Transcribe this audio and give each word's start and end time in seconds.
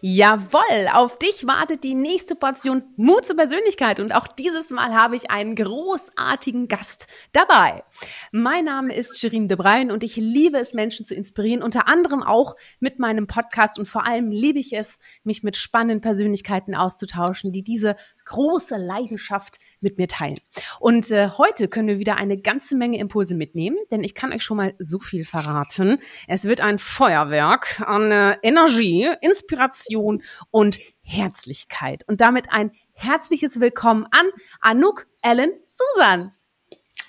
Jawoll, 0.00 0.88
auf 0.92 1.18
dich 1.18 1.44
wartet 1.48 1.82
die 1.82 1.94
nächste 1.94 2.36
Portion 2.36 2.84
Mut 2.96 3.26
zur 3.26 3.34
Persönlichkeit. 3.34 3.98
Und 3.98 4.12
auch 4.12 4.28
dieses 4.28 4.70
Mal 4.70 4.94
habe 4.94 5.16
ich 5.16 5.30
einen 5.30 5.56
großartigen 5.56 6.68
Gast 6.68 7.08
dabei. 7.32 7.82
Mein 8.30 8.66
Name 8.66 8.94
ist 8.94 9.18
Shirin 9.18 9.48
de 9.48 9.56
Bruyn 9.56 9.90
und 9.90 10.04
ich 10.04 10.14
liebe 10.14 10.58
es, 10.58 10.72
Menschen 10.72 11.04
zu 11.04 11.16
inspirieren, 11.16 11.64
unter 11.64 11.88
anderem 11.88 12.22
auch 12.22 12.54
mit 12.78 13.00
meinem 13.00 13.26
Podcast. 13.26 13.76
Und 13.76 13.88
vor 13.88 14.06
allem 14.06 14.30
liebe 14.30 14.60
ich 14.60 14.72
es, 14.72 14.98
mich 15.24 15.42
mit 15.42 15.56
spannenden 15.56 16.00
Persönlichkeiten 16.00 16.76
auszutauschen, 16.76 17.50
die 17.50 17.64
diese 17.64 17.96
große 18.26 18.76
Leidenschaft 18.76 19.56
mit 19.80 19.98
mir 19.98 20.08
teilen. 20.08 20.38
Und 20.80 21.10
äh, 21.10 21.30
heute 21.38 21.68
können 21.68 21.88
wir 21.88 21.98
wieder 21.98 22.16
eine 22.16 22.38
ganze 22.38 22.76
Menge 22.76 22.98
Impulse 22.98 23.34
mitnehmen, 23.34 23.76
denn 23.90 24.02
ich 24.02 24.14
kann 24.14 24.32
euch 24.32 24.42
schon 24.42 24.56
mal 24.56 24.74
so 24.78 24.98
viel 24.98 25.24
verraten. 25.24 25.98
Es 26.26 26.44
wird 26.44 26.60
ein 26.60 26.78
Feuerwerk 26.78 27.80
an 27.86 28.10
äh, 28.10 28.36
Energie, 28.42 29.08
Inspiration, 29.20 30.22
und 30.50 30.78
Herzlichkeit. 31.02 32.04
Und 32.06 32.20
damit 32.20 32.46
ein 32.50 32.72
herzliches 32.92 33.60
Willkommen 33.60 34.06
an 34.10 34.26
Anouk 34.60 35.06
Ellen 35.22 35.52
Susan. 35.68 36.32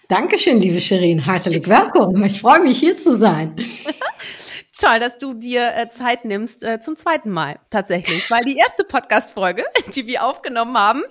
Dankeschön, 0.07 0.59
liebe 0.59 0.79
Shirin. 0.79 1.19
Herzlich 1.19 1.67
willkommen. 1.67 2.23
Ich 2.23 2.41
freue 2.41 2.61
mich, 2.61 2.79
hier 2.79 2.97
zu 2.97 3.15
sein. 3.15 3.55
Toll, 4.81 5.01
dass 5.01 5.17
du 5.17 5.33
dir 5.33 5.75
äh, 5.75 5.89
Zeit 5.89 6.23
nimmst 6.23 6.63
äh, 6.63 6.79
zum 6.79 6.95
zweiten 6.95 7.31
Mal 7.31 7.59
tatsächlich, 7.69 8.31
weil 8.31 8.45
die 8.45 8.55
erste 8.55 8.85
Podcast-Folge, 8.85 9.65
die 9.93 10.07
wir 10.07 10.23
aufgenommen 10.23 10.77
haben, 10.77 11.01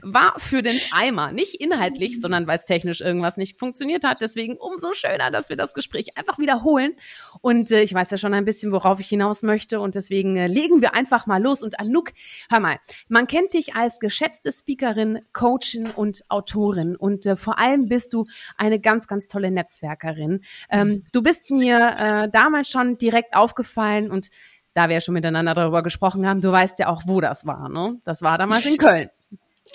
war 0.00 0.34
für 0.38 0.62
den 0.62 0.78
Eimer. 0.92 1.32
Nicht 1.32 1.60
inhaltlich, 1.60 2.20
sondern 2.20 2.46
weil 2.46 2.58
es 2.58 2.66
technisch 2.66 3.00
irgendwas 3.00 3.36
nicht 3.36 3.58
funktioniert 3.58 4.04
hat. 4.04 4.20
Deswegen 4.20 4.56
umso 4.56 4.92
schöner, 4.92 5.32
dass 5.32 5.48
wir 5.48 5.56
das 5.56 5.74
Gespräch 5.74 6.16
einfach 6.16 6.38
wiederholen. 6.38 6.92
Und 7.40 7.72
äh, 7.72 7.82
ich 7.82 7.92
weiß 7.92 8.12
ja 8.12 8.16
schon 8.16 8.32
ein 8.32 8.44
bisschen, 8.44 8.70
worauf 8.70 9.00
ich 9.00 9.08
hinaus 9.08 9.42
möchte. 9.42 9.80
Und 9.80 9.96
deswegen 9.96 10.36
äh, 10.36 10.46
legen 10.46 10.80
wir 10.80 10.94
einfach 10.94 11.26
mal 11.26 11.42
los. 11.42 11.64
Und 11.64 11.80
Anouk, 11.80 12.12
hör 12.48 12.60
mal, 12.60 12.76
man 13.08 13.26
kennt 13.26 13.54
dich 13.54 13.74
als 13.74 13.98
geschätzte 13.98 14.52
Speakerin, 14.52 15.18
Coachin 15.32 15.90
und 15.90 16.22
Autorin. 16.28 16.94
Und 16.94 17.26
äh, 17.26 17.34
vor 17.34 17.58
allem 17.58 17.88
bist 17.88 18.12
du 18.12 18.26
eine 18.56 18.78
ganz, 18.78 19.08
ganz 19.08 19.26
tolle 19.26 19.50
Netzwerkerin. 19.50 20.42
Ähm, 20.70 21.02
du 21.10 21.24
bist 21.24 21.50
mir 21.50 21.96
äh, 21.98 22.30
damals 22.30 22.70
schon 22.70 22.98
direkt 22.98 23.15
direkt 23.16 23.34
aufgefallen 23.34 24.10
und 24.10 24.28
da 24.74 24.88
wir 24.88 24.94
ja 24.94 25.00
schon 25.00 25.14
miteinander 25.14 25.54
darüber 25.54 25.82
gesprochen 25.82 26.26
haben, 26.26 26.42
du 26.42 26.52
weißt 26.52 26.78
ja 26.78 26.88
auch, 26.88 27.02
wo 27.06 27.20
das 27.22 27.46
war, 27.46 27.70
ne? 27.70 27.98
Das 28.04 28.20
war 28.20 28.36
damals 28.36 28.66
in 28.66 28.76
Köln. 28.76 29.08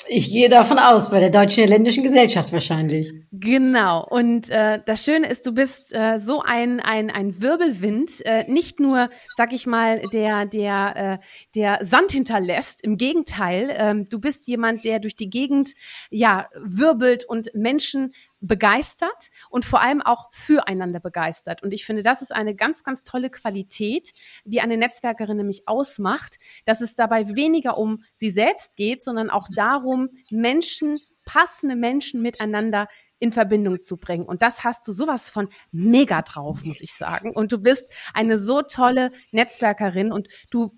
Ich 0.07 0.31
gehe 0.31 0.47
davon 0.47 0.79
aus, 0.79 1.09
bei 1.09 1.19
der 1.19 1.29
Deutschen 1.29 1.63
Irländischen 1.63 2.03
Gesellschaft 2.03 2.53
wahrscheinlich. 2.53 3.11
Genau. 3.31 4.05
Und 4.07 4.49
äh, 4.49 4.79
das 4.85 5.03
Schöne 5.03 5.27
ist, 5.27 5.45
du 5.45 5.53
bist 5.53 5.93
äh, 5.93 6.17
so 6.17 6.41
ein, 6.41 6.79
ein, 6.79 7.09
ein 7.09 7.41
Wirbelwind, 7.41 8.25
äh, 8.25 8.49
nicht 8.49 8.79
nur, 8.79 9.09
sag 9.35 9.53
ich 9.53 9.67
mal, 9.67 10.01
der, 10.13 10.45
der, 10.45 11.19
äh, 11.19 11.25
der 11.55 11.85
Sand 11.85 12.11
hinterlässt. 12.11 12.83
Im 12.83 12.97
Gegenteil, 12.97 13.73
ähm, 13.77 14.07
du 14.09 14.19
bist 14.19 14.47
jemand, 14.47 14.85
der 14.85 14.99
durch 14.99 15.15
die 15.15 15.29
Gegend 15.29 15.73
ja 16.09 16.47
wirbelt 16.55 17.25
und 17.25 17.53
Menschen 17.53 18.11
begeistert 18.41 19.29
und 19.49 19.65
vor 19.65 19.81
allem 19.81 20.01
auch 20.01 20.29
füreinander 20.33 20.99
begeistert. 20.99 21.63
Und 21.63 21.73
ich 21.73 21.85
finde, 21.85 22.01
das 22.01 22.21
ist 22.21 22.31
eine 22.31 22.55
ganz, 22.55 22.83
ganz 22.83 23.03
tolle 23.03 23.29
Qualität, 23.29 24.11
die 24.43 24.61
eine 24.61 24.77
Netzwerkerin 24.77 25.37
nämlich 25.37 25.67
ausmacht, 25.67 26.37
dass 26.65 26.81
es 26.81 26.95
dabei 26.95 27.35
weniger 27.35 27.77
um 27.77 28.03
sie 28.15 28.31
selbst 28.31 28.75
geht, 28.75 29.03
sondern 29.03 29.29
auch 29.29 29.47
darum, 29.55 30.09
Menschen, 30.29 30.97
passende 31.23 31.75
Menschen 31.75 32.21
miteinander 32.21 32.87
in 33.19 33.31
Verbindung 33.31 33.81
zu 33.81 33.97
bringen. 33.97 34.25
Und 34.25 34.41
das 34.41 34.63
hast 34.63 34.87
du 34.87 34.91
sowas 34.91 35.29
von 35.29 35.47
mega 35.71 36.23
drauf, 36.23 36.63
muss 36.63 36.81
ich 36.81 36.95
sagen. 36.95 37.33
Und 37.35 37.51
du 37.51 37.59
bist 37.59 37.91
eine 38.15 38.39
so 38.39 38.63
tolle 38.63 39.11
Netzwerkerin 39.31 40.11
und 40.11 40.27
du 40.49 40.75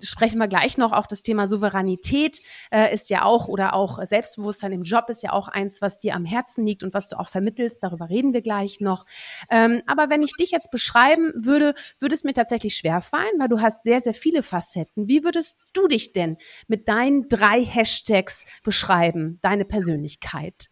sprechen 0.00 0.38
wir 0.38 0.48
gleich 0.48 0.78
noch. 0.78 0.92
Auch 0.92 1.06
das 1.06 1.22
Thema 1.22 1.46
Souveränität 1.46 2.42
äh, 2.70 2.92
ist 2.92 3.10
ja 3.10 3.24
auch 3.24 3.48
oder 3.48 3.74
auch 3.74 4.04
Selbstbewusstsein 4.04 4.72
im 4.72 4.82
Job 4.82 5.08
ist 5.08 5.22
ja 5.22 5.32
auch 5.32 5.48
eins, 5.48 5.80
was 5.80 5.98
dir 5.98 6.14
am 6.14 6.24
Herzen 6.24 6.66
liegt 6.66 6.82
und 6.82 6.94
was 6.94 7.08
du 7.08 7.18
auch 7.18 7.28
vermittelst. 7.28 7.82
Darüber 7.82 8.08
reden 8.08 8.32
wir 8.32 8.42
gleich 8.42 8.80
noch. 8.80 9.04
Ähm, 9.50 9.82
aber 9.86 10.10
wenn 10.10 10.22
ich 10.22 10.32
dich 10.38 10.50
jetzt 10.50 10.70
beschreiben 10.70 11.32
würde, 11.36 11.74
würde 11.98 12.14
es 12.14 12.24
mir 12.24 12.34
tatsächlich 12.34 12.76
schwerfallen, 12.76 13.38
weil 13.38 13.48
du 13.48 13.60
hast 13.60 13.82
sehr, 13.82 14.00
sehr 14.00 14.14
viele 14.14 14.42
Facetten. 14.42 15.08
Wie 15.08 15.24
würdest 15.24 15.56
du 15.72 15.88
dich 15.88 16.12
denn 16.12 16.36
mit 16.68 16.88
deinen 16.88 17.28
drei 17.28 17.64
Hashtags 17.64 18.44
beschreiben, 18.62 19.38
deine 19.42 19.64
Persönlichkeit? 19.64 20.68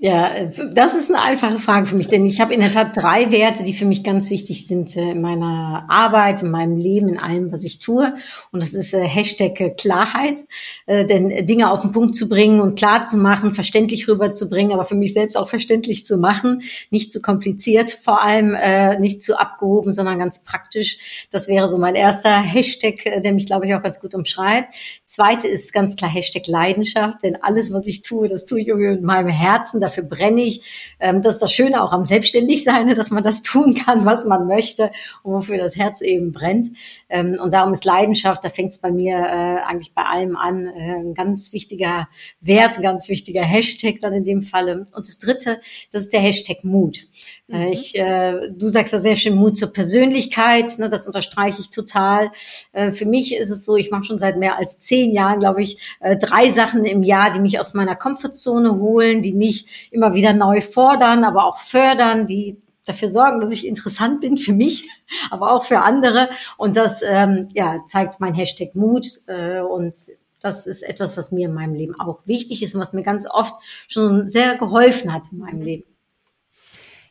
Ja, 0.00 0.44
das 0.44 0.94
ist 0.94 1.10
eine 1.12 1.20
einfache 1.20 1.58
Frage 1.58 1.86
für 1.86 1.96
mich, 1.96 2.06
denn 2.06 2.24
ich 2.24 2.40
habe 2.40 2.54
in 2.54 2.60
der 2.60 2.70
Tat 2.70 2.96
drei 2.96 3.32
Werte, 3.32 3.64
die 3.64 3.72
für 3.72 3.84
mich 3.84 4.04
ganz 4.04 4.30
wichtig 4.30 4.64
sind 4.64 4.96
äh, 4.96 5.10
in 5.10 5.20
meiner 5.20 5.86
Arbeit, 5.88 6.40
in 6.40 6.52
meinem 6.52 6.76
Leben, 6.76 7.08
in 7.08 7.18
allem, 7.18 7.50
was 7.50 7.64
ich 7.64 7.80
tue. 7.80 8.14
Und 8.52 8.62
das 8.62 8.74
ist 8.74 8.94
äh, 8.94 9.00
Hashtag 9.00 9.76
Klarheit, 9.76 10.38
äh, 10.86 11.04
denn 11.04 11.44
Dinge 11.46 11.72
auf 11.72 11.80
den 11.80 11.90
Punkt 11.90 12.14
zu 12.14 12.28
bringen 12.28 12.60
und 12.60 12.78
klar 12.78 13.02
zu 13.02 13.16
machen, 13.16 13.54
verständlich 13.54 14.06
rüberzubringen, 14.06 14.72
aber 14.72 14.84
für 14.84 14.94
mich 14.94 15.14
selbst 15.14 15.36
auch 15.36 15.48
verständlich 15.48 16.06
zu 16.06 16.16
machen, 16.16 16.62
nicht 16.90 17.10
zu 17.10 17.20
kompliziert, 17.20 17.90
vor 17.90 18.22
allem 18.22 18.56
nicht 19.00 19.22
zu 19.22 19.38
abgehoben, 19.38 19.92
sondern 19.92 20.18
ganz 20.18 20.44
praktisch. 20.44 21.26
Das 21.30 21.48
wäre 21.48 21.68
so 21.68 21.78
mein 21.78 21.94
erster 21.94 22.40
Hashtag, 22.40 23.22
der 23.22 23.32
mich, 23.32 23.46
glaube 23.46 23.66
ich, 23.66 23.74
auch 23.74 23.82
ganz 23.82 24.00
gut 24.00 24.14
umschreibt. 24.14 24.74
Zweite 25.04 25.48
ist 25.48 25.72
ganz 25.72 25.96
klar 25.96 26.10
Hashtag 26.10 26.46
Leidenschaft, 26.46 27.22
denn 27.22 27.38
alles, 27.42 27.72
was 27.72 27.86
ich 27.86 28.02
tue, 28.02 28.28
das 28.28 28.44
tue 28.44 28.60
ich 28.60 28.68
irgendwie 28.68 28.90
mit 28.90 29.02
meinem 29.02 29.28
Herzen 29.28 29.80
dafür 29.88 30.04
brenne 30.04 30.42
ich. 30.42 30.96
Ähm, 31.00 31.22
das 31.22 31.34
ist 31.34 31.42
das 31.42 31.52
Schöne 31.52 31.82
auch 31.82 31.92
am 31.92 32.06
Selbstständigsein, 32.06 32.88
dass 32.94 33.10
man 33.10 33.22
das 33.22 33.42
tun 33.42 33.74
kann, 33.74 34.04
was 34.04 34.24
man 34.24 34.46
möchte 34.46 34.90
und 35.22 35.32
wofür 35.32 35.58
das 35.58 35.76
Herz 35.76 36.00
eben 36.00 36.32
brennt. 36.32 36.68
Ähm, 37.08 37.38
und 37.42 37.54
darum 37.54 37.72
ist 37.72 37.84
Leidenschaft, 37.84 38.44
da 38.44 38.50
fängt 38.50 38.72
es 38.72 38.78
bei 38.78 38.90
mir 38.90 39.16
äh, 39.16 39.66
eigentlich 39.66 39.94
bei 39.94 40.02
allem 40.02 40.36
an, 40.36 40.66
äh, 40.66 40.96
ein 40.98 41.14
ganz 41.14 41.52
wichtiger 41.52 42.08
Wert, 42.40 42.76
ein 42.76 42.82
ganz 42.82 43.08
wichtiger 43.08 43.42
Hashtag 43.42 44.00
dann 44.00 44.12
in 44.12 44.24
dem 44.24 44.42
Falle. 44.42 44.86
Und 44.94 45.06
das 45.06 45.18
Dritte, 45.18 45.60
das 45.92 46.02
ist 46.02 46.12
der 46.12 46.20
Hashtag 46.20 46.64
Mut. 46.64 47.06
Äh, 47.48 47.66
mhm. 47.66 47.72
Ich, 47.72 47.98
äh, 47.98 48.50
du 48.50 48.68
sagst 48.68 48.92
da 48.92 48.98
sehr 48.98 49.16
schön 49.16 49.36
Mut 49.36 49.56
zur 49.56 49.72
Persönlichkeit, 49.72 50.78
ne, 50.78 50.88
das 50.88 51.06
unterstreiche 51.06 51.60
ich 51.60 51.70
total. 51.70 52.30
Äh, 52.72 52.92
für 52.92 53.06
mich 53.06 53.34
ist 53.34 53.50
es 53.50 53.64
so, 53.64 53.76
ich 53.76 53.90
mache 53.90 54.04
schon 54.04 54.18
seit 54.18 54.36
mehr 54.36 54.58
als 54.58 54.78
zehn 54.78 55.12
Jahren, 55.12 55.40
glaube 55.40 55.62
ich, 55.62 55.78
äh, 56.00 56.16
drei 56.16 56.50
Sachen 56.52 56.84
im 56.84 57.02
Jahr, 57.02 57.32
die 57.32 57.40
mich 57.40 57.58
aus 57.58 57.74
meiner 57.74 57.96
Komfortzone 57.96 58.76
holen, 58.78 59.22
die 59.22 59.32
mich 59.32 59.77
immer 59.90 60.14
wieder 60.14 60.32
neu 60.32 60.60
fordern, 60.60 61.24
aber 61.24 61.44
auch 61.44 61.58
fördern, 61.58 62.26
die 62.26 62.56
dafür 62.84 63.08
sorgen, 63.08 63.40
dass 63.40 63.52
ich 63.52 63.66
interessant 63.66 64.20
bin 64.20 64.36
für 64.36 64.52
mich, 64.52 64.88
aber 65.30 65.52
auch 65.52 65.64
für 65.64 65.80
andere. 65.80 66.30
Und 66.56 66.76
das 66.76 67.02
ähm, 67.02 67.48
ja, 67.54 67.80
zeigt 67.86 68.20
mein 68.20 68.34
Hashtag 68.34 68.74
Mut 68.74 69.06
äh, 69.26 69.60
und 69.60 69.94
das 70.40 70.66
ist 70.66 70.82
etwas, 70.82 71.16
was 71.16 71.32
mir 71.32 71.48
in 71.48 71.54
meinem 71.54 71.74
Leben 71.74 71.98
auch 71.98 72.20
wichtig 72.26 72.62
ist 72.62 72.74
und 72.74 72.80
was 72.80 72.92
mir 72.92 73.02
ganz 73.02 73.28
oft 73.28 73.54
schon 73.88 74.28
sehr 74.28 74.56
geholfen 74.56 75.12
hat 75.12 75.24
in 75.32 75.38
meinem 75.38 75.62
Leben. 75.62 75.84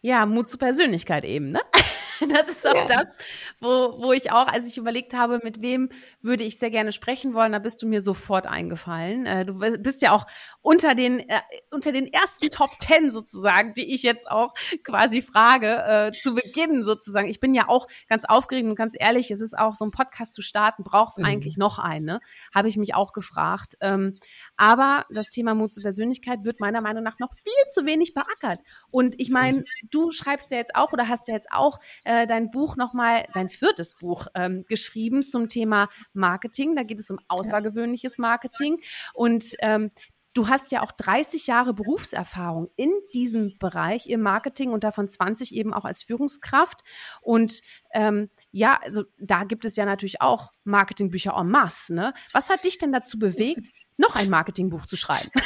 Ja, 0.02 0.26
Mut 0.26 0.50
zur 0.50 0.60
Persönlichkeit 0.60 1.26
eben, 1.26 1.52
ne? 1.52 1.62
Das 2.30 2.50
ist 2.50 2.68
auch 2.68 2.76
ja. 2.76 2.88
das, 2.88 3.18
wo, 3.60 4.02
wo 4.02 4.14
ich 4.14 4.32
auch, 4.32 4.48
als 4.48 4.68
ich 4.68 4.78
überlegt 4.78 5.14
habe, 5.14 5.40
mit 5.44 5.62
wem 5.62 5.90
würde 6.22 6.44
ich 6.44 6.60
sehr 6.60 6.70
gerne 6.70 6.92
sprechen 6.92 7.34
wollen, 7.34 7.52
da 7.52 7.60
bist 7.60 7.82
du 7.82 7.88
mir 7.88 8.02
sofort 8.02 8.48
eingefallen. 8.48 9.26
Äh, 9.26 9.46
du 9.46 9.54
bist 9.54 10.02
ja 10.02 10.12
auch 10.12 10.26
unter 10.62 10.96
den, 10.96 11.20
äh, 11.20 11.42
unter 11.72 11.92
den 11.92 12.06
ersten 12.12 12.50
Top 12.50 12.72
Ten 12.80 13.12
sozusagen, 13.12 13.74
die 13.74 13.94
ich 13.94 14.04
jetzt 14.04 14.30
auch 14.30 14.54
quasi 14.84 15.22
frage, 15.22 15.84
äh, 15.84 16.12
zu 16.12 16.36
Beginn 16.36 16.84
sozusagen. 16.84 17.30
Ich 17.30 17.40
bin 17.40 17.54
ja 17.54 17.68
auch 17.68 17.88
ganz 18.10 18.26
aufgeregt 18.26 18.68
und 18.68 18.76
ganz 18.76 18.96
ehrlich, 18.98 19.32
es 19.32 19.42
ist 19.42 19.58
auch 19.58 19.76
so 19.76 19.86
ein 19.86 19.92
Podcast 19.92 20.34
zu 20.34 20.42
starten, 20.42 20.84
brauchst 20.84 21.18
mhm. 21.18 21.26
eigentlich 21.26 21.58
noch 21.58 21.80
einen, 21.80 22.06
ne? 22.06 22.20
Habe 22.54 22.70
ich 22.70 22.78
mich 22.78 22.96
auch 22.96 23.14
gefragt. 23.14 23.76
Ähm, 23.82 24.20
aber 24.58 25.06
das 25.10 25.30
Thema 25.30 25.56
Mut 25.56 25.74
zur 25.74 25.84
Persönlichkeit 25.84 26.44
wird 26.44 26.60
meiner 26.60 26.82
Meinung 26.82 27.04
nach 27.04 27.20
noch 27.20 27.34
viel 27.34 27.72
zu 27.72 27.86
wenig 27.86 28.14
beackert. 28.14 28.60
Und 28.90 29.16
ich 29.20 29.30
meine, 29.30 29.64
du 29.90 30.12
schreibst 30.12 30.52
ja 30.52 30.58
jetzt 30.58 30.76
auch 30.76 30.92
oder 30.92 31.08
hast 31.08 31.28
ja 31.28 31.36
jetzt 31.36 31.52
auch 31.52 31.80
äh, 32.04 32.28
dein 32.28 32.52
Buch 32.52 32.76
nochmal, 32.76 33.26
dein 33.34 33.50
viertes 33.50 33.94
Buch 33.94 34.28
ähm, 34.36 34.66
geschrieben 34.68 35.24
zum 35.24 35.48
Thema 35.48 35.88
Marketing. 36.14 36.76
Da 36.76 36.84
geht 36.84 37.00
es 37.00 37.10
um 37.10 37.20
außergewöhnliches 37.28 38.18
Marketing. 38.18 38.78
Und 39.14 39.56
ähm, 39.60 39.92
Du 40.38 40.50
hast 40.50 40.72
ja 40.72 40.84
auch 40.84 40.92
30 40.92 41.48
Jahre 41.48 41.74
Berufserfahrung 41.74 42.70
in 42.76 42.92
diesem 43.12 43.54
Bereich 43.60 44.08
im 44.08 44.22
Marketing 44.22 44.70
und 44.70 44.84
davon 44.84 45.10
20 45.10 45.56
eben 45.56 45.74
auch 45.74 45.84
als 45.84 46.04
Führungskraft. 46.04 46.82
Und 47.22 47.62
ähm, 47.92 48.30
ja, 48.52 48.80
also 48.84 49.06
da 49.18 49.46
gibt 49.46 49.66
es 49.66 49.76
ja 49.78 49.86
natürlich 49.86 50.22
auch 50.22 50.52
Marketingbücher 50.64 51.34
en 51.36 51.50
masse. 51.50 51.96
Ne? 51.96 52.14
Was 52.34 52.52
hat 52.52 52.66
dich 52.66 52.78
denn 52.78 52.92
dazu 52.92 53.18
bewegt, 53.18 53.70
noch 53.98 54.16
ein 54.16 54.30
Marketingbuch 54.30 54.86
zu 54.86 54.96
schreiben? 54.96 55.30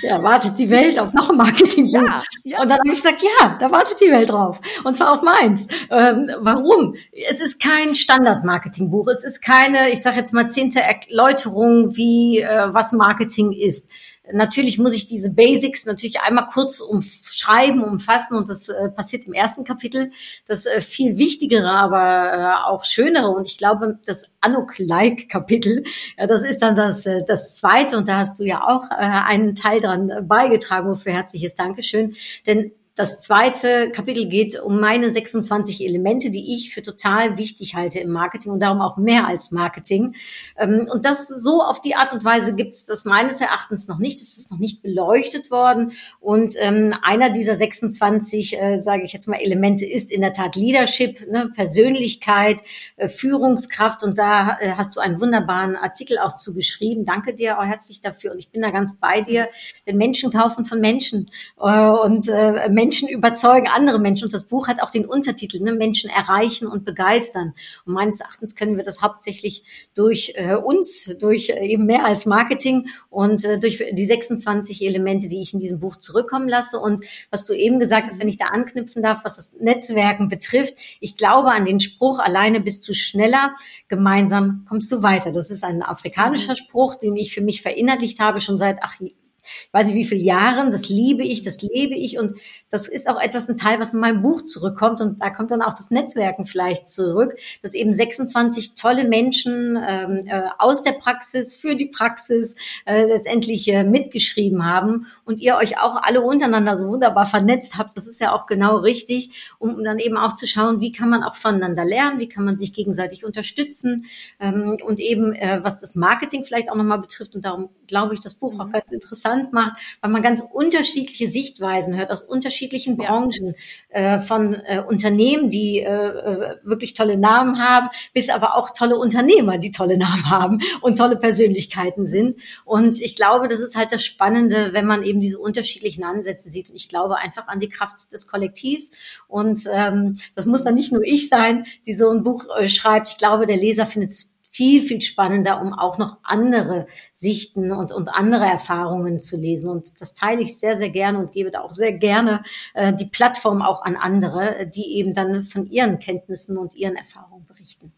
Ja, 0.00 0.22
wartet 0.22 0.58
die 0.58 0.70
Welt 0.70 0.98
auf 0.98 1.12
noch 1.12 1.30
ein 1.30 1.36
Marketingbuch. 1.36 2.02
Ja, 2.02 2.22
ja. 2.44 2.60
Und 2.60 2.70
dann 2.70 2.78
habe 2.78 2.88
ich 2.88 3.02
gesagt, 3.02 3.22
ja, 3.22 3.56
da 3.58 3.70
wartet 3.70 4.00
die 4.00 4.10
Welt 4.10 4.30
drauf. 4.30 4.60
Und 4.84 4.96
zwar 4.96 5.12
auf 5.12 5.22
meins. 5.22 5.66
Ähm, 5.90 6.28
warum? 6.38 6.94
Es 7.12 7.40
ist 7.40 7.62
kein 7.62 7.94
Standard-Marketingbuch. 7.94 9.06
Es 9.08 9.22
ist 9.22 9.42
keine, 9.42 9.90
ich 9.90 10.02
sage 10.02 10.16
jetzt 10.16 10.32
mal, 10.32 10.48
zehnte 10.48 10.80
Erläuterung, 10.80 11.94
wie 11.94 12.40
äh, 12.40 12.72
was 12.72 12.92
Marketing 12.92 13.52
ist 13.52 13.88
natürlich 14.30 14.78
muss 14.78 14.94
ich 14.94 15.06
diese 15.06 15.30
Basics 15.30 15.84
natürlich 15.84 16.20
einmal 16.20 16.46
kurz 16.46 16.80
umschreiben, 16.80 17.82
umfassen 17.82 18.36
und 18.36 18.48
das 18.48 18.68
äh, 18.68 18.88
passiert 18.90 19.24
im 19.26 19.32
ersten 19.32 19.64
Kapitel. 19.64 20.12
Das 20.46 20.66
äh, 20.66 20.80
viel 20.80 21.18
wichtigere, 21.18 21.70
aber 21.70 22.32
äh, 22.32 22.70
auch 22.70 22.84
schönere 22.84 23.30
und 23.30 23.48
ich 23.48 23.58
glaube, 23.58 23.98
das 24.06 24.30
Anuk-like-Kapitel, 24.40 25.84
ja, 26.18 26.26
das 26.26 26.42
ist 26.42 26.62
dann 26.62 26.76
das, 26.76 27.04
äh, 27.06 27.22
das 27.26 27.56
zweite 27.56 27.96
und 27.96 28.06
da 28.08 28.18
hast 28.18 28.38
du 28.38 28.44
ja 28.44 28.62
auch 28.66 28.90
äh, 28.90 28.94
einen 28.94 29.54
Teil 29.54 29.80
dran 29.80 30.26
beigetragen, 30.28 30.88
wofür 30.88 31.12
herzliches 31.12 31.54
Dankeschön. 31.54 32.14
Denn 32.46 32.72
das 32.94 33.22
zweite 33.22 33.90
Kapitel 33.90 34.28
geht 34.28 34.60
um 34.60 34.78
meine 34.78 35.10
26 35.10 35.82
Elemente, 35.82 36.28
die 36.28 36.54
ich 36.54 36.74
für 36.74 36.82
total 36.82 37.38
wichtig 37.38 37.74
halte 37.74 38.00
im 38.00 38.10
Marketing 38.10 38.52
und 38.52 38.60
darum 38.60 38.82
auch 38.82 38.98
mehr 38.98 39.26
als 39.26 39.50
Marketing. 39.50 40.14
Ähm, 40.58 40.86
und 40.92 41.06
das 41.06 41.26
so 41.26 41.62
auf 41.62 41.80
die 41.80 41.94
Art 41.94 42.12
und 42.12 42.22
Weise 42.22 42.54
gibt 42.54 42.74
es 42.74 42.84
das 42.84 43.06
meines 43.06 43.40
Erachtens 43.40 43.88
noch 43.88 43.98
nicht. 43.98 44.20
Es 44.20 44.36
ist 44.36 44.50
noch 44.50 44.58
nicht 44.58 44.82
beleuchtet 44.82 45.50
worden. 45.50 45.92
Und 46.20 46.52
ähm, 46.58 46.94
einer 47.02 47.30
dieser 47.30 47.56
26, 47.56 48.60
äh, 48.60 48.78
sage 48.78 49.04
ich 49.04 49.14
jetzt 49.14 49.26
mal, 49.26 49.40
Elemente 49.40 49.86
ist 49.86 50.12
in 50.12 50.20
der 50.20 50.34
Tat 50.34 50.54
Leadership, 50.54 51.26
ne, 51.30 51.50
Persönlichkeit, 51.54 52.60
äh, 52.96 53.08
Führungskraft. 53.08 54.02
Und 54.02 54.18
da 54.18 54.58
äh, 54.60 54.72
hast 54.76 54.96
du 54.96 55.00
einen 55.00 55.18
wunderbaren 55.18 55.76
Artikel 55.76 56.18
auch 56.18 56.34
zu 56.34 56.52
geschrieben. 56.52 57.06
Danke 57.06 57.32
dir 57.32 57.58
auch 57.58 57.64
herzlich 57.64 58.02
dafür. 58.02 58.32
Und 58.32 58.38
ich 58.38 58.50
bin 58.50 58.60
da 58.60 58.70
ganz 58.70 59.00
bei 59.00 59.22
dir. 59.22 59.48
Denn 59.86 59.96
Menschen 59.96 60.30
kaufen 60.30 60.66
von 60.66 60.80
Menschen. 60.80 61.30
und 61.56 62.26
Menschen 62.26 62.81
überzeugen 62.90 63.68
andere 63.68 63.98
Menschen. 63.98 64.24
Und 64.24 64.34
das 64.34 64.44
Buch 64.44 64.68
hat 64.68 64.82
auch 64.82 64.90
den 64.90 65.06
Untertitel, 65.06 65.60
ne? 65.60 65.72
Menschen 65.72 66.10
erreichen 66.10 66.66
und 66.66 66.84
begeistern. 66.84 67.54
Und 67.84 67.94
meines 67.94 68.20
Erachtens 68.20 68.56
können 68.56 68.76
wir 68.76 68.84
das 68.84 69.02
hauptsächlich 69.02 69.64
durch 69.94 70.32
äh, 70.36 70.54
uns, 70.54 71.16
durch 71.20 71.50
äh, 71.50 71.66
eben 71.66 71.86
mehr 71.86 72.04
als 72.04 72.26
Marketing 72.26 72.88
und 73.10 73.44
äh, 73.44 73.58
durch 73.58 73.82
die 73.92 74.06
26 74.06 74.84
Elemente, 74.84 75.28
die 75.28 75.42
ich 75.42 75.54
in 75.54 75.60
diesem 75.60 75.80
Buch 75.80 75.96
zurückkommen 75.96 76.48
lasse. 76.48 76.78
Und 76.78 77.04
was 77.30 77.46
du 77.46 77.52
eben 77.52 77.78
gesagt 77.78 78.06
hast, 78.06 78.20
wenn 78.20 78.28
ich 78.28 78.38
da 78.38 78.46
anknüpfen 78.46 79.02
darf, 79.02 79.24
was 79.24 79.36
das 79.36 79.54
Netzwerken 79.60 80.28
betrifft, 80.28 80.74
ich 81.00 81.16
glaube 81.16 81.50
an 81.52 81.64
den 81.64 81.80
Spruch, 81.80 82.18
alleine 82.18 82.60
bist 82.60 82.88
du 82.88 82.94
schneller, 82.94 83.54
gemeinsam 83.88 84.66
kommst 84.68 84.90
du 84.92 85.02
weiter. 85.02 85.32
Das 85.32 85.50
ist 85.50 85.64
ein 85.64 85.82
afrikanischer 85.82 86.56
Spruch, 86.56 86.94
den 86.94 87.16
ich 87.16 87.34
für 87.34 87.42
mich 87.42 87.62
verinnerlicht 87.62 88.20
habe, 88.20 88.40
schon 88.40 88.58
seit 88.58 88.78
ach, 88.82 88.98
ich 89.42 89.72
weiß 89.72 89.86
nicht 89.88 89.96
wie 89.96 90.04
viele 90.04 90.22
Jahren, 90.22 90.70
das 90.70 90.88
liebe 90.88 91.24
ich, 91.24 91.42
das 91.42 91.62
lebe 91.62 91.94
ich 91.94 92.18
und 92.18 92.34
das 92.70 92.88
ist 92.88 93.08
auch 93.08 93.20
etwas, 93.20 93.48
ein 93.48 93.56
Teil, 93.56 93.80
was 93.80 93.94
in 93.94 94.00
meinem 94.00 94.22
Buch 94.22 94.42
zurückkommt 94.42 95.00
und 95.00 95.20
da 95.20 95.30
kommt 95.30 95.50
dann 95.50 95.62
auch 95.62 95.74
das 95.74 95.90
Netzwerken 95.90 96.46
vielleicht 96.46 96.88
zurück, 96.88 97.34
dass 97.62 97.74
eben 97.74 97.92
26 97.92 98.74
tolle 98.74 99.04
Menschen 99.04 99.76
ähm, 99.76 100.20
äh, 100.26 100.42
aus 100.58 100.82
der 100.82 100.92
Praxis, 100.92 101.56
für 101.56 101.74
die 101.74 101.86
Praxis 101.86 102.54
äh, 102.86 103.04
letztendlich 103.04 103.66
äh, 103.68 103.84
mitgeschrieben 103.84 104.64
haben 104.64 105.06
und 105.24 105.40
ihr 105.40 105.56
euch 105.56 105.78
auch 105.80 105.96
alle 106.02 106.20
untereinander 106.20 106.76
so 106.76 106.88
wunderbar 106.88 107.26
vernetzt 107.26 107.76
habt, 107.76 107.96
das 107.96 108.06
ist 108.06 108.20
ja 108.20 108.32
auch 108.32 108.46
genau 108.46 108.76
richtig, 108.76 109.54
um 109.58 109.82
dann 109.84 109.98
eben 109.98 110.16
auch 110.16 110.32
zu 110.32 110.46
schauen, 110.46 110.80
wie 110.80 110.92
kann 110.92 111.10
man 111.10 111.22
auch 111.22 111.36
voneinander 111.36 111.84
lernen, 111.84 112.18
wie 112.20 112.28
kann 112.28 112.44
man 112.44 112.56
sich 112.56 112.72
gegenseitig 112.72 113.24
unterstützen 113.24 114.06
ähm, 114.40 114.78
und 114.84 115.00
eben, 115.00 115.32
äh, 115.32 115.60
was 115.62 115.80
das 115.80 115.94
Marketing 115.94 116.44
vielleicht 116.44 116.70
auch 116.70 116.76
nochmal 116.76 117.00
betrifft 117.00 117.34
und 117.34 117.44
darum 117.44 117.70
glaube 117.86 118.14
ich, 118.14 118.20
das 118.20 118.34
Buch 118.34 118.58
auch 118.58 118.66
mhm. 118.66 118.72
ganz 118.72 118.92
interessant 118.92 119.41
interessant 119.42 119.52
macht, 119.52 119.80
weil 120.00 120.10
man 120.10 120.22
ganz 120.22 120.42
unterschiedliche 120.52 121.28
Sichtweisen 121.28 121.96
hört 121.96 122.10
aus 122.10 122.22
unterschiedlichen 122.22 122.96
Branchen, 122.96 123.54
äh, 123.88 124.20
von 124.20 124.54
äh, 124.54 124.82
Unternehmen, 124.86 125.50
die 125.50 125.80
äh, 125.80 125.88
äh, 125.88 126.56
wirklich 126.62 126.94
tolle 126.94 127.16
Namen 127.16 127.58
haben, 127.58 127.88
bis 128.14 128.28
aber 128.28 128.56
auch 128.56 128.70
tolle 128.70 128.96
Unternehmer, 128.96 129.58
die 129.58 129.70
tolle 129.70 129.98
Namen 129.98 130.30
haben 130.30 130.58
und 130.80 130.98
tolle 130.98 131.16
Persönlichkeiten 131.16 132.06
sind. 132.06 132.36
Und 132.64 133.00
ich 133.00 133.16
glaube, 133.16 133.48
das 133.48 133.60
ist 133.60 133.76
halt 133.76 133.92
das 133.92 134.04
Spannende, 134.04 134.72
wenn 134.72 134.86
man 134.86 135.02
eben 135.02 135.20
diese 135.20 135.38
unterschiedlichen 135.38 136.04
Ansätze 136.04 136.50
sieht. 136.50 136.70
Und 136.70 136.76
ich 136.76 136.88
glaube 136.88 137.16
einfach 137.16 137.48
an 137.48 137.60
die 137.60 137.68
Kraft 137.68 138.12
des 138.12 138.26
Kollektivs. 138.26 138.92
Und 139.28 139.66
ähm, 139.72 140.18
das 140.34 140.46
muss 140.46 140.64
dann 140.64 140.74
nicht 140.74 140.92
nur 140.92 141.02
ich 141.04 141.28
sein, 141.28 141.64
die 141.86 141.92
so 141.92 142.10
ein 142.10 142.22
Buch 142.22 142.44
äh, 142.58 142.68
schreibt. 142.68 143.08
Ich 143.08 143.18
glaube, 143.18 143.46
der 143.46 143.56
Leser 143.56 143.86
findet 143.86 144.10
es 144.10 144.32
viel, 144.52 144.82
viel 144.82 145.00
spannender, 145.00 145.62
um 145.62 145.72
auch 145.72 145.96
noch 145.96 146.18
andere 146.22 146.86
Sichten 147.14 147.72
und, 147.72 147.90
und 147.90 148.08
andere 148.08 148.44
Erfahrungen 148.44 149.18
zu 149.18 149.38
lesen. 149.38 149.70
Und 149.70 149.98
das 150.00 150.12
teile 150.12 150.42
ich 150.42 150.58
sehr, 150.58 150.76
sehr 150.76 150.90
gerne 150.90 151.18
und 151.18 151.32
gebe 151.32 151.50
da 151.50 151.62
auch 151.62 151.72
sehr 151.72 151.94
gerne 151.94 152.44
äh, 152.74 152.92
die 152.92 153.06
Plattform 153.06 153.62
auch 153.62 153.82
an 153.82 153.96
andere, 153.96 154.66
die 154.66 154.98
eben 154.98 155.14
dann 155.14 155.44
von 155.44 155.70
ihren 155.70 155.98
Kenntnissen 155.98 156.58
und 156.58 156.74
ihren 156.74 156.96
Erfahrungen 156.96 157.46
berichten. 157.46 157.92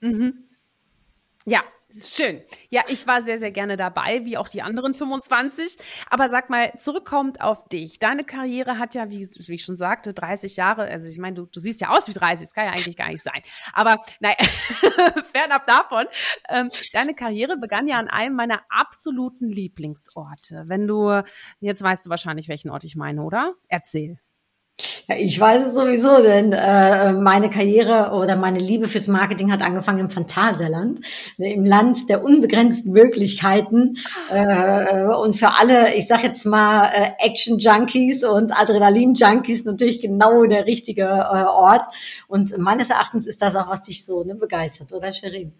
Mhm. 0.00 0.44
Ja, 1.44 1.62
Schön. 1.98 2.42
Ja, 2.68 2.82
ich 2.88 3.06
war 3.06 3.22
sehr, 3.22 3.38
sehr 3.38 3.50
gerne 3.50 3.76
dabei, 3.76 4.24
wie 4.24 4.36
auch 4.36 4.48
die 4.48 4.60
anderen 4.60 4.92
25. 4.94 5.78
Aber 6.10 6.28
sag 6.28 6.50
mal, 6.50 6.72
zurückkommt 6.78 7.40
auf 7.40 7.68
dich. 7.68 7.98
Deine 7.98 8.24
Karriere 8.24 8.78
hat 8.78 8.94
ja, 8.94 9.08
wie, 9.08 9.26
wie 9.26 9.54
ich 9.54 9.64
schon 9.64 9.76
sagte, 9.76 10.12
30 10.12 10.56
Jahre. 10.56 10.82
Also 10.82 11.08
ich 11.08 11.18
meine, 11.18 11.36
du, 11.36 11.46
du 11.46 11.58
siehst 11.58 11.80
ja 11.80 11.90
aus 11.90 12.08
wie 12.08 12.12
30, 12.12 12.46
das 12.46 12.54
kann 12.54 12.66
ja 12.66 12.72
eigentlich 12.72 12.96
gar 12.96 13.08
nicht 13.08 13.22
sein. 13.22 13.42
Aber 13.72 14.02
nein, 14.20 14.34
fernab 15.32 15.66
davon. 15.66 16.06
Ähm, 16.50 16.70
deine 16.92 17.14
Karriere 17.14 17.56
begann 17.56 17.88
ja 17.88 17.98
an 17.98 18.08
einem 18.08 18.36
meiner 18.36 18.60
absoluten 18.68 19.48
Lieblingsorte. 19.48 20.64
Wenn 20.66 20.86
du, 20.86 21.22
jetzt 21.60 21.82
weißt 21.82 22.06
du 22.06 22.10
wahrscheinlich, 22.10 22.48
welchen 22.48 22.70
Ort 22.70 22.84
ich 22.84 22.96
meine, 22.96 23.22
oder? 23.22 23.54
Erzähl. 23.68 24.18
Ja, 25.08 25.16
ich 25.16 25.40
weiß 25.40 25.68
es 25.68 25.74
sowieso, 25.74 26.20
denn 26.20 26.52
äh, 26.52 27.12
meine 27.12 27.48
Karriere 27.48 28.10
oder 28.14 28.36
meine 28.36 28.58
Liebe 28.58 28.88
fürs 28.88 29.08
Marketing 29.08 29.50
hat 29.50 29.62
angefangen 29.62 30.00
im 30.00 30.10
Phantasialand, 30.10 31.00
ne, 31.38 31.54
im 31.54 31.64
Land 31.64 32.10
der 32.10 32.22
unbegrenzten 32.22 32.92
Möglichkeiten 32.92 33.96
äh, 34.30 35.04
und 35.04 35.34
für 35.34 35.58
alle, 35.58 35.94
ich 35.94 36.06
sag 36.06 36.22
jetzt 36.24 36.44
mal 36.44 36.90
äh, 36.92 37.10
Action 37.20 37.58
Junkies 37.58 38.22
und 38.22 38.52
Adrenalin 38.52 39.14
Junkies 39.14 39.64
natürlich 39.64 40.00
genau 40.00 40.44
der 40.44 40.66
richtige 40.66 41.04
äh, 41.04 41.44
Ort. 41.44 41.86
Und 42.28 42.56
meines 42.58 42.90
Erachtens 42.90 43.26
ist 43.26 43.40
das 43.40 43.56
auch, 43.56 43.68
was 43.68 43.84
dich 43.84 44.04
so 44.04 44.24
ne, 44.24 44.34
begeistert, 44.34 44.92
oder 44.92 45.10
Sherin? 45.12 45.52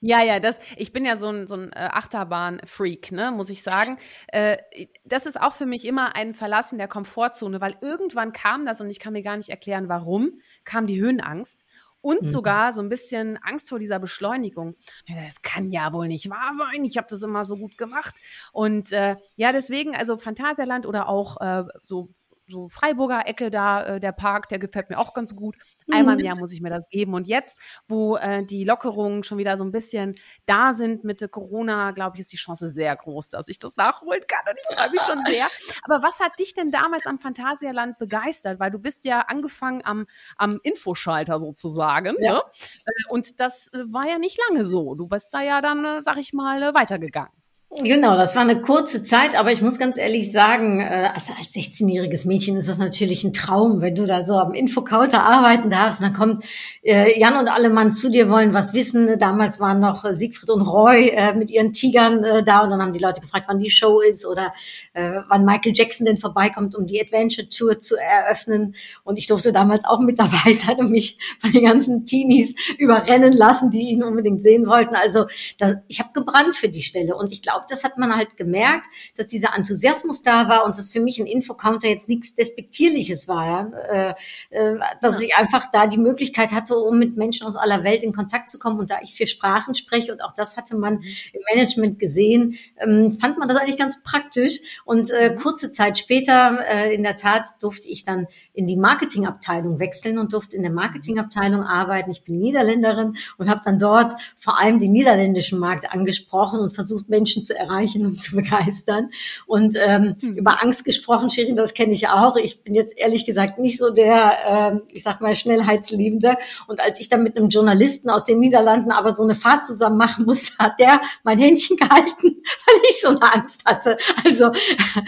Ja, 0.00 0.22
ja, 0.22 0.40
das, 0.40 0.58
ich 0.76 0.92
bin 0.92 1.04
ja 1.04 1.16
so 1.16 1.28
ein, 1.28 1.46
so 1.46 1.54
ein 1.54 1.72
äh, 1.72 1.88
Achterbahn-Freak, 1.92 3.12
ne, 3.12 3.30
muss 3.30 3.50
ich 3.50 3.62
sagen. 3.62 3.98
Äh, 4.28 4.58
das 5.04 5.26
ist 5.26 5.40
auch 5.40 5.54
für 5.54 5.66
mich 5.66 5.86
immer 5.86 6.14
ein 6.14 6.34
Verlassen 6.34 6.78
der 6.78 6.88
Komfortzone, 6.88 7.60
weil 7.60 7.76
irgendwann 7.80 8.32
kam 8.32 8.66
das 8.66 8.80
und 8.80 8.90
ich 8.90 8.98
kann 8.98 9.12
mir 9.12 9.22
gar 9.22 9.36
nicht 9.36 9.50
erklären, 9.50 9.88
warum, 9.88 10.40
kam 10.64 10.86
die 10.86 11.00
Höhenangst 11.00 11.64
und 12.04 12.20
mhm. 12.20 12.30
sogar 12.30 12.74
so 12.74 12.82
ein 12.82 12.90
bisschen 12.90 13.38
Angst 13.42 13.70
vor 13.70 13.78
dieser 13.78 13.98
Beschleunigung. 13.98 14.76
Das 15.08 15.40
kann 15.40 15.70
ja 15.70 15.90
wohl 15.94 16.06
nicht 16.06 16.28
wahr 16.28 16.52
sein. 16.58 16.84
Ich 16.84 16.98
habe 16.98 17.06
das 17.08 17.22
immer 17.22 17.46
so 17.46 17.56
gut 17.56 17.78
gemacht. 17.78 18.14
Und 18.52 18.92
äh, 18.92 19.16
ja, 19.36 19.52
deswegen, 19.52 19.96
also 19.96 20.18
Phantasialand 20.18 20.84
oder 20.84 21.08
auch 21.08 21.40
äh, 21.40 21.64
so 21.82 22.10
so 22.46 22.68
Freiburger 22.68 23.26
Ecke 23.26 23.50
da, 23.50 23.84
äh, 23.84 24.00
der 24.00 24.12
Park, 24.12 24.48
der 24.48 24.58
gefällt 24.58 24.90
mir 24.90 24.98
auch 24.98 25.14
ganz 25.14 25.34
gut. 25.34 25.56
Einmal 25.90 26.14
im 26.14 26.20
mhm. 26.20 26.26
Jahr 26.26 26.36
muss 26.36 26.52
ich 26.52 26.60
mir 26.60 26.70
das 26.70 26.88
geben. 26.88 27.14
Und 27.14 27.28
jetzt, 27.28 27.58
wo 27.88 28.16
äh, 28.16 28.44
die 28.44 28.64
Lockerungen 28.64 29.22
schon 29.22 29.38
wieder 29.38 29.56
so 29.56 29.64
ein 29.64 29.72
bisschen 29.72 30.14
da 30.46 30.72
sind 30.72 31.04
mit 31.04 31.30
Corona, 31.30 31.92
glaube 31.92 32.16
ich, 32.16 32.20
ist 32.20 32.32
die 32.32 32.36
Chance 32.36 32.68
sehr 32.68 32.94
groß, 32.96 33.30
dass 33.30 33.48
ich 33.48 33.58
das 33.58 33.76
nachholen 33.76 34.22
kann. 34.26 34.44
Und 34.48 34.58
ich 34.58 34.76
freue 34.76 34.90
mich 34.90 35.00
schon 35.02 35.24
sehr. 35.24 35.46
Aber 35.82 36.02
was 36.02 36.20
hat 36.20 36.38
dich 36.38 36.54
denn 36.54 36.70
damals 36.70 37.06
am 37.06 37.18
Phantasialand 37.18 37.98
begeistert? 37.98 38.60
Weil 38.60 38.70
du 38.70 38.78
bist 38.78 39.04
ja 39.04 39.20
angefangen 39.20 39.82
am, 39.84 40.06
am 40.36 40.58
Infoschalter 40.62 41.40
sozusagen. 41.40 42.16
Ja. 42.20 42.34
Ne? 42.34 42.42
Äh, 42.84 43.12
und 43.12 43.40
das 43.40 43.68
äh, 43.72 43.78
war 43.92 44.08
ja 44.08 44.18
nicht 44.18 44.38
lange 44.48 44.66
so. 44.66 44.94
Du 44.94 45.08
bist 45.08 45.32
da 45.32 45.42
ja 45.42 45.60
dann, 45.60 45.84
äh, 45.84 46.02
sag 46.02 46.16
ich 46.18 46.32
mal, 46.32 46.74
weitergegangen. 46.74 47.43
Genau, 47.82 48.16
das 48.16 48.36
war 48.36 48.42
eine 48.42 48.60
kurze 48.60 49.02
Zeit, 49.02 49.36
aber 49.36 49.50
ich 49.50 49.60
muss 49.60 49.80
ganz 49.80 49.96
ehrlich 49.98 50.30
sagen, 50.30 50.78
äh, 50.78 51.10
also 51.12 51.32
als 51.36 51.54
16-jähriges 51.54 52.24
Mädchen 52.24 52.56
ist 52.56 52.68
das 52.68 52.78
natürlich 52.78 53.24
ein 53.24 53.32
Traum, 53.32 53.80
wenn 53.80 53.96
du 53.96 54.06
da 54.06 54.22
so 54.22 54.34
am 54.36 54.54
Infocounter 54.54 55.24
arbeiten 55.24 55.70
darfst. 55.70 56.00
Dann 56.00 56.12
kommt 56.12 56.44
äh, 56.84 57.18
Jan 57.18 57.36
und 57.36 57.48
alle 57.48 57.70
Mann 57.70 57.90
zu 57.90 58.10
dir, 58.10 58.30
wollen 58.30 58.54
was 58.54 58.74
wissen. 58.74 59.18
Damals 59.18 59.58
waren 59.58 59.80
noch 59.80 60.04
Siegfried 60.08 60.50
und 60.50 60.62
Roy 60.62 61.08
äh, 61.08 61.34
mit 61.34 61.50
ihren 61.50 61.72
Tigern 61.72 62.22
da 62.46 62.60
und 62.60 62.70
dann 62.70 62.80
haben 62.80 62.92
die 62.92 63.00
Leute 63.00 63.20
gefragt, 63.20 63.46
wann 63.48 63.58
die 63.58 63.70
Show 63.70 64.00
ist 64.00 64.24
oder 64.24 64.52
wann 64.94 65.44
Michael 65.44 65.72
Jackson 65.74 66.06
denn 66.06 66.18
vorbeikommt, 66.18 66.76
um 66.76 66.86
die 66.86 67.00
Adventure 67.00 67.48
Tour 67.48 67.80
zu 67.80 67.96
eröffnen. 67.96 68.76
Und 69.02 69.16
ich 69.16 69.26
durfte 69.26 69.52
damals 69.52 69.84
auch 69.84 69.98
mit 69.98 70.20
dabei 70.20 70.52
sein 70.52 70.76
und 70.78 70.92
mich 70.92 71.18
von 71.40 71.50
den 71.50 71.64
ganzen 71.64 72.04
Teenies 72.04 72.54
überrennen 72.78 73.32
lassen, 73.32 73.70
die 73.70 73.90
ihn 73.90 74.04
unbedingt 74.04 74.42
sehen 74.42 74.66
wollten. 74.68 74.94
Also 74.94 75.26
das, 75.58 75.74
ich 75.88 75.98
habe 75.98 76.10
gebrannt 76.12 76.54
für 76.54 76.68
die 76.68 76.82
Stelle 76.82 77.16
und 77.16 77.32
ich 77.32 77.42
glaube, 77.42 77.63
glaube, 77.64 77.66
das 77.68 77.84
hat 77.84 77.98
man 77.98 78.14
halt 78.14 78.36
gemerkt, 78.36 78.86
dass 79.16 79.28
dieser 79.28 79.56
Enthusiasmus 79.56 80.22
da 80.22 80.48
war 80.48 80.64
und 80.64 80.76
das 80.76 80.90
für 80.90 81.00
mich 81.00 81.18
ein 81.18 81.26
Infocounter 81.26 81.88
jetzt 81.88 82.08
nichts 82.08 82.34
Despektierliches 82.34 83.28
war, 83.28 83.46
ja? 83.46 83.78
äh, 83.88 84.14
äh, 84.50 84.78
dass 85.00 85.20
ich 85.20 85.36
einfach 85.36 85.70
da 85.72 85.86
die 85.86 85.98
Möglichkeit 85.98 86.52
hatte, 86.52 86.76
um 86.76 86.98
mit 86.98 87.16
Menschen 87.16 87.46
aus 87.46 87.56
aller 87.56 87.84
Welt 87.84 88.02
in 88.02 88.14
Kontakt 88.14 88.48
zu 88.48 88.58
kommen 88.58 88.78
und 88.78 88.90
da 88.90 88.96
ich 89.02 89.14
vier 89.14 89.26
Sprachen 89.26 89.74
spreche 89.74 90.12
und 90.12 90.22
auch 90.22 90.34
das 90.34 90.56
hatte 90.56 90.76
man 90.76 90.94
mhm. 90.94 91.04
im 91.32 91.42
Management 91.52 91.98
gesehen, 91.98 92.56
ähm, 92.78 93.12
fand 93.12 93.38
man 93.38 93.48
das 93.48 93.58
eigentlich 93.58 93.78
ganz 93.78 94.02
praktisch 94.02 94.60
und 94.84 95.10
äh, 95.10 95.30
mhm. 95.30 95.40
kurze 95.40 95.70
Zeit 95.70 95.98
später, 95.98 96.58
äh, 96.68 96.94
in 96.94 97.02
der 97.02 97.16
Tat, 97.16 97.46
durfte 97.60 97.88
ich 97.88 98.04
dann 98.04 98.26
in 98.52 98.66
die 98.66 98.76
Marketingabteilung 98.76 99.78
wechseln 99.78 100.18
und 100.18 100.32
durfte 100.32 100.56
in 100.56 100.62
der 100.62 100.72
Marketingabteilung 100.72 101.62
arbeiten. 101.62 102.10
Ich 102.10 102.22
bin 102.22 102.38
Niederländerin 102.38 103.16
und 103.38 103.48
habe 103.48 103.60
dann 103.64 103.78
dort 103.78 104.12
vor 104.36 104.58
allem 104.58 104.78
den 104.78 104.92
niederländischen 104.92 105.58
Markt 105.58 105.90
angesprochen 105.90 106.60
und 106.60 106.72
versucht, 106.72 107.08
Menschen 107.08 107.42
zu 107.42 107.53
zu 107.54 107.58
erreichen 107.60 108.04
und 108.06 108.16
zu 108.20 108.36
begeistern. 108.36 109.10
Und 109.46 109.76
ähm, 109.80 110.14
mhm. 110.20 110.34
über 110.34 110.62
Angst 110.62 110.84
gesprochen, 110.84 111.30
Shirin, 111.30 111.56
das 111.56 111.74
kenne 111.74 111.92
ich 111.92 112.08
auch. 112.08 112.36
Ich 112.36 112.62
bin 112.62 112.74
jetzt 112.74 112.98
ehrlich 112.98 113.24
gesagt 113.24 113.58
nicht 113.58 113.78
so 113.78 113.90
der, 113.90 114.72
äh, 114.72 114.80
ich 114.92 115.02
sag 115.02 115.20
mal, 115.20 115.34
Schnellheitsliebende. 115.36 116.36
Und 116.66 116.80
als 116.80 117.00
ich 117.00 117.08
dann 117.08 117.22
mit 117.22 117.36
einem 117.36 117.48
Journalisten 117.48 118.10
aus 118.10 118.24
den 118.24 118.40
Niederlanden 118.40 118.90
aber 118.90 119.12
so 119.12 119.22
eine 119.22 119.34
Fahrt 119.34 119.64
zusammen 119.64 119.96
machen 119.96 120.24
musste, 120.26 120.52
hat 120.58 120.78
der 120.78 121.00
mein 121.22 121.38
Händchen 121.38 121.76
gehalten, 121.76 122.12
weil 122.66 122.76
ich 122.90 123.00
so 123.00 123.08
eine 123.08 123.34
Angst 123.34 123.64
hatte. 123.64 123.96
Also 124.24 124.50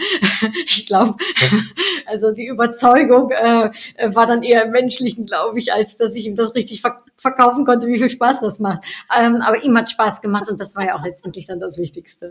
ich 0.65 0.85
glaube, 0.85 1.17
also 2.05 2.31
die 2.31 2.47
Überzeugung 2.47 3.31
äh, 3.31 3.69
war 4.13 4.25
dann 4.25 4.43
eher 4.43 4.65
im 4.65 4.71
Menschlichen, 4.71 5.25
glaube 5.25 5.59
ich, 5.59 5.73
als 5.73 5.97
dass 5.97 6.15
ich 6.15 6.25
ihm 6.25 6.35
das 6.35 6.55
richtig 6.55 6.81
verkaufen 7.17 7.65
konnte, 7.65 7.87
wie 7.87 7.97
viel 7.97 8.09
Spaß 8.09 8.41
das 8.41 8.59
macht. 8.59 8.83
Ähm, 9.17 9.41
aber 9.41 9.63
ihm 9.63 9.75
hat 9.77 9.89
Spaß 9.89 10.21
gemacht 10.21 10.49
und 10.49 10.59
das 10.59 10.75
war 10.75 10.85
ja 10.85 10.97
auch 10.97 11.03
letztendlich 11.03 11.47
dann 11.47 11.59
das 11.59 11.77
Wichtigste. 11.77 12.26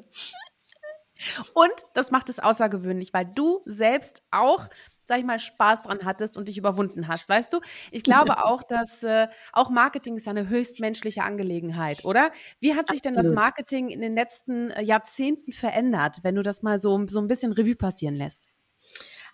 Und 1.55 1.73
das 1.95 2.11
macht 2.11 2.29
es 2.29 2.39
außergewöhnlich, 2.39 3.13
weil 3.15 3.27
du 3.27 3.63
selbst 3.65 4.23
auch 4.31 4.69
sag 5.07 5.21
ich 5.21 5.25
mal, 5.25 5.39
Spaß 5.39 5.83
dran 5.83 6.01
hattest 6.05 6.37
und 6.37 6.49
dich 6.49 6.59
überwunden 6.59 7.09
hast. 7.09 7.29
Weißt 7.29 7.53
du, 7.53 7.61
ich 7.91 8.03
glaube 8.03 8.37
auch, 8.45 8.63
dass 8.63 9.03
äh, 9.03 9.29
auch 9.53 9.71
Marketing 9.71 10.17
ist 10.17 10.29
eine 10.29 10.49
höchst 10.49 10.81
menschliche 10.81 11.23
Angelegenheit, 11.23 12.05
oder? 12.05 12.33
Wie 12.61 12.75
hat 12.75 12.89
sich 12.89 12.99
Absolut. 12.99 13.25
denn 13.25 13.35
das 13.35 13.45
Marketing 13.45 13.89
in 13.89 14.01
den 14.01 14.15
letzten 14.15 14.71
äh, 14.71 14.83
Jahrzehnten 14.83 15.53
verändert, 15.53 16.19
wenn 16.23 16.35
du 16.35 16.43
das 16.43 16.63
mal 16.63 16.79
so, 16.79 17.07
so 17.07 17.21
ein 17.21 17.29
bisschen 17.29 17.53
Revue 17.53 17.77
passieren 17.77 18.17
lässt? 18.17 18.49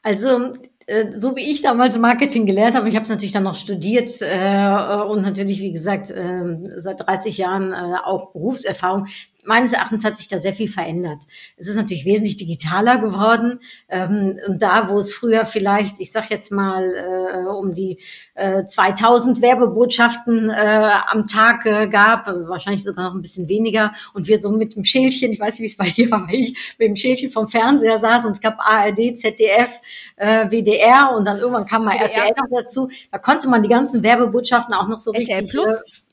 Also 0.04 0.52
äh, 0.86 1.12
so 1.12 1.36
wie 1.36 1.50
ich 1.50 1.62
damals 1.62 1.96
Marketing 1.96 2.44
gelernt 2.44 2.74
habe, 2.74 2.88
ich 2.88 2.96
habe 2.96 3.04
es 3.04 3.08
natürlich 3.08 3.32
dann 3.32 3.44
noch 3.44 3.54
studiert 3.54 4.10
äh, 4.20 5.02
und 5.08 5.22
natürlich, 5.22 5.60
wie 5.60 5.72
gesagt, 5.72 6.10
äh, 6.10 6.58
seit 6.76 7.06
30 7.06 7.38
Jahren 7.38 7.72
äh, 7.72 7.96
auch 8.04 8.32
Berufserfahrung. 8.32 9.06
Meines 9.44 9.72
Erachtens 9.72 10.04
hat 10.04 10.16
sich 10.16 10.28
da 10.28 10.38
sehr 10.38 10.54
viel 10.54 10.68
verändert. 10.68 11.22
Es 11.56 11.68
ist 11.68 11.76
natürlich 11.76 12.04
wesentlich 12.04 12.36
digitaler 12.36 12.98
geworden. 12.98 13.60
Ähm, 13.88 14.38
und 14.46 14.60
da, 14.60 14.88
wo 14.88 14.98
es 14.98 15.12
früher 15.12 15.46
vielleicht, 15.46 16.00
ich 16.00 16.12
sag 16.12 16.30
jetzt 16.30 16.52
mal, 16.52 16.94
äh, 16.94 17.48
um 17.48 17.74
die 17.74 17.98
äh, 18.34 18.64
2000 18.64 19.42
Werbebotschaften 19.42 20.50
äh, 20.50 20.90
am 21.10 21.26
Tag 21.26 21.66
äh, 21.66 21.88
gab, 21.88 22.26
wahrscheinlich 22.26 22.82
sogar 22.82 23.08
noch 23.08 23.14
ein 23.14 23.22
bisschen 23.22 23.48
weniger, 23.48 23.92
und 24.14 24.28
wir 24.28 24.38
so 24.38 24.50
mit 24.50 24.76
dem 24.76 24.84
Schälchen, 24.84 25.32
ich 25.32 25.40
weiß 25.40 25.58
nicht, 25.58 25.60
wie 25.60 25.66
es 25.66 25.76
bei 25.76 25.90
dir 25.90 26.10
war, 26.10 26.26
weil 26.26 26.36
ich 26.36 26.76
mit 26.78 26.88
dem 26.88 26.96
Schälchen 26.96 27.30
vom 27.30 27.48
Fernseher 27.48 27.98
saß 27.98 28.24
und 28.24 28.32
es 28.32 28.40
gab 28.40 28.58
ARD, 28.60 29.16
ZDF, 29.16 29.80
äh, 30.16 30.46
WDR, 30.50 30.72
WDR 30.72 31.14
und 31.16 31.24
dann 31.26 31.38
irgendwann 31.38 31.66
kam 31.66 31.84
mal 31.84 31.94
WDR. 31.94 32.06
RTL 32.06 32.32
noch 32.36 32.58
dazu. 32.58 32.88
Da 33.10 33.18
konnte 33.18 33.48
man 33.48 33.62
die 33.62 33.68
ganzen 33.68 34.02
Werbebotschaften 34.02 34.74
auch 34.74 34.88
noch 34.88 34.98
so 34.98 35.12
RTL 35.12 35.40
richtig 35.40 35.50
Plus. 35.50 36.06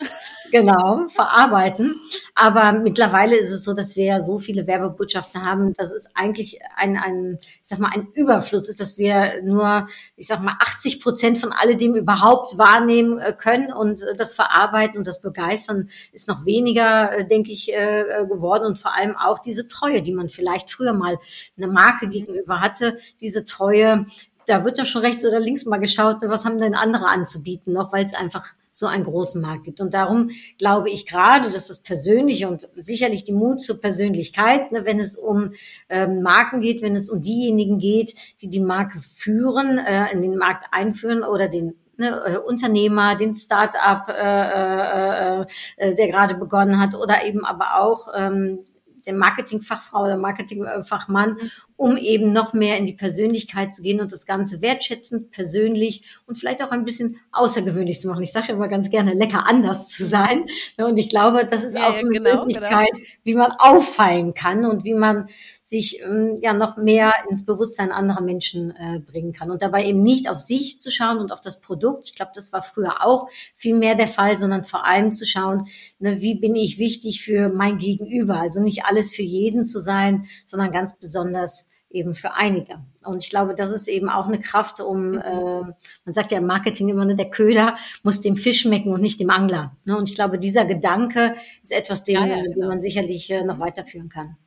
Genau 0.51 1.07
verarbeiten. 1.09 2.01
Aber 2.35 2.71
mittlerweile 2.71 3.37
ist 3.37 3.51
es 3.51 3.63
so, 3.63 3.73
dass 3.73 3.95
wir 3.95 4.05
ja 4.05 4.19
so 4.19 4.39
viele 4.39 4.67
Werbebotschaften 4.67 5.45
haben, 5.45 5.73
dass 5.73 5.91
es 5.91 6.07
eigentlich 6.15 6.59
ein, 6.75 6.97
ein 6.97 7.39
ich 7.41 7.67
sag 7.67 7.79
mal, 7.79 7.91
ein 7.93 8.07
Überfluss 8.13 8.69
ist, 8.69 8.79
dass 8.79 8.97
wir 8.97 9.41
nur, 9.43 9.87
ich 10.15 10.27
sag 10.27 10.41
mal, 10.41 10.55
80 10.59 11.01
Prozent 11.01 11.37
von 11.37 11.51
alledem 11.51 11.95
überhaupt 11.95 12.57
wahrnehmen 12.57 13.19
äh, 13.19 13.33
können 13.33 13.71
und 13.71 14.01
äh, 14.01 14.15
das 14.15 14.35
Verarbeiten 14.35 14.97
und 14.97 15.07
das 15.07 15.21
Begeistern 15.21 15.89
ist 16.11 16.27
noch 16.27 16.45
weniger, 16.45 17.17
äh, 17.17 17.27
denke 17.27 17.51
ich, 17.51 17.67
geworden 17.69 18.65
und 18.65 18.79
vor 18.79 18.95
allem 18.95 19.15
auch 19.15 19.39
diese 19.39 19.67
Treue, 19.67 20.01
die 20.01 20.13
man 20.13 20.29
vielleicht 20.29 20.71
früher 20.71 20.93
mal 20.93 21.17
eine 21.57 21.67
Marke 21.67 22.07
gegenüber 22.07 22.61
hatte, 22.61 22.97
diese 23.21 23.43
Treue, 23.43 24.05
da 24.45 24.63
wird 24.65 24.77
ja 24.77 24.85
schon 24.85 25.03
rechts 25.03 25.23
oder 25.23 25.39
links 25.39 25.65
mal 25.65 25.77
geschaut, 25.77 26.21
ne, 26.21 26.29
was 26.29 26.45
haben 26.45 26.59
denn 26.59 26.73
andere 26.73 27.05
anzubieten 27.05 27.73
noch, 27.73 27.93
weil 27.93 28.03
es 28.03 28.13
einfach 28.13 28.53
so 28.71 28.88
einen 28.88 29.03
großen 29.03 29.41
Markt 29.41 29.65
gibt. 29.65 29.81
Und 29.81 29.93
darum 29.93 30.31
glaube 30.57 30.89
ich 30.89 31.05
gerade, 31.05 31.49
dass 31.49 31.67
das 31.67 31.81
Persönliche 31.81 32.47
und 32.47 32.69
sicherlich 32.75 33.23
die 33.23 33.33
Mut 33.33 33.59
zur 33.59 33.81
Persönlichkeit, 33.81 34.71
ne, 34.71 34.85
wenn 34.85 34.99
es 34.99 35.15
um 35.15 35.53
ähm, 35.89 36.21
Marken 36.21 36.61
geht, 36.61 36.81
wenn 36.81 36.95
es 36.95 37.09
um 37.09 37.21
diejenigen 37.21 37.79
geht, 37.79 38.15
die 38.41 38.49
die 38.49 38.59
Marke 38.59 38.99
führen, 38.99 39.77
äh, 39.77 40.11
in 40.11 40.21
den 40.21 40.38
Markt 40.38 40.65
einführen 40.71 41.23
oder 41.23 41.47
den 41.47 41.75
ne, 41.97 42.21
äh, 42.25 42.38
Unternehmer, 42.38 43.15
den 43.15 43.33
Start-up, 43.33 44.09
äh, 44.09 45.41
äh, 45.41 45.45
äh, 45.77 45.95
der 45.95 46.07
gerade 46.07 46.35
begonnen 46.35 46.79
hat 46.79 46.95
oder 46.95 47.25
eben 47.25 47.45
aber 47.45 47.79
auch 47.79 48.07
ähm, 48.15 48.63
der 49.05 49.13
Marketingfachfrau 49.13 50.03
oder 50.03 50.17
Marketingfachmann, 50.17 51.31
mhm. 51.33 51.51
Um 51.79 51.95
eben 51.95 52.33
noch 52.33 52.51
mehr 52.51 52.77
in 52.77 52.86
die 52.86 52.93
Persönlichkeit 52.93 53.74
zu 53.74 53.81
gehen 53.81 54.01
und 54.01 54.12
das 54.12 54.25
Ganze 54.25 54.62
wertschätzend, 54.62 55.31
persönlich 55.31 56.03
und 56.25 56.38
vielleicht 56.38 56.62
auch 56.62 56.71
ein 56.71 56.83
bisschen 56.83 57.21
außergewöhnlich 57.31 58.01
zu 58.01 58.09
machen. 58.09 58.21
Ich 58.21 58.33
sage 58.33 58.51
immer 58.51 58.67
ganz 58.67 58.89
gerne, 58.89 59.13
lecker 59.13 59.48
anders 59.48 59.88
zu 59.88 60.05
sein. 60.05 60.45
Und 60.77 60.98
ich 60.98 61.07
glaube, 61.07 61.48
das 61.50 61.63
ist 61.63 61.77
ja, 61.77 61.88
auch 61.88 61.93
so 61.93 62.01
eine 62.01 62.09
genau, 62.09 62.43
Möglichkeit, 62.43 62.91
genau. 62.93 63.07
wie 63.24 63.33
man 63.33 63.51
auffallen 63.57 64.33
kann 64.33 64.65
und 64.65 64.83
wie 64.83 64.93
man 64.93 65.29
sich 65.63 66.01
ähm, 66.03 66.39
ja 66.41 66.51
noch 66.51 66.75
mehr 66.75 67.13
ins 67.29 67.45
Bewusstsein 67.45 67.93
anderer 67.93 68.21
Menschen 68.21 68.71
äh, 68.71 69.00
bringen 69.00 69.31
kann 69.31 69.50
und 69.50 69.62
dabei 69.62 69.86
eben 69.86 70.03
nicht 70.03 70.29
auf 70.29 70.41
sich 70.41 70.81
zu 70.81 70.91
schauen 70.91 71.19
und 71.19 71.31
auf 71.31 71.39
das 71.39 71.62
Produkt. 71.62 72.09
Ich 72.09 72.15
glaube, 72.15 72.31
das 72.36 72.51
war 72.51 72.62
früher 72.62 73.05
auch 73.05 73.29
viel 73.55 73.75
mehr 73.75 73.95
der 73.95 74.09
Fall, 74.09 74.38
sondern 74.38 74.65
vor 74.65 74.86
allem 74.86 75.13
zu 75.13 75.25
schauen, 75.25 75.67
ne, 76.00 76.19
wie 76.19 76.36
bin 76.36 76.57
ich 76.57 76.77
wichtig 76.77 77.24
für 77.24 77.48
mein 77.48 77.77
Gegenüber. 77.77 78.36
Also 78.36 78.62
nicht 78.62 78.83
alles 78.83 79.15
für 79.15 79.21
jeden 79.21 79.63
zu 79.63 79.79
sein, 79.79 80.25
sondern 80.45 80.74
ganz 80.74 81.00
besonders 81.00 81.68
eben 81.89 82.15
für 82.15 82.34
einige. 82.34 82.79
Und 83.03 83.24
ich 83.24 83.29
glaube, 83.29 83.55
das 83.55 83.72
ist 83.72 83.88
eben 83.88 84.10
auch 84.10 84.27
eine 84.27 84.39
Kraft, 84.39 84.79
um, 84.79 85.12
mhm. 85.12 85.17
äh, 85.17 85.62
man 86.05 86.13
sagt 86.13 86.31
ja 86.31 86.38
im 86.38 86.46
Marketing 86.46 86.89
immer, 86.89 87.05
ne, 87.05 87.15
der 87.15 87.29
Köder 87.29 87.77
muss 88.03 88.22
dem 88.22 88.36
Fisch 88.36 88.62
schmecken 88.62 88.93
und 88.93 89.01
nicht 89.01 89.19
dem 89.19 89.29
Angler. 89.29 89.75
Ne? 89.86 89.98
Und 89.98 90.10
ich 90.10 90.15
glaube, 90.15 90.38
dieser 90.38 90.65
Gedanke 90.65 91.36
ist 91.63 91.72
etwas, 91.72 92.03
den, 92.03 92.15
ja, 92.15 92.25
ja, 92.25 92.41
genau. 92.41 92.53
den 92.55 92.67
man 92.67 92.81
sicherlich 92.81 93.29
äh, 93.31 93.43
noch 93.43 93.60
weiterführen 93.60 94.10
kann. 94.10 94.38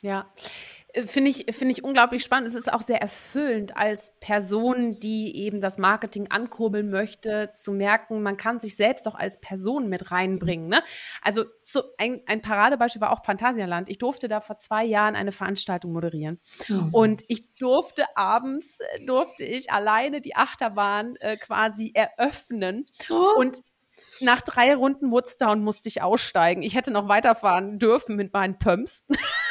Ja. 0.00 0.26
Finde 1.06 1.30
ich, 1.30 1.46
finde 1.54 1.72
ich 1.72 1.84
unglaublich 1.84 2.24
spannend. 2.24 2.48
Es 2.48 2.54
ist 2.54 2.72
auch 2.72 2.82
sehr 2.82 3.00
erfüllend 3.00 3.76
als 3.76 4.12
Person, 4.20 4.98
die 4.98 5.36
eben 5.36 5.60
das 5.60 5.78
Marketing 5.78 6.30
ankurbeln 6.30 6.90
möchte, 6.90 7.50
zu 7.54 7.72
merken, 7.72 8.22
man 8.22 8.36
kann 8.36 8.60
sich 8.60 8.76
selbst 8.76 9.06
auch 9.06 9.14
als 9.14 9.40
Person 9.40 9.88
mit 9.88 10.10
reinbringen. 10.10 10.68
Ne? 10.68 10.82
Also 11.22 11.44
zu, 11.62 11.82
ein, 11.98 12.22
ein 12.26 12.42
Paradebeispiel 12.42 13.00
war 13.00 13.12
auch 13.12 13.24
Phantasialand. 13.24 13.88
Ich 13.88 13.98
durfte 13.98 14.28
da 14.28 14.40
vor 14.40 14.56
zwei 14.56 14.84
Jahren 14.84 15.14
eine 15.14 15.32
Veranstaltung 15.32 15.92
moderieren. 15.92 16.40
Mhm. 16.68 16.88
Und 16.92 17.22
ich 17.28 17.54
durfte 17.54 18.04
abends, 18.16 18.80
äh, 18.80 19.04
durfte 19.04 19.44
ich 19.44 19.70
alleine 19.70 20.20
die 20.20 20.36
Achterbahn 20.36 21.16
äh, 21.16 21.36
quasi 21.36 21.92
eröffnen. 21.94 22.86
Oh. 23.10 23.34
Und 23.36 23.62
nach 24.20 24.40
drei 24.40 24.74
Runden 24.74 25.10
Woodstown 25.10 25.62
musste 25.62 25.88
ich 25.88 26.02
aussteigen. 26.02 26.62
Ich 26.62 26.74
hätte 26.74 26.90
noch 26.90 27.08
weiterfahren 27.08 27.78
dürfen 27.78 28.16
mit 28.16 28.32
meinen 28.32 28.58
Pumps. 28.58 29.04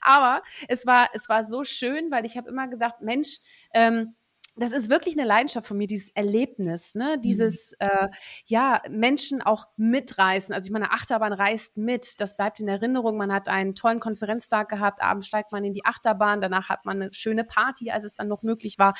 Aber 0.00 0.42
es 0.68 0.86
war, 0.86 1.08
es 1.14 1.28
war 1.28 1.44
so 1.44 1.64
schön, 1.64 2.10
weil 2.10 2.24
ich 2.24 2.36
habe 2.36 2.48
immer 2.48 2.68
gedacht, 2.68 3.02
Mensch, 3.02 3.38
ähm, 3.74 4.14
das 4.58 4.72
ist 4.72 4.88
wirklich 4.88 5.18
eine 5.18 5.26
Leidenschaft 5.26 5.66
von 5.66 5.76
mir, 5.76 5.86
dieses 5.86 6.10
Erlebnis, 6.10 6.94
ne? 6.94 7.18
dieses, 7.22 7.72
mhm. 7.72 7.88
äh, 7.88 8.08
ja, 8.46 8.80
Menschen 8.88 9.42
auch 9.42 9.66
mitreißen. 9.76 10.54
Also 10.54 10.66
ich 10.66 10.72
meine, 10.72 10.92
Achterbahn 10.92 11.34
reist 11.34 11.76
mit, 11.76 12.20
das 12.20 12.36
bleibt 12.36 12.58
in 12.60 12.68
Erinnerung. 12.68 13.18
Man 13.18 13.32
hat 13.32 13.48
einen 13.48 13.74
tollen 13.74 14.00
Konferenztag 14.00 14.68
gehabt, 14.68 15.02
abends 15.02 15.26
steigt 15.26 15.52
man 15.52 15.62
in 15.62 15.74
die 15.74 15.84
Achterbahn, 15.84 16.40
danach 16.40 16.70
hat 16.70 16.86
man 16.86 17.02
eine 17.02 17.12
schöne 17.12 17.44
Party, 17.44 17.90
als 17.90 18.04
es 18.04 18.14
dann 18.14 18.28
noch 18.28 18.42
möglich 18.42 18.78
war. 18.78 18.94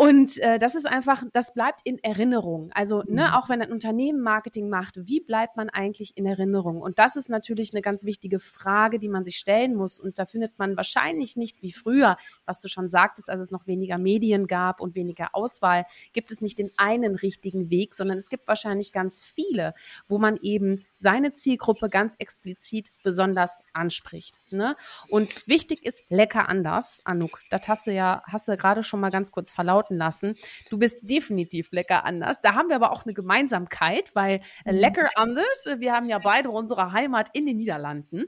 Und 0.00 0.38
äh, 0.38 0.58
das 0.58 0.76
ist 0.76 0.86
einfach, 0.86 1.24
das 1.34 1.52
bleibt 1.52 1.80
in 1.84 2.02
Erinnerung. 2.02 2.70
Also, 2.72 3.02
ne, 3.06 3.24
mhm. 3.24 3.34
auch 3.34 3.50
wenn 3.50 3.60
ein 3.60 3.70
Unternehmen 3.70 4.22
Marketing 4.22 4.70
macht, 4.70 4.94
wie 4.96 5.20
bleibt 5.20 5.58
man 5.58 5.68
eigentlich 5.68 6.16
in 6.16 6.24
Erinnerung? 6.24 6.80
Und 6.80 6.98
das 6.98 7.16
ist 7.16 7.28
natürlich 7.28 7.74
eine 7.74 7.82
ganz 7.82 8.04
wichtige 8.04 8.40
Frage, 8.40 8.98
die 8.98 9.10
man 9.10 9.26
sich 9.26 9.36
stellen 9.36 9.74
muss. 9.74 10.00
Und 10.00 10.18
da 10.18 10.24
findet 10.24 10.58
man 10.58 10.74
wahrscheinlich 10.78 11.36
nicht 11.36 11.60
wie 11.60 11.70
früher, 11.70 12.16
was 12.46 12.62
du 12.62 12.68
schon 12.68 12.88
sagtest, 12.88 13.28
als 13.28 13.42
es 13.42 13.50
noch 13.50 13.66
weniger 13.66 13.98
Medien 13.98 14.46
gab 14.46 14.80
und 14.80 14.94
weniger 14.94 15.34
Auswahl, 15.34 15.84
gibt 16.14 16.32
es 16.32 16.40
nicht 16.40 16.58
den 16.58 16.70
einen 16.78 17.14
richtigen 17.14 17.68
Weg, 17.68 17.94
sondern 17.94 18.16
es 18.16 18.30
gibt 18.30 18.48
wahrscheinlich 18.48 18.94
ganz 18.94 19.20
viele, 19.20 19.74
wo 20.08 20.16
man 20.16 20.38
eben 20.40 20.86
seine 21.00 21.32
Zielgruppe 21.32 21.88
ganz 21.88 22.14
explizit 22.18 22.88
besonders 23.02 23.62
anspricht. 23.72 24.38
Ne? 24.50 24.76
Und 25.08 25.46
wichtig 25.46 25.84
ist 25.84 26.02
lecker 26.08 26.48
anders, 26.48 27.00
Anouk. 27.04 27.40
Das 27.50 27.68
hast 27.68 27.86
du 27.86 27.92
ja, 27.92 28.22
hast 28.26 28.48
du 28.48 28.56
gerade 28.56 28.82
schon 28.82 29.00
mal 29.00 29.10
ganz 29.10 29.32
kurz 29.32 29.50
verlauten 29.50 29.89
lassen. 29.96 30.34
Du 30.68 30.78
bist 30.78 30.98
definitiv 31.02 31.72
lecker 31.72 32.04
anders. 32.04 32.40
Da 32.42 32.54
haben 32.54 32.68
wir 32.68 32.76
aber 32.76 32.92
auch 32.92 33.04
eine 33.04 33.14
Gemeinsamkeit, 33.14 34.14
weil 34.14 34.40
äh, 34.64 34.72
mhm. 34.72 34.78
lecker 34.78 35.08
anders, 35.14 35.68
wir 35.78 35.92
haben 35.92 36.08
ja 36.08 36.18
beide 36.18 36.50
unsere 36.50 36.92
Heimat 36.92 37.28
in 37.32 37.46
den 37.46 37.56
Niederlanden. 37.56 38.24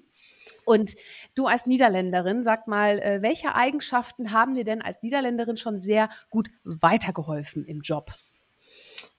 Und 0.65 0.95
du 1.35 1.47
als 1.47 1.67
Niederländerin, 1.67 2.45
sag 2.45 2.69
mal, 2.69 2.99
äh, 3.01 3.23
welche 3.23 3.55
Eigenschaften 3.55 4.33
haben 4.33 4.55
dir 4.55 4.65
denn 4.65 4.83
als 4.83 5.03
Niederländerin 5.03 5.57
schon 5.57 5.79
sehr 5.79 6.09
gut 6.31 6.51
weitergeholfen 6.65 7.65
im 7.65 7.81
Job? 7.81 8.11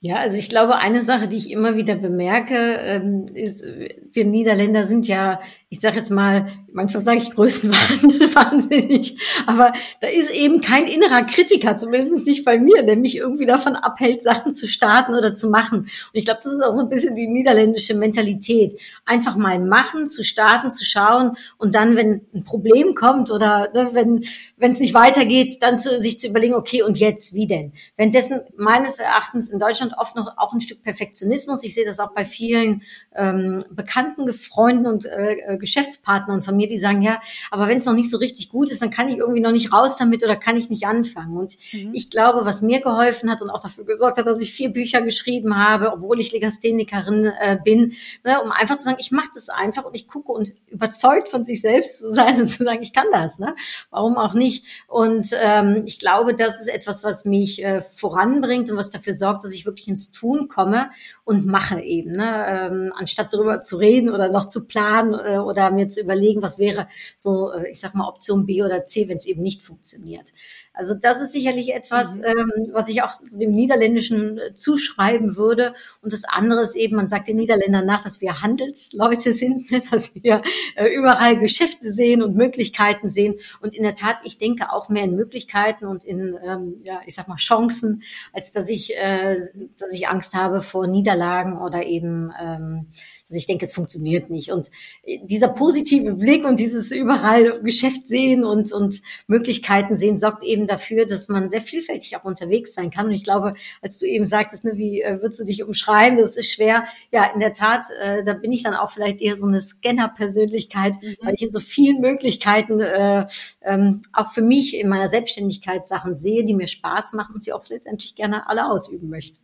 Ja, 0.05 0.17
also 0.17 0.35
ich 0.35 0.49
glaube, 0.49 0.75
eine 0.75 1.01
Sache, 1.01 1.29
die 1.29 1.37
ich 1.37 1.49
immer 1.49 1.77
wieder 1.77 1.95
bemerke, 1.95 2.75
ähm, 2.81 3.25
ist, 3.33 3.65
wir 4.11 4.25
Niederländer 4.25 4.85
sind 4.85 5.07
ja 5.07 5.39
ich 5.73 5.79
sage 5.79 5.95
jetzt 5.95 6.11
mal, 6.11 6.45
manchmal 6.71 7.01
sage 7.01 7.17
ich 7.17 7.31
größenwahnsinnig, 7.31 9.17
aber 9.47 9.73
da 10.01 10.07
ist 10.07 10.29
eben 10.29 10.61
kein 10.61 10.85
innerer 10.85 11.23
Kritiker, 11.23 11.75
zumindest 11.77 12.27
nicht 12.27 12.45
bei 12.45 12.59
mir, 12.59 12.83
der 12.83 12.95
mich 12.95 13.17
irgendwie 13.17 13.47
davon 13.47 13.75
abhält, 13.75 14.21
Sachen 14.21 14.53
zu 14.53 14.67
starten 14.67 15.15
oder 15.15 15.33
zu 15.33 15.49
machen. 15.49 15.79
Und 15.79 15.89
ich 16.13 16.25
glaube, 16.25 16.41
das 16.43 16.53
ist 16.53 16.63
auch 16.63 16.75
so 16.75 16.81
ein 16.81 16.89
bisschen 16.89 17.15
die 17.15 17.25
niederländische 17.25 17.95
Mentalität. 17.95 18.79
Einfach 19.05 19.35
mal 19.35 19.57
machen, 19.59 20.05
zu 20.05 20.23
starten, 20.23 20.69
zu 20.69 20.85
schauen 20.85 21.37
und 21.57 21.73
dann, 21.73 21.95
wenn 21.95 22.21
ein 22.35 22.43
Problem 22.43 22.93
kommt 22.93 23.31
oder 23.31 23.71
ne, 23.73 23.89
wenn 23.93 24.25
wenn 24.57 24.71
es 24.71 24.79
nicht 24.79 24.93
weitergeht, 24.93 25.57
dann 25.61 25.77
zu, 25.77 25.99
sich 25.99 26.19
zu 26.19 26.27
überlegen, 26.27 26.53
okay, 26.53 26.83
und 26.83 26.99
jetzt, 26.99 27.33
wie 27.33 27.47
denn? 27.47 27.73
Währenddessen 27.97 28.41
meines 28.55 28.99
Erachtens 28.99 29.49
in 29.49 29.59
Deutschland 29.59 29.93
oft 29.97 30.15
noch 30.15 30.37
auch 30.37 30.53
ein 30.53 30.61
Stück 30.61 30.83
Perfektionismus. 30.83 31.63
Ich 31.63 31.73
sehe 31.73 31.85
das 31.85 31.99
auch 31.99 32.13
bei 32.13 32.25
vielen 32.25 32.83
ähm, 33.15 33.65
bekannten 33.71 34.31
Freunden 34.33 34.85
und 34.85 35.05
äh, 35.05 35.33
äh 35.33 35.57
Geschäftspartnern 35.63 36.43
von 36.43 36.55
mir, 36.55 36.67
die 36.67 36.77
sagen, 36.77 37.01
ja, 37.01 37.21
aber 37.49 37.67
wenn 37.67 37.79
es 37.79 37.85
noch 37.85 37.93
nicht 37.93 38.09
so 38.09 38.17
richtig 38.17 38.49
gut 38.49 38.69
ist, 38.69 38.81
dann 38.81 38.89
kann 38.89 39.09
ich 39.09 39.17
irgendwie 39.17 39.39
noch 39.39 39.51
nicht 39.51 39.71
raus 39.71 39.97
damit 39.97 40.23
oder 40.23 40.35
kann 40.35 40.57
ich 40.57 40.69
nicht 40.69 40.85
anfangen. 40.85 41.37
Und 41.37 41.57
mhm. 41.71 41.91
ich 41.93 42.09
glaube, 42.09 42.45
was 42.45 42.61
mir 42.61 42.81
geholfen 42.81 43.31
hat 43.31 43.41
und 43.41 43.49
auch 43.49 43.61
dafür 43.61 43.85
gesorgt 43.85 44.17
hat, 44.17 44.27
dass 44.27 44.41
ich 44.41 44.53
vier 44.53 44.69
Bücher 44.69 45.01
geschrieben 45.01 45.57
habe, 45.57 45.93
obwohl 45.93 46.19
ich 46.19 46.31
Legasthenikerin 46.31 47.31
äh, 47.39 47.57
bin, 47.63 47.93
ne, 48.23 48.41
um 48.41 48.51
einfach 48.51 48.77
zu 48.77 48.85
sagen, 48.85 48.97
ich 48.99 49.11
mache 49.11 49.29
das 49.33 49.49
einfach 49.49 49.85
und 49.85 49.95
ich 49.95 50.07
gucke 50.07 50.31
und 50.31 50.53
überzeugt 50.67 51.29
von 51.29 51.45
sich 51.45 51.61
selbst 51.61 51.99
zu 51.99 52.13
sein 52.13 52.35
und 52.41 52.47
zu 52.47 52.63
sagen, 52.63 52.81
ich 52.81 52.93
kann 52.93 53.07
das. 53.11 53.39
Ne? 53.39 53.55
Warum 53.89 54.17
auch 54.17 54.33
nicht? 54.33 54.65
Und 54.87 55.29
ähm, 55.41 55.83
ich 55.85 55.99
glaube, 55.99 56.35
das 56.35 56.59
ist 56.59 56.67
etwas, 56.67 57.03
was 57.03 57.25
mich 57.25 57.63
äh, 57.63 57.81
voranbringt 57.81 58.69
und 58.69 58.77
was 58.77 58.89
dafür 58.89 59.13
sorgt, 59.13 59.43
dass 59.43 59.53
ich 59.53 59.65
wirklich 59.65 59.87
ins 59.87 60.11
Tun 60.11 60.47
komme 60.47 60.89
und 61.23 61.45
mache 61.45 61.81
eben, 61.81 62.11
ne? 62.11 62.45
ähm, 62.47 62.93
anstatt 62.95 63.33
darüber 63.33 63.61
zu 63.61 63.77
reden 63.77 64.09
oder 64.09 64.29
noch 64.29 64.47
zu 64.47 64.67
planen 64.67 65.13
äh, 65.13 65.37
oder 65.53 65.71
mir 65.71 65.87
zu 65.87 66.01
überlegen, 66.01 66.41
was 66.41 66.57
wäre 66.57 66.87
so, 67.17 67.51
äh, 67.51 67.69
ich 67.69 67.79
sag 67.79 67.93
mal, 67.93 68.07
Option 68.07 68.45
B 68.45 68.63
oder 68.63 68.85
C, 68.85 69.07
wenn 69.07 69.17
es 69.17 69.27
eben 69.27 69.43
nicht 69.43 69.61
funktioniert. 69.61 70.31
Also 70.75 70.95
das 70.95 71.21
ist 71.21 71.33
sicherlich 71.33 71.73
etwas, 71.75 72.17
mhm. 72.17 72.23
ähm, 72.23 72.51
was 72.71 72.89
ich 72.89 73.03
auch 73.03 73.11
dem 73.39 73.51
Niederländischen 73.51 74.39
äh, 74.39 74.53
zuschreiben 74.55 75.37
würde. 75.37 75.73
Und 76.01 76.13
das 76.13 76.23
andere 76.23 76.63
ist 76.63 76.75
eben, 76.75 76.95
man 76.95 77.09
sagt 77.09 77.27
den 77.27 77.37
Niederländern 77.37 77.85
nach, 77.85 78.03
dass 78.03 78.21
wir 78.21 78.41
Handelsleute 78.41 79.33
sind, 79.33 79.69
ne? 79.71 79.83
dass 79.91 80.15
wir 80.15 80.41
äh, 80.75 80.87
überall 80.87 81.37
Geschäfte 81.37 81.91
sehen 81.91 82.23
und 82.23 82.35
Möglichkeiten 82.35 83.07
sehen. 83.07 83.35
Und 83.61 83.75
in 83.75 83.83
der 83.83 83.93
Tat, 83.93 84.17
ich 84.23 84.39
denke 84.39 84.73
auch 84.73 84.89
mehr 84.89 85.03
in 85.03 85.15
Möglichkeiten 85.15 85.85
und 85.85 86.03
in, 86.03 86.35
ähm, 86.43 86.77
ja, 86.83 87.01
ich 87.05 87.13
sag 87.13 87.27
mal, 87.27 87.35
Chancen, 87.35 88.01
als 88.31 88.51
dass 88.51 88.67
ich, 88.67 88.97
äh, 88.97 89.37
dass 89.77 89.93
ich 89.93 90.07
Angst 90.07 90.33
habe 90.33 90.63
vor 90.63 90.87
Niederlagen 90.87 91.59
oder 91.59 91.85
eben 91.85 92.33
ähm, 92.41 92.87
dass 93.33 93.39
ich 93.39 93.47
denke, 93.47 93.65
es 93.65 93.73
funktioniert 93.73 94.29
nicht. 94.29 94.51
Und 94.51 94.69
äh, 95.03 95.19
dieser 95.23 95.49
positive 95.49 96.13
Blick 96.13 96.45
und 96.45 96.59
dieses 96.59 96.91
überall 96.91 97.61
Geschäft 97.61 98.07
sehen 98.07 98.43
und, 98.43 98.71
und 98.71 99.01
Möglichkeiten 99.27 99.95
sehen, 99.95 100.17
sorgt 100.17 100.43
eben 100.43 100.67
dafür, 100.67 101.05
dass 101.05 101.27
man 101.27 101.49
sehr 101.49 101.61
vielfältig 101.61 102.15
auch 102.15 102.23
unterwegs 102.23 102.73
sein 102.73 102.91
kann. 102.91 103.07
Und 103.07 103.13
ich 103.13 103.23
glaube, 103.23 103.53
als 103.81 103.97
du 103.97 104.05
eben 104.05 104.27
sagtest, 104.27 104.63
ne, 104.63 104.73
wie 104.75 105.01
äh, 105.01 105.21
würdest 105.21 105.39
du 105.39 105.45
dich 105.45 105.63
umschreiben, 105.63 106.19
das 106.19 106.37
ist 106.37 106.51
schwer. 106.51 106.85
Ja, 107.11 107.31
in 107.33 107.39
der 107.39 107.53
Tat, 107.53 107.87
äh, 108.01 108.23
da 108.23 108.33
bin 108.33 108.51
ich 108.51 108.63
dann 108.63 108.75
auch 108.75 108.91
vielleicht 108.91 109.21
eher 109.21 109.35
so 109.35 109.47
eine 109.47 109.61
Scanner-Persönlichkeit, 109.61 110.93
mhm. 111.01 111.15
weil 111.21 111.33
ich 111.35 111.41
in 111.41 111.51
so 111.51 111.59
vielen 111.59 112.01
Möglichkeiten 112.01 112.79
äh, 112.79 113.27
ähm, 113.61 114.01
auch 114.13 114.31
für 114.31 114.41
mich 114.41 114.77
in 114.77 114.89
meiner 114.89 115.07
Selbstständigkeit 115.07 115.87
Sachen 115.87 116.15
sehe, 116.15 116.43
die 116.43 116.53
mir 116.53 116.67
Spaß 116.67 117.13
machen 117.13 117.35
und 117.35 117.43
sie 117.43 117.53
auch 117.53 117.67
letztendlich 117.69 118.15
gerne 118.15 118.47
alle 118.47 118.69
ausüben 118.69 119.09
möchte. 119.09 119.39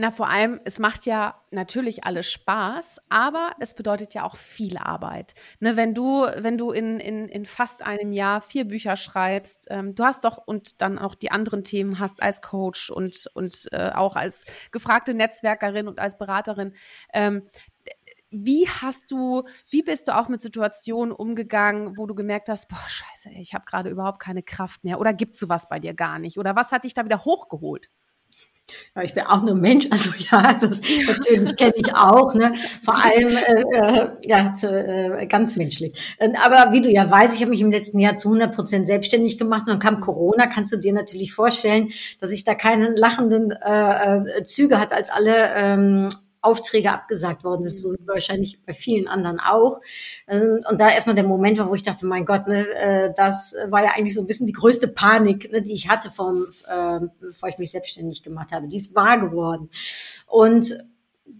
Na, 0.00 0.12
vor 0.12 0.28
allem, 0.28 0.60
es 0.64 0.78
macht 0.78 1.06
ja 1.06 1.42
natürlich 1.50 2.04
alles 2.04 2.30
Spaß, 2.30 3.00
aber 3.08 3.50
es 3.58 3.74
bedeutet 3.74 4.14
ja 4.14 4.22
auch 4.22 4.36
viel 4.36 4.78
Arbeit. 4.78 5.34
Ne, 5.58 5.74
wenn 5.76 5.92
du, 5.92 6.22
wenn 6.36 6.56
du 6.56 6.70
in, 6.70 7.00
in, 7.00 7.28
in 7.28 7.44
fast 7.44 7.82
einem 7.82 8.12
Jahr 8.12 8.40
vier 8.40 8.64
Bücher 8.64 8.94
schreibst, 8.94 9.66
ähm, 9.70 9.96
du 9.96 10.04
hast 10.04 10.24
doch 10.24 10.38
und 10.46 10.80
dann 10.82 11.00
auch 11.00 11.16
die 11.16 11.32
anderen 11.32 11.64
Themen 11.64 11.98
hast 11.98 12.22
als 12.22 12.42
Coach 12.42 12.90
und, 12.90 13.26
und 13.34 13.66
äh, 13.72 13.90
auch 13.92 14.14
als 14.14 14.44
gefragte 14.70 15.14
Netzwerkerin 15.14 15.88
und 15.88 15.98
als 15.98 16.16
Beraterin, 16.16 16.74
ähm, 17.12 17.48
wie 18.30 18.68
hast 18.68 19.10
du, 19.10 19.42
wie 19.72 19.82
bist 19.82 20.06
du 20.06 20.16
auch 20.16 20.28
mit 20.28 20.40
Situationen 20.40 21.10
umgegangen, 21.12 21.96
wo 21.96 22.06
du 22.06 22.14
gemerkt 22.14 22.48
hast, 22.48 22.68
boah, 22.68 22.86
scheiße, 22.86 23.30
ich 23.30 23.52
habe 23.52 23.64
gerade 23.64 23.88
überhaupt 23.88 24.20
keine 24.20 24.44
Kraft 24.44 24.84
mehr 24.84 25.00
oder 25.00 25.12
gibt 25.12 25.34
es 25.34 25.40
sowas 25.40 25.66
bei 25.68 25.80
dir 25.80 25.94
gar 25.94 26.20
nicht? 26.20 26.38
Oder 26.38 26.54
was 26.54 26.70
hat 26.70 26.84
dich 26.84 26.94
da 26.94 27.04
wieder 27.04 27.24
hochgeholt? 27.24 27.88
Ja, 28.94 29.02
ich 29.02 29.14
bin 29.14 29.24
auch 29.24 29.42
nur 29.42 29.54
Mensch, 29.54 29.86
also 29.90 30.10
ja, 30.30 30.54
das 30.54 30.80
natürlich 31.06 31.56
kenne 31.56 31.74
ich 31.76 31.94
auch, 31.94 32.34
ne? 32.34 32.52
Vor 32.82 33.02
allem 33.02 33.36
äh, 33.36 33.62
äh, 33.62 34.08
ja 34.22 34.52
zu, 34.52 34.68
äh, 34.68 35.26
ganz 35.26 35.56
menschlich. 35.56 36.16
Äh, 36.18 36.30
aber 36.44 36.72
wie 36.72 36.80
du 36.80 36.90
ja 36.90 37.10
weißt, 37.10 37.34
ich 37.34 37.40
habe 37.40 37.50
mich 37.50 37.60
im 37.60 37.70
letzten 37.70 37.98
Jahr 37.98 38.16
zu 38.16 38.28
100 38.28 38.54
Prozent 38.54 38.86
selbstständig 38.86 39.38
gemacht 39.38 39.62
und 39.62 39.68
dann 39.68 39.78
kam 39.78 40.00
Corona. 40.00 40.46
Kannst 40.46 40.72
du 40.72 40.76
dir 40.76 40.92
natürlich 40.92 41.32
vorstellen, 41.32 41.88
dass 42.20 42.30
ich 42.30 42.44
da 42.44 42.54
keine 42.54 42.90
lachenden 42.90 43.52
äh, 43.52 44.18
äh 44.18 44.44
Züge 44.44 44.78
hatte, 44.78 44.96
als 44.96 45.10
alle 45.10 45.54
ähm, 45.54 46.08
Aufträge 46.48 46.90
abgesagt 46.90 47.44
worden 47.44 47.62
sind, 47.62 47.78
so 47.78 47.94
wahrscheinlich 48.06 48.64
bei 48.64 48.72
vielen 48.72 49.06
anderen 49.06 49.38
auch. 49.38 49.80
Ähm, 50.26 50.64
und 50.68 50.80
da 50.80 50.90
erstmal 50.90 51.14
der 51.14 51.24
Moment 51.24 51.58
war, 51.58 51.68
wo 51.68 51.74
ich 51.74 51.82
dachte, 51.82 52.06
mein 52.06 52.24
Gott, 52.24 52.48
ne, 52.48 52.66
äh, 52.74 53.12
das 53.14 53.54
war 53.68 53.84
ja 53.84 53.90
eigentlich 53.94 54.14
so 54.14 54.22
ein 54.22 54.26
bisschen 54.26 54.46
die 54.46 54.52
größte 54.52 54.88
Panik, 54.88 55.52
ne, 55.52 55.60
die 55.60 55.74
ich 55.74 55.88
hatte, 55.88 56.10
vom, 56.10 56.46
äh, 56.66 57.00
bevor 57.20 57.48
ich 57.48 57.58
mich 57.58 57.70
selbstständig 57.70 58.22
gemacht 58.22 58.52
habe. 58.52 58.68
Die 58.68 58.76
ist 58.76 58.94
wahr 58.94 59.18
geworden. 59.18 59.68
Und 60.26 60.78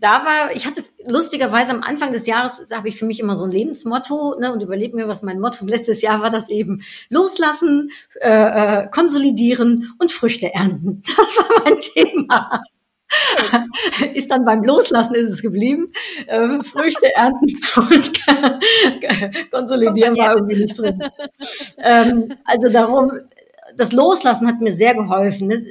da 0.00 0.24
war, 0.24 0.54
ich 0.54 0.66
hatte 0.66 0.84
lustigerweise 1.06 1.72
am 1.72 1.82
Anfang 1.82 2.12
des 2.12 2.26
Jahres, 2.26 2.62
habe 2.72 2.88
ich 2.88 2.98
für 2.98 3.06
mich 3.06 3.20
immer 3.20 3.34
so 3.34 3.44
ein 3.44 3.50
Lebensmotto 3.50 4.38
ne, 4.38 4.52
und 4.52 4.62
überlebe 4.62 4.96
mir, 4.96 5.08
was 5.08 5.22
mein 5.22 5.40
Motto 5.40 5.64
letztes 5.66 6.02
Jahr 6.02 6.20
war, 6.20 6.30
das 6.30 6.50
eben 6.50 6.82
loslassen, 7.08 7.90
äh, 8.20 8.82
äh 8.82 8.88
konsolidieren 8.90 9.94
und 9.98 10.12
Früchte 10.12 10.52
ernten. 10.52 11.02
Das 11.16 11.36
war 11.38 11.62
mein 11.64 11.78
Thema. 11.80 12.62
ist 14.14 14.30
dann 14.30 14.44
beim 14.44 14.62
Loslassen 14.62 15.14
ist 15.14 15.30
es 15.30 15.42
geblieben. 15.42 15.92
Äh, 16.26 16.62
Früchte 16.62 17.14
ernten 17.14 17.56
und 17.76 19.50
konsolidieren 19.50 20.16
war 20.16 20.34
irgendwie 20.34 20.62
nicht 20.62 20.78
drin. 20.78 21.02
Ähm, 21.78 22.28
also 22.44 22.68
darum, 22.68 23.12
das 23.76 23.92
Loslassen 23.92 24.48
hat 24.48 24.60
mir 24.60 24.72
sehr 24.72 24.94
geholfen. 24.94 25.48
Ne? 25.48 25.64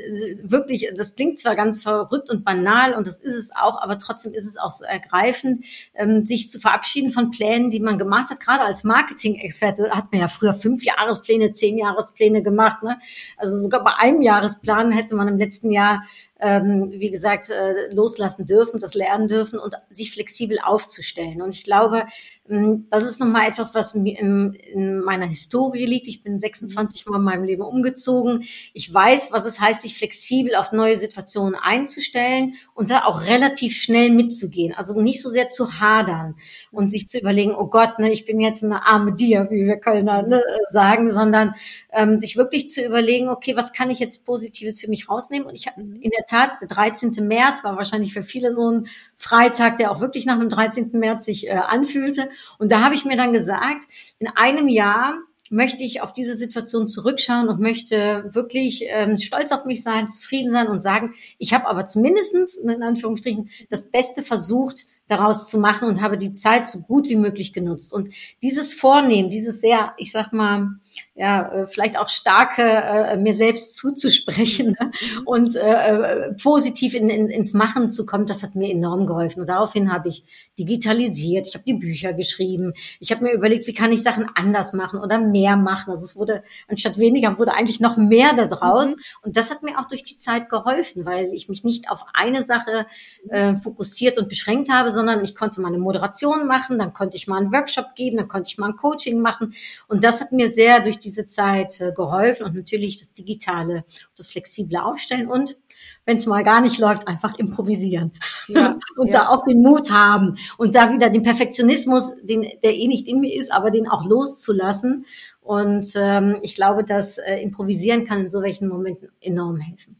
Wirklich, 0.43 0.89
das 0.95 1.15
klingt 1.15 1.39
zwar 1.39 1.55
ganz 1.55 1.83
verrückt 1.83 2.29
und 2.29 2.45
banal 2.45 2.93
und 2.93 3.05
das 3.05 3.19
ist 3.19 3.35
es 3.35 3.51
auch, 3.55 3.81
aber 3.81 3.97
trotzdem 3.97 4.33
ist 4.33 4.45
es 4.45 4.57
auch 4.57 4.71
so 4.71 4.85
ergreifend, 4.85 5.65
ähm, 5.93 6.25
sich 6.25 6.49
zu 6.49 6.59
verabschieden 6.59 7.11
von 7.11 7.31
Plänen, 7.31 7.69
die 7.69 7.79
man 7.79 7.97
gemacht 7.97 8.29
hat. 8.29 8.39
Gerade 8.39 8.61
als 8.61 8.83
Marketing-Experte 8.83 9.91
hat 9.91 10.11
man 10.11 10.21
ja 10.21 10.27
früher 10.29 10.53
fünf 10.53 10.85
Jahrespläne, 10.85 11.51
zehn 11.51 11.77
Jahrespläne 11.77 12.43
gemacht. 12.43 12.81
Ne? 12.83 12.97
Also 13.35 13.57
sogar 13.57 13.83
bei 13.83 13.91
einem 13.99 14.21
Jahresplan 14.21 14.91
hätte 14.91 15.15
man 15.15 15.27
im 15.27 15.37
letzten 15.37 15.71
Jahr 15.71 16.03
ähm, 16.39 16.91
wie 16.91 17.11
gesagt, 17.11 17.49
äh, 17.49 17.93
loslassen 17.93 18.45
dürfen, 18.45 18.79
das 18.79 18.93
lernen 18.93 19.27
dürfen 19.27 19.59
und 19.59 19.73
sich 19.89 20.11
flexibel 20.11 20.59
aufzustellen. 20.63 21.41
Und 21.41 21.55
ich 21.55 21.63
glaube, 21.63 22.05
ähm, 22.49 22.87
das 22.89 23.05
ist 23.05 23.19
nochmal 23.19 23.47
etwas, 23.47 23.73
was 23.73 23.95
mir 23.95 24.19
in, 24.19 24.53
in, 24.53 24.99
meiner 24.99 25.25
Historie 25.25 25.85
liegt. 25.85 26.07
Ich 26.07 26.23
bin 26.23 26.39
26 26.39 27.05
Mal 27.07 27.17
in 27.17 27.23
meinem 27.23 27.43
Leben 27.43 27.61
umgezogen. 27.63 28.43
Ich 28.73 28.93
weiß, 28.93 29.31
was 29.31 29.45
es 29.45 29.59
heißt, 29.59 29.81
sich 29.81 29.97
flexibel 29.97 30.55
auf 30.55 30.71
neue 30.71 30.95
Situationen 30.95 31.55
einzustellen 31.55 32.55
und 32.73 32.89
da 32.89 33.05
auch 33.05 33.21
relativ 33.25 33.75
schnell 33.75 34.11
mitzugehen. 34.11 34.73
Also 34.73 34.99
nicht 34.99 35.21
so 35.21 35.29
sehr 35.29 35.49
zu 35.49 35.79
hadern 35.79 36.35
und 36.71 36.89
sich 36.89 37.07
zu 37.07 37.19
überlegen, 37.19 37.55
oh 37.55 37.67
Gott, 37.67 37.99
ne, 37.99 38.11
ich 38.11 38.25
bin 38.25 38.39
jetzt 38.39 38.63
eine 38.63 38.85
arme 38.85 39.13
Dir, 39.13 39.47
wie 39.49 39.65
wir 39.65 39.77
Kölner 39.77 40.23
ne, 40.23 40.43
sagen, 40.69 41.11
sondern 41.11 41.53
ähm, 41.91 42.17
sich 42.17 42.37
wirklich 42.37 42.69
zu 42.69 42.85
überlegen, 42.85 43.29
okay, 43.29 43.55
was 43.55 43.73
kann 43.73 43.89
ich 43.89 43.99
jetzt 43.99 44.25
Positives 44.25 44.79
für 44.79 44.89
mich 44.89 45.09
rausnehmen? 45.09 45.47
Und 45.47 45.55
ich 45.55 45.67
habe 45.67 45.81
in 45.81 46.11
der 46.11 46.25
Tat, 46.27 46.61
der 46.61 46.67
13. 46.67 47.11
März 47.27 47.63
war 47.63 47.77
wahrscheinlich 47.77 48.13
für 48.13 48.23
viele 48.23 48.53
so 48.53 48.69
ein 48.71 48.87
Freitag, 49.15 49.77
der 49.77 49.91
auch 49.91 50.01
wirklich 50.01 50.25
nach 50.25 50.39
dem 50.39 50.49
13. 50.49 50.91
März 50.93 51.25
sich 51.25 51.47
äh, 51.47 51.51
anfühlte. 51.51 52.29
Und 52.59 52.71
da 52.71 52.83
habe 52.83 52.95
ich 52.95 53.05
mir 53.05 53.17
dann 53.17 53.33
gesagt, 53.33 53.85
in 54.19 54.27
einem 54.27 54.67
Jahr 54.67 55.17
möchte 55.49 55.83
ich 55.83 56.01
auf 56.01 56.11
diese 56.11 56.37
Situation 56.37 56.87
zurückschauen 56.87 57.47
und 57.47 57.59
möchte 57.59 58.29
wirklich 58.33 58.85
ähm, 58.89 59.17
stolz 59.17 59.51
auf 59.51 59.65
mich 59.65 59.81
sein, 59.81 60.07
zufrieden 60.07 60.51
sein 60.51 60.67
und 60.67 60.81
sagen, 60.81 61.13
ich 61.37 61.53
habe 61.53 61.67
aber 61.67 61.85
zumindestens 61.85 62.57
in 62.57 62.83
Anführungsstrichen 62.83 63.49
das 63.69 63.89
Beste 63.89 64.23
versucht, 64.23 64.85
daraus 65.07 65.49
zu 65.49 65.57
machen 65.57 65.87
und 65.87 66.01
habe 66.01 66.17
die 66.17 66.33
Zeit 66.33 66.65
so 66.67 66.81
gut 66.81 67.07
wie 67.07 67.15
möglich 67.15 67.53
genutzt. 67.53 67.93
Und 67.93 68.09
dieses 68.41 68.73
Vornehmen, 68.73 69.29
dieses 69.29 69.61
sehr, 69.61 69.93
ich 69.97 70.11
sag 70.11 70.33
mal, 70.33 70.71
ja, 71.15 71.51
äh, 71.51 71.67
vielleicht 71.67 71.99
auch 71.99 72.09
starke 72.09 72.63
äh, 72.63 73.17
mir 73.17 73.33
selbst 73.33 73.75
zuzusprechen 73.75 74.77
ne? 74.79 74.91
Mhm. 74.91 75.27
und 75.27 75.55
äh, 75.55 75.97
äh, 75.97 76.33
positiv 76.33 76.93
in, 76.93 77.09
in, 77.09 77.29
ins 77.29 77.53
Machen 77.53 77.89
zu 77.89 78.05
kommen, 78.05 78.25
das 78.25 78.43
hat 78.43 78.55
mir 78.55 78.69
enorm 78.69 79.07
geholfen. 79.07 79.41
Und 79.41 79.49
daraufhin 79.49 79.91
habe 79.91 80.09
ich 80.09 80.23
digitalisiert, 80.59 81.47
ich 81.47 81.55
habe 81.55 81.63
die 81.65 81.73
Bücher 81.73 82.13
geschrieben, 82.13 82.73
ich 82.99 83.11
habe 83.11 83.23
mir 83.23 83.33
überlegt, 83.33 83.67
wie 83.67 83.73
kann 83.73 83.91
ich 83.91 84.03
Sachen 84.03 84.27
anders 84.35 84.73
machen 84.73 84.99
oder 84.99 85.19
mehr 85.19 85.55
machen. 85.55 85.91
Also 85.91 86.05
es 86.05 86.15
wurde 86.15 86.43
anstatt 86.67 86.97
weniger 86.97 87.37
wurde 87.37 87.53
eigentlich 87.53 87.79
noch 87.79 87.97
mehr 87.97 88.33
daraus. 88.33 88.95
Mhm. 88.95 89.01
Und 89.23 89.37
das 89.37 89.49
hat 89.49 89.63
mir 89.63 89.79
auch 89.79 89.87
durch 89.87 90.03
die 90.03 90.17
Zeit 90.17 90.49
geholfen, 90.49 91.05
weil 91.05 91.33
ich 91.33 91.49
mich 91.49 91.63
nicht 91.63 91.89
auf 91.89 92.01
eine 92.13 92.43
Sache 92.43 92.85
äh, 93.29 93.55
fokussiert 93.55 94.17
und 94.17 94.29
beschränkt 94.29 94.71
habe, 94.71 94.91
sondern 94.91 95.23
ich 95.23 95.35
konnte 95.35 95.61
mal 95.61 95.69
eine 95.69 95.77
Moderation 95.77 96.47
machen, 96.47 96.79
dann 96.79 96.93
konnte 96.93 97.17
ich 97.17 97.27
mal 97.27 97.37
einen 97.37 97.51
Workshop 97.51 97.95
geben, 97.95 98.17
dann 98.17 98.27
konnte 98.27 98.49
ich 98.49 98.57
mal 98.57 98.69
ein 98.69 98.75
Coaching 98.75 99.19
machen. 99.19 99.53
Und 99.87 100.03
das 100.03 100.21
hat 100.21 100.31
mir 100.31 100.49
sehr 100.49 100.79
durch 100.87 100.99
diese 100.99 101.25
Zeit 101.25 101.79
äh, 101.81 101.91
geholfen 101.91 102.45
und 102.45 102.55
natürlich 102.55 102.99
das 102.99 103.13
Digitale, 103.13 103.83
das 104.15 104.27
flexible 104.27 104.77
Aufstellen 104.77 105.27
und 105.27 105.57
wenn 106.05 106.17
es 106.17 106.25
mal 106.25 106.43
gar 106.43 106.61
nicht 106.61 106.79
läuft, 106.79 107.07
einfach 107.07 107.37
improvisieren 107.37 108.13
ja, 108.47 108.79
und 108.95 109.13
ja. 109.13 109.19
da 109.19 109.29
auch 109.29 109.45
den 109.45 109.61
Mut 109.61 109.91
haben 109.91 110.37
und 110.57 110.73
da 110.73 110.91
wieder 110.91 111.09
den 111.09 111.23
Perfektionismus, 111.23 112.15
den 112.23 112.41
der 112.63 112.75
eh 112.75 112.87
nicht 112.87 113.07
in 113.07 113.19
mir 113.19 113.33
ist, 113.35 113.51
aber 113.51 113.71
den 113.71 113.87
auch 113.87 114.05
loszulassen. 114.05 115.05
Und 115.41 115.93
ähm, 115.95 116.37
ich 116.41 116.55
glaube, 116.55 116.83
dass 116.83 117.17
äh, 117.17 117.37
improvisieren 117.37 118.05
kann 118.05 118.21
in 118.21 118.29
so 118.29 118.41
welchen 118.41 118.67
Momenten 118.67 119.09
enorm 119.21 119.57
helfen. 119.57 119.97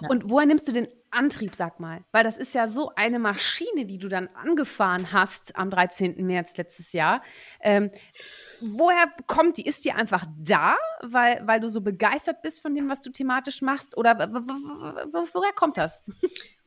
Ja. 0.00 0.08
Und 0.08 0.30
woher 0.30 0.46
nimmst 0.46 0.68
du 0.68 0.72
den 0.72 0.88
Antrieb, 1.10 1.54
sag 1.54 1.80
mal? 1.80 2.00
Weil 2.12 2.24
das 2.24 2.36
ist 2.36 2.54
ja 2.54 2.68
so 2.68 2.92
eine 2.94 3.18
Maschine, 3.18 3.86
die 3.86 3.98
du 3.98 4.08
dann 4.08 4.28
angefahren 4.34 5.12
hast 5.12 5.56
am 5.56 5.70
13. 5.70 6.24
März 6.26 6.56
letztes 6.56 6.92
Jahr. 6.92 7.22
Ähm, 7.60 7.90
woher 8.60 9.06
kommt 9.26 9.56
die? 9.56 9.66
Ist 9.66 9.84
die 9.84 9.92
einfach 9.92 10.24
da, 10.38 10.76
weil, 11.02 11.40
weil 11.44 11.60
du 11.60 11.68
so 11.68 11.80
begeistert 11.80 12.42
bist 12.42 12.60
von 12.60 12.74
dem, 12.74 12.88
was 12.88 13.00
du 13.00 13.10
thematisch 13.10 13.62
machst? 13.62 13.96
Oder 13.96 14.16
woher 14.18 15.52
kommt 15.54 15.76
das? 15.76 16.02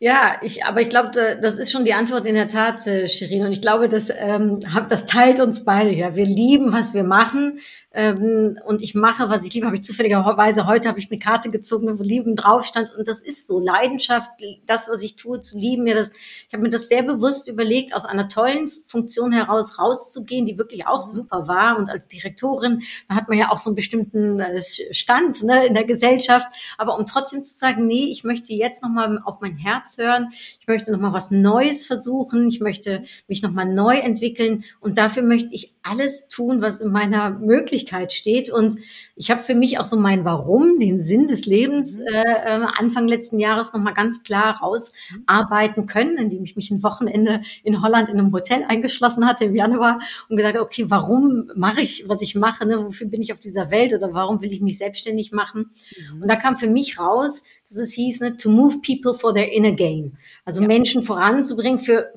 Ja, 0.02 0.38
ich, 0.42 0.64
aber 0.64 0.82
ich 0.82 0.90
glaube, 0.90 1.12
das 1.12 1.58
ist 1.58 1.74
schon 1.74 1.84
die 1.84 1.94
Antwort 1.94 2.26
in 2.26 2.34
der 2.34 2.48
Tat, 2.48 2.88
äh, 2.88 3.10
Shirin. 3.10 3.46
Und 3.46 3.52
ich 3.52 3.62
glaube, 3.62 3.90
das, 3.90 4.10
ähm, 4.10 4.60
das 4.88 5.06
teilt 5.06 5.42
uns 5.42 5.66
beide. 5.66 5.92
Ja, 5.92 6.16
wir 6.16 6.26
lieben, 6.26 6.72
was 6.72 6.94
wir 6.94 7.04
machen. 7.04 7.60
Ähm, 7.92 8.58
und 8.66 8.82
ich 8.82 8.96
mache, 8.96 9.30
was 9.30 9.44
ich 9.46 9.54
liebe, 9.54 9.66
habe 9.66 9.76
ich 9.76 9.82
zufälligerweise 9.82 10.68
heute 10.68 10.88
habe 10.88 11.00
ich 11.00 11.12
eine 11.12 11.20
Karte 11.20 11.50
gezogen, 11.50 12.00
wo 12.00 12.04
Lieben 12.04 12.36
drauf 12.36 12.66
stand. 12.66 12.96
Und 12.96 13.08
das 13.08 13.22
ist 13.22 13.48
so 13.48 13.60
Leidenschaft, 13.60 14.30
das, 14.66 14.88
was 14.88 15.02
ich 15.04 15.16
tue, 15.16 15.40
zu 15.40 15.58
lieben. 15.58 15.84
Mir 15.84 15.96
das, 15.96 16.12
ich 16.48 16.54
habe 16.54 16.64
mir 16.64 16.70
das 16.70 16.88
sehr 16.88 17.04
bewusst 17.04 17.50
überlegt, 17.50 17.94
aus 17.94 18.06
einer 18.06 18.30
tollen 18.30 18.70
Funktion 18.86 19.34
heraus 19.34 19.80
rauszugehen, 19.80 20.46
die 20.46 20.58
wirklich 20.58 20.88
auch 20.88 21.02
super 21.02 21.48
war. 21.48 21.78
Und 21.80 21.90
als 21.90 22.08
Direktorin, 22.08 22.84
da 23.08 23.16
hat 23.16 23.30
man 23.30 23.38
ja 23.38 23.52
auch 23.52 23.60
so 23.60 23.70
einen 23.70 23.76
bestimmten 23.76 24.40
äh, 24.40 24.62
Stand 24.92 25.44
ne, 25.44 25.66
in 25.66 25.74
der 25.74 25.86
Gesellschaft. 25.86 26.48
Aber 26.78 26.98
um 26.98 27.06
trotzdem 27.06 27.44
zu 27.44 27.54
sagen, 27.54 27.88
nee, 27.88 28.06
ich 28.06 28.24
möchte 28.24 28.54
jetzt 28.54 28.84
nochmal 28.84 29.20
auf 29.26 29.42
mein 29.42 29.58
Herz 29.58 29.98
hören. 29.98 30.30
Ich 30.60 30.68
möchte 30.68 30.92
nochmal 30.92 31.14
was 31.14 31.32
Neues 31.32 31.86
versuchen. 31.86 32.48
Ich 32.48 32.60
möchte 32.60 33.04
mich 33.28 33.42
nochmal 33.42 33.66
neu 33.66 33.98
entwickeln. 33.98 34.64
Und 34.80 34.98
dafür 34.98 35.24
möchte 35.24 35.50
ich 35.52 35.70
alles 35.82 36.28
tun, 36.28 36.62
was 36.62 36.82
in 36.82 36.92
meiner 36.92 37.32
Möglichkeit 37.32 37.80
Möglichkeit 37.80 38.14
steht. 38.14 38.50
Und 38.50 38.76
ich 39.20 39.30
habe 39.30 39.42
für 39.42 39.54
mich 39.54 39.78
auch 39.80 39.86
so 39.86 40.00
mein 40.00 40.24
Warum, 40.24 40.80
den 40.80 41.02
Sinn 41.02 41.28
des 41.28 41.46
Lebens 41.46 41.98
mhm. 41.98 42.06
äh, 42.08 42.22
äh, 42.22 42.66
Anfang 42.78 43.06
letzten 43.06 43.38
Jahres 43.38 43.74
nochmal 43.74 43.94
ganz 43.94 44.24
klar 44.24 44.62
rausarbeiten 44.62 45.88
können, 45.88 46.18
indem 46.18 46.46
ich 46.46 46.56
mich 46.56 46.72
ein 46.72 46.84
Wochenende 46.84 47.42
in 47.66 47.82
Holland 47.82 48.08
in 48.08 48.18
einem 48.18 48.32
Hotel 48.32 48.64
eingeschlossen 48.66 49.26
hatte 49.26 49.44
im 49.44 49.56
Januar 49.56 50.00
und 50.30 50.38
gesagt, 50.38 50.58
okay, 50.58 50.86
warum 50.90 51.52
mache 51.54 51.82
ich, 51.82 52.08
was 52.08 52.22
ich 52.22 52.36
mache, 52.36 52.66
ne? 52.66 52.82
wofür 52.82 53.08
bin 53.08 53.22
ich 53.22 53.34
auf 53.34 53.42
dieser 53.42 53.70
Welt 53.72 53.94
oder 53.94 54.14
warum 54.14 54.42
will 54.42 54.54
ich 54.54 54.62
mich 54.62 54.78
selbstständig 54.78 55.34
machen? 55.34 55.72
Mhm. 56.14 56.22
Und 56.22 56.28
da 56.30 56.38
kam 56.38 56.56
für 56.56 56.70
mich 56.70 56.98
raus, 56.98 57.44
dass 57.68 57.78
es 57.78 57.92
hieß, 57.92 58.22
ne, 58.22 58.38
to 58.38 58.50
move 58.50 58.80
people 58.80 59.14
for 59.14 59.34
their 59.34 59.52
inner 59.52 59.74
gain. 59.74 60.18
Also 60.46 60.62
ja. 60.62 60.68
Menschen 60.68 61.04
voranzubringen 61.04 61.80
für 61.80 62.14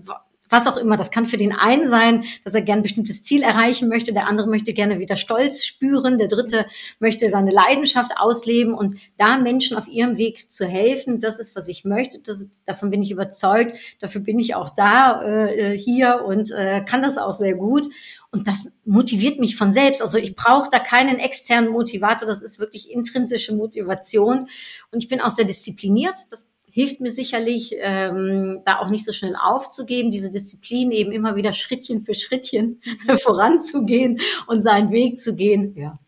was 0.53 0.67
auch 0.67 0.77
immer. 0.77 0.97
Das 0.97 1.11
kann 1.11 1.27
für 1.27 1.37
den 1.37 1.53
einen 1.53 1.89
sein, 1.89 2.25
dass 2.45 2.55
er 2.55 2.63
gern 2.63 2.81
ein 2.81 2.83
bestimmtes 2.83 3.23
Ziel 3.23 3.43
erreichen 3.43 3.89
möchte, 3.89 4.13
der 4.13 4.29
andere 4.29 4.49
möchte 4.49 4.73
gerne 4.73 4.99
wieder 4.99 5.17
Stolz 5.17 5.65
spüren, 5.65 6.19
der 6.19 6.29
dritte 6.29 6.67
möchte 7.01 7.29
seine 7.31 7.51
Leidenschaft 7.51 8.13
ausleben 8.17 8.75
und 8.75 8.99
da 9.17 9.39
Menschen 9.39 9.77
auf 9.77 9.89
ihrem 9.89 10.19
Weg 10.19 10.51
zu 10.51 10.67
helfen, 10.67 11.19
das 11.19 11.41
ist, 11.41 11.57
was 11.57 11.69
ich 11.69 11.85
möchte. 11.85 12.21
Das, 12.21 12.47
davon 12.67 12.91
bin 12.91 13.03
ich 13.03 13.11
überzeugt. 13.11 13.77
Dafür 14.01 14.21
bin 14.21 14.39
ich 14.39 14.55
auch 14.55 14.71
da 14.71 15.23
äh, 15.23 15.77
hier 15.77 16.23
und 16.25 16.51
äh, 16.51 16.85
kann 16.85 17.03
das 17.03 17.19
auch 17.19 17.35
sehr 17.35 17.55
gut. 17.55 17.87
Und 18.31 18.49
das 18.49 18.73
motiviert 18.87 19.39
mich 19.39 19.57
von 19.57 19.75
selbst. 19.75 20.01
Also 20.01 20.17
ich 20.17 20.35
brauche 20.35 20.71
da 20.71 20.79
keinen 20.79 21.19
externen 21.19 21.71
Motivator. 21.71 22.27
Das 22.27 22.41
ist 22.41 22.59
wirklich 22.59 22.91
intrinsische 22.91 23.55
Motivation. 23.55 24.49
Und 24.91 25.03
ich 25.03 25.09
bin 25.09 25.21
auch 25.21 25.33
sehr 25.33 25.45
diszipliniert. 25.45 26.17
Das 26.31 26.51
hilft 26.73 27.01
mir 27.01 27.13
sicherlich, 27.13 27.75
ähm, 27.79 28.63
da 28.65 28.81
auch 28.81 28.89
nicht 28.89 29.05
so 29.05 29.13
schnell 29.13 29.37
aufzugeben, 29.37 30.11
diese 30.11 30.31
Disziplin 30.31 30.91
eben 30.91 31.13
immer 31.13 31.37
wieder 31.37 31.53
Schrittchen 31.53 32.03
für 32.03 32.15
Schrittchen 32.15 32.81
voranzugehen 33.23 34.21
und 34.47 34.63
seinen 34.63 34.91
Weg 34.91 35.19
zu 35.19 35.37
gehen. 35.37 35.77
Ja. 35.77 35.99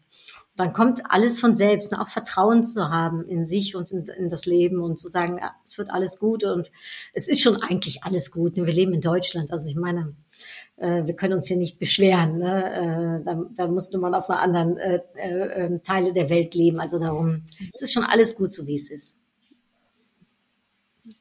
Dann 0.56 0.72
kommt 0.72 1.02
alles 1.10 1.38
von 1.38 1.54
selbst, 1.54 1.92
ne? 1.92 2.00
auch 2.00 2.08
Vertrauen 2.08 2.64
zu 2.64 2.88
haben 2.88 3.28
in 3.28 3.44
sich 3.44 3.76
und 3.76 3.90
in, 3.90 4.04
in 4.06 4.28
das 4.28 4.46
Leben 4.46 4.80
und 4.80 4.98
zu 4.98 5.08
sagen, 5.08 5.38
ja, 5.38 5.52
es 5.64 5.76
wird 5.76 5.90
alles 5.90 6.18
gut 6.18 6.44
und 6.44 6.70
es 7.12 7.28
ist 7.28 7.42
schon 7.42 7.60
eigentlich 7.62 8.04
alles 8.04 8.30
gut. 8.30 8.56
Ne? 8.56 8.64
Wir 8.64 8.72
leben 8.72 8.94
in 8.94 9.00
Deutschland, 9.00 9.52
also 9.52 9.68
ich 9.68 9.76
meine, 9.76 10.14
äh, 10.76 11.04
wir 11.04 11.14
können 11.14 11.34
uns 11.34 11.46
hier 11.46 11.56
nicht 11.56 11.78
beschweren. 11.78 12.38
Ne? 12.38 13.20
Äh, 13.20 13.24
da, 13.24 13.42
da 13.54 13.66
musste 13.66 13.98
man 13.98 14.14
auf 14.14 14.30
einer 14.30 14.40
anderen 14.40 14.78
äh, 14.78 15.00
äh, 15.16 15.64
ähm, 15.66 15.82
Teile 15.82 16.12
der 16.14 16.30
Welt 16.30 16.54
leben. 16.54 16.80
Also 16.80 16.98
darum, 16.98 17.42
es 17.74 17.82
ist 17.82 17.92
schon 17.92 18.04
alles 18.04 18.34
gut, 18.36 18.52
so 18.52 18.66
wie 18.66 18.76
es 18.76 18.90
ist. 18.90 19.23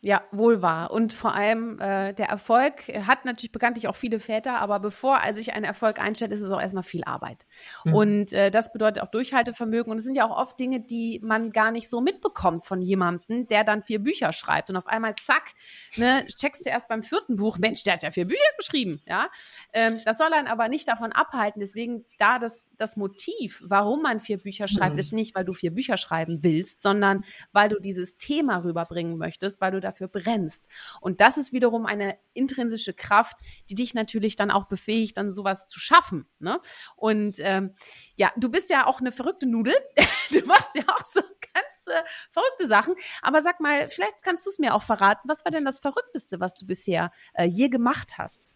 Ja, 0.06 0.22
wohl 0.32 0.62
wahr. 0.62 0.92
Und 0.92 1.14
vor 1.14 1.34
allem 1.34 1.80
äh, 1.80 2.12
der 2.14 2.28
Erfolg 2.28 2.90
hat 3.08 3.24
natürlich 3.24 3.54
bekanntlich 3.54 3.88
auch 3.88 3.96
viele 3.96 4.20
Väter, 4.20 4.60
aber 4.60 4.82
bevor 4.82 5.16
er 5.16 5.34
sich 5.34 5.54
ein 5.54 5.64
Erfolg 5.64 5.98
einstellt, 5.98 6.34
ist 6.34 6.42
es 6.42 6.52
auch 6.52 6.60
erstmal 6.60 6.84
viel 6.84 7.06
Arbeit. 7.06 7.46
Mhm. 7.86 7.94
Und 7.94 8.34
äh, 8.34 8.52
das 8.52 8.74
bedeutet 8.74 9.02
auch 9.02 9.10
Durchhaltevermögen. 9.12 9.90
Und 9.90 10.00
es 10.00 10.04
sind 10.04 10.16
ja 10.16 10.26
auch 10.26 10.38
oft 10.38 10.60
Dinge, 10.60 10.82
die 10.82 11.22
man 11.24 11.54
gar 11.54 11.72
nicht 11.72 11.90
so 11.90 12.02
mitbekommt 12.02 12.66
von 12.66 12.82
jemandem, 12.82 13.48
der 13.48 13.64
dann 13.64 13.82
vier 13.82 14.00
Bücher 14.00 14.34
schreibt. 14.34 14.70
Und 14.70 14.76
auf 14.76 14.88
einmal, 14.88 15.16
zack, 15.16 15.54
ne, 15.96 16.28
checkst 16.28 16.66
du 16.66 16.70
erst 16.70 16.90
beim 16.90 17.02
vierten 17.02 17.38
Buch, 17.38 17.58
Mensch, 17.58 17.86
der 17.86 17.94
hat 17.94 18.04
ja 18.04 18.12
vier 18.12 18.28
Bücher 18.28 18.42
geschrieben. 18.58 19.02
Ja, 19.08 19.30
ähm, 19.72 20.02
Das 20.04 20.18
soll 20.18 20.34
einen 20.34 20.50
aber 20.50 20.68
nicht 20.68 20.86
davon 20.86 21.14
abhalten. 21.14 21.62
Deswegen 21.62 22.04
da 22.18 22.40
das, 22.40 22.74
das 22.76 22.98
Motiv, 22.98 23.64
warum 23.66 24.02
man 24.02 24.20
vier 24.20 24.38
Bücher 24.38 24.68
schreibt, 24.68 24.96
mhm. 24.96 25.00
ist 25.00 25.14
nicht, 25.14 25.34
weil 25.34 25.46
du 25.46 25.54
vier 25.54 25.74
Bücher 25.74 25.96
schreiben 25.96 26.40
willst, 26.42 26.84
sondern 26.84 27.24
weil 27.54 27.70
du 27.70 27.80
dieses 27.80 28.18
Thema 28.18 28.66
rüberbringen 28.66 29.18
möchtest, 29.18 29.62
weil 29.62 29.72
du 29.72 29.80
dafür 29.94 30.08
brennst. 30.08 30.68
Und 31.02 31.22
das 31.22 31.38
ist 31.38 31.54
wiederum 31.54 31.86
eine 31.86 32.18
intrinsische 32.34 32.94
Kraft, 32.94 33.38
die 33.70 33.76
dich 33.76 33.94
natürlich 33.94 34.36
dann 34.36 34.52
auch 34.52 34.68
befähigt, 34.68 35.18
dann 35.18 35.32
sowas 35.32 35.68
zu 35.68 35.80
schaffen. 35.80 36.28
Ne? 36.40 36.60
Und 36.96 37.36
ähm, 37.40 37.76
ja, 38.16 38.32
du 38.38 38.50
bist 38.50 38.70
ja 38.70 38.88
auch 38.88 39.00
eine 39.00 39.12
verrückte 39.12 39.46
Nudel. 39.46 39.76
du 40.30 40.42
machst 40.46 40.76
ja 40.76 40.84
auch 40.88 41.06
so 41.06 41.22
ganz 41.22 41.88
äh, 41.88 42.04
verrückte 42.32 42.68
Sachen. 42.68 42.96
Aber 43.22 43.42
sag 43.42 43.60
mal, 43.60 43.90
vielleicht 43.90 44.24
kannst 44.24 44.46
du 44.46 44.50
es 44.50 44.60
mir 44.60 44.74
auch 44.74 44.84
verraten. 44.84 45.30
Was 45.30 45.46
war 45.46 45.52
denn 45.52 45.66
das 45.66 45.80
Verrückteste, 45.80 46.40
was 46.40 46.56
du 46.56 46.66
bisher 46.66 47.12
äh, 47.34 47.46
je 47.46 47.70
gemacht 47.70 48.18
hast? 48.18 48.54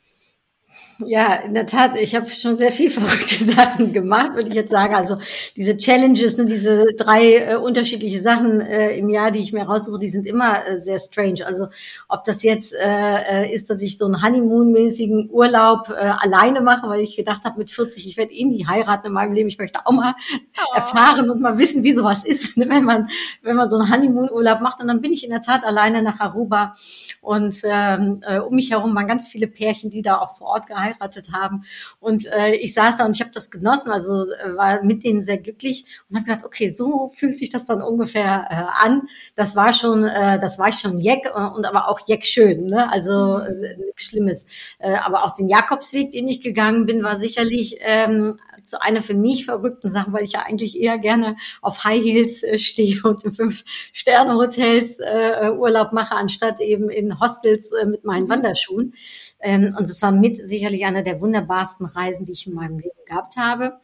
Ja, 1.06 1.36
in 1.36 1.53
der 1.53 1.67
Tat, 1.67 1.95
ich 1.95 2.15
habe 2.15 2.27
schon 2.27 2.58
sehr 2.58 2.71
viel 2.71 2.89
verrückte 2.91 3.43
Sachen 3.43 3.93
gemacht, 3.93 4.34
würde 4.34 4.49
ich 4.49 4.56
jetzt 4.56 4.71
sagen. 4.71 4.95
Also 4.95 5.17
diese 5.56 5.77
Challenges, 5.77 6.38
ne, 6.38 6.47
diese 6.47 6.86
drei 6.97 7.36
äh, 7.36 7.56
unterschiedliche 7.56 8.19
Sachen 8.19 8.62
äh, 8.62 8.97
im 8.97 9.10
Jahr, 9.10 9.30
die 9.30 9.39
ich 9.39 9.53
mir 9.53 9.63
raussuche, 9.63 9.99
die 9.99 10.10
sind 10.10 10.25
immer 10.25 10.65
äh, 10.65 10.80
sehr 10.80 10.97
strange. 10.97 11.45
Also 11.45 11.67
ob 12.10 12.23
das 12.23 12.41
jetzt 12.41 12.73
äh, 12.73 13.43
äh 13.43 13.53
ist, 13.53 13.69
dass 13.69 13.84
ich 13.84 13.97
so 13.99 14.06
einen 14.06 14.23
Honeymoon-mäßigen 14.23 15.30
Urlaub 15.32 15.89
äh, 15.89 15.93
alleine 15.93 16.62
mache, 16.62 16.88
weil 16.89 17.01
ich 17.01 17.15
gedacht 17.15 17.43
habe, 17.45 17.60
mit 17.60 17.69
40, 17.69 18.08
ich 18.08 18.17
werde 18.17 18.34
eh 18.34 18.45
nie 18.45 18.65
heiraten 18.65 19.08
in 19.08 19.13
meinem 19.13 19.34
Leben. 19.34 19.49
Ich 19.49 19.60
möchte 19.60 19.86
auch 19.86 19.91
mal 19.91 20.15
oh. 20.58 20.75
erfahren 20.75 21.30
und 21.30 21.41
mal 21.41 21.60
wissen, 21.60 21.84
wie 21.84 21.93
sowas 21.93 22.23
ist, 22.25 22.58
ne, 22.58 22.67
wenn 22.69 22.84
man 22.84 23.08
wenn 23.43 23.56
man 23.56 23.69
so 23.69 23.77
einen 23.77 23.93
Honeymoon-Urlaub 23.93 24.62
macht. 24.62 24.82
Und 24.82 24.88
dann 24.88 25.01
bin 25.01 25.13
ich 25.13 25.23
in 25.23 25.30
der 25.30 25.41
Tat 25.41 25.63
alleine 25.63 26.01
nach 26.01 26.19
Aruba 26.19 26.73
und 27.21 27.56
ähm, 27.65 28.21
äh, 28.27 28.39
um 28.39 28.56
mich 28.56 28.71
herum 28.71 28.95
waren 28.95 29.06
ganz 29.06 29.27
viele 29.27 29.45
Pärchen, 29.45 29.91
die 29.91 30.01
da 30.01 30.17
auch 30.17 30.36
vor 30.38 30.47
Ort 30.47 30.66
geheiratet 30.67 31.30
haben. 31.34 31.63
Und 31.99 32.25
äh, 32.27 32.53
ich 32.56 32.73
saß 32.73 32.97
da 32.97 33.06
und 33.06 33.15
ich 33.15 33.21
habe 33.21 33.32
das 33.34 33.49
genossen, 33.49 33.91
also 33.91 34.32
äh, 34.32 34.56
war 34.56 34.84
mit 34.84 35.03
denen 35.03 35.21
sehr 35.21 35.38
glücklich 35.38 35.86
und 36.10 36.17
habe 36.17 36.25
gedacht, 36.25 36.45
okay, 36.45 36.69
so 36.69 37.10
fühlt 37.10 37.38
sich 37.38 37.49
das 37.49 37.65
dann 37.65 37.82
ungefähr 37.82 38.47
äh, 38.49 38.86
an. 38.86 39.08
Das 39.36 39.56
war 39.56 39.73
schon, 39.73 40.03
äh, 40.03 40.39
das 40.39 40.60
war 40.60 40.71
schon 40.71 40.99
Jeck 40.99 41.25
äh, 41.25 41.30
und 41.30 41.65
aber 41.65 41.89
auch 41.89 41.99
Jeck 42.08 42.25
schön, 42.25 42.65
ne? 42.65 42.91
Also 42.91 43.39
äh, 43.39 43.77
nichts 43.77 44.03
Schlimmes. 44.03 44.45
Äh, 44.80 44.95
aber 44.95 45.23
auch 45.23 45.34
den 45.34 45.49
Jakobsweg, 45.49 46.12
den 46.12 46.27
ich 46.27 46.41
gegangen 46.41 46.86
bin, 46.86 47.03
war 47.03 47.17
sicherlich 47.17 47.77
ähm, 47.82 48.39
zu 48.67 48.82
einer 48.82 49.01
für 49.01 49.13
mich 49.13 49.45
verrückten 49.45 49.89
Sache, 49.89 50.12
weil 50.13 50.23
ich 50.23 50.34
ja 50.34 50.41
eigentlich 50.41 50.80
eher 50.80 50.99
gerne 50.99 51.38
auf 51.62 51.84
High 51.84 52.03
Heels 52.03 52.43
äh, 52.43 52.58
stehe 52.58 53.01
und 53.03 53.23
in 53.23 53.32
Fünf-Sterne-Hotels 53.32 54.99
äh, 54.99 55.51
Urlaub 55.51 55.93
mache, 55.93 56.15
anstatt 56.15 56.60
eben 56.60 56.89
in 56.89 57.19
Hostels 57.19 57.71
äh, 57.71 57.86
mit 57.86 58.03
meinen 58.03 58.25
mhm. 58.25 58.30
Wanderschuhen. 58.30 58.93
Ähm, 59.39 59.76
und 59.78 59.89
es 59.89 60.02
war 60.02 60.12
mit 60.12 60.36
sicherlich 60.36 60.86
eine 60.86 61.04
der 61.04 61.21
wunderbarsten 61.21 61.86
Reisen, 61.86 62.26
die 62.26 62.34
ich 62.34 62.47
in 62.47 62.54
meinem 62.54 62.80
Leben 62.80 62.97
gehabt 63.06 63.36
habe. 63.38 63.80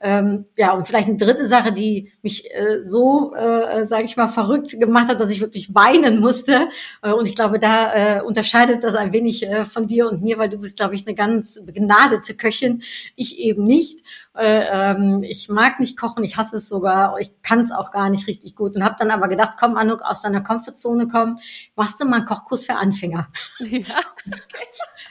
Ähm, 0.00 0.46
ja, 0.56 0.72
und 0.74 0.86
vielleicht 0.86 1.08
eine 1.08 1.16
dritte 1.16 1.44
Sache, 1.46 1.72
die 1.72 2.12
mich 2.22 2.48
äh, 2.54 2.82
so, 2.82 3.34
äh, 3.34 3.84
sage 3.84 4.04
ich 4.04 4.16
mal, 4.16 4.28
verrückt 4.28 4.78
gemacht 4.78 5.08
hat, 5.08 5.20
dass 5.20 5.30
ich 5.30 5.40
wirklich 5.40 5.74
weinen 5.74 6.20
musste. 6.20 6.68
Äh, 7.02 7.12
und 7.12 7.26
ich 7.26 7.34
glaube, 7.34 7.58
da 7.58 8.18
äh, 8.18 8.22
unterscheidet 8.22 8.84
das 8.84 8.94
ein 8.94 9.12
wenig 9.12 9.44
äh, 9.44 9.64
von 9.64 9.88
dir 9.88 10.08
und 10.08 10.22
mir, 10.22 10.38
weil 10.38 10.50
du 10.50 10.58
bist, 10.58 10.76
glaube 10.76 10.94
ich, 10.94 11.04
eine 11.06 11.16
ganz 11.16 11.60
begnadete 11.64 12.34
Köchin. 12.34 12.82
Ich 13.16 13.40
eben 13.40 13.64
nicht. 13.64 14.04
Äh, 14.36 14.66
ähm, 14.70 15.24
ich 15.24 15.48
mag 15.48 15.80
nicht 15.80 15.98
kochen, 15.98 16.22
ich 16.22 16.36
hasse 16.36 16.58
es 16.58 16.68
sogar, 16.68 17.18
ich 17.18 17.32
kann 17.42 17.58
es 17.58 17.72
auch 17.72 17.90
gar 17.90 18.08
nicht 18.08 18.28
richtig 18.28 18.54
gut. 18.54 18.76
Und 18.76 18.84
habe 18.84 18.94
dann 19.00 19.10
aber 19.10 19.26
gedacht, 19.26 19.54
komm, 19.58 19.76
Anuk, 19.76 20.02
aus 20.02 20.22
deiner 20.22 20.42
Komfortzone 20.42 21.08
kommen, 21.08 21.40
machst 21.74 22.00
du 22.00 22.04
mal 22.04 22.18
einen 22.18 22.24
Kochkurs 22.24 22.66
für 22.66 22.76
Anfänger. 22.76 23.26
Ja, 23.58 23.96
okay. 24.12 24.34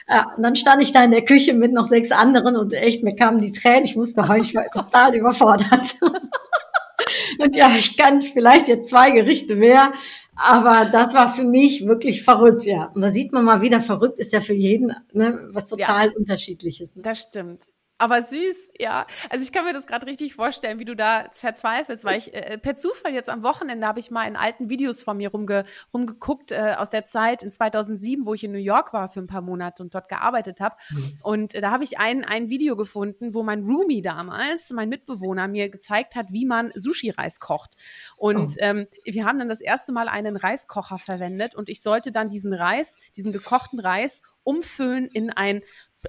Ja, 0.08 0.32
und 0.36 0.42
dann 0.42 0.56
stand 0.56 0.82
ich 0.82 0.92
da 0.92 1.04
in 1.04 1.10
der 1.10 1.24
Küche 1.24 1.52
mit 1.52 1.72
noch 1.72 1.86
sechs 1.86 2.10
anderen 2.12 2.56
und 2.56 2.72
echt, 2.72 3.04
mir 3.04 3.14
kamen 3.14 3.40
die 3.40 3.52
Tränen. 3.52 3.84
Ich 3.84 3.94
musste 3.94 4.26
heulen, 4.26 4.42
ich 4.42 4.54
war 4.54 4.68
total 4.74 5.14
überfordert. 5.14 5.96
und 7.38 7.54
ja, 7.54 7.70
ich 7.76 7.96
kann 7.96 8.20
vielleicht 8.22 8.68
jetzt 8.68 8.88
zwei 8.88 9.10
Gerichte 9.10 9.54
mehr, 9.54 9.92
aber 10.34 10.86
das 10.86 11.12
war 11.12 11.28
für 11.28 11.44
mich 11.44 11.86
wirklich 11.86 12.22
verrückt, 12.22 12.64
ja. 12.64 12.90
Und 12.94 13.02
da 13.02 13.10
sieht 13.10 13.32
man 13.32 13.44
mal 13.44 13.60
wieder, 13.60 13.82
verrückt 13.82 14.18
ist 14.18 14.32
ja 14.32 14.40
für 14.40 14.54
jeden 14.54 14.94
ne, 15.12 15.48
was 15.52 15.68
total 15.68 16.06
ja, 16.06 16.12
unterschiedliches. 16.16 16.96
Ne? 16.96 17.02
Das 17.02 17.20
stimmt. 17.20 17.64
Aber 17.98 18.22
süß, 18.22 18.70
ja. 18.78 19.06
Also 19.28 19.42
ich 19.42 19.50
kann 19.50 19.64
mir 19.64 19.72
das 19.72 19.88
gerade 19.88 20.06
richtig 20.06 20.34
vorstellen, 20.34 20.78
wie 20.78 20.84
du 20.84 20.94
da 20.94 21.28
verzweifelst, 21.32 22.04
weil 22.04 22.18
ich 22.18 22.32
äh, 22.32 22.56
per 22.56 22.76
Zufall 22.76 23.12
jetzt 23.12 23.28
am 23.28 23.42
Wochenende 23.42 23.86
habe 23.88 23.98
ich 23.98 24.12
mal 24.12 24.24
in 24.24 24.36
alten 24.36 24.68
Videos 24.68 25.02
von 25.02 25.16
mir 25.16 25.30
rumge 25.32 25.64
rumgeguckt 25.92 26.52
äh, 26.52 26.74
aus 26.76 26.90
der 26.90 27.04
Zeit 27.04 27.42
in 27.42 27.50
2007, 27.50 28.24
wo 28.24 28.34
ich 28.34 28.44
in 28.44 28.52
New 28.52 28.58
York 28.58 28.92
war 28.92 29.08
für 29.08 29.18
ein 29.18 29.26
paar 29.26 29.42
Monate 29.42 29.82
und 29.82 29.94
dort 29.96 30.08
gearbeitet 30.08 30.60
habe. 30.60 30.76
Mhm. 30.90 31.18
Und 31.22 31.54
äh, 31.54 31.60
da 31.60 31.72
habe 31.72 31.82
ich 31.82 31.98
ein, 31.98 32.24
ein 32.24 32.48
Video 32.48 32.76
gefunden, 32.76 33.34
wo 33.34 33.42
mein 33.42 33.64
Roomie 33.64 34.00
damals, 34.00 34.70
mein 34.70 34.88
Mitbewohner, 34.88 35.48
mir 35.48 35.68
gezeigt 35.68 36.14
hat, 36.14 36.26
wie 36.30 36.46
man 36.46 36.70
Sushi-Reis 36.76 37.40
kocht. 37.40 37.74
Und 38.16 38.52
oh. 38.52 38.60
ähm, 38.60 38.86
wir 39.04 39.24
haben 39.24 39.40
dann 39.40 39.48
das 39.48 39.60
erste 39.60 39.90
Mal 39.90 40.08
einen 40.08 40.36
Reiskocher 40.36 40.98
verwendet 40.98 41.56
und 41.56 41.68
ich 41.68 41.82
sollte 41.82 42.12
dann 42.12 42.30
diesen 42.30 42.54
Reis, 42.54 42.96
diesen 43.16 43.32
gekochten 43.32 43.80
Reis 43.80 44.22
umfüllen 44.44 45.08
in 45.12 45.28
ein 45.28 45.62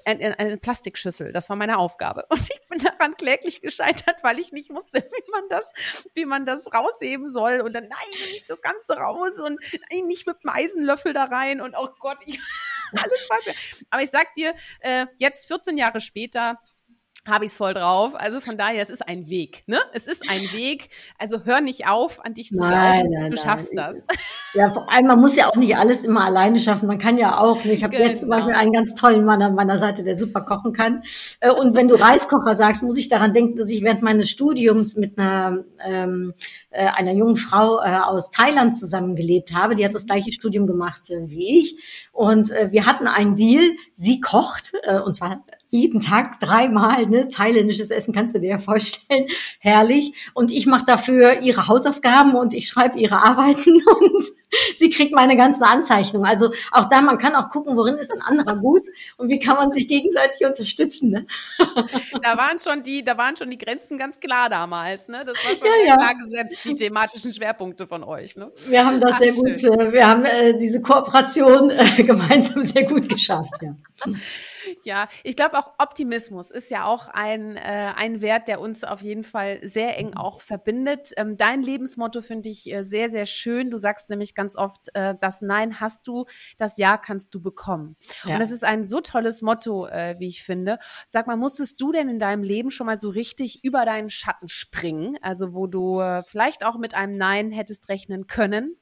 eine, 0.04 0.38
eine 0.38 0.56
Plastikschüssel. 0.56 1.32
Das 1.32 1.48
war 1.48 1.56
meine 1.56 1.78
Aufgabe. 1.78 2.26
Und 2.28 2.40
ich 2.40 2.68
bin 2.68 2.78
daran 2.78 3.16
kläglich 3.16 3.60
gescheitert, 3.60 4.22
weil 4.22 4.38
ich 4.38 4.52
nicht 4.52 4.70
wusste, 4.70 5.02
wie 5.10 5.30
man 5.30 5.48
das, 5.48 5.72
wie 6.14 6.24
man 6.24 6.46
das 6.46 6.72
rausheben 6.72 7.30
soll. 7.30 7.60
Und 7.60 7.72
dann, 7.72 7.84
nein, 7.84 8.30
nicht 8.32 8.48
das 8.48 8.62
Ganze 8.62 8.94
raus 8.94 9.38
und 9.38 9.60
nein, 9.90 10.06
nicht 10.06 10.26
mit 10.26 10.42
dem 10.42 10.50
Eisenlöffel 10.50 11.12
da 11.12 11.24
rein. 11.24 11.60
Und 11.60 11.74
oh 11.76 11.88
Gott, 11.98 12.18
ich, 12.26 12.40
alles 12.92 13.26
falsch. 13.26 13.84
Aber 13.90 14.02
ich 14.02 14.10
sag 14.10 14.34
dir, 14.34 14.54
äh, 14.80 15.06
jetzt 15.18 15.46
14 15.46 15.76
Jahre 15.76 16.00
später, 16.00 16.60
habe 17.26 17.44
ich 17.44 17.52
es 17.52 17.56
voll 17.56 17.74
drauf. 17.74 18.12
Also 18.14 18.40
von 18.40 18.56
daher, 18.56 18.82
es 18.82 18.90
ist 18.90 19.06
ein 19.06 19.28
Weg, 19.28 19.62
ne? 19.66 19.78
Es 19.92 20.06
ist 20.06 20.22
ein 20.30 20.52
Weg. 20.52 20.88
Also 21.18 21.44
hör 21.44 21.60
nicht 21.60 21.86
auf, 21.86 22.24
an 22.24 22.34
dich 22.34 22.48
zu 22.48 22.62
nein, 22.62 23.06
glauben. 23.06 23.22
Nein, 23.22 23.30
du 23.30 23.36
schaffst 23.36 23.74
nein. 23.74 23.92
das. 23.92 24.06
Ja, 24.52 24.68
vor 24.72 24.90
allem, 24.90 25.06
man 25.06 25.20
muss 25.20 25.36
ja 25.36 25.48
auch 25.48 25.54
nicht 25.54 25.76
alles 25.76 26.04
immer 26.04 26.24
alleine 26.24 26.58
schaffen. 26.58 26.88
Man 26.88 26.98
kann 26.98 27.16
ja 27.16 27.38
auch, 27.38 27.64
ich 27.64 27.84
habe 27.84 27.96
genau. 27.96 28.08
jetzt 28.08 28.18
zum 28.18 28.30
Beispiel 28.30 28.52
einen 28.52 28.72
ganz 28.72 28.96
tollen 28.96 29.24
Mann 29.24 29.40
an 29.42 29.54
meiner 29.54 29.78
Seite, 29.78 30.02
der 30.02 30.16
super 30.16 30.40
kochen 30.40 30.72
kann. 30.72 31.04
Äh, 31.38 31.52
und 31.52 31.76
wenn 31.76 31.86
du 31.86 31.94
Reiskocher 31.94 32.56
sagst, 32.56 32.82
muss 32.82 32.96
ich 32.96 33.08
daran 33.08 33.32
denken, 33.32 33.54
dass 33.54 33.70
ich 33.70 33.82
während 33.82 34.02
meines 34.02 34.28
Studiums 34.28 34.96
mit 34.96 35.16
einer, 35.18 35.58
ähm, 35.84 36.34
äh, 36.70 36.86
einer 36.86 37.12
jungen 37.12 37.36
Frau 37.36 37.80
äh, 37.80 37.98
aus 37.98 38.30
Thailand 38.30 38.76
zusammengelebt 38.76 39.52
habe. 39.54 39.74
Die 39.74 39.84
hat 39.84 39.94
das 39.94 40.06
gleiche 40.06 40.32
Studium 40.32 40.66
gemacht 40.66 41.10
wie 41.26 41.58
ich. 41.58 42.08
Und 42.12 42.50
wir 42.50 42.86
hatten 42.86 43.06
einen 43.06 43.34
Deal. 43.34 43.62
Sie 43.92 44.20
kocht, 44.20 44.72
und 45.04 45.14
zwar 45.14 45.44
jeden 45.70 46.00
Tag 46.00 46.38
dreimal, 46.40 47.06
ne? 47.06 47.28
Thailändisches 47.28 47.90
Essen 47.90 48.12
kannst 48.12 48.34
du 48.34 48.40
dir 48.40 48.50
ja 48.50 48.58
vorstellen. 48.58 49.26
Herrlich. 49.60 50.12
Und 50.34 50.50
ich 50.50 50.66
mache 50.66 50.84
dafür 50.84 51.40
ihre 51.40 51.68
Hausaufgaben 51.68 52.34
und 52.34 52.52
ich 52.54 52.68
schreibe 52.68 52.98
ihre 52.98 53.22
Arbeiten 53.22 53.82
und 54.00 54.24
sie 54.76 54.90
kriegt 54.90 55.14
meine 55.14 55.36
ganzen 55.36 55.62
Anzeichnungen. 55.62 56.26
Also 56.26 56.52
auch 56.72 56.88
da, 56.88 57.00
man 57.00 57.18
kann 57.18 57.34
auch 57.34 57.48
gucken, 57.48 57.76
worin 57.76 57.96
ist 57.96 58.12
ein 58.12 58.22
anderer 58.22 58.56
gut 58.56 58.86
und 59.16 59.28
wie 59.28 59.38
kann 59.38 59.56
man 59.56 59.72
sich 59.72 59.88
gegenseitig 59.88 60.46
unterstützen. 60.46 61.10
Ne? 61.10 61.26
Da 62.22 62.36
waren 62.36 62.58
schon 62.58 62.82
die, 62.82 63.02
da 63.02 63.16
waren 63.16 63.36
schon 63.36 63.50
die 63.50 63.58
Grenzen 63.58 63.96
ganz 63.96 64.20
klar 64.20 64.48
damals. 64.48 65.08
Ne? 65.08 65.24
Das 65.24 65.36
war 65.44 65.56
schon 65.56 65.66
ja, 65.66 65.86
ja. 65.86 65.96
klar 65.96 66.14
gesetzt, 66.24 66.64
die 66.64 66.74
thematischen 66.74 67.32
Schwerpunkte 67.32 67.86
von 67.86 68.04
euch. 68.04 68.36
Ne? 68.36 68.52
Wir 68.66 68.84
haben 68.84 69.00
das 69.00 69.12
Ach, 69.14 69.18
sehr 69.18 69.32
schön. 69.32 69.40
gut, 69.42 69.80
äh, 69.80 69.92
wir 69.92 70.06
haben 70.06 70.24
äh, 70.24 70.56
diese 70.58 70.80
Kooperation 70.80 71.70
äh, 71.70 72.02
gemeinsam 72.02 72.62
sehr 72.62 72.84
gut 72.84 73.08
geschafft. 73.08 73.54
Ja. 73.62 73.74
Ja, 74.84 75.08
ich 75.24 75.36
glaube 75.36 75.58
auch 75.58 75.74
Optimismus 75.78 76.50
ist 76.50 76.70
ja 76.70 76.84
auch 76.84 77.08
ein, 77.08 77.56
äh, 77.56 77.92
ein 77.96 78.20
Wert, 78.20 78.48
der 78.48 78.60
uns 78.60 78.84
auf 78.84 79.02
jeden 79.02 79.24
Fall 79.24 79.60
sehr 79.62 79.96
eng 79.98 80.14
auch 80.14 80.40
verbindet. 80.40 81.12
Ähm, 81.16 81.36
dein 81.36 81.62
Lebensmotto 81.62 82.20
finde 82.20 82.48
ich 82.48 82.70
äh, 82.70 82.82
sehr, 82.82 83.10
sehr 83.10 83.26
schön. 83.26 83.70
Du 83.70 83.76
sagst 83.76 84.10
nämlich 84.10 84.34
ganz 84.34 84.56
oft, 84.56 84.88
äh, 84.94 85.14
das 85.20 85.40
Nein 85.40 85.80
hast 85.80 86.06
du, 86.06 86.26
das 86.58 86.76
Ja 86.76 86.96
kannst 86.96 87.34
du 87.34 87.40
bekommen. 87.40 87.96
Ja. 88.24 88.34
Und 88.34 88.40
das 88.40 88.50
ist 88.50 88.64
ein 88.64 88.84
so 88.84 89.00
tolles 89.00 89.42
Motto, 89.42 89.86
äh, 89.86 90.16
wie 90.18 90.28
ich 90.28 90.42
finde. 90.42 90.78
Sag 91.08 91.26
mal, 91.26 91.36
musstest 91.36 91.80
du 91.80 91.92
denn 91.92 92.08
in 92.08 92.18
deinem 92.18 92.42
Leben 92.42 92.70
schon 92.70 92.86
mal 92.86 92.98
so 92.98 93.10
richtig 93.10 93.64
über 93.64 93.84
deinen 93.84 94.10
Schatten 94.10 94.48
springen? 94.48 95.18
Also 95.22 95.54
wo 95.54 95.66
du 95.66 96.00
äh, 96.00 96.22
vielleicht 96.24 96.64
auch 96.64 96.78
mit 96.78 96.94
einem 96.94 97.16
Nein 97.16 97.50
hättest 97.50 97.88
rechnen 97.88 98.26
können? 98.26 98.76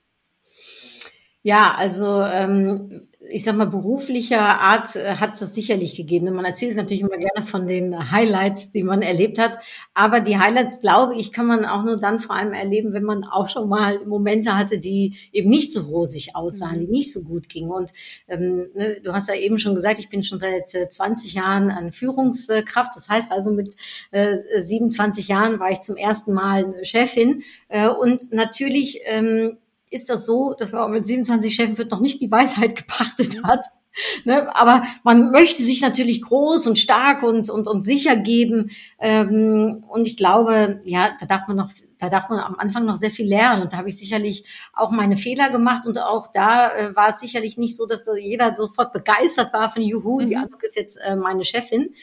Ja, 1.43 1.75
also 1.75 2.23
ähm, 2.23 3.08
ich 3.31 3.45
sag 3.45 3.57
mal, 3.57 3.67
beruflicher 3.67 4.61
Art 4.61 4.97
äh, 4.97 5.17
hat 5.17 5.35
es 5.35 5.41
das 5.41 5.55
sicherlich 5.55 5.97
gegeben. 5.97 6.33
Man 6.35 6.45
erzählt 6.45 6.77
natürlich 6.77 7.03
immer 7.03 7.17
gerne 7.17 7.47
von 7.47 7.67
den 7.67 8.11
Highlights, 8.11 8.71
die 8.71 8.83
man 8.83 9.03
erlebt 9.03 9.39
hat. 9.39 9.59
Aber 9.95 10.21
die 10.21 10.39
Highlights, 10.39 10.81
glaube 10.81 11.15
ich, 11.15 11.33
kann 11.33 11.47
man 11.47 11.65
auch 11.65 11.85
nur 11.85 11.99
dann 11.99 12.21
vor 12.21 12.37
allem 12.37 12.53
erleben, 12.53 12.93
wenn 12.93 13.03
man 13.03 13.25
auch 13.25 13.49
schon 13.49 13.69
mal 13.69 14.05
Momente 14.07 14.57
hatte, 14.57 14.79
die 14.79 15.17
eben 15.33 15.49
nicht 15.49 15.73
so 15.73 15.83
rosig 15.83 16.37
aussahen, 16.37 16.77
mhm. 16.77 16.81
die 16.81 16.89
nicht 16.89 17.13
so 17.13 17.23
gut 17.23 17.49
gingen. 17.49 17.71
Und 17.71 17.93
ähm, 18.29 18.69
ne, 18.75 19.01
du 19.03 19.13
hast 19.13 19.29
ja 19.29 19.35
eben 19.35 19.59
schon 19.59 19.75
gesagt, 19.75 19.99
ich 19.99 20.09
bin 20.09 20.23
schon 20.23 20.39
seit 20.39 20.75
äh, 20.75 20.89
20 20.89 21.35
Jahren 21.35 21.71
an 21.71 21.93
Führungskraft. 21.93 22.93
Das 22.95 23.09
heißt 23.09 23.33
also, 23.33 23.51
mit 23.51 23.75
äh, 24.11 24.37
27 24.59 25.29
Jahren 25.29 25.61
war 25.61 25.71
ich 25.71 25.81
zum 25.81 25.97
ersten 25.97 26.33
Mal 26.33 26.75
Chefin. 26.83 27.43
Äh, 27.69 27.89
und 27.89 28.33
natürlich 28.33 29.01
ähm, 29.07 29.59
ist 29.91 30.11
das 30.11 30.27
so, 30.27 30.55
dass 30.59 30.73
man 30.73 30.91
mit 30.91 31.07
27 31.07 31.55
Chefen 31.55 31.79
wird 31.79 31.91
noch 31.91 32.01
nicht 32.01 32.21
die 32.21 32.31
Weisheit 32.31 32.77
gepachtet 32.77 33.43
hat. 33.45 33.65
Ne? 34.25 34.55
Aber 34.55 34.85
man 35.03 35.33
möchte 35.33 35.65
sich 35.65 35.81
natürlich 35.81 36.23
groß 36.23 36.69
und 36.69 36.79
stark 36.79 37.25
und, 37.25 37.51
und, 37.51 37.67
und 37.67 37.81
sicher 37.81 38.15
geben. 38.15 38.71
Ähm, 39.01 39.83
und 39.89 40.07
ich 40.07 40.17
glaube, 40.17 40.81
ja, 40.85 41.17
da 41.19 41.27
darf 41.27 41.49
man 41.49 41.57
noch 41.57 41.73
da 41.99 42.09
darf 42.09 42.29
man 42.29 42.41
am 42.41 42.59
Anfang 42.59 42.85
noch 42.85 42.97
sehr 42.97 43.11
viel 43.11 43.29
lernen. 43.29 43.63
Und 43.63 43.73
da 43.73 43.79
habe 43.79 43.89
ich 43.89 43.99
sicherlich 43.99 44.45
auch 44.73 44.91
meine 44.91 45.17
Fehler 45.17 45.51
gemacht. 45.51 45.87
Und 45.87 45.99
auch 45.99 46.29
da 46.33 46.75
äh, 46.75 46.97
war 46.97 47.09
es 47.11 47.21
sicherlich 47.21 47.59
nicht 47.59 47.77
so, 47.77 47.87
dass 47.87 48.05
da 48.05 48.15
jeder 48.15 48.55
sofort 48.55 48.93
begeistert 48.93 49.53
war 49.53 49.71
von 49.71 49.83
Juhu, 49.83 50.21
mhm. 50.21 50.27
die 50.27 50.37
Anuk 50.37 50.63
ist 50.63 50.77
jetzt 50.77 50.97
äh, 50.99 51.17
meine 51.17 51.45
Chefin. 51.45 51.95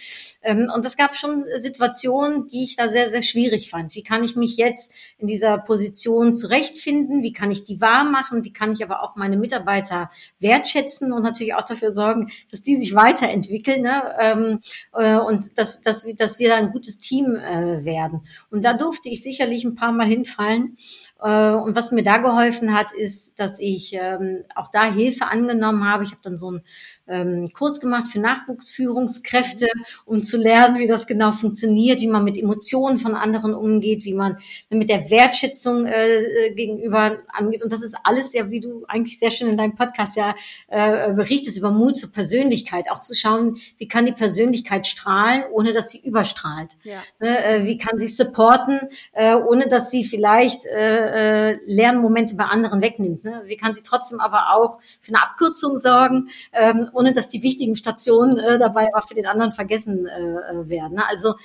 Ähm, 0.44 0.70
und 0.74 0.86
es 0.86 0.98
gab 0.98 1.16
schon 1.16 1.46
Situationen, 1.58 2.48
die 2.48 2.64
ich 2.64 2.76
da 2.76 2.88
sehr, 2.88 3.10
sehr 3.10 3.24
schwierig 3.24 3.70
fand. 3.70 3.96
Wie 3.96 4.04
kann 4.04 4.24
ich 4.24 4.36
mich 4.36 4.58
jetzt 4.58 4.92
in 5.18 5.28
dieser 5.28 5.58
Position 5.58 6.34
zurechtfinden? 6.34 7.24
Wie 7.24 7.34
kann 7.34 7.52
ich 7.52 7.64
die 7.64 7.82
wahr 7.82 8.04
machen? 8.04 8.44
Wie 8.44 8.54
kann 8.54 8.72
ich 8.72 8.84
aber 8.84 9.02
auch 9.02 9.16
meine 9.16 9.38
Mitarbeiter 9.38 10.12
wertschätzen 10.40 11.14
und 11.14 11.24
natürlich 11.24 11.56
auch 11.56 11.64
dafür 11.66 11.92
sorgen, 11.92 12.32
dass 12.52 12.62
die 12.62 12.76
sich 12.76 12.94
weiterentwickeln 12.96 13.82
ne? 13.82 14.16
ähm, 14.20 14.60
äh, 14.94 15.18
und 15.18 15.58
dass, 15.58 15.82
dass, 15.82 16.06
wir, 16.06 16.16
dass 16.16 16.40
wir 16.40 16.50
da 16.50 16.56
ein 16.56 16.72
gutes 16.72 17.00
Team 17.00 17.36
äh, 17.36 17.86
werden. 17.86 18.28
Und 18.52 18.64
da 18.64 18.74
durfte 18.74 19.10
ich 19.10 19.24
sicherlich 19.24 19.64
ein 19.64 19.76
paar 19.76 19.85
paar 19.86 19.92
Mal 19.94 20.08
hinfallen. 20.08 20.78
Äh, 21.22 21.52
und 21.52 21.76
was 21.76 21.92
mir 21.92 22.04
da 22.04 22.18
geholfen 22.18 22.74
hat, 22.74 22.92
ist, 22.94 23.40
dass 23.40 23.60
ich 23.60 23.94
ähm, 23.94 24.44
auch 24.56 24.70
da 24.72 24.86
Hilfe 24.86 25.28
angenommen 25.28 25.88
habe. 25.88 26.04
Ich 26.04 26.12
habe 26.12 26.22
dann 26.24 26.38
so 26.38 26.48
einen 26.48 26.62
ähm, 27.08 27.52
Kurs 27.54 27.80
gemacht 27.80 28.08
für 28.08 28.20
Nachwuchsführungskräfte, 28.20 29.68
um 30.06 30.24
zu 30.24 30.38
lernen, 30.38 30.80
wie 30.80 30.88
das 30.88 31.08
genau 31.08 31.32
funktioniert, 31.32 32.02
wie 32.02 32.08
man 32.08 32.24
mit 32.24 32.38
Emotionen 32.38 32.98
von 32.98 33.16
anderen 33.16 33.54
umgeht, 33.54 34.06
wie 34.06 34.14
man 34.14 34.38
mit 34.70 34.90
der 34.90 35.10
Wertschätzung 35.10 35.86
äh, 35.86 36.18
äh, 36.18 36.54
gegenüber 36.54 37.18
angeht. 37.28 37.64
Und 37.64 37.72
das 37.72 37.84
ist 37.84 37.96
alles 38.04 38.34
ja, 38.34 38.50
wie 38.50 38.60
du 38.60 38.86
eigentlich 38.88 39.20
sehr 39.20 39.32
schön 39.32 39.48
in 39.48 39.58
deinem 39.58 39.76
Podcast 39.76 40.18
ja 40.18 40.36
äh, 40.68 41.14
berichtest, 41.14 41.58
über 41.58 41.72
Mut 41.72 41.96
zur 41.96 42.12
Persönlichkeit. 42.12 42.90
Auch 42.92 43.00
zu 43.00 43.14
schauen, 43.14 43.58
wie 43.78 43.88
kann 43.88 44.06
die 44.06 44.12
Persönlichkeit 44.12 44.88
strahlen, 44.88 45.44
ohne 45.52 45.74
dass 45.74 45.90
sie 45.90 46.00
überstrahlt. 46.00 46.74
Ja. 46.84 47.04
Ne, 47.20 47.44
äh, 47.46 47.66
wie 47.66 47.78
kann 47.78 47.98
sie 47.98 48.08
supporten, 48.08 48.80
äh, 49.14 49.36
ohne 49.36 49.68
dass 49.68 49.92
sie 49.92 50.04
vielleicht 50.04 50.66
äh, 50.66 51.52
äh, 51.52 51.60
Lernmomente 51.66 52.36
bei 52.36 52.46
anderen 52.46 52.82
wegnimmt. 52.82 53.24
Ne? 53.24 53.44
Wie 53.46 53.58
kann 53.58 53.74
sie 53.74 53.84
trotzdem 53.84 54.20
aber 54.20 54.54
auch 54.56 54.80
für 55.02 55.14
eine 55.14 55.24
Abkürzung 55.24 55.78
sorgen, 55.78 56.30
ähm, 56.54 56.88
ohne 56.96 57.14
dass 57.14 57.30
die 57.30 57.44
wichtigen 57.44 57.76
Stationen 57.76 58.40
äh, 58.40 58.58
dabei 58.58 58.94
auch 58.96 59.08
für 59.08 59.16
den 59.16 59.28
anderen 59.28 59.52
vergessen 59.52 60.08
äh, 60.08 60.20
äh, 60.20 60.70
werden. 60.70 60.96
Ne? 60.96 61.04
Also 61.08 61.36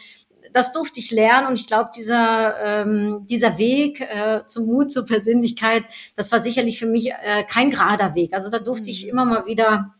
das 0.52 0.72
durfte 0.72 0.98
ich 0.98 1.10
lernen 1.10 1.46
und 1.46 1.54
ich 1.54 1.66
glaube, 1.66 1.90
dieser, 1.94 2.54
ähm, 2.62 3.26
dieser 3.28 3.58
Weg 3.58 4.00
äh, 4.00 4.44
zum 4.46 4.66
Mut, 4.66 4.90
zur 4.90 5.06
Persönlichkeit, 5.06 5.84
das 6.16 6.32
war 6.32 6.42
sicherlich 6.42 6.78
für 6.78 6.86
mich 6.86 7.10
äh, 7.10 7.44
kein 7.48 7.70
gerader 7.70 8.14
Weg. 8.14 8.34
Also 8.34 8.50
da 8.50 8.58
durfte 8.58 8.90
ich 8.90 9.04
mhm. 9.04 9.10
immer 9.10 9.24
mal 9.24 9.46
wieder 9.46 9.94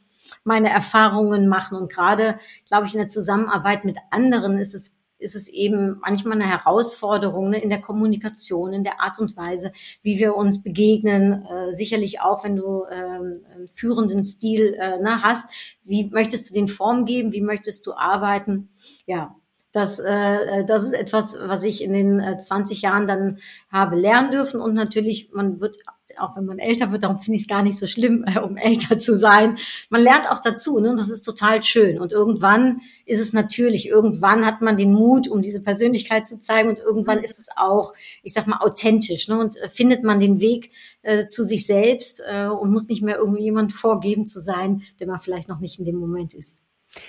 meine 0.44 0.70
Erfahrungen 0.70 1.48
machen 1.48 1.76
und 1.76 1.92
gerade, 1.92 2.38
glaube 2.66 2.86
ich, 2.86 2.94
in 2.94 2.98
der 2.98 3.08
Zusammenarbeit 3.08 3.84
mit 3.84 3.98
anderen 4.10 4.58
ist 4.58 4.74
es 4.74 4.96
ist 5.20 5.35
es 5.35 5.48
eben 5.48 5.98
manchmal 6.00 6.40
eine 6.40 6.50
Herausforderung 6.50 7.50
ne, 7.50 7.62
in 7.62 7.70
der 7.70 7.80
Kommunikation, 7.80 8.72
in 8.72 8.85
der 8.85 9.00
Art 9.00 9.18
und 9.18 9.37
Weise, 9.37 9.72
wie 10.02 10.18
wir 10.18 10.35
uns 10.35 10.62
begegnen. 10.62 11.46
Äh, 11.46 11.72
sicherlich 11.72 12.20
auch, 12.20 12.44
wenn 12.44 12.56
du 12.56 12.85
ähm, 12.90 13.44
einen 13.52 13.68
führenden 13.74 14.24
Stil 14.24 14.74
äh, 14.78 14.98
ne, 14.98 15.22
hast, 15.22 15.48
wie 15.85 16.09
möchtest 16.11 16.50
du 16.50 16.54
den 16.54 16.68
Form 16.68 17.04
geben, 17.04 17.33
wie 17.33 17.42
möchtest 17.42 17.87
du 17.87 17.94
arbeiten? 17.94 18.70
Ja, 19.06 19.37
das, 19.72 20.00
äh, 20.00 20.64
das 20.64 20.85
ist 20.85 20.94
etwas, 20.94 21.37
was 21.40 21.62
ich 21.62 21.83
in 21.83 21.92
den 21.92 22.20
äh, 22.20 22.38
20 22.38 22.83
Jahren 22.83 23.06
dann 23.06 23.38
habe 23.70 23.96
lernen 23.96 24.30
dürfen. 24.33 24.61
Und 24.61 24.74
natürlich, 24.74 25.30
man 25.33 25.61
wird 25.61 25.78
auch 26.18 26.36
wenn 26.36 26.44
man 26.44 26.58
älter 26.58 26.92
wird, 26.92 27.02
darum 27.02 27.20
finde 27.20 27.36
ich 27.36 27.42
es 27.42 27.48
gar 27.48 27.62
nicht 27.62 27.78
so 27.78 27.86
schlimm, 27.86 28.24
äh, 28.24 28.38
um 28.44 28.56
älter 28.56 28.98
zu 28.98 29.16
sein. 29.16 29.58
Man 29.88 30.02
lernt 30.02 30.30
auch 30.30 30.40
dazu, 30.40 30.78
ne? 30.78 30.90
Und 30.90 30.98
das 30.98 31.10
ist 31.10 31.22
total 31.22 31.62
schön. 31.62 32.00
Und 32.00 32.12
irgendwann 32.12 32.80
ist 33.06 33.20
es 33.20 33.32
natürlich, 33.32 33.88
irgendwann 33.88 34.46
hat 34.46 34.62
man 34.62 34.76
den 34.76 34.92
Mut, 34.92 35.28
um 35.28 35.42
diese 35.42 35.60
Persönlichkeit 35.62 36.26
zu 36.26 36.38
zeigen 36.38 36.70
und 36.70 36.78
irgendwann 36.78 37.18
ist 37.18 37.38
es 37.38 37.48
auch, 37.56 37.92
ich 38.22 38.32
sag 38.32 38.46
mal, 38.46 38.58
authentisch, 38.58 39.28
ne? 39.28 39.38
Und 39.38 39.56
äh, 39.56 39.68
findet 39.68 40.02
man 40.02 40.20
den 40.20 40.40
Weg 40.40 40.70
äh, 41.02 41.26
zu 41.26 41.44
sich 41.44 41.66
selbst 41.66 42.22
äh, 42.26 42.46
und 42.46 42.72
muss 42.72 42.88
nicht 42.88 43.02
mehr 43.02 43.16
irgendwie 43.16 43.44
jemand 43.44 43.72
vorgeben 43.72 44.26
zu 44.26 44.40
sein, 44.40 44.82
der 44.98 45.06
man 45.06 45.20
vielleicht 45.20 45.48
noch 45.48 45.60
nicht 45.60 45.78
in 45.78 45.84
dem 45.84 45.96
Moment 45.96 46.34
ist. 46.34 46.64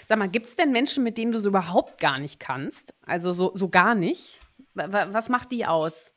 Sag 0.07 0.19
mal, 0.19 0.29
gibt 0.29 0.47
es 0.47 0.55
denn 0.55 0.71
Menschen, 0.71 1.03
mit 1.03 1.17
denen 1.17 1.31
du 1.31 1.39
so 1.39 1.49
überhaupt 1.49 1.99
gar 1.99 2.19
nicht 2.19 2.39
kannst? 2.39 2.93
Also 3.05 3.33
so, 3.33 3.51
so 3.55 3.69
gar 3.69 3.95
nicht? 3.95 4.39
Was 4.73 5.29
macht 5.29 5.51
die 5.51 5.65
aus? 5.65 6.13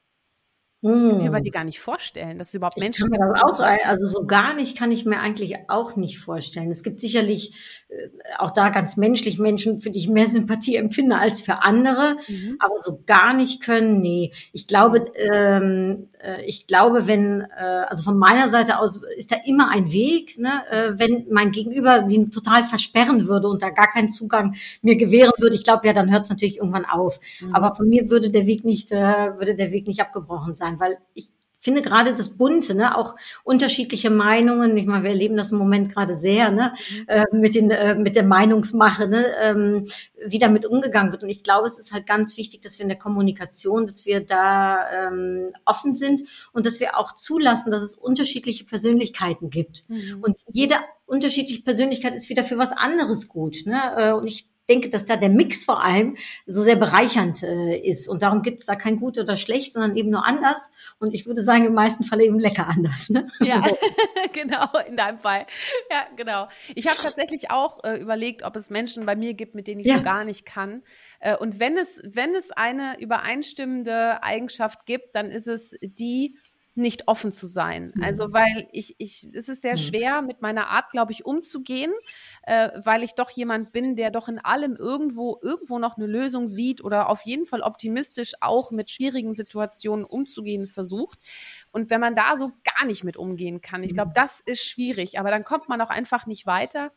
Ich 0.85 0.91
kann 0.91 1.17
mir 1.17 1.29
aber 1.29 1.39
hm. 1.39 1.45
die 1.45 1.51
gar 1.51 1.65
nicht 1.65 1.81
vorstellen, 1.81 2.39
dass 2.39 2.49
es 2.49 2.55
überhaupt 2.55 2.77
Menschen 2.79 3.11
gibt. 3.11 3.23
auch, 3.23 3.59
also 3.59 4.05
so 4.05 4.27
gar 4.27 4.55
nicht 4.55 4.77
kann 4.77 4.93
ich 4.93 5.07
mir 5.07 5.19
eigentlich 5.19 5.57
auch 5.69 5.97
nicht 5.97 6.19
vorstellen. 6.19 6.69
Es 6.71 6.83
gibt 6.83 7.01
sicherlich 7.01 7.55
äh, 7.89 7.95
auch 8.39 8.51
da 8.51 8.69
ganz 8.69 8.99
menschlich 8.99 9.39
Menschen, 9.39 9.81
für 9.81 9.91
die 9.91 10.01
ich 10.01 10.09
mehr 10.09 10.27
Sympathie 10.27 10.77
empfinde 10.77 11.17
als 11.17 11.41
für 11.41 11.63
andere, 11.63 12.17
mhm. 12.29 12.59
aber 12.59 12.77
so 12.77 13.03
gar 13.07 13.33
nicht 13.33 13.63
können, 13.63 14.03
nee. 14.03 14.33
Ich 14.53 14.67
glaube, 14.67 15.11
ähm, 15.17 16.11
äh, 16.13 16.14
ich 16.47 16.67
glaube, 16.67 17.07
wenn, 17.07 17.43
äh, 17.43 17.85
also 17.89 18.03
von 18.03 18.19
meiner 18.19 18.49
Seite 18.49 18.79
aus 18.79 19.01
ist 19.17 19.33
da 19.33 19.37
immer 19.45 19.71
ein 19.71 19.93
Weg, 19.93 20.39
ne? 20.39 20.63
äh, 20.71 20.93
wenn 20.97 21.27
mein 21.31 21.53
Gegenüber 21.53 22.03
den 22.03 22.31
total 22.31 22.65
versperren 22.65 23.27
würde 23.27 23.49
und 23.49 23.63
da 23.63 23.71
gar 23.71 23.91
keinen 23.91 24.09
Zugang 24.09 24.55
mir 24.83 24.97
gewähren 24.97 25.33
würde, 25.39 25.57
ich 25.57 25.65
glaube 25.65 25.87
ja, 25.87 25.93
dann 25.93 26.11
hört 26.11 26.25
es 26.25 26.31
natürlich 26.31 26.59
irgendwann 26.59 26.85
auf. 26.85 27.21
Mhm. 27.41 27.55
Aber 27.55 27.75
von 27.75 27.89
mir 27.89 28.11
würde 28.11 28.31
der 28.31 28.47
Weg 28.47 28.65
nicht, 28.65 28.93
äh, 28.93 29.39
würde 29.39 29.55
der 29.55 29.71
Weg 29.71 29.87
nicht 29.87 30.01
abgebrochen 30.01 30.55
sein, 30.55 30.81
weil 30.81 30.99
ich 31.15 31.29
finde 31.65 31.81
gerade 31.81 32.15
das 32.15 32.37
Bunte, 32.37 32.75
ne, 32.75 32.97
auch 32.97 33.17
unterschiedliche 33.43 34.11
Meinungen. 34.11 34.77
Ich 34.77 34.87
meine, 34.87 35.03
wir 35.03 35.11
erleben 35.11 35.37
das 35.37 35.51
im 35.51 35.59
Moment 35.59 35.93
gerade 35.93 36.15
sehr, 36.15 36.51
ne, 36.51 36.75
mhm. 36.91 37.05
äh, 37.09 37.25
mit 37.33 37.55
den 37.55 37.71
äh, 37.71 37.95
mit 37.95 38.17
der 38.17 38.23
Meinungsmache, 38.23 39.09
ne, 39.09 39.25
ähm, 39.41 39.87
wie 40.27 40.39
damit 40.39 40.67
umgegangen 40.67 41.11
wird. 41.11 41.23
Und 41.23 41.31
ich 41.31 41.43
glaube, 41.43 41.67
es 41.67 41.79
ist 41.79 41.93
halt 41.93 42.07
ganz 42.07 42.37
wichtig, 42.37 42.61
dass 42.61 42.79
wir 42.79 42.83
in 42.83 42.91
der 42.91 42.99
Kommunikation, 42.99 43.87
dass 43.87 44.05
wir 44.05 44.21
da 44.21 45.09
ähm, 45.09 45.51
offen 45.65 45.95
sind 45.95 46.21
und 46.53 46.67
dass 46.67 46.81
wir 46.81 46.99
auch 46.99 47.13
zulassen, 47.13 47.71
dass 47.71 47.83
es 47.83 47.95
unterschiedliche 47.95 48.65
Persönlichkeiten 48.65 49.49
gibt. 49.49 49.89
Mhm. 49.89 50.19
Und 50.21 50.37
jede 50.47 50.77
unterschiedliche 51.07 51.63
Persönlichkeit 51.63 52.15
ist 52.15 52.29
wieder 52.29 52.45
für 52.45 52.59
was 52.59 52.73
anderes 52.73 53.29
gut. 53.29 53.65
Ne? 53.65 53.81
Äh, 53.97 54.13
und 54.13 54.27
ich 54.27 54.47
denke, 54.69 54.89
dass 54.89 55.07
da 55.07 55.17
der 55.17 55.29
Mix 55.29 55.65
vor 55.65 55.83
allem 55.83 56.17
so 56.47 56.63
sehr 56.63 56.77
bereichernd 56.77 57.43
äh, 57.43 57.77
ist. 57.77 58.09
Und 58.09 58.23
darum 58.23 58.43
gibt 58.43 58.61
es 58.61 58.67
da 58.67 58.77
kein 58.77 58.99
gut 58.99 59.19
oder 59.19 59.37
schlecht, 59.37 59.73
sondern 59.73 59.97
eben 59.97 60.11
nur 60.11 60.25
anders. 60.25 60.73
Und 60.99 61.15
ich 61.15 61.27
würde 61.27 61.43
sagen, 61.43 61.67
im 61.67 61.75
meisten 61.75 62.05
Fall 62.05 62.21
eben 62.23 62.39
lecker 62.39 62.67
anders. 62.67 63.11
Ne? 63.11 63.29
Ja, 63.41 63.63
genau, 64.33 64.67
in 64.89 64.97
deinem 64.97 65.19
Fall. 65.19 65.47
Ja, 65.91 66.07
genau. 66.17 66.49
Ich 66.75 66.87
habe 66.87 66.97
tatsächlich 66.97 67.51
auch 67.51 67.85
äh, 67.85 68.01
überlegt, 68.01 68.43
ob 68.43 68.57
es 68.57 68.71
Menschen 68.71 69.05
bei 69.07 69.17
mir 69.17 69.35
gibt, 69.35 69.55
mit 69.55 69.69
denen 69.69 69.81
ich 69.81 69.87
ja. 69.87 69.99
so 69.99 70.03
gar 70.03 70.25
nicht 70.25 70.47
kann. 70.47 70.83
Äh, 71.21 71.37
und 71.37 71.59
wenn 71.59 71.77
es, 71.77 72.01
wenn 72.03 72.35
es 72.35 72.51
eine 72.51 72.99
übereinstimmende 73.01 74.23
Eigenschaft 74.23 74.87
gibt, 74.87 75.15
dann 75.15 75.31
ist 75.31 75.49
es 75.49 75.75
die, 75.83 76.37
nicht 76.77 77.09
offen 77.09 77.33
zu 77.33 77.47
sein. 77.47 77.93
Mhm. 77.95 78.03
Also, 78.03 78.33
weil 78.33 78.69
ich, 78.73 78.97
ich, 78.99 79.29
es 79.33 79.49
ist 79.49 79.63
sehr 79.63 79.75
mhm. 79.75 79.79
schwer, 79.79 80.23
mit 80.23 80.43
meiner 80.43 80.69
Art, 80.69 80.91
glaube 80.91 81.13
ich, 81.13 81.25
umzugehen, 81.25 81.93
äh, 82.47 82.71
weil 82.85 83.03
ich 83.03 83.15
doch 83.15 83.31
jemand 83.31 83.73
bin, 83.73 83.97
der 83.97 84.11
doch 84.11 84.29
in 84.29 84.39
allem 84.39 84.77
irgendwo, 84.77 85.39
irgendwo 85.43 85.79
noch 85.79 85.97
eine 85.97 86.07
Lösung 86.07 86.47
sieht 86.47 86.85
oder 86.85 87.09
auf 87.09 87.23
jeden 87.23 87.47
Fall 87.47 87.63
optimistisch 87.63 88.33
auch 88.41 88.71
mit 88.71 88.91
schwierigen 88.91 89.35
Situationen 89.35 90.05
umzugehen 90.05 90.67
versucht. 90.67 91.19
Und 91.73 91.91
wenn 91.91 92.01
man 92.01 92.15
da 92.15 92.37
so 92.37 92.53
gar 92.65 92.87
nicht 92.87 93.03
mit 93.03 93.17
umgehen 93.17 93.61
kann, 93.61 93.83
ich 93.83 93.95
glaube, 93.95 94.11
mhm. 94.11 94.15
das 94.15 94.41
ist 94.41 94.65
schwierig, 94.65 95.19
aber 95.19 95.31
dann 95.31 95.45
kommt 95.45 95.69
man 95.69 95.81
auch 95.81 95.91
einfach 95.91 96.27
nicht 96.27 96.47
weiter. 96.47 96.93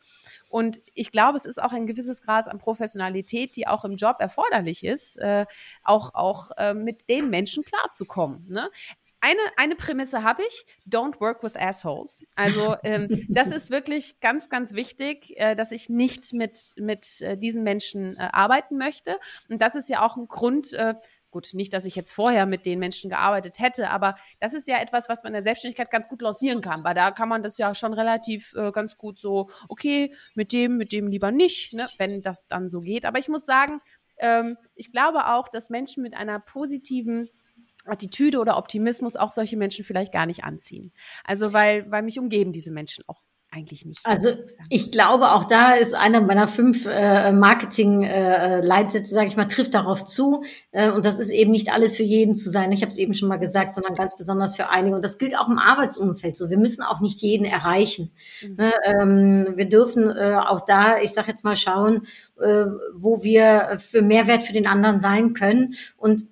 Und 0.50 0.80
ich 0.94 1.12
glaube, 1.12 1.38
es 1.38 1.44
ist 1.44 1.62
auch 1.62 1.72
ein 1.72 1.86
gewisses 1.86 2.22
Grad 2.22 2.48
an 2.48 2.58
Professionalität, 2.58 3.56
die 3.56 3.66
auch 3.66 3.84
im 3.84 3.96
Job 3.96 4.16
erforderlich 4.20 4.84
ist, 4.84 5.16
äh, 5.16 5.46
auch, 5.82 6.14
auch 6.14 6.50
äh, 6.56 6.74
mit 6.74 7.08
den 7.08 7.30
Menschen 7.30 7.64
klarzukommen. 7.64 8.46
Ne? 8.48 8.70
Eine, 9.20 9.40
eine 9.56 9.74
Prämisse 9.74 10.22
habe 10.22 10.42
ich, 10.46 10.66
don't 10.88 11.20
work 11.20 11.42
with 11.42 11.56
assholes. 11.56 12.22
Also 12.36 12.76
ähm, 12.84 13.26
das 13.28 13.48
ist 13.48 13.70
wirklich 13.70 14.20
ganz, 14.20 14.48
ganz 14.48 14.72
wichtig, 14.74 15.34
äh, 15.36 15.54
dass 15.54 15.72
ich 15.72 15.88
nicht 15.88 16.32
mit, 16.32 16.74
mit 16.76 17.20
äh, 17.20 17.36
diesen 17.36 17.62
Menschen 17.64 18.16
äh, 18.16 18.28
arbeiten 18.32 18.78
möchte. 18.78 19.18
Und 19.48 19.60
das 19.60 19.74
ist 19.74 19.88
ja 19.88 20.04
auch 20.06 20.16
ein 20.16 20.28
Grund, 20.28 20.72
äh, 20.72 20.94
gut, 21.30 21.50
nicht, 21.52 21.72
dass 21.72 21.84
ich 21.84 21.94
jetzt 21.94 22.12
vorher 22.12 22.46
mit 22.46 22.64
den 22.64 22.78
Menschen 22.78 23.10
gearbeitet 23.10 23.58
hätte, 23.58 23.90
aber 23.90 24.14
das 24.40 24.54
ist 24.54 24.66
ja 24.66 24.78
etwas, 24.80 25.08
was 25.08 25.22
man 25.22 25.30
in 25.30 25.34
der 25.34 25.42
Selbstständigkeit 25.42 25.90
ganz 25.90 26.08
gut 26.08 26.22
lancieren 26.22 26.62
kann, 26.62 26.84
weil 26.84 26.94
da 26.94 27.10
kann 27.10 27.28
man 27.28 27.42
das 27.42 27.58
ja 27.58 27.74
schon 27.74 27.92
relativ 27.92 28.54
äh, 28.54 28.72
ganz 28.72 28.96
gut 28.96 29.20
so, 29.20 29.50
okay, 29.68 30.14
mit 30.34 30.52
dem, 30.52 30.76
mit 30.76 30.92
dem 30.92 31.08
lieber 31.08 31.30
nicht, 31.30 31.74
ne, 31.74 31.86
wenn 31.98 32.22
das 32.22 32.46
dann 32.46 32.70
so 32.70 32.80
geht. 32.80 33.04
Aber 33.04 33.18
ich 33.18 33.28
muss 33.28 33.44
sagen, 33.44 33.80
ähm, 34.18 34.56
ich 34.74 34.90
glaube 34.90 35.26
auch, 35.26 35.48
dass 35.48 35.70
Menschen 35.70 36.02
mit 36.02 36.16
einer 36.16 36.40
positiven 36.40 37.28
Attitüde 37.88 38.38
oder 38.38 38.56
Optimismus 38.56 39.16
auch 39.16 39.32
solche 39.32 39.56
Menschen 39.56 39.84
vielleicht 39.84 40.12
gar 40.12 40.26
nicht 40.26 40.44
anziehen. 40.44 40.90
Also 41.24 41.52
weil, 41.52 41.90
weil 41.90 42.02
mich 42.02 42.18
umgeben 42.18 42.52
diese 42.52 42.70
Menschen 42.70 43.04
auch 43.06 43.22
eigentlich 43.50 43.86
nicht. 43.86 44.00
Also 44.04 44.30
ich 44.68 44.92
glaube, 44.92 45.32
auch 45.32 45.44
da 45.44 45.72
ist 45.72 45.94
einer 45.94 46.20
meiner 46.20 46.48
fünf 46.48 46.86
äh, 46.86 47.32
Marketing-Leitsätze, 47.32 49.10
äh, 49.10 49.14
sage 49.14 49.28
ich 49.28 49.36
mal, 49.36 49.46
trifft 49.46 49.72
darauf 49.74 50.04
zu. 50.04 50.44
Äh, 50.70 50.90
und 50.90 51.06
das 51.06 51.18
ist 51.18 51.30
eben 51.30 51.50
nicht 51.50 51.72
alles 51.72 51.96
für 51.96 52.02
jeden 52.02 52.34
zu 52.34 52.50
sein. 52.50 52.72
Ich 52.72 52.82
habe 52.82 52.92
es 52.92 52.98
eben 52.98 53.14
schon 53.14 53.28
mal 53.28 53.38
gesagt, 53.38 53.72
sondern 53.72 53.94
ganz 53.94 54.16
besonders 54.16 54.56
für 54.56 54.68
einige. 54.68 54.96
Und 54.96 55.04
das 55.04 55.16
gilt 55.16 55.38
auch 55.38 55.48
im 55.48 55.58
Arbeitsumfeld 55.58 56.36
so. 56.36 56.50
Wir 56.50 56.58
müssen 56.58 56.82
auch 56.82 57.00
nicht 57.00 57.22
jeden 57.22 57.46
erreichen. 57.46 58.12
Mhm. 58.42 58.56
Ne? 58.56 58.72
Ähm, 58.84 59.46
wir 59.56 59.68
dürfen 59.68 60.10
äh, 60.10 60.38
auch 60.46 60.66
da, 60.66 60.98
ich 61.00 61.12
sage 61.12 61.28
jetzt 61.28 61.44
mal, 61.44 61.56
schauen, 61.56 62.06
äh, 62.38 62.66
wo 62.94 63.22
wir 63.22 63.78
für 63.78 64.02
Mehrwert 64.02 64.44
für 64.44 64.52
den 64.52 64.66
anderen 64.66 65.00
sein 65.00 65.32
können. 65.32 65.74
Und 65.96 66.26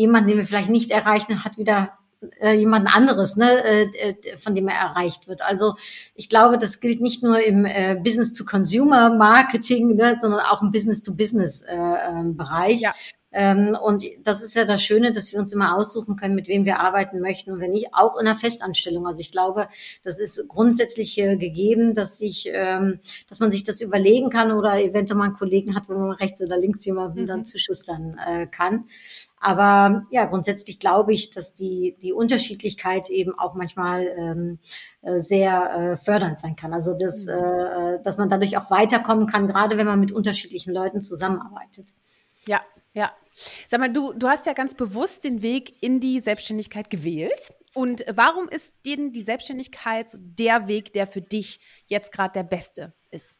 jemanden, 0.00 0.30
den 0.30 0.38
wir 0.38 0.46
vielleicht 0.46 0.70
nicht 0.70 0.90
erreichen, 0.90 1.44
hat 1.44 1.58
wieder 1.58 1.98
äh, 2.40 2.52
jemand 2.52 2.94
anderes, 2.94 3.36
ne, 3.36 3.64
äh, 3.64 4.10
äh, 4.10 4.36
von 4.36 4.54
dem 4.54 4.68
er 4.68 4.76
erreicht 4.76 5.26
wird. 5.28 5.40
Also 5.42 5.76
ich 6.14 6.28
glaube, 6.28 6.58
das 6.58 6.80
gilt 6.80 7.00
nicht 7.00 7.22
nur 7.22 7.42
im 7.42 7.64
äh, 7.64 7.98
Business-to-Consumer-Marketing, 8.02 9.96
ne, 9.96 10.18
sondern 10.20 10.40
auch 10.40 10.60
im 10.62 10.72
Business-to-Business-Bereich. 10.72 12.80
Äh, 12.80 12.84
ja. 12.84 12.92
Ähm, 13.32 13.78
und 13.80 14.02
das 14.24 14.42
ist 14.42 14.56
ja 14.56 14.64
das 14.64 14.82
Schöne, 14.82 15.12
dass 15.12 15.32
wir 15.32 15.38
uns 15.38 15.52
immer 15.52 15.76
aussuchen 15.76 16.16
können, 16.16 16.34
mit 16.34 16.48
wem 16.48 16.64
wir 16.64 16.80
arbeiten 16.80 17.20
möchten 17.20 17.52
und 17.52 17.60
wenn 17.60 17.70
nicht, 17.70 17.94
auch 17.94 18.16
in 18.16 18.26
einer 18.26 18.36
Festanstellung. 18.36 19.06
Also 19.06 19.20
ich 19.20 19.30
glaube, 19.30 19.68
das 20.02 20.18
ist 20.18 20.48
grundsätzlich 20.48 21.16
äh, 21.16 21.36
gegeben, 21.36 21.94
dass 21.94 22.18
sich, 22.18 22.50
ähm, 22.52 22.98
dass 23.28 23.38
man 23.38 23.52
sich 23.52 23.62
das 23.62 23.80
überlegen 23.80 24.30
kann 24.30 24.50
oder 24.50 24.82
eventuell 24.82 25.16
mal 25.16 25.26
einen 25.26 25.36
Kollegen 25.36 25.76
hat, 25.76 25.88
wo 25.88 25.94
man 25.94 26.10
rechts 26.10 26.42
oder 26.42 26.58
links 26.58 26.84
jemanden 26.84 27.20
mhm. 27.22 27.26
dann 27.26 27.44
zuschustern 27.44 28.18
äh, 28.26 28.48
kann. 28.48 28.86
Aber 29.40 30.02
ja, 30.10 30.26
grundsätzlich 30.26 30.78
glaube 30.78 31.14
ich, 31.14 31.30
dass 31.30 31.54
die, 31.54 31.96
die 32.02 32.12
Unterschiedlichkeit 32.12 33.08
eben 33.08 33.36
auch 33.38 33.54
manchmal 33.54 34.06
ähm, 34.16 34.58
äh, 35.00 35.18
sehr 35.18 35.72
äh, 35.72 35.96
fördernd 35.96 36.38
sein 36.38 36.56
kann. 36.56 36.74
Also 36.74 36.92
dass, 36.92 37.24
mhm. 37.24 37.32
äh, 37.32 38.02
dass 38.02 38.18
man 38.18 38.28
dadurch 38.28 38.58
auch 38.58 38.70
weiterkommen 38.70 39.26
kann, 39.26 39.48
gerade 39.48 39.78
wenn 39.78 39.86
man 39.86 39.98
mit 39.98 40.12
unterschiedlichen 40.12 40.74
Leuten 40.74 41.00
zusammenarbeitet. 41.00 41.88
Ja, 42.46 42.60
ja. 42.92 43.10
Sag 43.68 43.80
mal, 43.80 43.90
du, 43.90 44.12
du 44.12 44.28
hast 44.28 44.44
ja 44.44 44.52
ganz 44.52 44.74
bewusst 44.74 45.24
den 45.24 45.40
Weg 45.40 45.82
in 45.82 46.00
die 46.00 46.20
Selbstständigkeit 46.20 46.90
gewählt. 46.90 47.54
Und 47.72 48.04
warum 48.12 48.46
ist 48.48 48.74
denn 48.84 49.12
die 49.12 49.22
Selbstständigkeit 49.22 50.08
der 50.18 50.68
Weg, 50.68 50.92
der 50.92 51.06
für 51.06 51.22
dich 51.22 51.60
jetzt 51.86 52.12
gerade 52.12 52.32
der 52.32 52.42
beste 52.42 52.92
ist? 53.10 53.38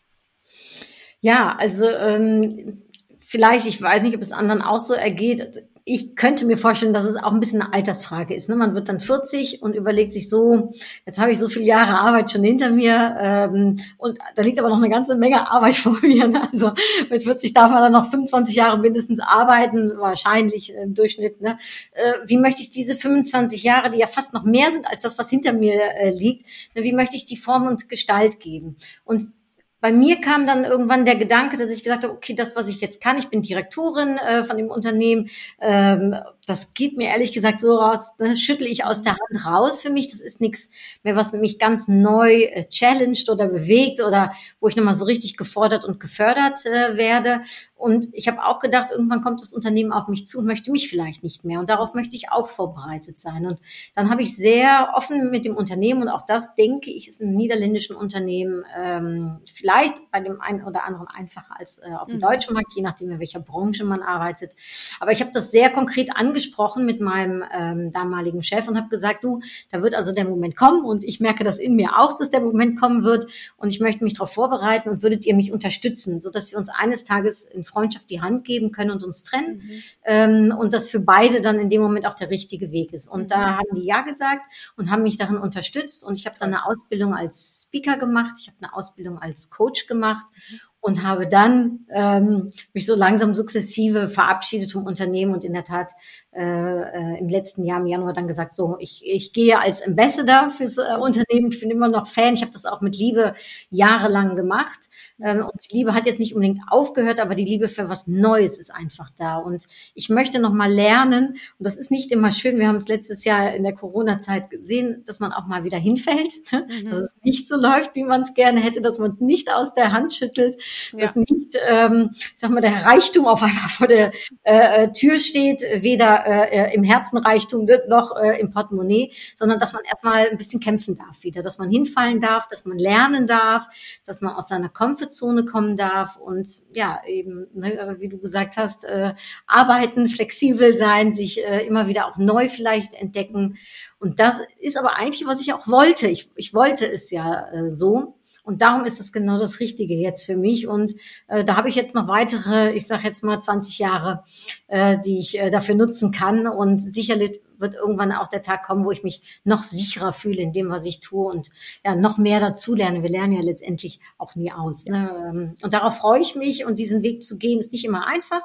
Ja, 1.20 1.56
also 1.58 1.84
ähm, 1.90 2.84
vielleicht, 3.20 3.66
ich 3.66 3.82
weiß 3.82 4.02
nicht, 4.02 4.14
ob 4.14 4.22
es 4.22 4.32
anderen 4.32 4.62
auch 4.62 4.80
so 4.80 4.94
ergeht 4.94 5.62
ich 5.84 6.14
könnte 6.14 6.46
mir 6.46 6.58
vorstellen, 6.58 6.92
dass 6.92 7.04
es 7.04 7.16
auch 7.16 7.32
ein 7.32 7.40
bisschen 7.40 7.62
eine 7.62 7.72
Altersfrage 7.72 8.34
ist. 8.34 8.48
Ne? 8.48 8.56
Man 8.56 8.74
wird 8.74 8.88
dann 8.88 9.00
40 9.00 9.62
und 9.62 9.74
überlegt 9.74 10.12
sich 10.12 10.28
so, 10.28 10.70
jetzt 11.06 11.18
habe 11.18 11.32
ich 11.32 11.38
so 11.38 11.48
viele 11.48 11.64
Jahre 11.64 11.98
Arbeit 11.98 12.30
schon 12.30 12.44
hinter 12.44 12.70
mir 12.70 13.16
ähm, 13.18 13.76
und 13.98 14.18
da 14.36 14.42
liegt 14.42 14.58
aber 14.58 14.68
noch 14.68 14.78
eine 14.78 14.90
ganze 14.90 15.16
Menge 15.16 15.50
Arbeit 15.50 15.74
vor 15.76 15.98
mir. 16.02 16.28
Ne? 16.28 16.48
Also 16.52 16.72
mit 17.10 17.22
40 17.22 17.52
darf 17.52 17.70
man 17.70 17.80
dann 17.80 17.92
noch 17.92 18.10
25 18.10 18.54
Jahre 18.54 18.78
mindestens 18.78 19.20
arbeiten, 19.20 19.92
wahrscheinlich 19.98 20.74
im 20.74 20.94
Durchschnitt. 20.94 21.40
Ne? 21.40 21.58
Äh, 21.92 22.12
wie 22.26 22.38
möchte 22.38 22.62
ich 22.62 22.70
diese 22.70 22.94
25 22.94 23.62
Jahre, 23.62 23.90
die 23.90 23.98
ja 23.98 24.06
fast 24.06 24.34
noch 24.34 24.44
mehr 24.44 24.70
sind 24.70 24.86
als 24.88 25.02
das, 25.02 25.18
was 25.18 25.30
hinter 25.30 25.52
mir 25.52 25.74
äh, 25.74 26.10
liegt, 26.10 26.46
ne? 26.74 26.82
wie 26.82 26.92
möchte 26.92 27.16
ich 27.16 27.24
die 27.24 27.36
Form 27.36 27.66
und 27.66 27.88
Gestalt 27.88 28.40
geben? 28.40 28.76
Und 29.04 29.32
bei 29.80 29.92
mir 29.92 30.20
kam 30.20 30.46
dann 30.46 30.64
irgendwann 30.64 31.04
der 31.04 31.16
Gedanke, 31.16 31.56
dass 31.56 31.70
ich 31.70 31.82
gesagt 31.82 32.04
habe, 32.04 32.12
okay, 32.12 32.34
das, 32.34 32.56
was 32.56 32.68
ich 32.68 32.80
jetzt 32.80 33.02
kann, 33.02 33.18
ich 33.18 33.28
bin 33.28 33.42
Direktorin 33.42 34.18
äh, 34.18 34.44
von 34.44 34.56
dem 34.56 34.68
Unternehmen, 34.68 35.30
ähm, 35.60 36.14
das 36.46 36.74
geht 36.74 36.96
mir 36.96 37.08
ehrlich 37.08 37.32
gesagt 37.32 37.60
so 37.60 37.76
raus, 37.76 38.14
das 38.18 38.40
schüttle 38.40 38.66
ich 38.66 38.84
aus 38.84 39.02
der 39.02 39.12
Hand 39.12 39.46
raus 39.46 39.82
für 39.82 39.90
mich. 39.90 40.08
Das 40.10 40.20
ist 40.20 40.40
nichts 40.40 40.70
mehr, 41.02 41.14
was 41.14 41.32
mich 41.32 41.58
ganz 41.58 41.86
neu 41.86 42.42
äh, 42.42 42.68
challenged 42.68 43.28
oder 43.30 43.46
bewegt 43.46 44.00
oder 44.00 44.32
wo 44.58 44.68
ich 44.68 44.76
nochmal 44.76 44.94
so 44.94 45.04
richtig 45.04 45.36
gefordert 45.36 45.84
und 45.84 46.00
gefördert 46.00 46.66
äh, 46.66 46.96
werde. 46.96 47.42
Und 47.80 48.08
ich 48.12 48.28
habe 48.28 48.44
auch 48.44 48.58
gedacht, 48.58 48.90
irgendwann 48.90 49.22
kommt 49.22 49.40
das 49.40 49.54
Unternehmen 49.54 49.92
auf 49.92 50.06
mich 50.06 50.26
zu 50.26 50.38
und 50.40 50.46
möchte 50.46 50.70
mich 50.70 50.88
vielleicht 50.90 51.22
nicht 51.22 51.44
mehr. 51.44 51.60
Und 51.60 51.70
darauf 51.70 51.94
möchte 51.94 52.14
ich 52.14 52.30
auch 52.30 52.46
vorbereitet 52.46 53.18
sein. 53.18 53.46
Und 53.46 53.58
dann 53.94 54.10
habe 54.10 54.22
ich 54.22 54.36
sehr 54.36 54.92
offen 54.94 55.30
mit 55.30 55.46
dem 55.46 55.56
Unternehmen 55.56 56.02
und 56.02 56.08
auch 56.08 56.22
das 56.22 56.54
denke 56.54 56.90
ich 56.90 57.08
ist 57.08 57.22
ein 57.22 57.34
niederländischen 57.34 57.96
Unternehmen 57.96 58.64
ähm, 58.76 59.38
vielleicht 59.46 60.10
bei 60.10 60.20
dem 60.20 60.42
einen 60.42 60.62
oder 60.64 60.84
anderen 60.84 61.08
einfacher 61.08 61.58
als 61.58 61.78
äh, 61.78 61.90
auf 61.98 62.06
dem 62.06 62.16
mhm. 62.16 62.20
deutschen 62.20 62.52
Markt, 62.52 62.74
je 62.74 62.82
nachdem 62.82 63.10
in 63.12 63.18
welcher 63.18 63.40
Branche 63.40 63.84
man 63.84 64.02
arbeitet. 64.02 64.52
Aber 65.00 65.12
ich 65.12 65.22
habe 65.22 65.30
das 65.32 65.50
sehr 65.50 65.70
konkret 65.70 66.14
angesprochen 66.14 66.84
mit 66.84 67.00
meinem 67.00 67.42
ähm, 67.50 67.90
damaligen 67.90 68.42
Chef 68.42 68.68
und 68.68 68.76
habe 68.76 68.90
gesagt, 68.90 69.24
du, 69.24 69.40
da 69.70 69.82
wird 69.82 69.94
also 69.94 70.12
der 70.12 70.26
Moment 70.26 70.54
kommen 70.54 70.84
und 70.84 71.02
ich 71.02 71.18
merke 71.20 71.44
das 71.44 71.58
in 71.58 71.76
mir 71.76 71.98
auch, 71.98 72.14
dass 72.14 72.30
der 72.30 72.42
Moment 72.42 72.78
kommen 72.78 73.04
wird 73.04 73.26
und 73.56 73.70
ich 73.70 73.80
möchte 73.80 74.04
mich 74.04 74.14
darauf 74.14 74.34
vorbereiten 74.34 74.90
und 74.90 75.02
würdet 75.02 75.24
ihr 75.24 75.34
mich 75.34 75.50
unterstützen, 75.50 76.20
so 76.20 76.30
dass 76.30 76.50
wir 76.50 76.58
uns 76.58 76.68
eines 76.68 77.04
Tages 77.04 77.44
in 77.44 77.64
Freundschaft 77.70 78.10
die 78.10 78.20
Hand 78.20 78.44
geben 78.44 78.72
können 78.72 78.90
und 78.90 79.04
uns 79.04 79.24
trennen 79.24 79.62
mhm. 79.62 79.82
ähm, 80.04 80.54
und 80.58 80.72
das 80.72 80.88
für 80.88 81.00
beide 81.00 81.40
dann 81.40 81.58
in 81.58 81.70
dem 81.70 81.80
Moment 81.80 82.06
auch 82.06 82.14
der 82.14 82.30
richtige 82.30 82.70
Weg 82.72 82.92
ist. 82.92 83.08
Und 83.08 83.22
mhm. 83.22 83.28
da 83.28 83.56
haben 83.56 83.74
die 83.74 83.84
ja 83.84 84.02
gesagt 84.02 84.42
und 84.76 84.90
haben 84.90 85.02
mich 85.02 85.16
darin 85.16 85.38
unterstützt 85.38 86.04
und 86.04 86.18
ich 86.18 86.26
habe 86.26 86.36
dann 86.38 86.52
eine 86.54 86.66
Ausbildung 86.66 87.14
als 87.14 87.64
Speaker 87.66 87.96
gemacht, 87.96 88.36
ich 88.40 88.48
habe 88.48 88.58
eine 88.60 88.74
Ausbildung 88.74 89.18
als 89.18 89.50
Coach 89.50 89.86
gemacht 89.86 90.26
mhm 90.50 90.69
und 90.80 91.02
habe 91.02 91.26
dann 91.26 91.80
ähm, 91.92 92.50
mich 92.72 92.86
so 92.86 92.94
langsam 92.94 93.34
sukzessive 93.34 94.08
verabschiedet 94.08 94.72
vom 94.72 94.86
Unternehmen 94.86 95.34
und 95.34 95.44
in 95.44 95.52
der 95.52 95.64
Tat 95.64 95.92
äh, 96.32 96.42
äh, 96.42 97.18
im 97.18 97.28
letzten 97.28 97.64
Jahr 97.64 97.80
im 97.80 97.86
Januar 97.86 98.12
dann 98.12 98.28
gesagt, 98.28 98.54
so 98.54 98.76
ich, 98.78 99.02
ich 99.04 99.32
gehe 99.32 99.60
als 99.60 99.82
Ambassador 99.82 100.50
fürs 100.50 100.78
äh, 100.78 100.96
Unternehmen. 100.98 101.52
Ich 101.52 101.60
bin 101.60 101.70
immer 101.70 101.88
noch 101.88 102.06
Fan. 102.06 102.34
Ich 102.34 102.42
habe 102.42 102.52
das 102.52 102.64
auch 102.64 102.80
mit 102.80 102.96
Liebe 102.96 103.34
jahrelang 103.70 104.36
gemacht 104.36 104.78
ähm, 105.22 105.40
und 105.40 105.54
die 105.68 105.76
Liebe 105.76 105.92
hat 105.92 106.06
jetzt 106.06 106.20
nicht 106.20 106.34
unbedingt 106.34 106.60
aufgehört, 106.68 107.20
aber 107.20 107.34
die 107.34 107.44
Liebe 107.44 107.68
für 107.68 107.88
was 107.88 108.06
Neues 108.06 108.58
ist 108.58 108.72
einfach 108.72 109.10
da 109.18 109.36
und 109.36 109.66
ich 109.94 110.08
möchte 110.08 110.38
noch 110.38 110.52
mal 110.52 110.72
lernen 110.72 111.36
und 111.58 111.66
das 111.66 111.76
ist 111.76 111.90
nicht 111.90 112.10
immer 112.10 112.32
schön. 112.32 112.58
Wir 112.58 112.68
haben 112.68 112.76
es 112.76 112.88
letztes 112.88 113.24
Jahr 113.24 113.52
in 113.52 113.64
der 113.64 113.74
Corona-Zeit 113.74 114.50
gesehen, 114.50 115.02
dass 115.06 115.20
man 115.20 115.32
auch 115.32 115.46
mal 115.46 115.64
wieder 115.64 115.78
hinfällt, 115.78 116.32
mhm. 116.52 116.90
dass 116.90 117.00
es 117.00 117.16
nicht 117.22 117.48
so 117.48 117.56
läuft, 117.56 117.94
wie 117.94 118.04
man 118.04 118.22
es 118.22 118.32
gerne 118.34 118.60
hätte, 118.60 118.80
dass 118.80 118.98
man 118.98 119.10
es 119.10 119.20
nicht 119.20 119.50
aus 119.50 119.74
der 119.74 119.92
Hand 119.92 120.14
schüttelt 120.14 120.56
dass 120.92 121.14
ja. 121.14 121.22
nicht, 121.28 121.56
ähm, 121.68 122.10
sag 122.34 122.50
mal, 122.50 122.60
der 122.60 122.84
Reichtum 122.84 123.26
auf 123.26 123.42
einmal 123.42 123.68
vor 123.68 123.86
der 123.86 124.12
äh, 124.42 124.84
äh, 124.84 124.92
Tür 124.92 125.18
steht, 125.18 125.62
weder 125.62 126.26
äh, 126.26 126.74
im 126.74 126.84
Herzen 126.84 127.18
Reichtum 127.18 127.66
noch 127.88 128.16
äh, 128.16 128.40
im 128.40 128.50
Portemonnaie, 128.50 129.12
sondern 129.36 129.58
dass 129.58 129.72
man 129.72 129.82
erstmal 129.84 130.28
ein 130.28 130.38
bisschen 130.38 130.60
kämpfen 130.60 130.96
darf 130.96 131.22
wieder, 131.22 131.42
dass 131.42 131.58
man 131.58 131.70
hinfallen 131.70 132.20
darf, 132.20 132.46
dass 132.48 132.64
man 132.64 132.78
lernen 132.78 133.26
darf, 133.26 133.66
dass 134.04 134.20
man 134.20 134.34
aus 134.34 134.48
seiner 134.48 134.68
Komfortzone 134.68 135.44
kommen 135.44 135.76
darf 135.76 136.16
und 136.16 136.48
ja, 136.72 137.00
eben, 137.06 137.46
ne, 137.54 137.96
wie 137.98 138.08
du 138.08 138.18
gesagt 138.18 138.56
hast, 138.56 138.84
äh, 138.84 139.14
arbeiten, 139.46 140.08
flexibel 140.08 140.74
sein, 140.74 141.12
sich 141.12 141.44
äh, 141.44 141.66
immer 141.66 141.86
wieder 141.86 142.06
auch 142.06 142.16
neu 142.16 142.48
vielleicht 142.48 142.94
entdecken. 142.94 143.58
Und 143.98 144.20
das 144.20 144.40
ist 144.58 144.78
aber 144.78 144.96
eigentlich, 144.96 145.26
was 145.26 145.40
ich 145.40 145.52
auch 145.52 145.68
wollte. 145.68 146.08
Ich, 146.08 146.30
ich 146.36 146.54
wollte 146.54 146.86
es 146.90 147.10
ja 147.10 147.48
äh, 147.52 147.70
so. 147.70 148.16
Und 148.44 148.62
darum 148.62 148.84
ist 148.84 149.00
es 149.00 149.12
genau 149.12 149.38
das 149.38 149.60
Richtige 149.60 149.94
jetzt 149.94 150.26
für 150.26 150.36
mich. 150.36 150.66
Und 150.66 150.92
äh, 151.28 151.44
da 151.44 151.56
habe 151.56 151.68
ich 151.68 151.74
jetzt 151.74 151.94
noch 151.94 152.08
weitere, 152.08 152.72
ich 152.72 152.86
sage 152.86 153.04
jetzt 153.04 153.22
mal 153.22 153.40
20 153.40 153.78
Jahre, 153.78 154.24
äh, 154.68 154.98
die 155.04 155.18
ich 155.18 155.38
äh, 155.38 155.50
dafür 155.50 155.74
nutzen 155.74 156.12
kann. 156.12 156.46
Und 156.46 156.78
sicherlich 156.78 157.40
wird 157.60 157.74
irgendwann 157.74 158.12
auch 158.12 158.28
der 158.28 158.42
Tag 158.42 158.64
kommen, 158.64 158.84
wo 158.84 158.90
ich 158.90 159.02
mich 159.02 159.22
noch 159.44 159.62
sicherer 159.62 160.12
fühle 160.12 160.42
in 160.42 160.52
dem, 160.52 160.70
was 160.70 160.86
ich 160.86 161.00
tue 161.00 161.26
und 161.26 161.50
ja 161.84 161.94
noch 161.94 162.18
mehr 162.18 162.40
dazu 162.40 162.74
lerne. 162.74 163.02
Wir 163.02 163.10
lernen 163.10 163.34
ja 163.34 163.42
letztendlich 163.42 164.00
auch 164.18 164.34
nie 164.34 164.50
aus. 164.52 164.86
Ne? 164.86 165.10
Ähm, 165.28 165.54
und 165.62 165.74
darauf 165.74 165.98
freue 165.98 166.20
ich 166.20 166.34
mich. 166.34 166.64
Und 166.64 166.78
diesen 166.78 167.02
Weg 167.02 167.22
zu 167.22 167.38
gehen 167.38 167.58
ist 167.58 167.72
nicht 167.72 167.84
immer 167.84 168.06
einfach, 168.06 168.42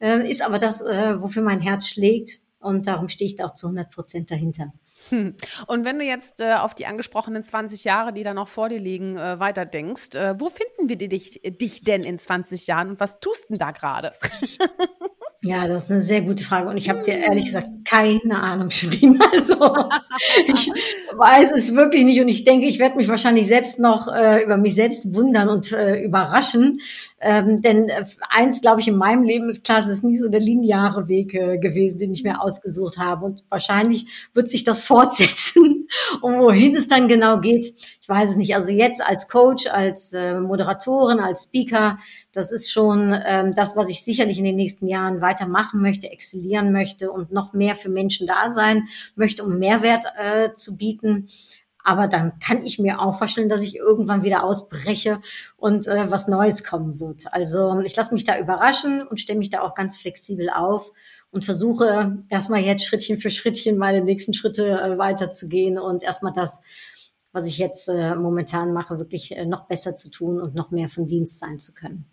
äh, 0.00 0.30
ist 0.30 0.42
aber 0.42 0.58
das, 0.58 0.82
äh, 0.82 1.20
wofür 1.20 1.42
mein 1.42 1.60
Herz 1.60 1.88
schlägt. 1.88 2.40
Und 2.60 2.86
darum 2.86 3.08
stehe 3.08 3.26
ich 3.26 3.36
da 3.36 3.46
auch 3.46 3.54
zu 3.54 3.66
100 3.68 3.90
Prozent 3.90 4.30
dahinter. 4.30 4.72
Und 5.66 5.84
wenn 5.84 5.98
du 5.98 6.04
jetzt 6.04 6.40
äh, 6.40 6.54
auf 6.54 6.74
die 6.74 6.86
angesprochenen 6.86 7.42
20 7.42 7.84
Jahre, 7.84 8.12
die 8.12 8.22
da 8.22 8.34
noch 8.34 8.48
vor 8.48 8.68
dir 8.68 8.78
liegen, 8.78 9.16
äh, 9.16 9.38
weiter 9.38 9.66
denkst, 9.66 10.14
äh, 10.14 10.38
wo 10.38 10.50
finden 10.50 10.88
wir 10.88 10.96
dich, 10.96 11.40
dich 11.42 11.82
denn 11.82 12.04
in 12.04 12.18
20 12.18 12.66
Jahren 12.66 12.90
und 12.90 13.00
was 13.00 13.20
tust 13.20 13.50
denn 13.50 13.58
da 13.58 13.70
gerade? 13.70 14.14
Ja, 15.42 15.66
das 15.66 15.84
ist 15.84 15.90
eine 15.90 16.02
sehr 16.02 16.20
gute 16.20 16.44
Frage 16.44 16.68
und 16.68 16.76
ich 16.76 16.90
habe 16.90 17.00
dir 17.02 17.14
ehrlich 17.14 17.46
gesagt 17.46 17.68
keine 17.86 18.42
Ahnung, 18.42 18.70
Shirin. 18.70 19.18
Also 19.32 19.54
ich 20.46 20.70
weiß 21.16 21.52
es 21.56 21.74
wirklich 21.74 22.04
nicht 22.04 22.20
und 22.20 22.28
ich 22.28 22.44
denke, 22.44 22.66
ich 22.66 22.78
werde 22.78 22.96
mich 22.96 23.08
wahrscheinlich 23.08 23.46
selbst 23.46 23.78
noch 23.78 24.06
äh, 24.06 24.44
über 24.44 24.58
mich 24.58 24.74
selbst 24.74 25.14
wundern 25.14 25.48
und 25.48 25.72
äh, 25.72 26.02
überraschen. 26.04 26.80
Ähm, 27.20 27.62
denn 27.62 27.88
äh, 27.88 28.04
eins, 28.28 28.60
glaube 28.60 28.82
ich, 28.82 28.88
in 28.88 28.96
meinem 28.96 29.22
Leben 29.22 29.48
ist 29.48 29.64
klar, 29.64 29.78
es 29.80 29.88
ist 29.88 30.04
nie 30.04 30.18
so 30.18 30.28
der 30.28 30.40
lineare 30.40 31.08
Weg 31.08 31.32
äh, 31.32 31.56
gewesen, 31.56 31.98
den 31.98 32.12
ich 32.12 32.22
mir 32.22 32.42
ausgesucht 32.42 32.98
habe 32.98 33.24
und 33.24 33.42
wahrscheinlich 33.48 34.28
wird 34.34 34.50
sich 34.50 34.64
das 34.64 34.82
fortsetzen 34.90 35.88
und 36.20 36.38
wohin 36.38 36.76
es 36.76 36.86
dann 36.86 37.08
genau 37.08 37.40
geht, 37.40 37.74
weiß 38.10 38.30
es 38.30 38.36
nicht. 38.36 38.54
Also 38.54 38.72
jetzt 38.72 39.02
als 39.04 39.28
Coach, 39.28 39.66
als 39.68 40.12
äh, 40.12 40.38
Moderatorin, 40.38 41.20
als 41.20 41.44
Speaker 41.44 41.98
das 42.32 42.52
ist 42.52 42.70
schon 42.70 43.18
ähm, 43.24 43.54
das, 43.54 43.76
was 43.76 43.88
ich 43.88 44.04
sicherlich 44.04 44.38
in 44.38 44.44
den 44.44 44.56
nächsten 44.56 44.86
Jahren 44.86 45.20
weitermachen 45.20 45.80
möchte, 45.80 46.10
exzellieren 46.10 46.72
möchte 46.72 47.10
und 47.10 47.32
noch 47.32 47.52
mehr 47.52 47.74
für 47.74 47.88
Menschen 47.88 48.26
da 48.26 48.50
sein 48.50 48.86
möchte, 49.16 49.42
um 49.44 49.58
Mehrwert 49.58 50.04
äh, 50.16 50.52
zu 50.52 50.76
bieten. 50.76 51.28
Aber 51.82 52.08
dann 52.08 52.38
kann 52.38 52.64
ich 52.64 52.78
mir 52.78 53.00
auch 53.00 53.16
vorstellen, 53.16 53.48
dass 53.48 53.62
ich 53.62 53.76
irgendwann 53.76 54.22
wieder 54.22 54.44
ausbreche 54.44 55.20
und 55.56 55.86
äh, 55.86 56.10
was 56.10 56.28
Neues 56.28 56.62
kommen 56.62 57.00
wird. 57.00 57.24
Also 57.32 57.80
ich 57.80 57.96
lasse 57.96 58.14
mich 58.14 58.24
da 58.24 58.38
überraschen 58.38 59.06
und 59.06 59.18
stelle 59.18 59.38
mich 59.38 59.50
da 59.50 59.62
auch 59.62 59.74
ganz 59.74 59.98
flexibel 59.98 60.50
auf 60.50 60.92
und 61.32 61.44
versuche 61.44 62.18
erstmal 62.28 62.60
jetzt 62.60 62.84
Schrittchen 62.84 63.18
für 63.18 63.30
Schrittchen 63.30 63.78
meine 63.78 64.02
nächsten 64.02 64.34
Schritte 64.34 64.80
äh, 64.80 64.98
weiterzugehen 64.98 65.78
und 65.78 66.02
erstmal 66.02 66.32
das, 66.32 66.60
was 67.32 67.46
ich 67.46 67.58
jetzt 67.58 67.88
äh, 67.88 68.14
momentan 68.14 68.72
mache, 68.72 68.98
wirklich 68.98 69.36
äh, 69.36 69.46
noch 69.46 69.66
besser 69.66 69.94
zu 69.94 70.10
tun 70.10 70.40
und 70.40 70.54
noch 70.54 70.70
mehr 70.70 70.88
von 70.88 71.06
Dienst 71.06 71.38
sein 71.38 71.58
zu 71.58 71.74
können. 71.74 72.10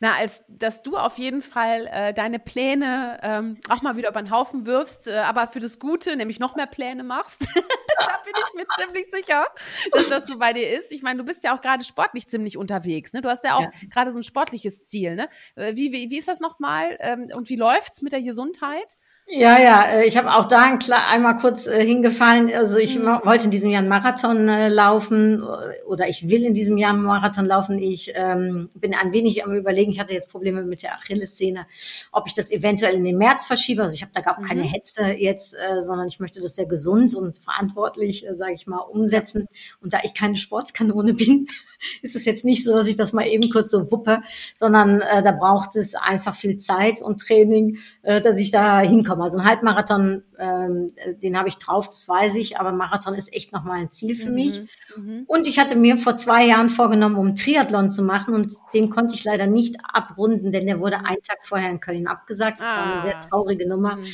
Na, 0.00 0.14
als 0.14 0.44
dass 0.48 0.82
du 0.82 0.96
auf 0.96 1.18
jeden 1.18 1.42
Fall 1.42 1.88
äh, 1.90 2.14
deine 2.14 2.38
Pläne 2.38 3.18
ähm, 3.22 3.58
auch 3.68 3.82
mal 3.82 3.96
wieder 3.96 4.10
über 4.10 4.22
den 4.22 4.30
Haufen 4.30 4.64
wirfst, 4.64 5.08
äh, 5.08 5.16
aber 5.16 5.48
für 5.48 5.58
das 5.58 5.78
Gute, 5.78 6.16
nämlich 6.16 6.38
noch 6.38 6.54
mehr 6.54 6.66
Pläne 6.66 7.02
machst. 7.02 7.40
da 7.98 8.18
bin 8.24 8.34
ich 8.36 8.54
mir 8.54 8.66
ziemlich 8.76 9.10
sicher, 9.10 9.46
dass 9.92 10.08
das 10.08 10.26
so 10.26 10.38
bei 10.38 10.52
dir 10.52 10.78
ist. 10.78 10.92
Ich 10.92 11.02
meine, 11.02 11.18
du 11.18 11.24
bist 11.24 11.42
ja 11.42 11.56
auch 11.56 11.60
gerade 11.60 11.82
sportlich 11.82 12.28
ziemlich 12.28 12.56
unterwegs. 12.56 13.12
Ne? 13.12 13.22
Du 13.22 13.28
hast 13.28 13.42
ja 13.42 13.56
auch 13.56 13.62
ja. 13.62 13.70
gerade 13.90 14.12
so 14.12 14.18
ein 14.18 14.24
sportliches 14.24 14.86
Ziel. 14.86 15.16
Ne? 15.16 15.28
Äh, 15.56 15.74
wie, 15.74 15.90
wie, 15.92 16.10
wie 16.10 16.18
ist 16.18 16.28
das 16.28 16.38
nochmal 16.38 16.96
ähm, 17.00 17.28
und 17.34 17.48
wie 17.48 17.56
läuft's 17.56 18.02
mit 18.02 18.12
der 18.12 18.22
Gesundheit? 18.22 18.96
Ja, 19.30 19.60
ja, 19.60 19.84
äh, 19.90 20.06
ich 20.06 20.16
habe 20.16 20.34
auch 20.34 20.46
da 20.46 20.62
ein, 20.62 20.78
einmal 21.12 21.36
kurz 21.36 21.66
äh, 21.66 21.84
hingefallen. 21.84 22.50
Also 22.54 22.78
ich 22.78 22.98
mhm. 22.98 23.20
wollte 23.24 23.44
in 23.44 23.50
diesem 23.50 23.70
Jahr 23.70 23.80
einen 23.80 23.88
Marathon 23.90 24.48
äh, 24.48 24.68
laufen 24.70 25.44
oder 25.86 26.08
ich 26.08 26.30
will 26.30 26.44
in 26.44 26.54
diesem 26.54 26.78
Jahr 26.78 26.94
einen 26.94 27.02
Marathon 27.02 27.44
laufen. 27.44 27.78
Ich 27.78 28.12
ähm, 28.14 28.70
bin 28.74 28.94
ein 28.94 29.12
wenig 29.12 29.44
am 29.44 29.54
überlegen, 29.54 29.92
ich 29.92 30.00
hatte 30.00 30.14
jetzt 30.14 30.30
Probleme 30.30 30.62
mit 30.62 30.82
der 30.82 30.94
Achillessehne, 30.94 31.66
ob 32.10 32.26
ich 32.26 32.32
das 32.32 32.50
eventuell 32.50 32.94
in 32.94 33.04
den 33.04 33.18
März 33.18 33.46
verschiebe. 33.46 33.82
Also 33.82 33.94
ich 33.94 34.00
habe 34.00 34.12
da 34.14 34.22
gar 34.22 34.40
keine 34.40 34.62
mhm. 34.62 34.68
Hetze 34.68 35.08
jetzt, 35.08 35.54
äh, 35.54 35.82
sondern 35.82 36.08
ich 36.08 36.20
möchte 36.20 36.40
das 36.40 36.54
sehr 36.54 36.66
gesund 36.66 37.14
und 37.14 37.36
verantwortlich, 37.36 38.26
äh, 38.26 38.34
sage 38.34 38.54
ich 38.54 38.66
mal, 38.66 38.78
umsetzen. 38.78 39.46
Und 39.82 39.92
da 39.92 39.98
ich 40.04 40.14
keine 40.14 40.38
Sportskanone 40.38 41.12
bin, 41.12 41.48
ist 42.00 42.16
es 42.16 42.24
jetzt 42.24 42.46
nicht 42.46 42.64
so, 42.64 42.74
dass 42.74 42.86
ich 42.86 42.96
das 42.96 43.12
mal 43.12 43.26
eben 43.26 43.50
kurz 43.50 43.70
so 43.70 43.92
wuppe, 43.92 44.22
sondern 44.54 45.02
äh, 45.02 45.22
da 45.22 45.32
braucht 45.32 45.76
es 45.76 45.94
einfach 45.94 46.34
viel 46.34 46.56
Zeit 46.56 47.02
und 47.02 47.20
Training, 47.20 47.76
äh, 48.02 48.22
dass 48.22 48.38
ich 48.38 48.50
da 48.50 48.80
hinkomme 48.80 49.17
kommen. 49.18 49.22
Also 49.22 49.38
ein 49.38 49.44
Halbmarathon, 49.44 50.22
ähm, 50.38 50.92
den 51.22 51.36
habe 51.36 51.48
ich 51.48 51.58
drauf, 51.58 51.88
das 51.88 52.08
weiß 52.08 52.36
ich, 52.36 52.58
aber 52.58 52.72
Marathon 52.72 53.14
ist 53.14 53.32
echt 53.34 53.52
nochmal 53.52 53.80
ein 53.80 53.90
Ziel 53.90 54.14
für 54.14 54.28
mhm. 54.28 54.34
mich. 54.34 54.62
Mhm. 54.96 55.24
Und 55.26 55.46
ich 55.46 55.58
hatte 55.58 55.76
mir 55.76 55.96
vor 55.96 56.16
zwei 56.16 56.46
Jahren 56.46 56.70
vorgenommen, 56.70 57.16
um 57.16 57.34
Triathlon 57.34 57.90
zu 57.90 58.02
machen 58.02 58.34
und 58.34 58.52
den 58.74 58.90
konnte 58.90 59.14
ich 59.14 59.24
leider 59.24 59.46
nicht 59.46 59.76
abrunden, 59.92 60.52
denn 60.52 60.66
der 60.66 60.80
wurde 60.80 60.98
einen 60.98 61.22
Tag 61.22 61.38
vorher 61.42 61.70
in 61.70 61.80
Köln 61.80 62.06
abgesagt. 62.06 62.60
Das 62.60 62.68
ah. 62.68 62.76
war 62.76 62.92
eine 62.92 63.02
sehr 63.02 63.16
ah. 63.18 63.26
traurige 63.28 63.68
Nummer. 63.68 63.96
Mhm. 63.96 64.06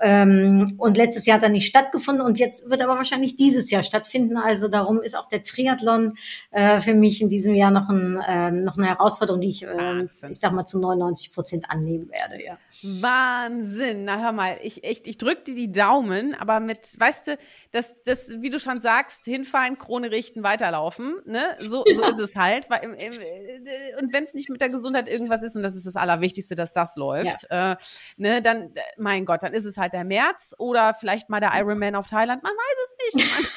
Ähm, 0.00 0.74
und 0.78 0.96
letztes 0.96 1.24
Jahr 1.26 1.36
hat 1.36 1.44
er 1.44 1.50
nicht 1.50 1.68
stattgefunden 1.68 2.24
und 2.24 2.38
jetzt 2.38 2.68
wird 2.68 2.82
aber 2.82 2.96
wahrscheinlich 2.96 3.36
dieses 3.36 3.70
Jahr 3.70 3.84
stattfinden. 3.84 4.36
Also 4.36 4.68
darum 4.68 5.00
ist 5.00 5.16
auch 5.16 5.28
der 5.28 5.42
Triathlon 5.42 6.14
äh, 6.50 6.80
für 6.80 6.94
mich 6.94 7.22
in 7.22 7.28
diesem 7.28 7.54
Jahr 7.54 7.70
noch, 7.70 7.88
ein, 7.88 8.20
äh, 8.26 8.50
noch 8.50 8.76
eine 8.76 8.88
Herausforderung, 8.88 9.40
die 9.40 9.50
ich, 9.50 9.62
äh, 9.62 10.08
ich 10.28 10.40
sag 10.40 10.52
mal, 10.52 10.64
zu 10.64 10.80
99 10.80 11.32
Prozent 11.32 11.70
annehmen 11.70 12.10
werde. 12.10 12.44
Ja. 12.44 12.58
Wahnsinn. 12.82 14.04
Na 14.04 14.20
hör 14.20 14.32
mal, 14.32 14.43
ich 14.62 14.82
echt, 14.84 15.06
ich 15.06 15.18
drück 15.18 15.44
dir 15.44 15.54
die 15.54 15.70
Daumen, 15.70 16.34
aber 16.34 16.58
mit, 16.58 16.78
weißt 16.98 17.28
du, 17.28 17.38
das, 17.70 17.94
das, 18.04 18.30
wie 18.40 18.50
du 18.50 18.58
schon 18.58 18.80
sagst, 18.80 19.24
hinfallen, 19.24 19.78
Krone 19.78 20.10
richten, 20.10 20.42
weiterlaufen. 20.42 21.20
Ne? 21.24 21.56
So, 21.60 21.84
ja. 21.86 21.94
so 21.94 22.04
ist 22.06 22.18
es 22.18 22.36
halt. 22.36 22.66
Und 22.68 24.12
wenn 24.12 24.24
es 24.24 24.34
nicht 24.34 24.50
mit 24.50 24.60
der 24.60 24.70
Gesundheit 24.70 25.08
irgendwas 25.08 25.42
ist, 25.42 25.54
und 25.56 25.62
das 25.62 25.76
ist 25.76 25.86
das 25.86 25.94
Allerwichtigste, 25.94 26.56
dass 26.56 26.72
das 26.72 26.96
läuft, 26.96 27.46
ja. 27.48 27.72
äh, 27.72 27.76
ne, 28.16 28.42
dann, 28.42 28.72
mein 28.98 29.24
Gott, 29.24 29.44
dann 29.44 29.54
ist 29.54 29.64
es 29.64 29.76
halt 29.76 29.84
halt 29.84 29.92
der 29.92 30.04
März 30.04 30.54
oder 30.58 30.94
vielleicht 30.94 31.30
mal 31.30 31.40
der 31.40 31.52
Ironman 31.54 31.94
auf 31.94 32.06
Thailand. 32.06 32.42
Man 32.42 32.52
weiß 32.52 32.76
es 32.84 33.14
nicht. 33.14 33.50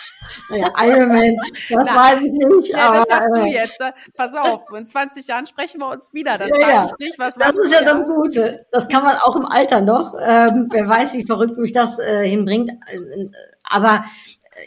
Ja, 0.49 0.71
Ironman, 0.81 1.37
das 1.69 1.89
Na, 1.89 1.95
weiß 1.95 2.21
ich 2.21 2.31
nicht. 2.31 2.69
Ja, 2.69 2.89
aber, 2.89 2.99
das 2.99 3.07
sagst 3.09 3.35
du 3.35 3.39
äh, 3.41 3.53
jetzt. 3.53 3.79
Pass 4.15 4.33
auf, 4.33 4.61
in 4.75 4.85
20 4.85 5.27
Jahren 5.27 5.45
sprechen 5.45 5.79
wir 5.79 5.89
uns 5.89 6.13
wieder. 6.13 6.37
Dann 6.37 6.49
ja, 6.49 6.69
ja. 6.69 6.85
ich 6.85 6.93
dich, 6.93 7.19
was 7.19 7.35
Das 7.35 7.57
ist 7.57 7.73
ja 7.73 7.83
das 7.83 8.05
Gute. 8.05 8.65
Das 8.71 8.87
kann 8.87 9.03
man 9.03 9.17
auch 9.17 9.35
im 9.35 9.45
Alter 9.45 9.81
noch. 9.81 10.15
Ähm, 10.19 10.67
wer 10.71 10.87
weiß, 10.87 11.13
wie 11.13 11.25
verrückt 11.25 11.57
mich 11.57 11.73
das 11.73 11.99
äh, 11.99 12.27
hinbringt. 12.27 12.69
Äh, 12.69 13.29
aber 13.63 14.05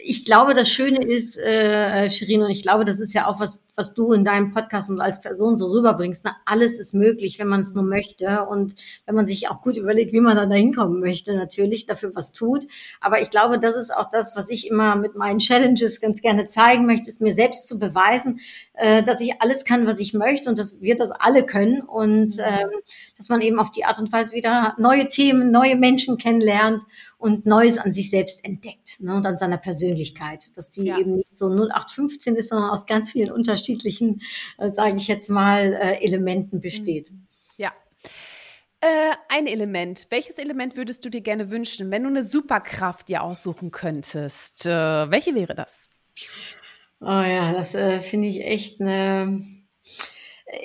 ich 0.03 0.25
glaube, 0.25 0.53
das 0.53 0.69
Schöne 0.69 1.03
ist, 1.03 1.37
äh, 1.37 2.09
Shirin, 2.09 2.41
und 2.43 2.49
ich 2.49 2.61
glaube, 2.61 2.85
das 2.85 2.99
ist 2.99 3.13
ja 3.13 3.27
auch, 3.27 3.39
was, 3.39 3.65
was 3.75 3.93
du 3.93 4.13
in 4.13 4.23
deinem 4.23 4.53
Podcast 4.53 4.89
und 4.89 5.01
als 5.01 5.21
Person 5.21 5.57
so 5.57 5.67
rüberbringst. 5.71 6.23
Ne? 6.23 6.31
Alles 6.45 6.79
ist 6.79 6.93
möglich, 6.93 7.39
wenn 7.39 7.47
man 7.47 7.61
es 7.61 7.73
nur 7.73 7.83
möchte 7.83 8.45
und 8.45 8.75
wenn 9.05 9.15
man 9.15 9.27
sich 9.27 9.49
auch 9.49 9.61
gut 9.61 9.77
überlegt, 9.77 10.13
wie 10.13 10.21
man 10.21 10.37
dann 10.37 10.49
dahin 10.49 10.73
kommen 10.73 10.99
möchte, 10.99 11.35
natürlich 11.35 11.85
dafür 11.85 12.11
was 12.15 12.31
tut. 12.31 12.67
Aber 13.01 13.21
ich 13.21 13.29
glaube, 13.29 13.59
das 13.59 13.75
ist 13.75 13.93
auch 13.93 14.09
das, 14.09 14.35
was 14.35 14.49
ich 14.49 14.69
immer 14.69 14.95
mit 14.95 15.15
meinen 15.15 15.39
Challenges 15.39 15.99
ganz 15.99 16.21
gerne 16.21 16.47
zeigen 16.47 16.85
möchte, 16.85 17.09
ist 17.09 17.21
mir 17.21 17.35
selbst 17.35 17.67
zu 17.67 17.77
beweisen, 17.77 18.39
äh, 18.73 19.03
dass 19.03 19.19
ich 19.21 19.41
alles 19.41 19.65
kann, 19.65 19.87
was 19.87 19.99
ich 19.99 20.13
möchte 20.13 20.49
und 20.49 20.57
dass 20.57 20.79
wir 20.81 20.95
das 20.95 21.11
alle 21.11 21.45
können 21.45 21.81
und 21.81 22.37
ähm, 22.39 22.69
dass 23.17 23.29
man 23.29 23.41
eben 23.41 23.59
auf 23.59 23.71
die 23.71 23.85
Art 23.85 23.99
und 23.99 24.11
Weise 24.11 24.33
wieder 24.33 24.73
neue 24.77 25.07
Themen, 25.07 25.51
neue 25.51 25.75
Menschen 25.75 26.17
kennenlernt 26.17 26.81
und 27.21 27.45
Neues 27.45 27.77
an 27.77 27.93
sich 27.93 28.09
selbst 28.09 28.43
entdeckt 28.43 28.99
ne, 28.99 29.15
und 29.15 29.25
an 29.27 29.37
seiner 29.37 29.57
Persönlichkeit, 29.57 30.43
dass 30.55 30.71
die 30.71 30.85
ja. 30.85 30.97
eben 30.97 31.17
nicht 31.17 31.37
so 31.37 31.49
0815 31.49 32.35
ist, 32.35 32.49
sondern 32.49 32.71
aus 32.71 32.87
ganz 32.87 33.11
vielen 33.11 33.31
unterschiedlichen, 33.31 34.21
äh, 34.57 34.71
sage 34.71 34.95
ich 34.95 35.07
jetzt 35.07 35.29
mal, 35.29 35.73
äh, 35.73 36.03
Elementen 36.03 36.61
besteht. 36.61 37.11
Mhm. 37.11 37.27
Ja. 37.57 37.71
Äh, 38.81 39.13
ein 39.29 39.45
Element. 39.45 40.07
Welches 40.09 40.39
Element 40.39 40.75
würdest 40.75 41.05
du 41.05 41.09
dir 41.09 41.21
gerne 41.21 41.51
wünschen, 41.51 41.91
wenn 41.91 42.01
du 42.01 42.09
eine 42.09 42.23
Superkraft 42.23 43.07
dir 43.07 43.21
aussuchen 43.21 43.69
könntest? 43.69 44.65
Äh, 44.65 44.71
welche 44.71 45.35
wäre 45.35 45.53
das? 45.53 45.89
Oh 47.01 47.05
ja, 47.05 47.53
das 47.53 47.75
äh, 47.75 47.99
finde 47.99 48.29
ich 48.29 48.41
echt 48.41 48.81
eine 48.81 49.60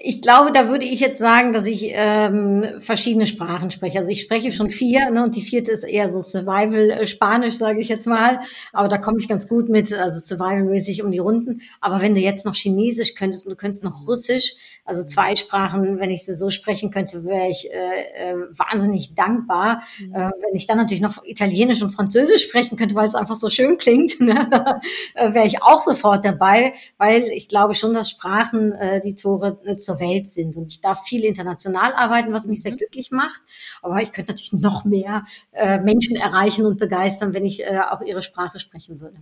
ich 0.03 0.21
glaube, 0.21 0.51
da 0.51 0.69
würde 0.69 0.85
ich 0.85 0.99
jetzt 0.99 1.19
sagen, 1.19 1.53
dass 1.53 1.65
ich 1.67 1.91
ähm, 1.93 2.65
verschiedene 2.81 3.27
Sprachen 3.27 3.71
spreche. 3.71 3.99
Also 3.99 4.11
ich 4.11 4.21
spreche 4.21 4.51
schon 4.51 4.69
vier, 4.69 5.11
ne, 5.11 5.23
und 5.23 5.37
die 5.37 5.43
vierte 5.43 5.71
ist 5.71 5.85
eher 5.85 6.09
so 6.09 6.21
Survival-Spanisch, 6.21 7.55
äh, 7.55 7.59
sage 7.59 7.81
ich 7.81 7.89
jetzt 7.89 8.07
mal. 8.07 8.41
Aber 8.73 8.89
da 8.89 8.99
komme 8.99 9.19
ich 9.21 9.29
ganz 9.29 9.47
gut 9.47 9.69
mit, 9.69 9.93
also 9.93 10.19
Survival-mäßig 10.19 11.03
um 11.05 11.13
die 11.13 11.19
Runden. 11.19 11.61
Aber 11.81 12.01
wenn 12.01 12.15
du 12.15 12.21
jetzt 12.21 12.45
noch 12.45 12.57
Chinesisch 12.57 13.15
könntest 13.15 13.47
und 13.47 13.53
du 13.53 13.57
könntest 13.57 13.85
noch 13.85 14.09
Russisch, 14.09 14.55
also 14.85 15.05
zwei 15.05 15.35
Sprachen, 15.37 15.99
wenn 15.99 16.11
ich 16.11 16.25
sie 16.25 16.35
so 16.35 16.51
sprechen 16.51 16.91
könnte, 16.91 17.25
wäre 17.25 17.49
ich 17.49 17.69
äh, 17.73 18.33
äh, 18.33 18.35
wahnsinnig 18.57 19.15
dankbar. 19.15 19.83
Mhm. 19.99 20.15
Äh, 20.15 20.31
wenn 20.43 20.55
ich 20.55 20.67
dann 20.67 20.79
natürlich 20.79 21.01
noch 21.01 21.25
Italienisch 21.25 21.83
und 21.83 21.91
Französisch 21.91 22.43
sprechen 22.43 22.77
könnte, 22.77 22.95
weil 22.95 23.07
es 23.07 23.15
einfach 23.15 23.37
so 23.37 23.51
schön 23.51 23.79
klingt, 23.79 24.21
ne, 24.21 24.81
äh, 25.15 25.35
wäre 25.35 25.47
ich 25.47 25.63
auch 25.63 25.81
sofort 25.81 26.25
dabei, 26.25 26.75
weil 26.99 27.25
ich 27.25 27.49
glaube 27.49 27.75
schon, 27.75 27.95
dass 27.95 28.11
Sprachen 28.11 28.73
äh, 28.73 29.01
die 29.01 29.15
Tore 29.15 29.59
zur 29.81 30.01
Welt 30.01 30.27
sind. 30.27 30.57
Und 30.57 30.71
ich 30.71 30.81
darf 30.81 31.05
viel 31.05 31.25
international 31.25 31.93
arbeiten, 31.95 32.33
was 32.33 32.47
mich 32.47 32.63
sehr 32.63 32.73
mhm. 32.73 32.79
glücklich 32.79 33.11
macht. 33.11 33.41
Aber 33.83 34.03
ich 34.03 34.13
könnte 34.13 34.33
natürlich 34.33 34.53
noch 34.53 34.85
mehr 34.85 35.25
äh, 35.53 35.81
Menschen 35.81 36.17
erreichen 36.17 36.67
und 36.67 36.79
begeistern, 36.79 37.35
wenn 37.35 37.45
ich 37.45 37.65
äh, 37.65 37.81
auch 37.91 38.01
ihre 38.01 38.23
Sprache 38.23 38.59
sprechen 38.59 39.01
würde. 39.01 39.19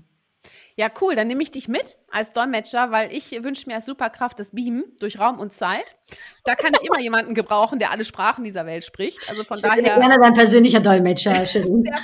Ja, 0.77 0.91
cool. 1.01 1.15
Dann 1.15 1.29
nehme 1.29 1.43
ich 1.43 1.53
dich 1.53 1.69
mit 1.69 1.99
als 2.11 2.33
Dolmetscher, 2.33 2.91
weil 2.91 3.13
ich 3.13 3.31
wünsche 3.45 3.69
mir 3.69 3.77
als 3.77 3.87
Superkraft 3.87 4.41
das 4.41 4.51
Beamen 4.51 4.85
durch 4.99 5.21
Raum 5.21 5.39
und 5.39 5.53
Zeit. 5.53 5.97
Da 6.45 6.55
kann 6.55 6.73
ich 6.75 6.87
immer 6.87 6.99
jemanden 7.01 7.35
gebrauchen, 7.35 7.79
der 7.79 7.93
alle 7.93 8.05
Sprachen 8.05 8.45
dieser 8.45 8.67
Welt 8.67 8.85
spricht. 8.85 9.29
Also 9.29 9.45
von 9.45 9.59
ich 9.59 9.63
daher. 9.63 9.83
gerne 9.83 10.19
dein 10.21 10.35
persönlicher 10.35 10.81
Dolmetscher, 10.81 11.47
Shirin. 11.47 11.85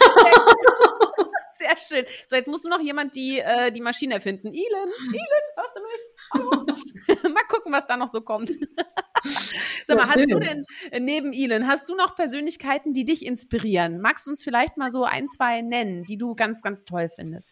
Sehr 1.52 1.76
schön. 1.76 2.06
So, 2.26 2.36
jetzt 2.36 2.48
musst 2.48 2.64
du 2.64 2.70
noch 2.70 2.80
jemand 2.80 3.14
die, 3.14 3.40
äh, 3.40 3.70
die 3.70 3.80
Maschine 3.80 4.14
erfinden. 4.14 4.48
Hörst 4.48 5.06
du 5.06 5.10
mich? 5.10 5.20
mal 7.22 7.44
gucken, 7.48 7.72
was 7.72 7.84
da 7.86 7.96
noch 7.96 8.08
so 8.08 8.20
kommt. 8.20 8.50
Sag 9.86 9.96
mal, 9.96 10.06
hast 10.06 10.30
du 10.30 10.38
denn 10.38 10.64
äh, 10.90 11.00
neben 11.00 11.32
Ilen, 11.32 11.66
hast 11.66 11.88
du 11.88 11.94
noch 11.94 12.14
Persönlichkeiten, 12.14 12.92
die 12.92 13.04
dich 13.04 13.26
inspirieren? 13.26 14.00
Magst 14.00 14.26
du 14.26 14.30
uns 14.30 14.44
vielleicht 14.44 14.76
mal 14.76 14.90
so 14.90 15.04
ein, 15.04 15.28
zwei 15.28 15.60
nennen, 15.60 16.04
die 16.04 16.16
du 16.16 16.34
ganz, 16.34 16.62
ganz 16.62 16.84
toll 16.84 17.08
findest? 17.14 17.48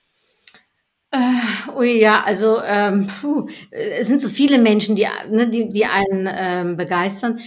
Äh, 1.10 1.70
ui, 1.74 1.98
ja, 1.98 2.22
also 2.22 2.60
ähm, 2.62 3.08
puh, 3.20 3.48
es 3.70 4.08
sind 4.08 4.20
so 4.20 4.28
viele 4.28 4.58
Menschen, 4.58 4.94
die, 4.94 5.06
ne, 5.30 5.48
die, 5.48 5.68
die 5.68 5.86
einen 5.86 6.28
ähm, 6.30 6.76
begeistern. 6.76 7.40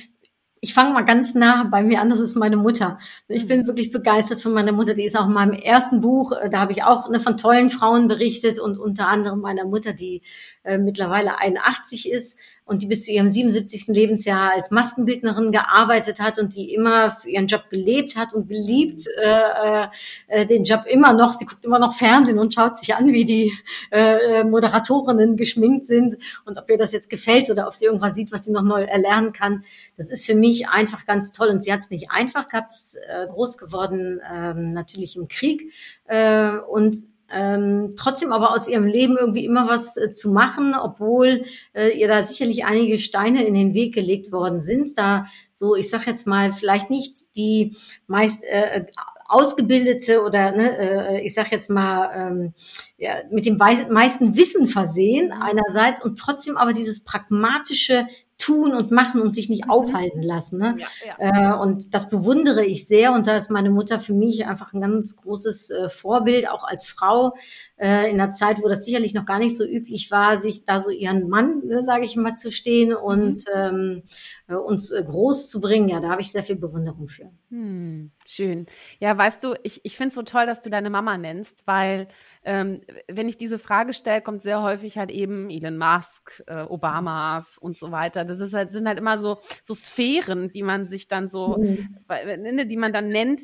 Ich 0.63 0.75
fange 0.75 0.93
mal 0.93 1.03
ganz 1.03 1.33
nah 1.33 1.63
bei 1.63 1.81
mir 1.81 2.01
an, 2.01 2.11
das 2.11 2.19
ist 2.19 2.35
meine 2.35 2.55
Mutter. 2.55 2.99
Ich 3.27 3.47
bin 3.47 3.61
mhm. 3.61 3.67
wirklich 3.67 3.89
begeistert 3.89 4.41
von 4.41 4.53
meiner 4.53 4.71
Mutter. 4.71 4.93
Die 4.93 5.05
ist 5.05 5.17
auch 5.17 5.25
in 5.25 5.33
meinem 5.33 5.53
ersten 5.53 6.01
Buch, 6.01 6.33
äh, 6.33 6.51
da 6.51 6.59
habe 6.59 6.71
ich 6.71 6.83
auch 6.83 7.09
ne, 7.09 7.19
von 7.19 7.35
tollen 7.35 7.71
Frauen 7.71 8.07
berichtet 8.07 8.59
und 8.59 8.77
unter 8.77 9.07
anderem 9.07 9.41
meiner 9.41 9.65
Mutter, 9.65 9.93
die 9.93 10.21
äh, 10.63 10.77
mittlerweile 10.77 11.39
81 11.39 12.11
ist 12.11 12.37
und 12.71 12.81
die 12.81 12.87
bis 12.87 13.03
zu 13.03 13.11
ihrem 13.11 13.27
77. 13.27 13.87
Lebensjahr 13.87 14.53
als 14.53 14.71
Maskenbildnerin 14.71 15.51
gearbeitet 15.51 16.21
hat 16.21 16.39
und 16.39 16.55
die 16.55 16.73
immer 16.73 17.17
ihren 17.25 17.47
Job 17.47 17.63
gelebt 17.69 18.15
hat 18.15 18.33
und 18.33 18.47
geliebt 18.47 19.07
äh, 19.21 19.87
äh, 20.29 20.45
den 20.45 20.63
Job 20.63 20.85
immer 20.87 21.11
noch. 21.11 21.33
Sie 21.33 21.43
guckt 21.43 21.65
immer 21.65 21.79
noch 21.79 21.93
Fernsehen 21.93 22.39
und 22.39 22.53
schaut 22.53 22.77
sich 22.77 22.95
an, 22.95 23.11
wie 23.11 23.25
die 23.25 23.51
äh, 23.91 24.45
Moderatorinnen 24.45 25.35
geschminkt 25.35 25.85
sind 25.85 26.15
und 26.45 26.57
ob 26.57 26.69
ihr 26.69 26.77
das 26.77 26.93
jetzt 26.93 27.09
gefällt 27.09 27.49
oder 27.49 27.67
ob 27.67 27.75
sie 27.75 27.83
irgendwas 27.83 28.15
sieht, 28.15 28.31
was 28.31 28.45
sie 28.45 28.53
noch 28.53 28.63
neu 28.63 28.83
erlernen 28.83 29.33
kann. 29.33 29.65
Das 29.97 30.09
ist 30.09 30.25
für 30.25 30.35
mich 30.35 30.69
einfach 30.69 31.05
ganz 31.05 31.33
toll 31.33 31.49
und 31.49 31.65
sie 31.65 31.73
hat 31.73 31.81
es 31.81 31.91
nicht 31.91 32.09
einfach 32.09 32.47
gehabt, 32.47 32.71
ist 32.71 32.95
äh, 32.95 33.27
groß 33.27 33.57
geworden 33.57 34.21
ähm, 34.33 34.71
natürlich 34.71 35.17
im 35.17 35.27
Krieg 35.27 35.73
äh, 36.05 36.51
und 36.51 36.95
ähm, 37.33 37.93
trotzdem 37.97 38.31
aber 38.31 38.51
aus 38.51 38.67
ihrem 38.67 38.85
Leben 38.85 39.17
irgendwie 39.17 39.45
immer 39.45 39.67
was 39.67 39.97
äh, 39.97 40.11
zu 40.11 40.31
machen, 40.31 40.75
obwohl 40.75 41.43
äh, 41.73 41.89
ihr 41.97 42.07
da 42.07 42.21
sicherlich 42.23 42.65
einige 42.65 42.97
Steine 42.99 43.43
in 43.45 43.53
den 43.53 43.73
Weg 43.73 43.93
gelegt 43.93 44.31
worden 44.31 44.59
sind. 44.59 44.97
Da 44.97 45.25
so, 45.53 45.75
ich 45.75 45.89
sag 45.89 46.07
jetzt 46.07 46.27
mal, 46.27 46.53
vielleicht 46.53 46.89
nicht 46.89 47.35
die 47.35 47.75
meist 48.07 48.43
äh, 48.43 48.85
ausgebildete 49.31 50.23
oder 50.23 50.51
ne, 50.51 50.77
äh, 50.77 51.21
ich 51.21 51.33
sag 51.33 51.51
jetzt 51.51 51.69
mal 51.69 52.11
ähm, 52.13 52.53
ja, 52.97 53.13
mit 53.31 53.45
dem 53.45 53.57
meisten 53.57 54.35
Wissen 54.35 54.67
versehen 54.67 55.31
einerseits 55.31 56.03
und 56.03 56.19
trotzdem 56.19 56.57
aber 56.57 56.73
dieses 56.73 57.05
pragmatische 57.05 58.07
tun 58.41 58.73
und 58.73 58.91
machen 58.91 59.21
und 59.21 59.31
sich 59.31 59.49
nicht 59.49 59.65
mhm. 59.65 59.71
aufhalten 59.71 60.21
lassen. 60.21 60.57
Ne? 60.57 60.77
Ja, 60.79 60.87
ja. 61.19 61.53
Äh, 61.53 61.59
und 61.61 61.93
das 61.93 62.09
bewundere 62.09 62.65
ich 62.65 62.87
sehr. 62.87 63.13
Und 63.13 63.27
da 63.27 63.37
ist 63.37 63.51
meine 63.51 63.69
Mutter 63.69 63.99
für 63.99 64.13
mich 64.13 64.45
einfach 64.45 64.73
ein 64.73 64.81
ganz 64.81 65.15
großes 65.17 65.69
äh, 65.69 65.89
Vorbild, 65.89 66.49
auch 66.49 66.63
als 66.63 66.87
Frau 66.87 67.35
äh, 67.77 68.09
in 68.09 68.19
einer 68.19 68.31
Zeit, 68.31 68.57
wo 68.61 68.67
das 68.67 68.83
sicherlich 68.83 69.13
noch 69.13 69.25
gar 69.25 69.39
nicht 69.39 69.55
so 69.55 69.63
üblich 69.63 70.11
war, 70.11 70.37
sich 70.37 70.65
da 70.65 70.79
so 70.79 70.89
ihren 70.89 71.29
Mann, 71.29 71.61
ne, 71.65 71.83
sage 71.83 72.05
ich 72.05 72.15
mal, 72.15 72.35
zu 72.35 72.51
stehen 72.51 72.93
und 72.93 73.37
mhm. 73.37 73.43
ähm, 73.55 74.03
äh, 74.47 74.55
uns 74.55 74.91
äh, 74.91 75.03
groß 75.03 75.49
zu 75.49 75.61
bringen. 75.61 75.89
Ja, 75.89 75.99
da 75.99 76.09
habe 76.09 76.21
ich 76.21 76.31
sehr 76.31 76.43
viel 76.43 76.55
Bewunderung 76.55 77.07
für. 77.07 77.31
Hm, 77.49 78.11
schön. 78.25 78.65
Ja, 78.99 79.17
weißt 79.17 79.43
du, 79.43 79.53
ich, 79.63 79.81
ich 79.83 79.97
finde 79.97 80.09
es 80.09 80.15
so 80.15 80.23
toll, 80.23 80.45
dass 80.45 80.61
du 80.61 80.69
deine 80.69 80.89
Mama 80.89 81.17
nennst, 81.17 81.63
weil 81.65 82.07
ähm, 82.43 82.81
wenn 83.07 83.29
ich 83.29 83.37
diese 83.37 83.59
Frage 83.59 83.93
stelle, 83.93 84.21
kommt 84.21 84.41
sehr 84.43 84.63
häufig 84.63 84.97
halt 84.97 85.11
eben 85.11 85.49
Elon 85.49 85.77
Musk, 85.77 86.43
äh, 86.47 86.63
Obamas 86.63 87.57
und 87.57 87.77
so 87.77 87.91
weiter. 87.91 88.25
Das 88.25 88.39
ist 88.39 88.53
halt, 88.53 88.71
sind 88.71 88.87
halt 88.87 88.97
immer 88.97 89.19
so, 89.19 89.39
so 89.63 89.75
Sphären, 89.75 90.49
die 90.49 90.63
man 90.63 90.87
sich 90.87 91.07
dann 91.07 91.29
so, 91.29 91.57
mhm. 91.57 91.97
Ne, 92.07 92.65
die 92.65 92.77
man 92.77 92.93
dann 92.93 93.09
nennt, 93.09 93.41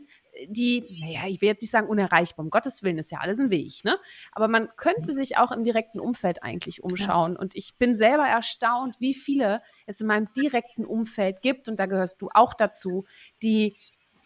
die, 0.48 0.84
naja, 1.02 1.22
ich 1.28 1.42
will 1.42 1.50
jetzt 1.50 1.62
nicht 1.62 1.72
sagen 1.72 1.88
unerreichbar, 1.88 2.44
um 2.46 2.50
Gottes 2.50 2.84
Willen 2.84 2.98
ist 2.98 3.12
ja 3.12 3.20
alles 3.20 3.40
ein 3.40 3.50
Weg, 3.50 3.84
ne? 3.84 3.98
Aber 4.32 4.48
man 4.48 4.70
könnte 4.78 5.14
sich 5.14 5.38
auch 5.38 5.52
im 5.52 5.64
direkten 5.64 6.00
Umfeld 6.00 6.44
eigentlich 6.44 6.84
umschauen. 6.84 7.34
Ja. 7.34 7.40
Und 7.40 7.56
ich 7.56 7.76
bin 7.78 7.98
selber 7.98 8.28
erstaunt, 8.28 8.96
wie 9.00 9.14
viele 9.14 9.62
es 9.86 10.00
in 10.00 10.08
meinem 10.08 10.28
direkten 10.34 10.86
Umfeld 10.86 11.42
gibt, 11.42 11.68
und 11.70 11.80
da 11.80 11.86
gehörst 11.86 12.22
du 12.22 12.30
auch 12.34 12.54
dazu, 12.54 13.04
die 13.42 13.76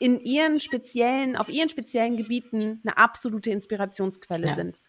in 0.02 0.20
ihren 0.20 0.60
speziellen, 0.60 1.36
auf 1.36 1.48
ihren 1.48 1.70
speziellen 1.70 2.18
Gebieten 2.18 2.82
eine 2.84 2.98
absolute 2.98 3.52
Inspirationsquelle 3.52 4.48
ja. 4.48 4.56
sind. 4.56 4.80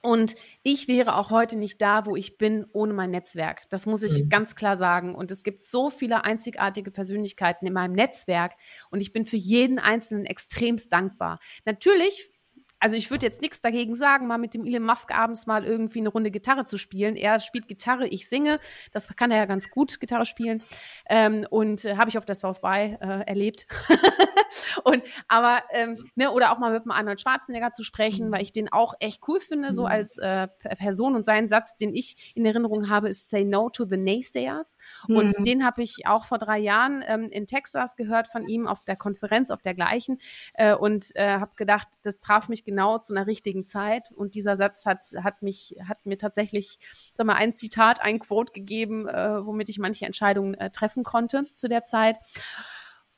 Und 0.00 0.34
ich 0.62 0.88
wäre 0.88 1.16
auch 1.16 1.30
heute 1.30 1.56
nicht 1.56 1.82
da, 1.82 2.06
wo 2.06 2.16
ich 2.16 2.38
bin, 2.38 2.64
ohne 2.72 2.94
mein 2.94 3.10
Netzwerk. 3.10 3.68
Das 3.70 3.84
muss 3.84 4.02
ich 4.02 4.24
mhm. 4.24 4.28
ganz 4.30 4.54
klar 4.54 4.76
sagen. 4.78 5.14
Und 5.14 5.30
es 5.30 5.42
gibt 5.42 5.64
so 5.64 5.90
viele 5.90 6.24
einzigartige 6.24 6.90
Persönlichkeiten 6.90 7.66
in 7.66 7.74
meinem 7.74 7.92
Netzwerk. 7.92 8.52
Und 8.90 9.00
ich 9.00 9.12
bin 9.12 9.26
für 9.26 9.36
jeden 9.36 9.78
Einzelnen 9.78 10.24
extremst 10.24 10.90
dankbar. 10.92 11.38
Natürlich 11.66 12.30
also 12.78 12.94
ich 12.94 13.10
würde 13.10 13.24
jetzt 13.24 13.40
nichts 13.40 13.60
dagegen 13.62 13.94
sagen, 13.94 14.26
mal 14.26 14.38
mit 14.38 14.52
dem 14.52 14.64
Elon 14.64 14.84
Musk 14.84 15.10
abends 15.10 15.46
mal 15.46 15.64
irgendwie 15.64 16.00
eine 16.00 16.10
Runde 16.10 16.30
Gitarre 16.30 16.66
zu 16.66 16.76
spielen. 16.76 17.16
Er 17.16 17.40
spielt 17.40 17.68
Gitarre, 17.68 18.06
ich 18.06 18.28
singe. 18.28 18.60
Das 18.92 19.08
kann 19.16 19.30
er 19.30 19.38
ja 19.38 19.46
ganz 19.46 19.70
gut, 19.70 19.98
Gitarre 19.98 20.26
spielen. 20.26 20.62
Ähm, 21.08 21.46
und 21.48 21.84
äh, 21.84 21.96
habe 21.96 22.10
ich 22.10 22.18
auf 22.18 22.26
der 22.26 22.34
South 22.34 22.60
by 22.60 22.96
äh, 23.00 23.26
erlebt. 23.26 23.66
und 24.84 25.02
aber 25.28 25.62
ähm, 25.70 25.96
ne, 26.14 26.30
oder 26.30 26.52
auch 26.52 26.58
mal 26.58 26.72
mit 26.72 26.82
einem 26.82 26.90
Arnold 26.90 27.20
Schwarzenegger 27.20 27.72
zu 27.72 27.82
sprechen, 27.82 28.30
weil 28.32 28.42
ich 28.42 28.52
den 28.52 28.72
auch 28.72 28.94
echt 29.00 29.22
cool 29.28 29.40
finde, 29.40 29.74
so 29.74 29.82
mhm. 29.82 29.88
als 29.88 30.18
äh, 30.18 30.48
Person. 30.48 31.14
Und 31.14 31.24
sein 31.24 31.48
Satz, 31.48 31.76
den 31.76 31.94
ich 31.94 32.32
in 32.34 32.44
Erinnerung 32.44 32.88
habe, 32.88 33.08
ist 33.08 33.28
Say 33.28 33.44
No 33.44 33.70
to 33.70 33.84
the 33.84 33.96
Naysayers. 33.96 34.76
Mhm. 35.08 35.16
Und 35.16 35.46
den 35.46 35.64
habe 35.64 35.82
ich 35.82 36.06
auch 36.06 36.24
vor 36.24 36.38
drei 36.38 36.58
Jahren 36.58 37.04
ähm, 37.06 37.28
in 37.30 37.46
Texas 37.46 37.96
gehört 37.96 38.28
von 38.28 38.46
ihm 38.46 38.66
auf 38.66 38.84
der 38.84 38.96
Konferenz, 38.96 39.50
auf 39.50 39.62
der 39.62 39.74
gleichen. 39.74 40.18
Äh, 40.54 40.74
und 40.74 41.14
äh, 41.14 41.38
habe 41.38 41.52
gedacht, 41.56 41.88
das 42.02 42.20
traf 42.20 42.48
mich 42.48 42.64
genau 42.64 42.98
zu 42.98 43.14
einer 43.14 43.26
richtigen 43.26 43.66
Zeit. 43.66 44.04
Und 44.14 44.34
dieser 44.34 44.56
Satz 44.56 44.86
hat, 44.86 45.06
hat 45.22 45.42
mich, 45.42 45.76
hat 45.88 46.04
mir 46.04 46.18
tatsächlich, 46.18 46.78
sag 47.14 47.26
mal, 47.26 47.34
ein 47.34 47.54
Zitat, 47.54 48.02
ein 48.02 48.18
Quote 48.18 48.52
gegeben, 48.52 49.08
äh, 49.08 49.44
womit 49.44 49.68
ich 49.68 49.78
manche 49.78 50.06
Entscheidungen 50.06 50.54
äh, 50.54 50.70
treffen 50.70 51.04
konnte 51.04 51.46
zu 51.54 51.68
der 51.68 51.84
Zeit. 51.84 52.16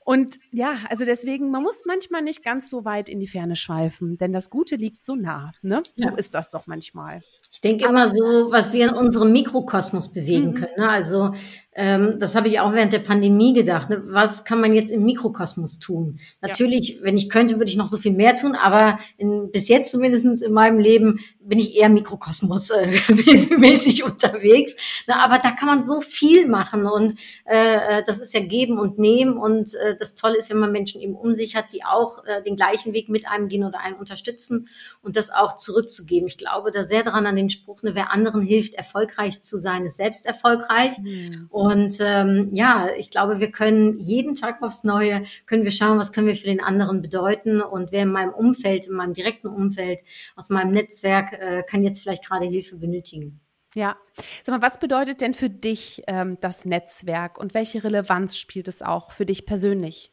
Und 0.09 0.39
ja, 0.53 0.79
also 0.89 1.05
deswegen, 1.05 1.51
man 1.51 1.63
muss 1.63 1.83
manchmal 1.85 2.23
nicht 2.23 2.43
ganz 2.43 2.71
so 2.71 2.87
weit 2.87 3.11
in 3.11 3.21
die 3.21 3.27
Ferne 3.27 3.57
schweifen, 3.57 4.17
denn 4.17 4.33
das 4.33 4.49
Gute 4.49 4.77
liegt 4.77 5.05
so 5.05 5.15
nah. 5.15 5.51
Ne? 5.61 5.83
So 5.97 6.09
ja. 6.09 6.15
ist 6.15 6.33
das 6.33 6.49
doch 6.49 6.67
manchmal. 6.67 7.21
Ich 7.51 7.61
denke 7.61 7.87
immer 7.87 8.09
so, 8.09 8.25
was 8.51 8.73
wir 8.73 8.89
in 8.89 8.95
unserem 8.95 9.33
Mikrokosmos 9.33 10.13
bewegen 10.13 10.51
mhm. 10.51 10.55
können. 10.55 10.75
Ne? 10.77 10.89
Also 10.89 11.33
ähm, 11.81 12.19
das 12.19 12.35
habe 12.35 12.49
ich 12.49 12.59
auch 12.59 12.73
während 12.73 12.93
der 12.93 12.99
Pandemie 12.99 13.53
gedacht. 13.53 13.89
Ne? 13.89 14.03
Was 14.07 14.45
kann 14.45 14.61
man 14.61 14.73
jetzt 14.73 14.91
im 14.91 15.05
Mikrokosmos 15.05 15.79
tun? 15.79 16.19
Natürlich, 16.41 16.97
ja. 16.97 17.03
wenn 17.03 17.17
ich 17.17 17.31
könnte, 17.31 17.59
würde 17.59 17.71
ich 17.71 17.77
noch 17.77 17.87
so 17.87 17.99
viel 17.99 18.13
mehr 18.13 18.35
tun, 18.35 18.57
aber 18.57 18.99
in, 19.17 19.51
bis 19.53 19.69
jetzt 19.69 19.93
zumindest 19.93 20.43
in 20.43 20.53
meinem 20.53 20.81
Leben 20.81 21.21
bin 21.39 21.61
ich 21.61 21.77
eher 21.77 21.89
Mikrokosmos 21.89 22.71
äh, 22.71 22.89
unterwegs. 24.05 24.75
Na, 25.07 25.25
aber 25.25 25.39
da 25.39 25.53
kann 25.53 25.69
man 25.69 25.85
so 25.85 26.01
viel 26.01 26.49
machen 26.49 26.85
und 26.85 27.15
äh, 27.45 28.03
das 28.05 28.21
ist 28.21 28.35
ja 28.35 28.41
geben 28.41 28.81
und 28.81 28.99
nehmen 28.99 29.39
und 29.39 29.73
äh, 29.75 29.97
das 29.97 30.17
Tolle 30.17 30.37
ist, 30.37 30.51
wenn 30.51 30.59
man 30.59 30.73
Menschen 30.73 31.01
eben 31.01 31.15
um 31.15 31.37
sich 31.37 31.55
hat, 31.55 31.73
die 31.73 31.85
auch 31.85 32.25
äh, 32.25 32.43
den 32.43 32.57
gleichen 32.57 32.93
Weg 32.93 33.09
mit 33.09 33.29
einem 33.29 33.47
gehen 33.47 33.63
oder 33.63 33.79
einen 33.79 33.95
unterstützen 33.95 34.69
und 35.01 35.17
das 35.17 35.31
auch 35.31 35.55
zurückzugeben. 35.55 36.27
Ich 36.27 36.39
glaube 36.39 36.73
da 36.73 36.83
sehr 36.83 37.05
dran 37.05 37.25
an 37.25 37.37
den 37.39 37.51
Spruch, 37.51 37.83
ne, 37.83 37.95
wer 37.95 38.13
anderen 38.13 38.43
hilft, 38.43 38.75
erfolgreich 38.75 39.43
zu 39.43 39.57
sein, 39.57 39.85
ist 39.85 39.97
selbst 39.97 40.27
erfolgreich. 40.27 40.99
Mhm. 40.99 41.47
Und 41.49 41.97
ähm, 42.01 42.51
ja, 42.53 42.89
ich 42.97 43.11
glaube, 43.11 43.41
wir 43.41 43.51
können 43.51 43.99
jeden 43.99 44.35
Tag 44.35 44.63
aufs 44.63 44.85
Neue, 44.85 45.25
können 45.47 45.65
wir 45.65 45.71
schauen, 45.71 45.99
was 45.99 46.13
können 46.13 46.27
wir 46.27 46.37
für 46.37 46.47
den 46.47 46.63
anderen 46.63 47.01
bedeuten. 47.01 47.63
Und 47.63 47.93
wer 47.93 48.03
in 48.03 48.13
meinem 48.13 48.35
Umfeld, 48.35 48.87
in 48.87 48.95
meinem 48.95 49.15
direkten 49.15 49.49
Umfeld, 49.49 50.01
aus 50.37 50.51
meinem 50.51 50.73
Netzwerk, 50.73 51.33
äh, 51.33 51.63
kann 51.63 51.85
jetzt 51.85 52.03
vielleicht 52.03 52.27
gerade 52.27 52.47
Hilfe 52.47 52.77
benötigen. 52.77 53.41
Ja. 53.75 53.97
Sag 54.45 54.55
mal, 54.55 54.63
was 54.63 54.79
bedeutet 54.79 55.21
denn 55.21 55.35
für 55.35 55.51
dich 55.51 56.03
ähm, 56.07 56.37
das 56.41 56.65
Netzwerk 56.65 57.39
und 57.39 57.55
welche 57.55 57.85
Relevanz 57.85 58.37
spielt 58.37 58.69
es 58.69 58.83
auch 58.83 59.13
für 59.13 59.27
dich 59.27 59.47
persönlich? 59.47 60.13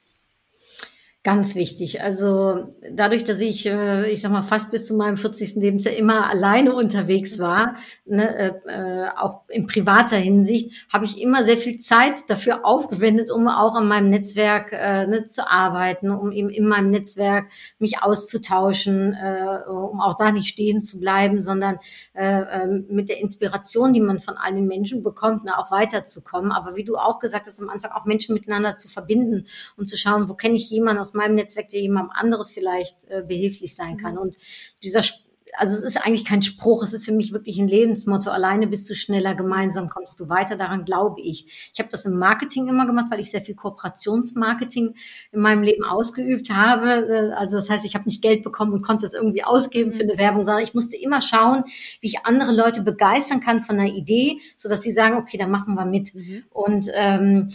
Ganz 1.25 1.55
wichtig. 1.55 2.03
Also 2.03 2.71
dadurch, 2.91 3.23
dass 3.23 3.41
ich, 3.41 3.65
äh, 3.65 4.11
ich 4.11 4.21
sag 4.21 4.29
mal, 4.31 4.43
fast 4.43 4.69
bis 4.69 4.85
zu 4.85 4.95
meinem 4.95 5.17
40. 5.17 5.55
Lebensjahr 5.55 5.95
immer 5.95 6.29
alleine 6.29 6.75
unterwegs 6.75 7.39
war, 7.39 7.77
ne, 8.05 8.61
äh, 8.67 9.07
auch 9.17 9.41
in 9.49 9.65
privater 9.65 10.17
Hinsicht, 10.17 10.85
habe 10.93 11.05
ich 11.05 11.19
immer 11.19 11.43
sehr 11.43 11.57
viel 11.57 11.77
Zeit 11.77 12.29
dafür 12.29 12.63
aufgewendet, 12.63 13.31
um 13.31 13.47
auch 13.47 13.73
an 13.73 13.87
meinem 13.87 14.11
Netzwerk 14.11 14.71
äh, 14.71 15.07
ne, 15.07 15.25
zu 15.25 15.49
arbeiten, 15.49 16.11
um 16.11 16.31
eben 16.31 16.51
in 16.51 16.67
meinem 16.67 16.91
Netzwerk 16.91 17.47
mich 17.79 18.03
auszutauschen, 18.03 19.15
äh, 19.15 19.67
um 19.67 20.01
auch 20.01 20.15
da 20.17 20.31
nicht 20.31 20.49
stehen 20.49 20.79
zu 20.83 20.99
bleiben, 20.99 21.41
sondern 21.41 21.79
äh, 22.13 22.43
ähm, 22.51 22.85
mit 22.87 23.09
der 23.09 23.19
Inspiration, 23.19 23.93
die 23.93 23.99
man 23.99 24.19
von 24.19 24.37
allen 24.37 24.67
Menschen 24.67 25.01
bekommt, 25.01 25.45
ne, 25.45 25.57
auch 25.57 25.71
weiterzukommen. 25.71 26.51
Aber 26.51 26.75
wie 26.75 26.83
du 26.83 26.97
auch 26.97 27.17
gesagt 27.17 27.47
hast, 27.47 27.59
am 27.59 27.69
Anfang 27.69 27.93
auch 27.93 28.05
Menschen 28.05 28.35
miteinander 28.35 28.75
zu 28.75 28.89
verbinden 28.89 29.47
und 29.75 29.87
zu 29.87 29.97
schauen, 29.97 30.29
wo 30.29 30.35
kenne 30.35 30.53
ich 30.53 30.69
jemanden 30.69 31.01
aus 31.01 31.14
meinem 31.15 31.35
Netzwerk, 31.35 31.69
der 31.69 31.81
jemandem 31.81 32.11
anderes 32.15 32.51
vielleicht 32.51 33.05
äh, 33.09 33.23
behilflich 33.27 33.75
sein 33.75 33.97
kann. 33.97 34.13
Mhm. 34.13 34.19
Und 34.19 34.37
dieser 34.83 35.01
also 35.57 35.75
es 35.77 35.83
ist 35.83 36.05
eigentlich 36.05 36.25
kein 36.25 36.43
Spruch, 36.43 36.83
es 36.83 36.93
ist 36.93 37.05
für 37.05 37.11
mich 37.11 37.31
wirklich 37.31 37.57
ein 37.59 37.67
Lebensmotto. 37.67 38.29
Alleine 38.29 38.67
bist 38.67 38.89
du 38.89 38.95
schneller, 38.95 39.35
gemeinsam 39.35 39.89
kommst 39.89 40.19
du 40.19 40.29
weiter. 40.29 40.57
Daran 40.57 40.85
glaube 40.85 41.21
ich. 41.21 41.71
Ich 41.73 41.79
habe 41.79 41.89
das 41.89 42.05
im 42.05 42.17
Marketing 42.17 42.67
immer 42.67 42.85
gemacht, 42.85 43.07
weil 43.09 43.19
ich 43.19 43.31
sehr 43.31 43.41
viel 43.41 43.55
Kooperationsmarketing 43.55 44.95
in 45.31 45.39
meinem 45.39 45.63
Leben 45.63 45.83
ausgeübt 45.83 46.49
habe. 46.49 47.07
Äh, 47.07 47.33
also 47.33 47.57
das 47.57 47.69
heißt, 47.69 47.85
ich 47.85 47.95
habe 47.95 48.05
nicht 48.05 48.21
Geld 48.21 48.43
bekommen 48.43 48.73
und 48.73 48.81
konnte 48.81 49.05
es 49.05 49.13
irgendwie 49.13 49.43
ausgeben 49.43 49.91
für 49.91 50.03
eine 50.03 50.17
Werbung, 50.17 50.43
sondern 50.43 50.63
ich 50.63 50.73
musste 50.73 50.97
immer 50.97 51.21
schauen, 51.21 51.63
wie 52.01 52.07
ich 52.07 52.25
andere 52.25 52.53
Leute 52.53 52.81
begeistern 52.81 53.39
kann 53.39 53.61
von 53.61 53.79
einer 53.79 53.93
Idee, 53.93 54.39
so 54.55 54.69
dass 54.69 54.81
sie 54.81 54.91
sagen, 54.91 55.17
okay, 55.17 55.37
dann 55.37 55.51
machen 55.51 55.75
wir 55.75 55.85
mit. 55.85 56.13
Mhm. 56.15 56.43
Und 56.49 56.87
ähm, 56.93 57.49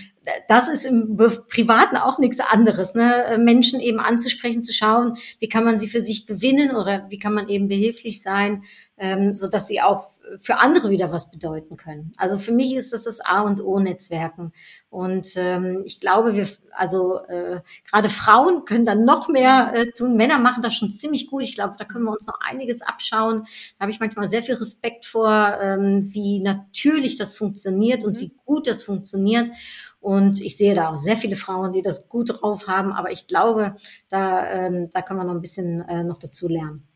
das 0.49 0.69
ist 0.69 0.85
im 0.85 1.17
Privaten 1.49 1.97
auch 1.97 2.19
nichts 2.19 2.41
anderes, 2.41 2.95
ne? 2.95 3.39
Menschen 3.39 3.81
eben 3.81 4.01
anzusprechen, 4.01 4.63
zu 4.63 4.73
schauen, 4.73 5.17
wie 5.39 5.49
kann 5.49 5.65
man 5.65 5.79
sie 5.79 5.89
für 5.89 6.01
sich 6.01 6.27
gewinnen 6.27 6.77
oder 6.77 7.07
wie 7.09 7.19
kann 7.19 7.35
man 7.35 7.49
eben 7.49 7.69
behilflich 7.69 8.23
sein, 8.23 8.65
ähm, 8.99 9.35
so 9.35 9.49
dass 9.49 9.67
sie 9.67 9.81
auch 9.81 10.09
für 10.39 10.59
andere 10.59 10.91
wieder 10.91 11.11
was 11.13 11.31
bedeuten 11.31 11.77
können. 11.77 12.13
Also 12.17 12.39
für 12.39 12.53
mich 12.53 12.75
ist 12.75 12.93
das 12.93 13.05
das 13.05 13.21
A 13.21 13.41
und 13.41 13.61
O 13.61 13.81
Netzwerken. 13.81 14.53
Und 14.91 15.35
ähm, 15.37 15.83
ich 15.85 16.01
glaube, 16.01 16.37
wir, 16.37 16.49
also 16.73 17.19
äh, 17.27 17.61
gerade 17.91 18.09
Frauen 18.09 18.65
können 18.65 18.85
dann 18.85 19.05
noch 19.05 19.29
mehr 19.29 19.73
äh, 19.75 19.91
tun. 19.93 20.17
Männer 20.17 20.39
machen 20.39 20.63
das 20.63 20.75
schon 20.75 20.91
ziemlich 20.91 21.29
gut. 21.29 21.43
Ich 21.43 21.55
glaube, 21.55 21.75
da 21.79 21.85
können 21.85 22.05
wir 22.05 22.13
uns 22.13 22.27
noch 22.27 22.39
einiges 22.41 22.83
abschauen. 22.83 23.45
Da 23.79 23.83
habe 23.83 23.93
ich 23.93 24.01
manchmal 24.01 24.29
sehr 24.29 24.43
viel 24.43 24.57
Respekt 24.57 25.07
vor, 25.07 25.59
ähm, 25.61 26.13
wie 26.13 26.41
natürlich 26.41 27.17
das 27.17 27.35
funktioniert 27.35 28.05
und 28.05 28.17
mhm. 28.17 28.21
wie 28.21 28.35
gut 28.45 28.67
das 28.67 28.83
funktioniert. 28.83 29.51
Und 30.01 30.41
ich 30.41 30.57
sehe 30.57 30.75
da 30.75 30.91
auch 30.91 30.97
sehr 30.97 31.17
viele 31.17 31.37
Frauen, 31.37 31.73
die 31.73 31.83
das 31.83 32.09
gut 32.09 32.41
drauf 32.41 32.67
haben. 32.67 32.93
Aber 32.93 33.13
ich 33.13 33.27
glaube, 33.27 33.77
da, 34.09 34.51
ähm, 34.51 34.89
da 34.93 35.03
können 35.03 35.21
wir 35.21 35.25
noch 35.25 35.35
ein 35.35 35.43
bisschen 35.43 35.83
äh, 35.83 36.05
noch 36.05 36.19
dazu 36.19 36.49
lernen. 36.49 36.90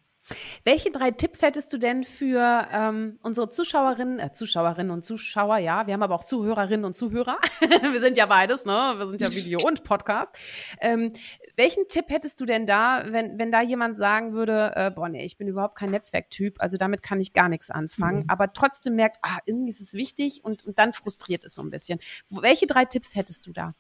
Welche 0.64 0.90
drei 0.90 1.10
Tipps 1.10 1.42
hättest 1.42 1.72
du 1.72 1.78
denn 1.78 2.02
für 2.02 2.68
ähm, 2.72 3.18
unsere 3.22 3.50
Zuschauerinnen, 3.50 4.18
äh, 4.18 4.32
Zuschauerinnen 4.32 4.90
und 4.90 5.04
Zuschauer, 5.04 5.58
ja, 5.58 5.86
wir 5.86 5.92
haben 5.92 6.02
aber 6.02 6.14
auch 6.14 6.24
Zuhörerinnen 6.24 6.84
und 6.86 6.94
Zuhörer. 6.94 7.38
wir 7.60 8.00
sind 8.00 8.16
ja 8.16 8.26
beides, 8.26 8.64
ne? 8.64 8.94
Wir 8.96 9.06
sind 9.08 9.20
ja 9.20 9.34
Video 9.34 9.60
und 9.66 9.84
Podcast. 9.84 10.34
Ähm, 10.80 11.12
welchen 11.56 11.86
Tipp 11.88 12.06
hättest 12.08 12.40
du 12.40 12.46
denn 12.46 12.64
da, 12.64 13.04
wenn, 13.06 13.38
wenn 13.38 13.52
da 13.52 13.60
jemand 13.60 13.98
sagen 13.98 14.32
würde, 14.32 14.72
äh, 14.74 14.90
boah, 14.90 15.08
nee, 15.08 15.24
ich 15.24 15.36
bin 15.36 15.46
überhaupt 15.46 15.76
kein 15.76 15.90
Netzwerktyp, 15.90 16.56
also 16.58 16.78
damit 16.78 17.02
kann 17.02 17.20
ich 17.20 17.34
gar 17.34 17.50
nichts 17.50 17.70
anfangen, 17.70 18.20
mhm. 18.20 18.30
aber 18.30 18.52
trotzdem 18.52 18.94
merkt, 18.96 19.18
ah, 19.22 19.38
irgendwie 19.44 19.70
ist 19.70 19.80
es 19.80 19.92
wichtig 19.92 20.42
und, 20.42 20.64
und 20.64 20.78
dann 20.78 20.94
frustriert 20.94 21.44
es 21.44 21.54
so 21.54 21.62
ein 21.62 21.70
bisschen. 21.70 21.98
Welche 22.30 22.66
drei 22.66 22.86
Tipps 22.86 23.14
hättest 23.14 23.46
du 23.46 23.52
da? 23.52 23.74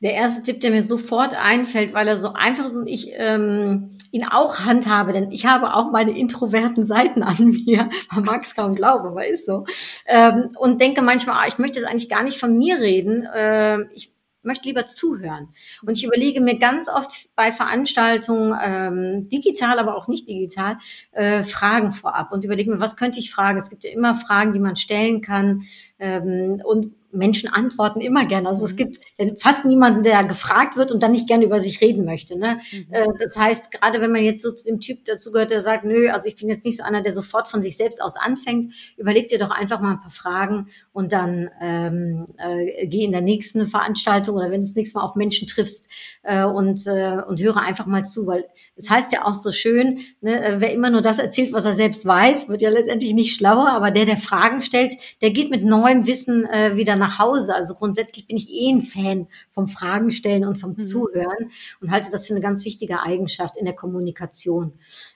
Der 0.00 0.14
erste 0.14 0.42
Tipp, 0.44 0.60
der 0.60 0.70
mir 0.70 0.82
sofort 0.82 1.34
einfällt, 1.34 1.92
weil 1.92 2.06
er 2.06 2.16
so 2.16 2.32
einfach 2.32 2.66
ist 2.66 2.76
und 2.76 2.86
ich 2.86 3.10
ähm, 3.14 3.96
ihn 4.12 4.24
auch 4.24 4.60
handhabe, 4.60 5.12
denn 5.12 5.32
ich 5.32 5.46
habe 5.46 5.74
auch 5.74 5.90
meine 5.90 6.16
introverten 6.16 6.84
Seiten 6.84 7.22
an 7.24 7.36
mir. 7.66 7.90
Man 8.12 8.24
mag 8.24 8.44
es 8.44 8.54
kaum 8.54 8.76
glauben, 8.76 9.08
aber 9.08 9.26
ist 9.26 9.46
so. 9.46 9.64
Ähm, 10.06 10.50
und 10.58 10.80
denke 10.80 11.02
manchmal, 11.02 11.36
ah, 11.42 11.48
ich 11.48 11.58
möchte 11.58 11.80
jetzt 11.80 11.88
eigentlich 11.88 12.08
gar 12.08 12.22
nicht 12.22 12.38
von 12.38 12.56
mir 12.56 12.78
reden. 12.78 13.24
Äh, 13.24 13.82
ich 13.92 14.12
möchte 14.42 14.68
lieber 14.68 14.86
zuhören. 14.86 15.48
Und 15.82 15.98
ich 15.98 16.04
überlege 16.04 16.40
mir 16.40 16.58
ganz 16.58 16.88
oft 16.88 17.28
bei 17.34 17.52
Veranstaltungen, 17.52 18.56
ähm, 18.62 19.28
digital, 19.28 19.78
aber 19.78 19.96
auch 19.96 20.08
nicht 20.08 20.28
digital, 20.28 20.78
äh, 21.12 21.42
Fragen 21.42 21.92
vorab 21.92 22.32
und 22.32 22.44
überlege 22.44 22.70
mir, 22.70 22.80
was 22.80 22.96
könnte 22.96 23.18
ich 23.18 23.32
fragen? 23.32 23.58
Es 23.58 23.68
gibt 23.68 23.84
ja 23.84 23.90
immer 23.90 24.14
Fragen, 24.14 24.52
die 24.52 24.60
man 24.60 24.76
stellen 24.76 25.22
kann. 25.22 25.64
Ähm, 25.98 26.62
und 26.64 26.94
Menschen 27.10 27.48
antworten 27.52 28.00
immer 28.00 28.26
gerne. 28.26 28.48
Also 28.48 28.66
es 28.66 28.72
mhm. 28.72 28.76
gibt 28.76 29.00
fast 29.38 29.64
niemanden, 29.64 30.02
der 30.02 30.24
gefragt 30.24 30.76
wird 30.76 30.92
und 30.92 31.02
dann 31.02 31.12
nicht 31.12 31.26
gerne 31.26 31.44
über 31.44 31.60
sich 31.60 31.80
reden 31.80 32.04
möchte. 32.04 32.38
Ne? 32.38 32.60
Mhm. 32.72 32.86
Äh, 32.90 33.06
das 33.18 33.36
heißt, 33.36 33.70
gerade 33.70 34.00
wenn 34.00 34.12
man 34.12 34.22
jetzt 34.22 34.42
so 34.42 34.52
zu 34.52 34.64
dem 34.66 34.80
Typ 34.80 35.04
dazu 35.04 35.32
gehört, 35.32 35.50
der 35.50 35.60
sagt, 35.60 35.84
nö, 35.84 36.10
also 36.10 36.28
ich 36.28 36.36
bin 36.36 36.48
jetzt 36.48 36.64
nicht 36.64 36.78
so 36.78 36.84
einer, 36.84 37.02
der 37.02 37.12
sofort 37.12 37.48
von 37.48 37.62
sich 37.62 37.76
selbst 37.76 38.02
aus 38.02 38.16
anfängt, 38.16 38.74
überleg 38.96 39.28
dir 39.28 39.38
doch 39.38 39.50
einfach 39.50 39.80
mal 39.80 39.92
ein 39.92 40.00
paar 40.00 40.10
Fragen 40.10 40.68
und 40.92 41.12
dann 41.12 41.50
ähm, 41.60 42.26
äh, 42.38 42.86
geh 42.86 43.04
in 43.04 43.12
der 43.12 43.20
nächsten 43.20 43.66
Veranstaltung 43.68 44.36
oder 44.36 44.50
wenn 44.50 44.60
du 44.60 44.66
das 44.66 44.74
nächste 44.74 44.98
Mal 44.98 45.04
auf 45.04 45.14
Menschen 45.14 45.46
triffst 45.46 45.88
äh, 46.22 46.44
und, 46.44 46.86
äh, 46.86 47.22
und 47.26 47.40
höre 47.40 47.58
einfach 47.58 47.86
mal 47.86 48.04
zu, 48.04 48.26
weil 48.26 48.44
es 48.76 48.90
heißt 48.90 49.12
ja 49.12 49.24
auch 49.24 49.34
so 49.34 49.50
schön, 49.50 50.00
ne, 50.20 50.42
äh, 50.42 50.60
wer 50.60 50.72
immer 50.72 50.90
nur 50.90 51.02
das 51.02 51.18
erzählt, 51.18 51.52
was 51.52 51.64
er 51.64 51.74
selbst 51.74 52.06
weiß, 52.06 52.48
wird 52.48 52.62
ja 52.62 52.70
letztendlich 52.70 53.14
nicht 53.14 53.34
schlauer, 53.34 53.68
aber 53.68 53.90
der, 53.90 54.04
der 54.04 54.16
Fragen 54.16 54.62
stellt, 54.62 54.92
der 55.22 55.30
geht 55.30 55.50
mit 55.50 55.64
neuem 55.64 56.06
Wissen 56.06 56.46
äh, 56.46 56.76
wieder 56.76 56.96
nach 56.98 57.18
Hause. 57.18 57.54
Also 57.54 57.74
grundsätzlich 57.74 58.26
bin 58.26 58.36
ich 58.36 58.50
eh 58.50 58.70
ein 58.70 58.82
Fan 58.82 59.28
vom 59.50 59.68
Fragen 59.68 60.12
stellen 60.12 60.44
und 60.44 60.56
vom 60.56 60.72
mhm. 60.72 60.80
Zuhören 60.80 61.50
und 61.80 61.90
halte 61.90 62.10
das 62.10 62.26
für 62.26 62.34
eine 62.34 62.42
ganz 62.42 62.64
wichtige 62.64 63.02
Eigenschaft 63.02 63.56
in 63.56 63.64
der 63.64 63.74
Kommunikation. 63.74 64.72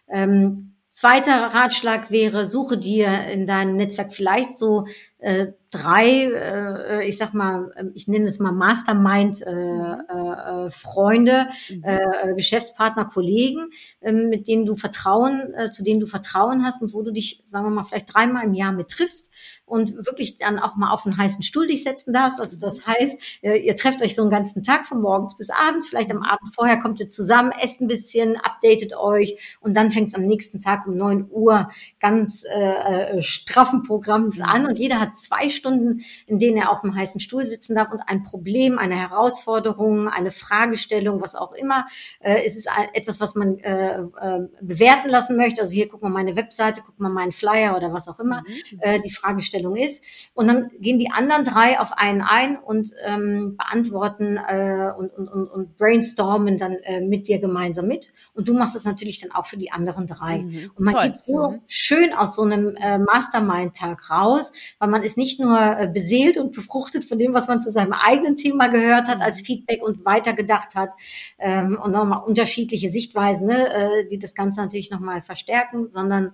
Ähm, 0.08 0.74
zweiter 0.92 1.46
Ratschlag 1.54 2.10
wäre, 2.10 2.46
suche 2.46 2.76
dir 2.76 3.24
in 3.28 3.46
deinem 3.46 3.76
Netzwerk 3.76 4.14
vielleicht 4.14 4.52
so 4.52 4.86
äh, 5.18 5.48
drei, 5.70 6.24
äh, 6.24 7.08
ich 7.08 7.16
sag 7.16 7.32
mal, 7.32 7.72
ich 7.94 8.08
nenne 8.08 8.28
es 8.28 8.38
mal 8.38 8.52
Mastermind 8.52 9.40
äh, 9.40 9.50
äh, 9.50 10.70
Freunde, 10.70 11.46
mhm. 11.70 11.82
äh, 11.82 12.34
Geschäftspartner, 12.34 13.06
Kollegen, 13.06 13.70
äh, 14.00 14.12
mit 14.12 14.46
denen 14.48 14.66
du 14.66 14.74
Vertrauen, 14.74 15.54
äh, 15.54 15.70
zu 15.70 15.82
denen 15.82 16.00
du 16.00 16.06
Vertrauen 16.06 16.62
hast 16.62 16.82
und 16.82 16.92
wo 16.92 17.00
du 17.00 17.10
dich, 17.10 17.42
sagen 17.46 17.64
wir 17.64 17.70
mal, 17.70 17.84
vielleicht 17.84 18.14
dreimal 18.14 18.44
im 18.44 18.52
Jahr 18.52 18.72
mit 18.72 18.88
triffst 18.88 19.32
und 19.72 19.96
wirklich 20.06 20.36
dann 20.36 20.58
auch 20.58 20.76
mal 20.76 20.90
auf 20.90 21.06
einen 21.06 21.16
heißen 21.16 21.42
Stuhl 21.42 21.66
dich 21.66 21.82
setzen 21.82 22.12
darfst. 22.12 22.38
Also 22.38 22.60
das 22.60 22.86
heißt, 22.86 23.18
ihr 23.40 23.74
trefft 23.74 24.02
euch 24.02 24.14
so 24.14 24.20
einen 24.20 24.30
ganzen 24.30 24.62
Tag 24.62 24.86
von 24.86 25.00
morgens 25.00 25.36
bis 25.36 25.48
abends, 25.48 25.88
vielleicht 25.88 26.10
am 26.10 26.22
Abend 26.22 26.54
vorher 26.54 26.78
kommt 26.78 27.00
ihr 27.00 27.08
zusammen, 27.08 27.52
esst 27.62 27.80
ein 27.80 27.88
bisschen, 27.88 28.36
updatet 28.36 28.94
euch 28.94 29.38
und 29.60 29.74
dann 29.74 29.90
fängt 29.90 30.08
es 30.08 30.14
am 30.14 30.22
nächsten 30.22 30.60
Tag 30.60 30.86
um 30.86 30.96
neun 30.96 31.26
Uhr 31.30 31.70
ganz 32.00 32.44
äh, 32.44 33.16
äh, 33.16 33.22
straffen 33.22 33.82
Programms 33.82 34.40
an 34.40 34.66
und 34.66 34.78
jeder 34.78 35.00
hat 35.00 35.16
zwei 35.16 35.48
Stunden, 35.48 36.02
in 36.26 36.38
denen 36.38 36.58
er 36.58 36.70
auf 36.70 36.84
einem 36.84 36.94
heißen 36.94 37.20
Stuhl 37.20 37.46
sitzen 37.46 37.74
darf 37.74 37.92
und 37.92 38.00
ein 38.00 38.22
Problem, 38.22 38.78
eine 38.78 38.96
Herausforderung, 38.96 40.08
eine 40.08 40.32
Fragestellung, 40.32 41.22
was 41.22 41.34
auch 41.34 41.52
immer. 41.52 41.86
Äh, 42.20 42.42
es 42.46 42.56
ist 42.58 42.68
etwas, 42.92 43.20
was 43.20 43.34
man 43.34 43.58
äh, 43.60 44.00
äh, 44.00 44.48
bewerten 44.60 45.08
lassen 45.08 45.36
möchte. 45.36 45.62
Also 45.62 45.72
hier 45.72 45.88
guck 45.88 46.02
mal 46.02 46.10
meine 46.10 46.36
Webseite, 46.36 46.82
guck 46.84 47.00
mal 47.00 47.08
meinen 47.08 47.32
Flyer 47.32 47.74
oder 47.76 47.92
was 47.92 48.08
auch 48.08 48.18
immer 48.18 48.42
mhm. 48.42 48.78
äh, 48.80 49.00
die 49.00 49.10
Fragestellung 49.10 49.61
Fragestellung 49.62 49.76
ist. 49.76 50.30
Und 50.34 50.48
dann 50.48 50.70
gehen 50.80 50.98
die 50.98 51.10
anderen 51.10 51.44
drei 51.44 51.78
auf 51.80 51.92
einen 51.92 52.22
ein 52.22 52.58
und 52.58 52.90
ähm, 53.04 53.56
beantworten 53.56 54.36
äh, 54.36 54.92
und, 54.96 55.12
und, 55.12 55.28
und, 55.28 55.48
und 55.48 55.76
brainstormen 55.78 56.58
dann 56.58 56.72
äh, 56.82 57.00
mit 57.00 57.28
dir 57.28 57.38
gemeinsam 57.38 57.86
mit. 57.86 58.12
Und 58.34 58.48
du 58.48 58.54
machst 58.54 58.74
das 58.74 58.84
natürlich 58.84 59.20
dann 59.20 59.32
auch 59.32 59.46
für 59.46 59.56
die 59.56 59.72
anderen 59.72 60.06
drei. 60.06 60.38
Mhm. 60.38 60.70
Und 60.74 60.84
man 60.84 60.94
Toll. 60.94 61.04
geht 61.04 61.20
so 61.20 61.50
mhm. 61.50 61.60
schön 61.66 62.12
aus 62.12 62.36
so 62.36 62.42
einem 62.42 62.74
äh, 62.76 62.98
Mastermind-Tag 62.98 64.10
raus, 64.10 64.52
weil 64.78 64.88
man 64.88 65.02
ist 65.02 65.16
nicht 65.16 65.40
nur 65.40 65.58
äh, 65.58 65.88
beseelt 65.88 66.38
und 66.38 66.54
befruchtet 66.54 67.04
von 67.04 67.18
dem, 67.18 67.34
was 67.34 67.48
man 67.48 67.60
zu 67.60 67.70
seinem 67.70 67.92
eigenen 67.92 68.36
Thema 68.36 68.68
gehört 68.68 69.08
hat 69.08 69.20
als 69.20 69.40
mhm. 69.40 69.46
Feedback 69.46 69.82
und 69.82 70.04
weitergedacht 70.04 70.74
hat 70.74 70.90
ähm, 71.38 71.78
und 71.82 71.92
nochmal 71.92 72.22
unterschiedliche 72.24 72.88
Sichtweisen, 72.88 73.46
ne, 73.46 73.72
äh, 73.72 74.08
die 74.08 74.18
das 74.18 74.34
Ganze 74.34 74.60
natürlich 74.60 74.90
nochmal 74.90 75.22
verstärken, 75.22 75.90
sondern 75.90 76.32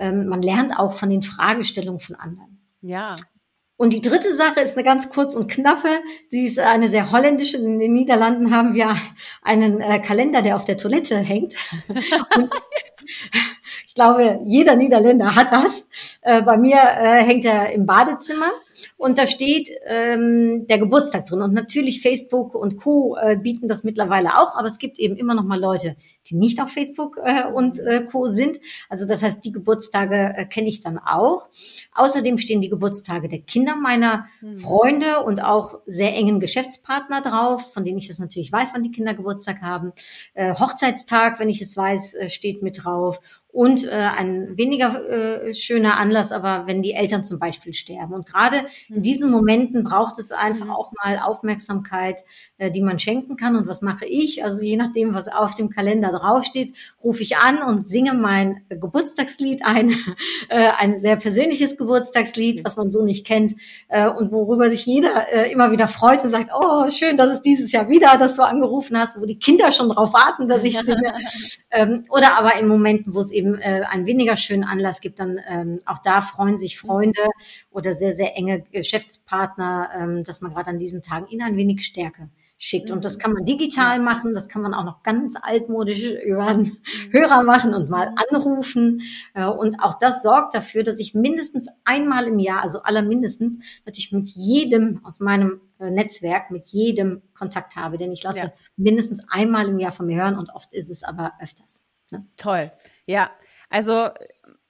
ähm, 0.00 0.26
man 0.28 0.42
lernt 0.42 0.78
auch 0.78 0.94
von 0.94 1.10
den 1.10 1.22
Fragestellungen 1.22 2.00
von 2.00 2.16
anderen. 2.16 2.59
Ja. 2.80 3.16
Und 3.76 3.94
die 3.94 4.02
dritte 4.02 4.34
Sache 4.34 4.60
ist 4.60 4.76
eine 4.76 4.84
ganz 4.84 5.08
kurz 5.08 5.34
und 5.34 5.50
knappe. 5.50 5.88
Sie 6.28 6.44
ist 6.44 6.58
eine 6.58 6.88
sehr 6.88 7.12
holländische. 7.12 7.56
In 7.56 7.78
den 7.78 7.94
Niederlanden 7.94 8.54
haben 8.54 8.74
wir 8.74 8.94
einen 9.40 9.80
äh, 9.80 10.00
Kalender, 10.00 10.42
der 10.42 10.56
auf 10.56 10.66
der 10.66 10.76
Toilette 10.76 11.16
hängt. 11.16 11.54
ich 13.86 13.94
glaube, 13.94 14.38
jeder 14.44 14.76
Niederländer 14.76 15.34
hat 15.34 15.50
das. 15.50 15.86
Äh, 16.20 16.42
bei 16.42 16.58
mir 16.58 16.76
äh, 16.76 17.22
hängt 17.22 17.46
er 17.46 17.72
im 17.72 17.86
Badezimmer 17.86 18.50
und 18.96 19.18
da 19.18 19.26
steht 19.26 19.70
ähm, 19.86 20.66
der 20.68 20.78
Geburtstag 20.78 21.26
drin. 21.26 21.42
Und 21.42 21.52
natürlich 21.52 22.00
Facebook 22.00 22.54
und 22.54 22.76
Co. 22.76 23.16
Äh, 23.16 23.36
bieten 23.36 23.68
das 23.68 23.84
mittlerweile 23.84 24.38
auch, 24.38 24.56
aber 24.56 24.68
es 24.68 24.78
gibt 24.78 24.98
eben 24.98 25.16
immer 25.16 25.34
noch 25.34 25.44
mal 25.44 25.58
Leute, 25.58 25.96
die 26.26 26.36
nicht 26.36 26.60
auf 26.60 26.70
Facebook 26.70 27.18
äh, 27.22 27.44
und 27.46 27.78
äh, 27.78 28.04
Co. 28.04 28.26
sind. 28.26 28.58
Also 28.88 29.06
das 29.06 29.22
heißt, 29.22 29.44
die 29.44 29.52
Geburtstage 29.52 30.34
äh, 30.36 30.44
kenne 30.44 30.68
ich 30.68 30.80
dann 30.80 30.98
auch. 30.98 31.48
Außerdem 31.94 32.38
stehen 32.38 32.60
die 32.60 32.68
Geburtstage 32.68 33.28
der 33.28 33.40
Kinder 33.40 33.76
meiner 33.76 34.26
mhm. 34.40 34.56
Freunde 34.56 35.20
und 35.24 35.42
auch 35.42 35.80
sehr 35.86 36.14
engen 36.14 36.40
Geschäftspartner 36.40 37.22
drauf, 37.22 37.72
von 37.72 37.84
denen 37.84 37.98
ich 37.98 38.08
das 38.08 38.18
natürlich 38.18 38.52
weiß, 38.52 38.70
wann 38.74 38.82
die 38.82 38.92
Kinder 38.92 39.14
Geburtstag 39.14 39.60
haben. 39.60 39.92
Äh, 40.34 40.54
Hochzeitstag, 40.54 41.38
wenn 41.38 41.48
ich 41.48 41.60
es 41.60 41.76
weiß, 41.76 42.14
äh, 42.14 42.28
steht 42.28 42.62
mit 42.62 42.84
drauf 42.84 43.20
und 43.52 43.84
äh, 43.84 43.90
ein 43.90 44.56
weniger 44.56 45.08
äh, 45.08 45.54
schöner 45.54 45.98
Anlass, 45.98 46.32
aber 46.32 46.66
wenn 46.66 46.82
die 46.82 46.92
Eltern 46.92 47.24
zum 47.24 47.38
Beispiel 47.38 47.74
sterben. 47.74 48.14
Und 48.14 48.26
gerade 48.26 48.66
in 48.88 48.96
mhm. 48.96 49.02
diesen 49.02 49.30
Momenten 49.30 49.84
braucht 49.84 50.18
es 50.18 50.32
einfach 50.32 50.66
mhm. 50.66 50.72
auch 50.72 50.92
mal 51.02 51.18
Aufmerksamkeit, 51.18 52.20
äh, 52.60 52.70
die 52.70 52.82
man 52.82 52.98
schenken 52.98 53.36
kann. 53.36 53.56
Und 53.56 53.66
was 53.66 53.80
mache 53.80 54.04
ich? 54.04 54.44
Also 54.44 54.62
je 54.62 54.76
nachdem, 54.76 55.14
was 55.14 55.28
auf 55.28 55.54
dem 55.54 55.70
Kalender 55.70 56.10
draufsteht, 56.12 56.74
rufe 57.02 57.22
ich 57.22 57.38
an 57.38 57.62
und 57.62 57.86
singe 57.86 58.12
mein 58.12 58.62
Geburtstagslied 58.68 59.64
ein, 59.64 59.94
äh, 60.50 60.68
ein 60.76 60.94
sehr 60.94 61.16
persönliches 61.16 61.78
Geburtstagslied, 61.78 62.62
was 62.64 62.76
man 62.76 62.90
so 62.90 63.02
nicht 63.02 63.26
kennt 63.26 63.54
äh, 63.88 64.08
und 64.08 64.30
worüber 64.30 64.68
sich 64.68 64.84
jeder 64.84 65.32
äh, 65.32 65.50
immer 65.50 65.72
wieder 65.72 65.88
freut 65.88 66.22
und 66.22 66.28
sagt, 66.28 66.50
oh, 66.54 66.90
schön, 66.90 67.16
dass 67.16 67.32
es 67.32 67.40
dieses 67.40 67.72
Jahr 67.72 67.88
wieder, 67.88 68.18
dass 68.18 68.36
du 68.36 68.42
angerufen 68.42 68.98
hast, 68.98 69.18
wo 69.18 69.24
die 69.24 69.38
Kinder 69.38 69.72
schon 69.72 69.88
drauf 69.88 70.12
warten, 70.12 70.46
dass 70.46 70.62
ich 70.62 70.78
singe. 70.78 71.14
ähm, 71.70 72.04
oder 72.10 72.36
aber 72.36 72.56
in 72.56 72.68
Momenten, 72.68 73.14
wo 73.14 73.20
es 73.20 73.32
eben 73.32 73.58
äh, 73.58 73.84
einen 73.88 74.04
weniger 74.04 74.36
schönen 74.36 74.64
Anlass 74.64 75.00
gibt, 75.00 75.18
dann 75.18 75.40
ähm, 75.48 75.80
auch 75.86 75.98
da 76.04 76.20
freuen 76.20 76.58
sich 76.58 76.78
Freunde 76.78 77.22
oder 77.70 77.94
sehr, 77.94 78.12
sehr 78.12 78.36
enge 78.36 78.64
Geschäftspartner, 78.70 79.88
ähm, 79.96 80.24
dass 80.24 80.42
man 80.42 80.52
gerade 80.52 80.68
an 80.68 80.78
diesen 80.78 81.00
Tagen 81.00 81.26
ihnen 81.28 81.40
ein 81.40 81.56
wenig 81.56 81.86
Stärke 81.86 82.28
schickt. 82.62 82.90
Und 82.90 83.06
das 83.06 83.16
mhm. 83.16 83.20
kann 83.20 83.32
man 83.32 83.44
digital 83.46 83.98
machen, 83.98 84.34
das 84.34 84.48
kann 84.48 84.60
man 84.60 84.74
auch 84.74 84.84
noch 84.84 85.02
ganz 85.02 85.34
altmodisch 85.40 86.04
über 86.24 86.46
einen 86.46 86.64
mhm. 86.64 87.12
Hörer 87.12 87.42
machen 87.42 87.74
und 87.74 87.88
mal 87.88 88.10
mhm. 88.10 88.16
anrufen. 88.30 89.02
Äh, 89.34 89.46
und 89.46 89.82
auch 89.82 89.98
das 89.98 90.22
sorgt 90.22 90.54
dafür, 90.54 90.84
dass 90.84 91.00
ich 91.00 91.14
mindestens 91.14 91.68
einmal 91.84 92.28
im 92.28 92.38
Jahr, 92.38 92.62
also 92.62 92.82
allermindestens, 92.82 93.58
natürlich 93.86 94.12
mit 94.12 94.28
jedem 94.28 95.04
aus 95.04 95.20
meinem 95.20 95.62
äh, 95.80 95.90
Netzwerk, 95.90 96.50
mit 96.50 96.66
jedem 96.66 97.22
Kontakt 97.34 97.76
habe. 97.76 97.96
Denn 97.96 98.12
ich 98.12 98.22
lasse 98.22 98.38
ja. 98.40 98.52
mindestens 98.76 99.24
einmal 99.30 99.68
im 99.68 99.78
Jahr 99.78 99.92
von 99.92 100.06
mir 100.06 100.22
hören 100.22 100.38
und 100.38 100.54
oft 100.54 100.74
ist 100.74 100.90
es 100.90 101.02
aber 101.02 101.32
öfters. 101.40 101.84
Ne? 102.10 102.26
Toll. 102.36 102.70
Ja, 103.06 103.30
also 103.70 104.10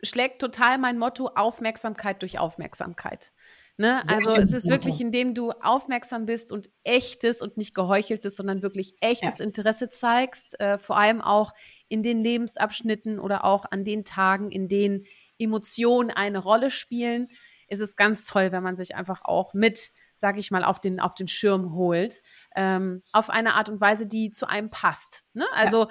schlägt 0.02 0.40
total 0.40 0.78
mein 0.78 0.96
Motto 0.96 1.30
Aufmerksamkeit 1.34 2.22
durch 2.22 2.38
Aufmerksamkeit. 2.38 3.32
Ne? 3.80 4.02
Also 4.08 4.32
es 4.32 4.52
ist 4.52 4.68
wirklich, 4.68 5.00
indem 5.00 5.32
du 5.32 5.52
aufmerksam 5.52 6.26
bist 6.26 6.52
und 6.52 6.68
echtes 6.84 7.40
und 7.40 7.56
nicht 7.56 7.74
geheucheltes, 7.74 8.36
sondern 8.36 8.60
wirklich 8.60 8.94
echtes 9.00 9.38
ja. 9.38 9.44
Interesse 9.46 9.88
zeigst, 9.88 10.60
äh, 10.60 10.76
vor 10.76 10.98
allem 10.98 11.22
auch 11.22 11.54
in 11.88 12.02
den 12.02 12.20
Lebensabschnitten 12.22 13.18
oder 13.18 13.42
auch 13.42 13.64
an 13.70 13.82
den 13.82 14.04
Tagen, 14.04 14.50
in 14.50 14.68
denen 14.68 15.06
Emotionen 15.38 16.10
eine 16.10 16.40
Rolle 16.40 16.70
spielen, 16.70 17.28
ist 17.68 17.80
es 17.80 17.96
ganz 17.96 18.26
toll, 18.26 18.52
wenn 18.52 18.62
man 18.62 18.76
sich 18.76 18.96
einfach 18.96 19.22
auch 19.24 19.54
mit, 19.54 19.92
sag 20.18 20.36
ich 20.36 20.50
mal, 20.50 20.62
auf 20.62 20.82
den, 20.82 21.00
auf 21.00 21.14
den 21.14 21.28
Schirm 21.28 21.72
holt, 21.72 22.20
ähm, 22.54 23.00
auf 23.14 23.30
eine 23.30 23.54
Art 23.54 23.70
und 23.70 23.80
Weise, 23.80 24.06
die 24.06 24.30
zu 24.30 24.46
einem 24.46 24.68
passt. 24.68 25.24
Ne? 25.32 25.46
Also 25.54 25.84
ja 25.84 25.90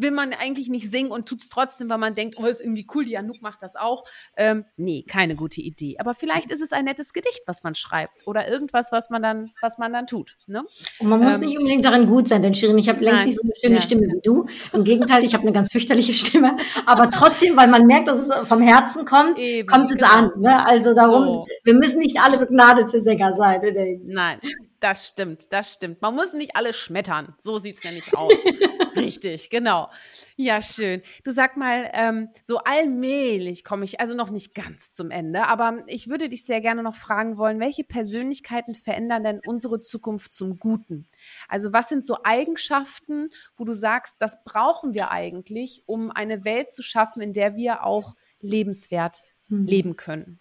will 0.00 0.10
man 0.10 0.32
eigentlich 0.32 0.68
nicht 0.68 0.90
singen 0.90 1.10
und 1.10 1.28
tut 1.28 1.40
es 1.40 1.48
trotzdem, 1.48 1.88
weil 1.88 1.98
man 1.98 2.14
denkt, 2.14 2.36
oh, 2.38 2.44
ist 2.44 2.60
irgendwie 2.60 2.86
cool, 2.94 3.04
die 3.04 3.16
Anouk 3.16 3.40
macht 3.42 3.62
das 3.62 3.76
auch. 3.76 4.04
Ähm, 4.36 4.64
nee, 4.76 5.04
keine 5.08 5.36
gute 5.36 5.60
Idee. 5.60 5.96
Aber 5.98 6.14
vielleicht 6.14 6.50
ist 6.50 6.60
es 6.60 6.72
ein 6.72 6.84
nettes 6.84 7.12
Gedicht, 7.12 7.42
was 7.46 7.62
man 7.62 7.74
schreibt 7.74 8.26
oder 8.26 8.48
irgendwas, 8.48 8.92
was 8.92 9.10
man 9.10 9.22
dann, 9.22 9.52
was 9.60 9.78
man 9.78 9.92
dann 9.92 10.06
tut. 10.06 10.36
Ne? 10.46 10.64
Und 10.98 11.08
man 11.08 11.22
muss 11.22 11.36
ähm, 11.36 11.40
nicht 11.40 11.58
unbedingt 11.58 11.84
darin 11.84 12.06
gut 12.06 12.28
sein, 12.28 12.42
denn 12.42 12.54
Shirin, 12.54 12.78
ich 12.78 12.88
habe 12.88 13.02
längst 13.02 13.26
nicht 13.26 13.36
so 13.36 13.42
eine 13.42 13.52
schöne 13.60 13.74
ja. 13.76 13.80
Stimme 13.80 14.02
wie 14.02 14.20
du. 14.22 14.46
Im 14.72 14.84
Gegenteil, 14.84 15.24
ich 15.24 15.34
habe 15.34 15.42
eine 15.42 15.52
ganz 15.52 15.70
fürchterliche 15.70 16.12
Stimme. 16.12 16.56
Aber 16.86 17.10
trotzdem, 17.10 17.56
weil 17.56 17.68
man 17.68 17.86
merkt, 17.86 18.08
dass 18.08 18.28
es 18.28 18.48
vom 18.48 18.62
Herzen 18.62 19.04
kommt, 19.04 19.38
Eben, 19.38 19.68
kommt 19.68 19.90
es 19.90 19.96
genau. 19.96 20.12
an. 20.12 20.30
Ne? 20.38 20.66
Also 20.66 20.94
darum, 20.94 21.24
so. 21.24 21.46
wir 21.64 21.74
müssen 21.74 22.00
nicht 22.00 22.18
alle 22.20 22.38
begnadete 22.38 23.00
Sänger 23.00 23.34
sein. 23.34 23.60
Ne? 23.60 24.00
Nein, 24.04 24.40
das 24.84 25.08
stimmt, 25.08 25.50
das 25.50 25.72
stimmt. 25.72 26.02
Man 26.02 26.14
muss 26.14 26.34
nicht 26.34 26.56
alles 26.56 26.76
schmettern. 26.76 27.34
So 27.38 27.58
sieht 27.58 27.78
es 27.78 27.84
nämlich 27.84 28.14
aus. 28.14 28.34
Richtig, 28.96 29.48
genau. 29.48 29.90
Ja, 30.36 30.60
schön. 30.60 31.00
Du 31.24 31.30
sag 31.30 31.56
mal, 31.56 31.90
ähm, 31.94 32.28
so 32.44 32.58
allmählich 32.58 33.64
komme 33.64 33.86
ich 33.86 33.98
also 33.98 34.14
noch 34.14 34.28
nicht 34.28 34.54
ganz 34.54 34.92
zum 34.92 35.10
Ende, 35.10 35.46
aber 35.46 35.82
ich 35.86 36.08
würde 36.10 36.28
dich 36.28 36.44
sehr 36.44 36.60
gerne 36.60 36.82
noch 36.82 36.96
fragen 36.96 37.38
wollen, 37.38 37.60
welche 37.60 37.82
Persönlichkeiten 37.82 38.74
verändern 38.74 39.24
denn 39.24 39.40
unsere 39.46 39.80
Zukunft 39.80 40.34
zum 40.34 40.58
Guten? 40.58 41.08
Also 41.48 41.72
was 41.72 41.88
sind 41.88 42.04
so 42.04 42.18
Eigenschaften, 42.22 43.30
wo 43.56 43.64
du 43.64 43.72
sagst, 43.72 44.20
das 44.20 44.44
brauchen 44.44 44.92
wir 44.92 45.10
eigentlich, 45.10 45.82
um 45.86 46.10
eine 46.10 46.44
Welt 46.44 46.70
zu 46.70 46.82
schaffen, 46.82 47.22
in 47.22 47.32
der 47.32 47.56
wir 47.56 47.86
auch 47.86 48.16
lebenswert 48.42 49.22
hm. 49.48 49.64
leben 49.64 49.96
können? 49.96 50.40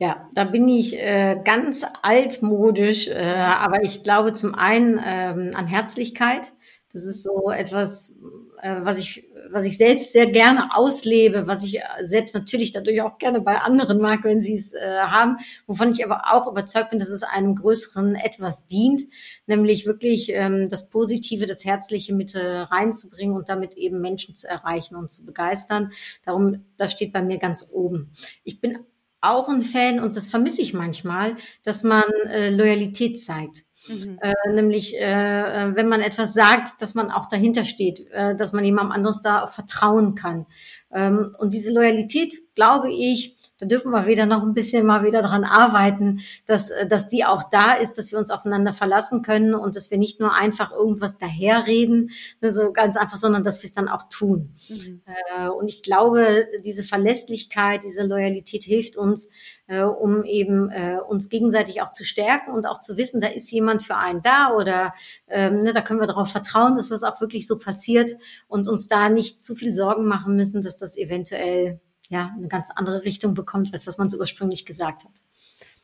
Ja, 0.00 0.28
da 0.34 0.44
bin 0.44 0.68
ich 0.68 0.98
äh, 0.98 1.40
ganz 1.44 1.84
altmodisch, 2.02 3.06
äh, 3.08 3.14
aber 3.14 3.82
ich 3.84 4.02
glaube 4.02 4.32
zum 4.32 4.54
einen 4.54 5.00
ähm, 5.04 5.50
an 5.54 5.66
Herzlichkeit. 5.68 6.52
Das 6.92 7.04
ist 7.04 7.22
so 7.22 7.50
etwas, 7.50 8.16
äh, 8.60 8.76
was 8.82 8.98
ich, 8.98 9.24
was 9.50 9.64
ich 9.64 9.76
selbst 9.78 10.12
sehr 10.12 10.26
gerne 10.26 10.74
auslebe, 10.76 11.46
was 11.46 11.62
ich 11.64 11.80
selbst 12.02 12.34
natürlich 12.34 12.72
dadurch 12.72 13.02
auch 13.02 13.18
gerne 13.18 13.40
bei 13.40 13.56
anderen 13.58 14.00
mag, 14.00 14.24
wenn 14.24 14.40
sie 14.40 14.54
es 14.56 14.74
äh, 14.74 14.80
haben, 14.98 15.38
wovon 15.68 15.92
ich 15.92 16.04
aber 16.04 16.22
auch 16.32 16.48
überzeugt 16.50 16.90
bin, 16.90 16.98
dass 16.98 17.08
es 17.08 17.22
einem 17.22 17.54
größeren 17.54 18.16
etwas 18.16 18.66
dient, 18.66 19.02
nämlich 19.46 19.86
wirklich 19.86 20.28
ähm, 20.30 20.68
das 20.68 20.90
Positive, 20.90 21.46
das 21.46 21.64
Herzliche 21.64 22.14
mit 22.14 22.34
äh, 22.34 22.40
reinzubringen 22.40 23.36
und 23.36 23.48
damit 23.48 23.74
eben 23.76 24.00
Menschen 24.00 24.34
zu 24.34 24.48
erreichen 24.48 24.96
und 24.96 25.10
zu 25.12 25.24
begeistern. 25.24 25.92
Darum, 26.24 26.64
das 26.78 26.90
steht 26.92 27.12
bei 27.12 27.22
mir 27.22 27.38
ganz 27.38 27.68
oben. 27.72 28.10
Ich 28.42 28.60
bin 28.60 28.78
auch 29.24 29.48
ein 29.48 29.62
Fan, 29.62 30.00
und 30.00 30.16
das 30.16 30.28
vermisse 30.28 30.62
ich 30.62 30.74
manchmal, 30.74 31.36
dass 31.62 31.82
man 31.82 32.04
äh, 32.28 32.50
Loyalität 32.50 33.18
zeigt. 33.20 33.64
Mhm. 33.88 34.18
Äh, 34.22 34.32
nämlich, 34.52 34.94
äh, 34.96 35.02
äh, 35.02 35.76
wenn 35.76 35.88
man 35.88 36.00
etwas 36.00 36.32
sagt, 36.32 36.80
dass 36.80 36.94
man 36.94 37.10
auch 37.10 37.28
dahinter 37.28 37.64
steht, 37.64 38.00
äh, 38.12 38.34
dass 38.34 38.52
man 38.52 38.64
jemandem 38.64 38.92
anderes 38.92 39.20
da 39.20 39.44
auch 39.44 39.50
vertrauen 39.50 40.14
kann. 40.14 40.46
Ähm, 40.92 41.34
und 41.38 41.52
diese 41.52 41.72
Loyalität, 41.72 42.32
glaube 42.54 42.90
ich, 42.92 43.33
da 43.58 43.66
dürfen 43.66 43.92
wir 43.92 44.06
wieder 44.06 44.26
noch 44.26 44.42
ein 44.42 44.54
bisschen 44.54 44.84
mal 44.84 45.04
wieder 45.04 45.22
dran 45.22 45.44
arbeiten, 45.44 46.20
dass, 46.46 46.70
äh, 46.70 46.86
dass 46.86 47.08
die 47.08 47.24
auch 47.24 47.44
da 47.50 47.72
ist, 47.72 47.96
dass 47.98 48.10
wir 48.10 48.18
uns 48.18 48.30
aufeinander 48.30 48.72
verlassen 48.72 49.22
können 49.22 49.54
und 49.54 49.76
dass 49.76 49.90
wir 49.90 49.98
nicht 49.98 50.20
nur 50.20 50.34
einfach 50.34 50.72
irgendwas 50.72 51.18
daherreden, 51.18 52.10
ne, 52.40 52.50
so 52.50 52.72
ganz 52.72 52.96
einfach, 52.96 53.16
sondern 53.16 53.44
dass 53.44 53.62
wir 53.62 53.68
es 53.68 53.74
dann 53.74 53.88
auch 53.88 54.08
tun. 54.08 54.54
Mhm. 54.68 55.02
Äh, 55.06 55.48
und 55.48 55.68
ich 55.68 55.82
glaube, 55.82 56.46
diese 56.64 56.82
Verlässlichkeit, 56.82 57.84
diese 57.84 58.02
Loyalität 58.02 58.64
hilft 58.64 58.96
uns, 58.96 59.30
äh, 59.66 59.82
um 59.82 60.24
eben 60.24 60.70
äh, 60.70 60.98
uns 61.06 61.28
gegenseitig 61.28 61.80
auch 61.80 61.90
zu 61.90 62.04
stärken 62.04 62.52
und 62.52 62.66
auch 62.66 62.80
zu 62.80 62.96
wissen, 62.96 63.20
da 63.20 63.28
ist 63.28 63.50
jemand 63.50 63.82
für 63.82 63.96
einen 63.96 64.20
da 64.22 64.52
oder 64.54 64.94
ähm, 65.28 65.60
ne, 65.60 65.72
da 65.72 65.80
können 65.80 66.00
wir 66.00 66.06
darauf 66.06 66.30
vertrauen, 66.30 66.76
dass 66.76 66.88
das 66.88 67.04
auch 67.04 67.20
wirklich 67.20 67.46
so 67.46 67.58
passiert 67.58 68.16
und 68.48 68.68
uns 68.68 68.88
da 68.88 69.08
nicht 69.08 69.40
zu 69.40 69.54
viel 69.54 69.72
Sorgen 69.72 70.06
machen 70.06 70.36
müssen, 70.36 70.62
dass 70.62 70.76
das 70.76 70.96
eventuell 70.96 71.80
ja 72.14 72.32
eine 72.36 72.48
ganz 72.48 72.70
andere 72.74 73.04
Richtung 73.04 73.34
bekommt, 73.34 73.72
als 73.74 73.84
das 73.84 73.98
man 73.98 74.08
so 74.08 74.18
ursprünglich 74.18 74.64
gesagt 74.64 75.04
hat. 75.04 75.12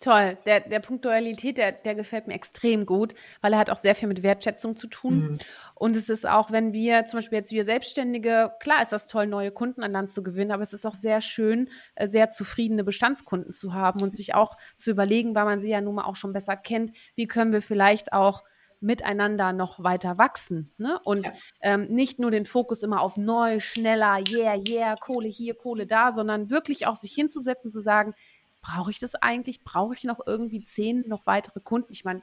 Toll. 0.00 0.38
Der, 0.46 0.60
der 0.60 0.80
Punkt 0.80 1.04
Loyalität, 1.04 1.58
der, 1.58 1.72
der 1.72 1.94
gefällt 1.94 2.26
mir 2.26 2.32
extrem 2.32 2.86
gut, 2.86 3.12
weil 3.42 3.52
er 3.52 3.58
hat 3.58 3.68
auch 3.68 3.76
sehr 3.76 3.94
viel 3.94 4.08
mit 4.08 4.22
Wertschätzung 4.22 4.74
zu 4.74 4.86
tun. 4.86 5.18
Mhm. 5.18 5.38
Und 5.74 5.94
es 5.94 6.08
ist 6.08 6.26
auch, 6.26 6.50
wenn 6.50 6.72
wir, 6.72 7.04
zum 7.04 7.18
Beispiel 7.18 7.36
jetzt 7.36 7.52
wir 7.52 7.66
Selbstständige, 7.66 8.50
klar 8.60 8.80
ist 8.80 8.92
das 8.92 9.08
toll, 9.08 9.26
neue 9.26 9.50
Kunden 9.50 9.82
an 9.82 9.92
Land 9.92 10.10
zu 10.10 10.22
gewinnen, 10.22 10.52
aber 10.52 10.62
es 10.62 10.72
ist 10.72 10.86
auch 10.86 10.94
sehr 10.94 11.20
schön, 11.20 11.68
äh, 11.96 12.08
sehr 12.08 12.30
zufriedene 12.30 12.82
Bestandskunden 12.82 13.52
zu 13.52 13.74
haben 13.74 14.00
und 14.00 14.16
sich 14.16 14.34
auch 14.34 14.56
zu 14.74 14.90
überlegen, 14.90 15.34
weil 15.34 15.44
man 15.44 15.60
sie 15.60 15.68
ja 15.68 15.82
nun 15.82 15.96
mal 15.96 16.04
auch 16.04 16.16
schon 16.16 16.32
besser 16.32 16.56
kennt, 16.56 16.92
wie 17.14 17.26
können 17.26 17.52
wir 17.52 17.60
vielleicht 17.60 18.14
auch 18.14 18.42
miteinander 18.80 19.52
noch 19.52 19.82
weiter 19.82 20.18
wachsen. 20.18 20.70
Ne? 20.78 20.98
Und 21.04 21.26
ja. 21.26 21.32
ähm, 21.62 21.82
nicht 21.88 22.18
nur 22.18 22.30
den 22.30 22.46
Fokus 22.46 22.82
immer 22.82 23.02
auf 23.02 23.16
neu, 23.16 23.60
schneller, 23.60 24.18
yeah, 24.30 24.56
yeah, 24.56 24.96
Kohle 24.96 25.28
hier, 25.28 25.54
Kohle 25.54 25.86
da, 25.86 26.12
sondern 26.12 26.50
wirklich 26.50 26.86
auch 26.86 26.96
sich 26.96 27.12
hinzusetzen, 27.12 27.70
zu 27.70 27.80
sagen, 27.80 28.14
brauche 28.62 28.90
ich 28.90 28.98
das 28.98 29.14
eigentlich? 29.14 29.64
Brauche 29.64 29.94
ich 29.94 30.04
noch 30.04 30.20
irgendwie 30.26 30.64
zehn 30.64 31.04
noch 31.06 31.26
weitere 31.26 31.60
Kunden? 31.60 31.92
Ich 31.92 32.04
meine, 32.04 32.22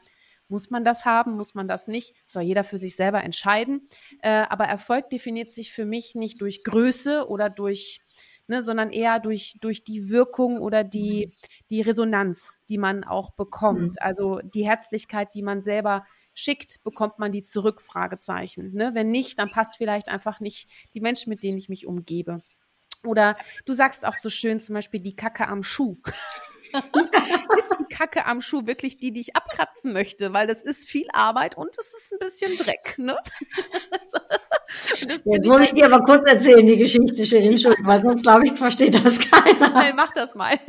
muss 0.49 0.69
man 0.69 0.83
das 0.83 1.05
haben? 1.05 1.35
Muss 1.35 1.55
man 1.55 1.67
das 1.67 1.87
nicht? 1.87 2.15
Soll 2.25 2.43
jeder 2.43 2.63
für 2.63 2.77
sich 2.77 2.95
selber 2.95 3.23
entscheiden. 3.23 3.87
Äh, 4.21 4.45
aber 4.49 4.65
Erfolg 4.65 5.09
definiert 5.09 5.51
sich 5.51 5.73
für 5.73 5.85
mich 5.85 6.15
nicht 6.15 6.41
durch 6.41 6.63
Größe 6.63 7.27
oder 7.27 7.49
durch, 7.49 8.01
ne, 8.47 8.61
sondern 8.61 8.91
eher 8.91 9.19
durch, 9.19 9.57
durch 9.61 9.83
die 9.83 10.09
Wirkung 10.09 10.59
oder 10.59 10.83
die, 10.83 11.33
die 11.69 11.81
Resonanz, 11.81 12.63
die 12.69 12.77
man 12.77 13.03
auch 13.03 13.31
bekommt. 13.31 13.95
Mhm. 13.95 13.95
Also 13.99 14.39
die 14.39 14.65
Herzlichkeit, 14.65 15.35
die 15.35 15.43
man 15.43 15.61
selber 15.61 16.05
schickt, 16.37 16.83
bekommt 16.83 17.17
man 17.17 17.31
die 17.31 17.43
zurück, 17.43 17.81
Fragezeichen. 17.81 18.73
Ne? 18.73 18.91
Wenn 18.93 19.09
nicht, 19.09 19.39
dann 19.39 19.49
passt 19.49 19.77
vielleicht 19.77 20.07
einfach 20.07 20.39
nicht 20.39 20.69
die 20.93 21.01
Menschen, 21.01 21.31
mit 21.31 21.41
denen 21.41 21.57
ich 21.57 21.67
mich 21.67 21.87
umgebe. 21.87 22.37
Oder 23.03 23.37
du 23.65 23.73
sagst 23.73 24.05
auch 24.05 24.15
so 24.15 24.29
schön 24.29 24.59
zum 24.59 24.75
Beispiel 24.75 24.99
die 24.99 25.15
Kacke 25.15 25.47
am 25.47 25.63
Schuh. 25.63 25.95
ist 26.73 27.75
die 27.79 27.93
Kacke 27.93 28.25
am 28.25 28.41
Schuh 28.41 28.67
wirklich 28.67 28.97
die, 28.97 29.11
die 29.11 29.21
ich 29.21 29.35
abkratzen 29.35 29.93
möchte? 29.93 30.33
Weil 30.33 30.47
das 30.47 30.61
ist 30.61 30.87
viel 30.87 31.07
Arbeit 31.11 31.57
und 31.57 31.75
es 31.77 31.93
ist 31.93 32.13
ein 32.13 32.19
bisschen 32.19 32.55
Dreck. 32.57 32.97
Ne? 32.97 33.17
Jetzt 35.25 35.45
muss 35.45 35.61
ich 35.61 35.73
dir 35.73 35.85
aber 35.85 36.03
kurz 36.03 36.29
erzählen, 36.29 36.65
die 36.65 36.77
Geschichte, 36.77 37.25
Sherin 37.25 37.57
Schuld, 37.57 37.77
weil 37.83 38.01
sonst, 38.01 38.23
glaube 38.23 38.45
ich, 38.45 38.53
versteht 38.53 38.95
das 38.95 39.19
keiner. 39.31 39.69
Nein, 39.69 39.93
mach 39.95 40.11
das 40.13 40.35
mal. 40.35 40.53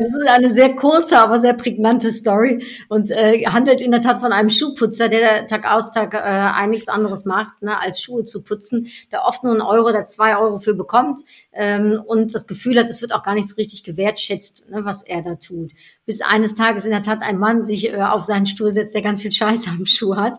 Es 0.00 0.14
ist 0.14 0.28
eine 0.28 0.52
sehr 0.52 0.74
kurze, 0.74 1.18
aber 1.18 1.40
sehr 1.40 1.54
prägnante 1.54 2.12
Story 2.12 2.64
und 2.88 3.10
äh, 3.10 3.44
handelt 3.46 3.80
in 3.80 3.90
der 3.90 4.00
Tat 4.00 4.20
von 4.20 4.32
einem 4.32 4.50
Schuhputzer, 4.50 5.08
der 5.08 5.46
Tag 5.46 5.66
aus, 5.66 5.92
Tag 5.92 6.14
äh, 6.14 6.18
ein 6.18 6.70
nichts 6.70 6.88
anderes 6.88 7.24
macht, 7.24 7.62
ne, 7.62 7.80
als 7.80 8.00
Schuhe 8.00 8.24
zu 8.24 8.44
putzen, 8.44 8.88
der 9.10 9.24
oft 9.24 9.44
nur 9.44 9.52
einen 9.52 9.62
Euro 9.62 9.88
oder 9.88 10.06
zwei 10.06 10.36
Euro 10.36 10.58
für 10.58 10.74
bekommt 10.74 11.20
ähm, 11.52 12.02
und 12.06 12.34
das 12.34 12.46
Gefühl 12.46 12.78
hat, 12.78 12.88
es 12.88 13.00
wird 13.00 13.14
auch 13.14 13.22
gar 13.22 13.34
nicht 13.34 13.48
so 13.48 13.56
richtig 13.56 13.82
gewertschätzt, 13.82 14.68
ne, 14.70 14.84
was 14.84 15.02
er 15.02 15.22
da 15.22 15.34
tut. 15.34 15.72
Bis 16.06 16.20
eines 16.20 16.54
Tages 16.54 16.84
in 16.84 16.90
der 16.90 17.02
Tat 17.02 17.22
ein 17.22 17.38
Mann 17.38 17.62
sich 17.62 17.92
äh, 17.92 18.00
auf 18.00 18.24
seinen 18.24 18.46
Stuhl 18.46 18.72
setzt, 18.72 18.94
der 18.94 19.02
ganz 19.02 19.22
viel 19.22 19.32
Scheiße 19.32 19.70
am 19.70 19.86
Schuh 19.86 20.16
hat 20.16 20.38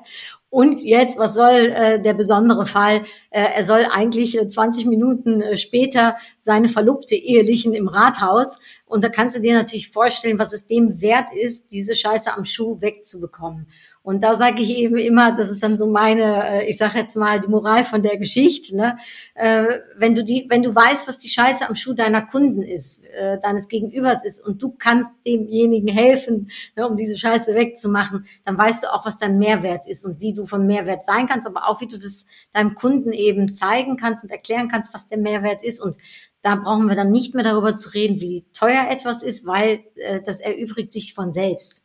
und 0.50 0.84
jetzt, 0.84 1.18
was 1.20 1.36
soll 1.36 1.72
äh, 1.76 2.02
der 2.02 2.14
besondere 2.14 2.66
Fall? 2.66 3.06
Äh, 3.30 3.54
er 3.56 3.64
soll 3.64 3.86
eigentlich 3.86 4.36
äh, 4.36 4.48
20 4.48 4.88
Minuten 4.88 5.42
äh, 5.42 5.58
später 5.58 6.16
seine 6.40 6.70
Verlobte 6.70 7.16
ehelichen 7.16 7.76
im 7.76 7.88
Rathaus. 7.88 8.60
Und 8.86 9.04
da 9.04 9.10
kannst 9.10 9.36
du 9.36 9.42
dir 9.42 9.54
natürlich 9.54 9.90
vorstellen, 9.90 10.40
was 10.40 10.52
es 10.52 10.66
dem 10.66 11.02
wert 11.02 11.30
ist, 11.32 11.72
diese 11.72 11.94
Scheiße 11.94 12.36
am 12.36 12.46
Schuh 12.46 12.82
wegzubekommen. 12.82 13.68
Und 14.02 14.24
da 14.24 14.34
sage 14.34 14.62
ich 14.62 14.70
eben 14.78 14.96
immer, 14.96 15.34
das 15.36 15.50
ist 15.50 15.62
dann 15.62 15.76
so 15.76 15.88
meine, 15.88 16.62
äh, 16.62 16.70
ich 16.70 16.78
sage 16.78 16.98
jetzt 16.98 17.18
mal 17.18 17.40
die 17.40 17.50
Moral 17.50 17.84
von 17.84 18.02
der 18.02 18.18
Geschichte. 18.18 18.76
Ne? 18.76 18.98
Äh, 19.36 19.66
wenn 19.98 20.16
du 20.16 20.24
die, 20.24 20.48
wenn 20.50 20.64
du 20.64 20.74
weißt, 20.74 21.08
was 21.08 21.20
die 21.20 21.28
Scheiße 21.28 21.68
am 21.68 21.76
Schuh 21.76 21.94
deiner 21.94 22.22
Kunden 22.22 22.62
ist, 22.62 23.04
äh, 23.06 23.38
deines 23.40 23.68
Gegenübers 23.68 24.24
ist, 24.24 24.40
und 24.46 24.64
du 24.64 24.72
kannst 24.72 25.14
demjenigen 25.28 25.90
helfen, 25.90 26.50
ne, 26.78 26.88
um 26.88 26.96
diese 26.96 27.18
Scheiße 27.18 27.56
wegzumachen, 27.56 28.26
dann 28.46 28.58
weißt 28.58 28.84
du 28.84 28.94
auch, 28.94 29.06
was 29.06 29.18
dein 29.18 29.38
Mehrwert 29.38 29.86
ist 29.86 30.06
und 30.06 30.22
wie 30.22 30.34
du 30.34 30.46
von 30.46 30.66
Mehrwert 30.66 31.04
sein 31.04 31.28
kannst, 31.28 31.46
aber 31.46 31.68
auch 31.68 31.82
wie 31.82 31.88
du 31.88 31.98
das 31.98 32.26
deinem 32.54 32.76
Kunden 32.76 33.12
eben 33.12 33.52
zeigen 33.52 33.98
kannst 33.98 34.24
und 34.24 34.32
erklären 34.32 34.70
kannst, 34.70 34.94
was 34.94 35.08
der 35.08 35.18
Mehrwert 35.18 35.62
ist. 35.62 35.82
Und 35.82 35.98
da 36.42 36.56
brauchen 36.56 36.88
wir 36.88 36.96
dann 36.96 37.12
nicht 37.12 37.36
mehr 37.36 37.44
darüber 37.44 37.76
zu 37.76 37.90
reden, 37.90 38.22
wie 38.22 38.46
teuer 38.54 38.88
etwas 38.90 39.24
ist, 39.24 39.46
weil 39.46 39.84
das 40.26 40.40
erübrigt 40.40 40.94
sich 40.94 41.14
von 41.14 41.34
selbst. 41.34 41.84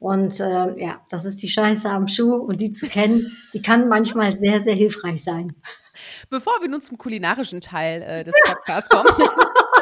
Und 0.00 0.40
äh, 0.40 0.82
ja, 0.82 1.00
das 1.10 1.26
ist 1.26 1.42
die 1.42 1.50
Scheiße 1.50 1.88
am 1.88 2.08
Schuh 2.08 2.34
und 2.34 2.60
die 2.62 2.70
zu 2.70 2.88
kennen, 2.88 3.36
die 3.52 3.60
kann 3.60 3.86
manchmal 3.86 4.32
sehr, 4.32 4.62
sehr 4.62 4.74
hilfreich 4.74 5.22
sein. 5.22 5.54
Bevor 6.30 6.54
wir 6.62 6.68
nun 6.68 6.80
zum 6.80 6.96
kulinarischen 6.96 7.60
Teil 7.60 8.00
äh, 8.02 8.24
des 8.24 8.34
Podcasts 8.46 8.88
kommen. 8.88 9.08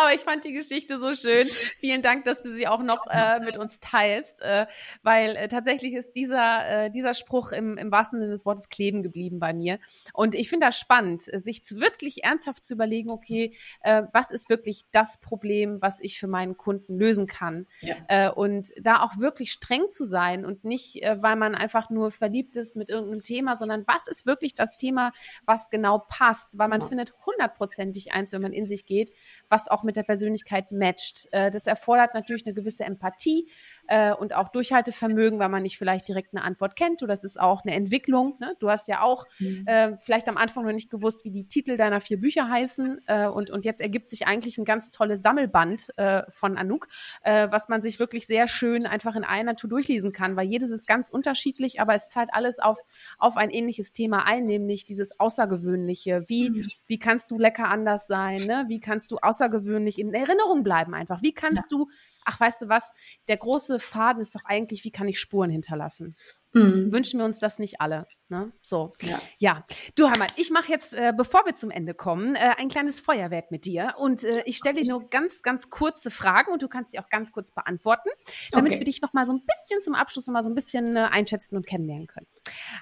Aber 0.00 0.14
ich 0.14 0.20
fand 0.20 0.44
die 0.44 0.52
Geschichte 0.52 1.00
so 1.00 1.12
schön. 1.12 1.46
Vielen 1.80 2.02
Dank, 2.02 2.24
dass 2.24 2.42
du 2.42 2.54
sie 2.54 2.68
auch 2.68 2.82
noch 2.82 3.06
äh, 3.10 3.40
mit 3.40 3.56
uns 3.56 3.80
teilst, 3.80 4.40
äh, 4.42 4.66
weil 5.02 5.34
äh, 5.34 5.48
tatsächlich 5.48 5.94
ist 5.94 6.12
dieser, 6.12 6.84
äh, 6.84 6.90
dieser 6.90 7.14
Spruch 7.14 7.50
im, 7.50 7.76
im 7.76 7.90
wahrsten 7.90 8.20
Sinne 8.20 8.30
des 8.30 8.46
Wortes 8.46 8.68
kleben 8.68 9.02
geblieben 9.02 9.40
bei 9.40 9.52
mir. 9.52 9.80
Und 10.12 10.36
ich 10.36 10.50
finde 10.50 10.66
das 10.66 10.78
spannend, 10.78 11.22
sich 11.22 11.62
wirklich 11.72 12.22
ernsthaft 12.22 12.62
zu 12.62 12.74
überlegen, 12.74 13.10
okay, 13.10 13.56
äh, 13.80 14.04
was 14.12 14.30
ist 14.30 14.48
wirklich 14.48 14.84
das 14.92 15.18
Problem, 15.20 15.78
was 15.80 16.00
ich 16.00 16.18
für 16.18 16.28
meinen 16.28 16.56
Kunden 16.56 16.96
lösen 16.96 17.26
kann? 17.26 17.66
Ja. 17.80 17.96
Äh, 18.06 18.30
und 18.30 18.68
da 18.80 19.02
auch 19.02 19.18
wirklich 19.18 19.50
streng 19.50 19.90
zu 19.90 20.04
sein 20.04 20.46
und 20.46 20.62
nicht, 20.62 21.02
weil 21.02 21.36
man 21.36 21.56
einfach 21.56 21.90
nur 21.90 22.12
verliebt 22.12 22.54
ist 22.54 22.76
mit 22.76 22.88
irgendeinem 22.88 23.22
Thema, 23.22 23.56
sondern 23.56 23.84
was 23.88 24.06
ist 24.06 24.26
wirklich 24.26 24.54
das 24.54 24.76
Thema, 24.76 25.10
was 25.44 25.70
genau 25.70 25.98
passt? 26.08 26.56
Weil 26.56 26.68
man 26.68 26.82
ja. 26.82 26.86
findet 26.86 27.12
hundertprozentig 27.26 28.12
eins, 28.12 28.30
wenn 28.32 28.42
man 28.42 28.52
in 28.52 28.68
sich 28.68 28.86
geht, 28.86 29.12
was 29.48 29.68
auch 29.68 29.82
mit 29.88 29.96
der 29.96 30.02
Persönlichkeit 30.04 30.70
matcht. 30.70 31.26
Äh, 31.32 31.50
das 31.50 31.66
erfordert 31.66 32.14
natürlich 32.14 32.46
eine 32.46 32.54
gewisse 32.54 32.84
Empathie 32.84 33.50
äh, 33.88 34.12
und 34.12 34.34
auch 34.34 34.48
Durchhaltevermögen, 34.48 35.38
weil 35.38 35.48
man 35.48 35.62
nicht 35.62 35.78
vielleicht 35.78 36.06
direkt 36.08 36.34
eine 36.34 36.44
Antwort 36.44 36.76
kennt. 36.76 37.02
Oder 37.02 37.12
das 37.12 37.24
ist 37.24 37.40
auch 37.40 37.64
eine 37.64 37.74
Entwicklung. 37.74 38.36
Ne? 38.38 38.54
Du 38.60 38.70
hast 38.70 38.86
ja 38.86 39.02
auch 39.02 39.26
mhm. 39.38 39.64
äh, 39.66 39.96
vielleicht 39.96 40.28
am 40.28 40.36
Anfang 40.36 40.64
noch 40.64 40.72
nicht 40.72 40.90
gewusst, 40.90 41.24
wie 41.24 41.30
die 41.30 41.48
Titel 41.48 41.76
deiner 41.76 42.00
vier 42.00 42.20
Bücher 42.20 42.48
heißen. 42.48 42.98
Äh, 43.06 43.26
und, 43.26 43.50
und 43.50 43.64
jetzt 43.64 43.80
ergibt 43.80 44.08
sich 44.08 44.26
eigentlich 44.26 44.58
ein 44.58 44.64
ganz 44.64 44.90
tolles 44.90 45.22
Sammelband 45.22 45.88
äh, 45.96 46.22
von 46.30 46.56
Anouk, 46.56 46.88
äh, 47.22 47.48
was 47.50 47.68
man 47.68 47.82
sich 47.82 47.98
wirklich 47.98 48.26
sehr 48.26 48.46
schön 48.46 48.86
einfach 48.86 49.16
in 49.16 49.24
einer 49.24 49.56
Tour 49.56 49.70
durchlesen 49.70 50.12
kann, 50.12 50.36
weil 50.36 50.46
jedes 50.46 50.70
ist 50.70 50.86
ganz 50.86 51.10
unterschiedlich, 51.10 51.80
aber 51.80 51.94
es 51.94 52.08
zahlt 52.08 52.30
alles 52.32 52.58
auf, 52.58 52.78
auf 53.18 53.36
ein 53.36 53.50
ähnliches 53.50 53.92
Thema 53.92 54.26
ein, 54.26 54.46
nämlich 54.46 54.84
dieses 54.84 55.18
Außergewöhnliche. 55.18 56.24
Wie, 56.28 56.50
mhm. 56.50 56.70
wie 56.86 56.98
kannst 56.98 57.30
du 57.30 57.38
lecker 57.38 57.68
anders 57.68 58.06
sein? 58.06 58.42
Ne? 58.42 58.66
Wie 58.68 58.80
kannst 58.80 59.10
du 59.10 59.16
außergewöhnlich 59.18 59.98
in 59.98 60.12
Erinnerung 60.12 60.62
bleiben 60.62 60.94
einfach? 60.94 61.22
Wie 61.22 61.32
kannst 61.32 61.70
ja. 61.70 61.78
du 61.78 61.88
ach, 62.24 62.38
weißt 62.40 62.62
du 62.62 62.68
was, 62.68 62.92
der 63.28 63.36
große 63.36 63.78
Faden 63.78 64.22
ist 64.22 64.34
doch 64.34 64.44
eigentlich, 64.44 64.84
wie 64.84 64.90
kann 64.90 65.08
ich 65.08 65.20
Spuren 65.20 65.50
hinterlassen? 65.50 66.16
Mhm. 66.52 66.92
Wünschen 66.92 67.18
wir 67.18 67.24
uns 67.24 67.38
das 67.38 67.58
nicht 67.58 67.80
alle. 67.80 68.06
Ne? 68.30 68.52
So, 68.62 68.92
ja. 69.02 69.20
ja. 69.38 69.66
Du 69.94 70.08
Heimat, 70.08 70.32
ich 70.36 70.50
mache 70.50 70.70
jetzt, 70.72 70.94
äh, 70.94 71.12
bevor 71.16 71.44
wir 71.46 71.54
zum 71.54 71.70
Ende 71.70 71.94
kommen, 71.94 72.36
äh, 72.36 72.54
ein 72.56 72.68
kleines 72.68 73.00
Feuerwerk 73.00 73.50
mit 73.50 73.64
dir. 73.64 73.94
Und 73.98 74.24
äh, 74.24 74.42
ich 74.46 74.56
stelle 74.56 74.80
dir 74.80 74.88
nur 74.88 75.08
ganz, 75.08 75.42
ganz 75.42 75.70
kurze 75.70 76.10
Fragen 76.10 76.52
und 76.52 76.62
du 76.62 76.68
kannst 76.68 76.92
sie 76.92 76.98
auch 76.98 77.08
ganz 77.10 77.32
kurz 77.32 77.52
beantworten, 77.52 78.08
damit 78.50 78.72
okay. 78.72 78.80
wir 78.80 78.84
dich 78.84 79.02
noch 79.02 79.12
mal 79.12 79.26
so 79.26 79.32
ein 79.32 79.42
bisschen 79.44 79.82
zum 79.82 79.94
Abschluss 79.94 80.26
noch 80.26 80.32
mal 80.32 80.42
so 80.42 80.48
ein 80.48 80.54
bisschen 80.54 80.96
äh, 80.96 81.00
einschätzen 81.10 81.56
und 81.56 81.66
kennenlernen 81.66 82.06
können. 82.06 82.26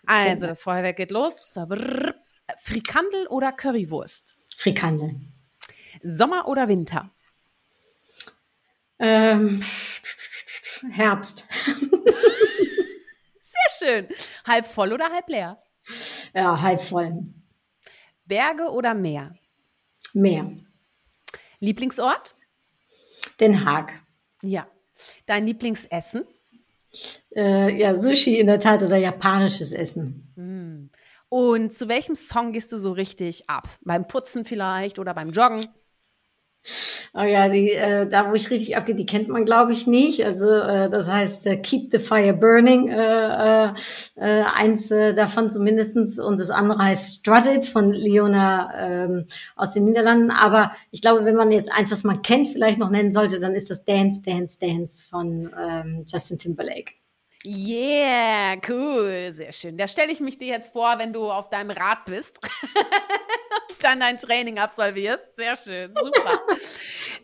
Also, 0.06 0.46
das 0.46 0.62
Feuerwerk 0.62 0.96
geht 0.96 1.10
los. 1.10 1.58
Frikandel 2.58 3.26
oder 3.28 3.52
Currywurst? 3.52 4.34
Frikandel. 4.56 5.20
Sommer 6.02 6.46
oder 6.46 6.68
Winter? 6.68 7.10
Ähm, 8.98 9.62
Herbst. 10.90 11.44
Sehr 13.42 13.70
schön. 13.78 14.08
Halb 14.46 14.66
voll 14.66 14.92
oder 14.92 15.10
halb 15.10 15.28
leer? 15.28 15.58
Ja, 16.34 16.60
halb 16.60 16.80
voll. 16.80 17.24
Berge 18.24 18.70
oder 18.70 18.94
Meer? 18.94 19.36
Meer. 20.12 20.50
Lieblingsort? 21.60 22.34
Den 23.40 23.64
Haag. 23.64 23.92
Ja. 24.42 24.66
Dein 25.26 25.46
Lieblingsessen? 25.46 26.24
Äh, 27.34 27.76
ja, 27.78 27.94
Sushi 27.94 28.38
in 28.38 28.46
der 28.46 28.60
Tat 28.60 28.82
oder 28.82 28.96
japanisches 28.96 29.72
Essen. 29.72 30.32
Mm. 30.36 30.90
Und 31.28 31.74
zu 31.74 31.88
welchem 31.88 32.14
Song 32.14 32.52
gehst 32.52 32.72
du 32.72 32.78
so 32.78 32.92
richtig 32.92 33.50
ab? 33.50 33.68
Beim 33.82 34.06
Putzen 34.06 34.44
vielleicht 34.44 34.98
oder 34.98 35.12
beim 35.12 35.30
Joggen? 35.30 35.66
Oh 37.14 37.22
ja, 37.22 37.48
die, 37.48 37.72
äh, 37.72 38.06
da 38.06 38.30
wo 38.30 38.34
ich 38.34 38.50
richtig 38.50 38.76
abgehe, 38.76 38.94
die 38.94 39.06
kennt 39.06 39.28
man 39.28 39.44
glaube 39.44 39.72
ich 39.72 39.86
nicht. 39.86 40.24
Also 40.24 40.48
äh, 40.50 40.88
das 40.90 41.08
heißt 41.08 41.46
äh, 41.46 41.56
Keep 41.56 41.90
the 41.92 41.98
Fire 41.98 42.34
Burning, 42.34 42.88
äh, 42.88 43.68
äh, 43.68 43.72
äh, 44.16 44.42
eins 44.54 44.90
äh, 44.90 45.14
davon 45.14 45.48
zumindestens 45.48 46.18
und 46.18 46.40
das 46.40 46.50
andere 46.50 46.82
heißt 46.82 47.20
Strut 47.20 47.46
It 47.46 47.66
von 47.66 47.90
Leona 47.92 49.04
ähm, 49.04 49.26
aus 49.54 49.72
den 49.72 49.84
Niederlanden. 49.84 50.30
Aber 50.30 50.72
ich 50.90 51.00
glaube, 51.00 51.24
wenn 51.24 51.36
man 51.36 51.52
jetzt 51.52 51.72
eins, 51.72 51.90
was 51.90 52.04
man 52.04 52.22
kennt, 52.22 52.48
vielleicht 52.48 52.78
noch 52.78 52.90
nennen 52.90 53.12
sollte, 53.12 53.40
dann 53.40 53.54
ist 53.54 53.70
das 53.70 53.84
Dance, 53.84 54.22
Dance, 54.22 54.58
Dance 54.60 55.06
von 55.08 55.50
ähm, 55.58 56.04
Justin 56.06 56.38
Timberlake. 56.38 56.92
Yeah, 57.46 58.56
cool, 58.68 59.30
sehr 59.32 59.52
schön. 59.52 59.78
Da 59.78 59.86
stelle 59.86 60.10
ich 60.10 60.18
mich 60.18 60.36
dir 60.36 60.48
jetzt 60.48 60.72
vor, 60.72 60.98
wenn 60.98 61.12
du 61.12 61.30
auf 61.30 61.48
deinem 61.48 61.70
Rad 61.70 62.04
bist 62.06 62.40
dann 63.82 64.00
dein 64.00 64.18
Training 64.18 64.58
absolvierst. 64.58 65.36
Sehr 65.36 65.56
schön, 65.56 65.94
super. 65.94 66.40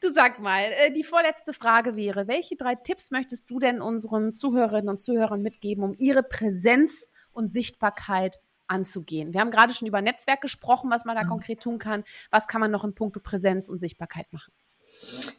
du 0.00 0.12
sag 0.12 0.40
mal, 0.40 0.70
äh, 0.72 0.92
die 0.92 1.04
vorletzte 1.04 1.52
Frage 1.52 1.96
wäre, 1.96 2.28
welche 2.28 2.56
drei 2.56 2.74
Tipps 2.74 3.10
möchtest 3.10 3.50
du 3.50 3.58
denn 3.58 3.80
unseren 3.80 4.32
Zuhörerinnen 4.32 4.88
und 4.88 5.02
Zuhörern 5.02 5.42
mitgeben, 5.42 5.84
um 5.84 5.94
ihre 5.98 6.22
Präsenz 6.22 7.08
und 7.32 7.50
Sichtbarkeit 7.50 8.38
anzugehen? 8.66 9.32
Wir 9.32 9.40
haben 9.40 9.50
gerade 9.50 9.72
schon 9.72 9.88
über 9.88 10.00
Netzwerk 10.00 10.40
gesprochen, 10.40 10.90
was 10.90 11.04
man 11.04 11.16
da 11.16 11.24
mhm. 11.24 11.28
konkret 11.28 11.60
tun 11.60 11.78
kann. 11.78 12.04
Was 12.30 12.48
kann 12.48 12.60
man 12.60 12.70
noch 12.70 12.84
in 12.84 12.94
puncto 12.94 13.20
Präsenz 13.20 13.68
und 13.68 13.78
Sichtbarkeit 13.78 14.32
machen? 14.32 14.52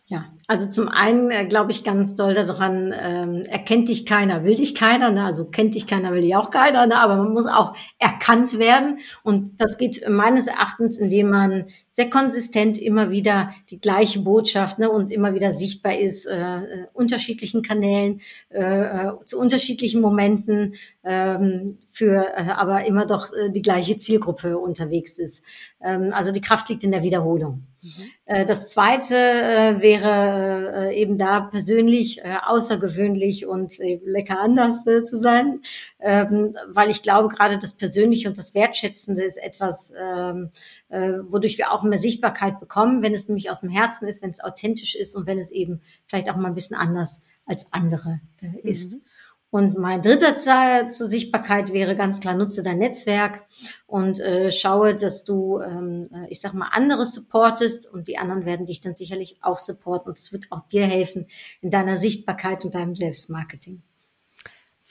Ja, 0.07 0.25
also 0.47 0.69
zum 0.69 0.89
einen 0.89 1.31
äh, 1.31 1.45
glaube 1.45 1.71
ich 1.71 1.83
ganz 1.83 2.15
doll 2.15 2.33
daran, 2.33 2.93
ähm, 2.95 3.41
erkennt 3.49 3.87
dich 3.87 4.05
keiner, 4.05 4.43
will 4.43 4.55
dich 4.55 4.75
keiner, 4.75 5.09
ne? 5.09 5.25
also 5.25 5.45
kennt 5.45 5.75
dich 5.75 5.87
keiner, 5.87 6.11
will 6.11 6.21
dich 6.21 6.35
auch 6.35 6.51
keiner, 6.51 6.85
ne? 6.85 6.97
aber 6.99 7.15
man 7.15 7.33
muss 7.33 7.47
auch 7.47 7.73
erkannt 7.99 8.59
werden 8.59 8.99
und 9.23 9.59
das 9.61 9.77
geht 9.77 10.07
meines 10.07 10.47
Erachtens, 10.47 10.97
indem 10.97 11.29
man 11.29 11.65
sehr 11.93 12.09
konsistent 12.09 12.79
immer 12.79 13.11
wieder 13.11 13.53
die 13.69 13.79
gleiche 13.79 14.19
Botschaft 14.19 14.79
ne, 14.79 14.89
und 14.89 15.11
immer 15.11 15.35
wieder 15.35 15.51
sichtbar 15.51 15.97
ist, 15.97 16.25
äh, 16.25 16.57
äh 16.57 16.87
unterschiedlichen 16.91 17.61
Kanälen, 17.61 18.21
äh, 18.49 18.59
äh, 18.61 19.13
zu 19.25 19.39
unterschiedlichen 19.39 20.01
Momenten, 20.01 20.73
ähm, 21.03 21.77
für 21.91 22.25
äh, 22.35 22.49
aber 22.49 22.85
immer 22.85 23.05
doch 23.05 23.31
äh, 23.33 23.49
die 23.51 23.61
gleiche 23.61 23.97
Zielgruppe 23.97 24.57
unterwegs 24.57 25.19
ist. 25.19 25.45
Ähm, 25.81 26.11
also 26.13 26.31
die 26.31 26.41
Kraft 26.41 26.69
liegt 26.69 26.83
in 26.83 26.91
der 26.91 27.03
Wiederholung. 27.03 27.67
Mhm. 27.81 27.89
Äh, 28.25 28.45
das 28.45 28.71
zweite 28.71 29.13
wäre 29.13 30.93
eben 30.93 31.17
da 31.17 31.41
persönlich 31.41 32.21
außergewöhnlich 32.25 33.45
und 33.45 33.77
lecker 34.05 34.39
anders 34.39 34.83
zu 35.03 35.19
sein, 35.19 35.59
ähm, 35.99 36.55
weil 36.67 36.89
ich 36.89 37.03
glaube, 37.03 37.27
gerade 37.27 37.59
das 37.59 37.73
Persönliche 37.73 38.29
und 38.29 38.37
das 38.37 38.55
Wertschätzende 38.55 39.23
ist 39.23 39.37
etwas, 39.37 39.93
ähm, 39.99 40.51
äh, 40.93 41.19
wodurch 41.31 41.57
wir 41.57 41.71
auch 41.71 41.83
mehr 41.83 41.97
Sichtbarkeit 41.97 42.59
bekommen, 42.59 43.01
wenn 43.01 43.15
es 43.15 43.27
nämlich 43.27 43.49
aus 43.49 43.61
dem 43.61 43.69
Herzen 43.69 44.07
ist, 44.07 44.21
wenn 44.21 44.29
es 44.29 44.43
authentisch 44.43 44.95
ist 44.95 45.15
und 45.15 45.25
wenn 45.25 45.39
es 45.39 45.49
eben 45.49 45.81
vielleicht 46.05 46.29
auch 46.29 46.35
mal 46.35 46.49
ein 46.49 46.55
bisschen 46.55 46.77
anders 46.77 47.23
als 47.45 47.73
andere 47.73 48.21
äh, 48.41 48.59
ist. 48.61 48.93
Mhm. 48.93 49.01
Und 49.49 49.77
mein 49.77 50.01
dritter 50.01 50.35
Teil 50.35 50.89
zur 50.89 51.07
Sichtbarkeit 51.07 51.73
wäre 51.73 51.95
ganz 51.95 52.19
klar, 52.19 52.35
nutze 52.35 52.63
dein 52.63 52.79
Netzwerk 52.79 53.45
und 53.85 54.19
äh, 54.19 54.49
schaue, 54.49 54.95
dass 54.95 55.23
du, 55.23 55.59
ähm, 55.59 56.03
äh, 56.11 56.27
ich 56.29 56.41
sag 56.41 56.53
mal, 56.53 56.69
andere 56.71 57.05
supportest 57.05 57.91
und 57.91 58.07
die 58.07 58.17
anderen 58.17 58.45
werden 58.45 58.65
dich 58.65 58.81
dann 58.81 58.95
sicherlich 58.95 59.37
auch 59.41 59.59
supporten 59.59 60.09
und 60.09 60.17
es 60.17 60.31
wird 60.31 60.47
auch 60.49 60.67
dir 60.69 60.85
helfen 60.85 61.27
in 61.61 61.69
deiner 61.69 61.97
Sichtbarkeit 61.97 62.65
und 62.65 62.73
deinem 62.73 62.95
Selbstmarketing. 62.95 63.83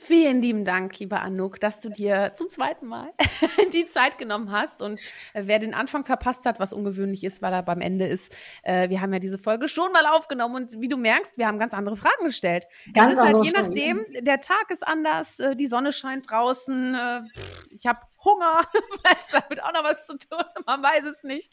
Vielen 0.05 0.43
lieben 0.43 0.65
Dank, 0.65 0.99
lieber 0.99 1.21
Anouk, 1.21 1.61
dass 1.61 1.79
du 1.79 1.89
dir 1.89 2.33
zum 2.35 2.51
zweiten 2.51 2.89
Mal 2.89 3.13
die 3.73 3.87
Zeit 3.87 4.19
genommen 4.19 4.51
hast. 4.51 4.83
Und 4.83 5.01
äh, 5.33 5.45
wer 5.45 5.61
den 5.61 5.75
Anfang 5.75 6.05
verpasst 6.05 6.45
hat, 6.45 6.59
was 6.59 6.73
ungewöhnlich 6.73 7.23
ist, 7.23 7.41
weil 7.41 7.53
er 7.53 7.63
beim 7.63 7.81
Ende 7.81 8.09
ist, 8.09 8.35
äh, 8.65 8.89
wir 8.91 9.01
haben 9.01 9.13
ja 9.13 9.21
diese 9.21 9.39
Folge 9.39 9.69
schon 9.69 9.93
mal 9.93 10.05
aufgenommen. 10.07 10.57
Und 10.57 10.81
wie 10.81 10.89
du 10.89 10.97
merkst, 10.97 11.39
wir 11.39 11.47
haben 11.47 11.61
ganz 11.61 11.73
andere 11.73 11.95
Fragen 11.95 12.25
gestellt. 12.25 12.67
Ganz 12.93 13.13
es 13.13 13.19
ist 13.19 13.25
halt 13.25 13.45
je 13.45 13.53
nachdem, 13.53 14.05
der 14.23 14.41
Tag 14.41 14.71
ist 14.71 14.85
anders, 14.85 15.39
äh, 15.39 15.55
die 15.55 15.67
Sonne 15.67 15.93
scheint 15.93 16.29
draußen, 16.29 17.31
ich 17.71 17.87
habe 17.87 18.01
Hunger, 18.25 18.63
vielleicht 18.73 19.33
damit 19.33 19.63
auch 19.63 19.73
noch 19.73 19.85
was 19.85 20.05
zu 20.05 20.19
tun, 20.19 20.43
man 20.67 20.83
weiß 20.83 21.05
es 21.05 21.23
nicht. 21.23 21.53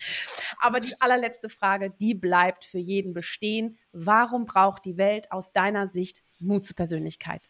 Aber 0.59 0.79
die 0.79 0.99
allerletzte 0.99 1.49
Frage, 1.49 1.91
die 1.91 2.15
bleibt 2.15 2.65
für 2.65 2.79
jeden 2.79 3.13
bestehen. 3.13 3.77
Warum 3.91 4.45
braucht 4.45 4.85
die 4.85 4.97
Welt 4.97 5.31
aus 5.31 5.51
deiner 5.51 5.87
Sicht 5.87 6.21
Mut 6.39 6.65
zur 6.65 6.75
Persönlichkeit? 6.75 7.43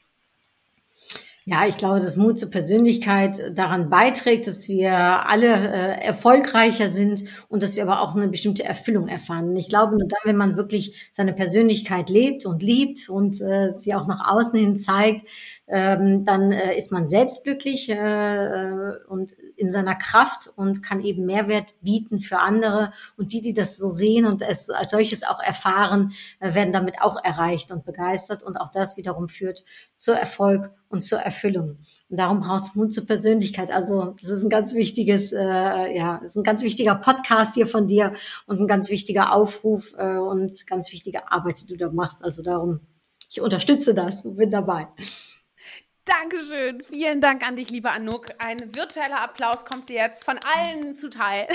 Ja, 1.52 1.66
ich 1.66 1.78
glaube, 1.78 2.00
dass 2.00 2.16
Mut 2.16 2.38
zur 2.38 2.52
Persönlichkeit 2.52 3.58
daran 3.58 3.90
beiträgt, 3.90 4.46
dass 4.46 4.70
wir 4.70 4.94
alle 4.94 5.48
äh, 5.48 6.06
erfolgreicher 6.06 6.90
sind 6.90 7.24
und 7.48 7.64
dass 7.64 7.76
wir 7.76 7.82
aber 7.82 8.02
auch 8.02 8.16
eine 8.16 8.28
bestimmte 8.28 8.64
Erfüllung 8.64 9.08
erfahren. 9.08 9.56
Ich 9.56 9.68
glaube, 9.68 9.98
nur 9.98 10.08
dann, 10.08 10.20
wenn 10.26 10.36
man 10.36 10.58
wirklich 10.58 11.10
seine 11.12 11.34
Persönlichkeit 11.34 12.12
lebt 12.12 12.46
und 12.46 12.62
liebt 12.62 13.10
und 13.10 13.42
äh, 13.42 13.76
sie 13.76 13.96
auch 13.96 14.06
nach 14.06 14.32
außen 14.32 14.60
hin 14.60 14.76
zeigt, 14.76 15.28
ähm, 15.66 16.24
dann 16.24 16.52
äh, 16.52 16.78
ist 16.78 16.92
man 16.92 17.08
selbst 17.08 17.44
glücklich 17.46 17.90
äh, 17.90 17.96
äh, 17.96 18.98
und 19.08 19.32
in 19.56 19.72
seiner 19.72 19.96
Kraft 19.96 20.52
und 20.56 20.84
kann 20.84 21.04
eben 21.04 21.26
Mehrwert 21.26 21.74
bieten 21.82 22.20
für 22.20 22.38
andere. 22.38 22.94
Und 23.18 23.32
die, 23.34 23.42
die 23.42 23.56
das 23.56 23.76
so 23.76 23.90
sehen 23.90 24.28
und 24.28 24.44
es 24.44 24.70
als 24.70 24.92
solches 24.92 25.24
auch 25.24 25.40
erfahren, 25.40 26.12
äh, 26.40 26.54
werden 26.54 26.74
damit 26.74 27.02
auch 27.02 27.18
erreicht 27.24 27.72
und 27.72 27.86
begeistert. 27.86 28.44
Und 28.44 28.58
auch 28.58 28.70
das 28.70 28.98
wiederum 28.98 29.30
führt 29.30 29.64
zu 29.98 30.12
Erfolg 30.12 30.70
und 30.90 31.04
zur 31.04 31.20
Erfüllung. 31.20 31.78
Und 32.10 32.20
darum 32.20 32.42
braucht 32.42 32.64
es 32.64 32.76
Mut 32.76 32.92
zur 32.92 33.06
Persönlichkeit. 33.06 33.72
Also 33.72 34.16
das 34.22 34.32
ist 34.32 34.44
ein 34.44 34.50
ganz 34.50 34.74
wichtiges, 34.74 35.32
äh, 35.32 35.96
ja, 35.96 36.18
ist 36.18 36.36
ein 36.36 36.44
ganz 36.44 36.64
wichtiger 36.64 36.96
Podcast 36.96 37.54
hier 37.54 37.68
von 37.68 37.88
dir 37.88 38.14
und 38.48 38.60
ein 38.60 38.68
ganz 38.68 38.90
wichtiger 38.90 39.34
Aufruf 39.34 39.94
äh, 39.98 40.18
und 40.18 40.66
ganz 40.68 40.92
wichtige 40.92 41.32
Arbeit, 41.32 41.62
die 41.62 41.68
du 41.68 41.78
da 41.78 41.92
machst. 41.92 42.24
Also 42.24 42.42
darum, 42.42 42.82
ich 43.30 43.40
unterstütze 43.40 43.94
das 43.94 44.26
und 44.26 44.36
bin 44.36 44.50
dabei. 44.50 44.88
Dankeschön. 46.10 46.82
Vielen 46.90 47.22
Dank 47.22 47.48
an 47.48 47.56
dich, 47.56 47.70
liebe 47.70 47.92
Anouk. 47.92 48.26
Ein 48.40 48.76
virtueller 48.76 49.22
Applaus 49.22 49.64
kommt 49.64 49.90
dir 49.90 49.98
jetzt 49.98 50.24
von 50.24 50.40
allen 50.40 50.96
zuteil. 50.96 51.48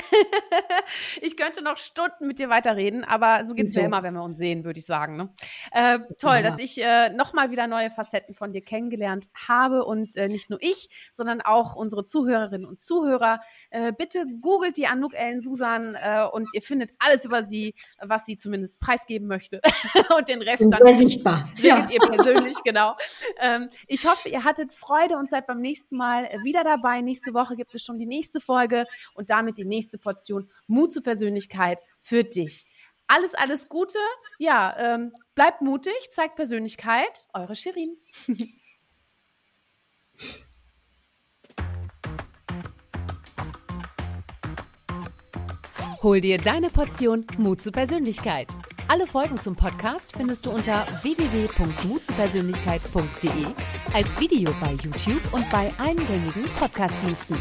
ich 1.20 1.36
könnte 1.36 1.60
noch 1.60 1.76
Stunden 1.76 2.28
mit 2.28 2.38
dir 2.38 2.48
weiterreden, 2.50 3.02
aber 3.02 3.44
so 3.46 3.54
geht 3.54 3.66
es 3.66 3.74
mir 3.74 3.82
immer, 3.82 4.04
wenn 4.04 4.14
wir 4.14 4.22
uns 4.22 4.38
sehen, 4.38 4.62
würde 4.64 4.78
ich 4.78 4.86
sagen. 4.86 5.16
Ne? 5.16 5.28
Äh, 5.72 5.98
toll, 6.20 6.36
ja. 6.36 6.42
dass 6.42 6.60
ich 6.60 6.80
äh, 6.80 7.10
nochmal 7.10 7.50
wieder 7.50 7.66
neue 7.66 7.90
Facetten 7.90 8.32
von 8.36 8.52
dir 8.52 8.62
kennengelernt 8.62 9.26
habe 9.34 9.84
und 9.84 10.14
äh, 10.16 10.28
nicht 10.28 10.50
nur 10.50 10.60
ich, 10.62 11.10
sondern 11.12 11.40
auch 11.40 11.74
unsere 11.74 12.04
Zuhörerinnen 12.04 12.64
und 12.64 12.80
Zuhörer. 12.80 13.40
Äh, 13.70 13.92
bitte 13.92 14.24
googelt 14.40 14.76
die 14.76 14.86
Anouk 14.86 15.14
Ellen 15.14 15.40
Susan 15.40 15.96
äh, 15.96 16.28
und 16.30 16.48
ihr 16.52 16.62
findet 16.62 16.92
alles 17.00 17.24
über 17.24 17.42
sie, 17.42 17.74
was 18.00 18.24
sie 18.24 18.36
zumindest 18.36 18.78
preisgeben 18.78 19.26
möchte. 19.26 19.60
und 20.16 20.28
den 20.28 20.42
Rest 20.42 20.62
dann 20.62 20.78
Sehr 20.80 20.94
sichtbar. 20.94 21.50
ja. 21.56 21.84
ihr 21.90 21.98
persönlich, 21.98 22.56
genau. 22.62 22.96
Ähm, 23.40 23.68
ich 23.88 24.06
hoffe, 24.06 24.28
ihr 24.28 24.43
hattet 24.44 24.72
Freude 24.72 25.16
und 25.16 25.28
seid 25.28 25.46
beim 25.46 25.58
nächsten 25.58 25.96
Mal 25.96 26.28
wieder 26.42 26.64
dabei. 26.64 27.00
Nächste 27.00 27.34
Woche 27.34 27.56
gibt 27.56 27.74
es 27.74 27.84
schon 27.84 27.98
die 27.98 28.06
nächste 28.06 28.40
Folge 28.40 28.86
und 29.14 29.30
damit 29.30 29.58
die 29.58 29.64
nächste 29.64 29.98
Portion 29.98 30.48
Mut 30.66 30.92
zur 30.92 31.02
Persönlichkeit 31.02 31.80
für 31.98 32.24
dich. 32.24 32.70
Alles, 33.06 33.34
alles 33.34 33.68
Gute. 33.68 33.98
Ja, 34.38 34.74
ähm, 34.78 35.12
bleibt 35.34 35.60
mutig, 35.60 35.94
zeigt 36.10 36.36
Persönlichkeit. 36.36 37.28
Eure 37.32 37.56
Shirin. 37.56 37.96
Hol 46.02 46.20
dir 46.20 46.38
deine 46.38 46.68
Portion 46.68 47.26
Mut 47.38 47.62
zur 47.62 47.72
Persönlichkeit. 47.72 48.48
Alle 48.86 49.06
Folgen 49.06 49.40
zum 49.40 49.56
Podcast 49.56 50.12
findest 50.14 50.44
du 50.44 50.50
unter 50.50 50.84
www.mutzupersönlichkeit.de, 51.02 53.46
als 53.94 54.20
Video 54.20 54.50
bei 54.60 54.72
YouTube 54.72 55.22
und 55.32 55.48
bei 55.48 55.72
eingängigen 55.78 56.44
Podcastdiensten. 56.58 57.38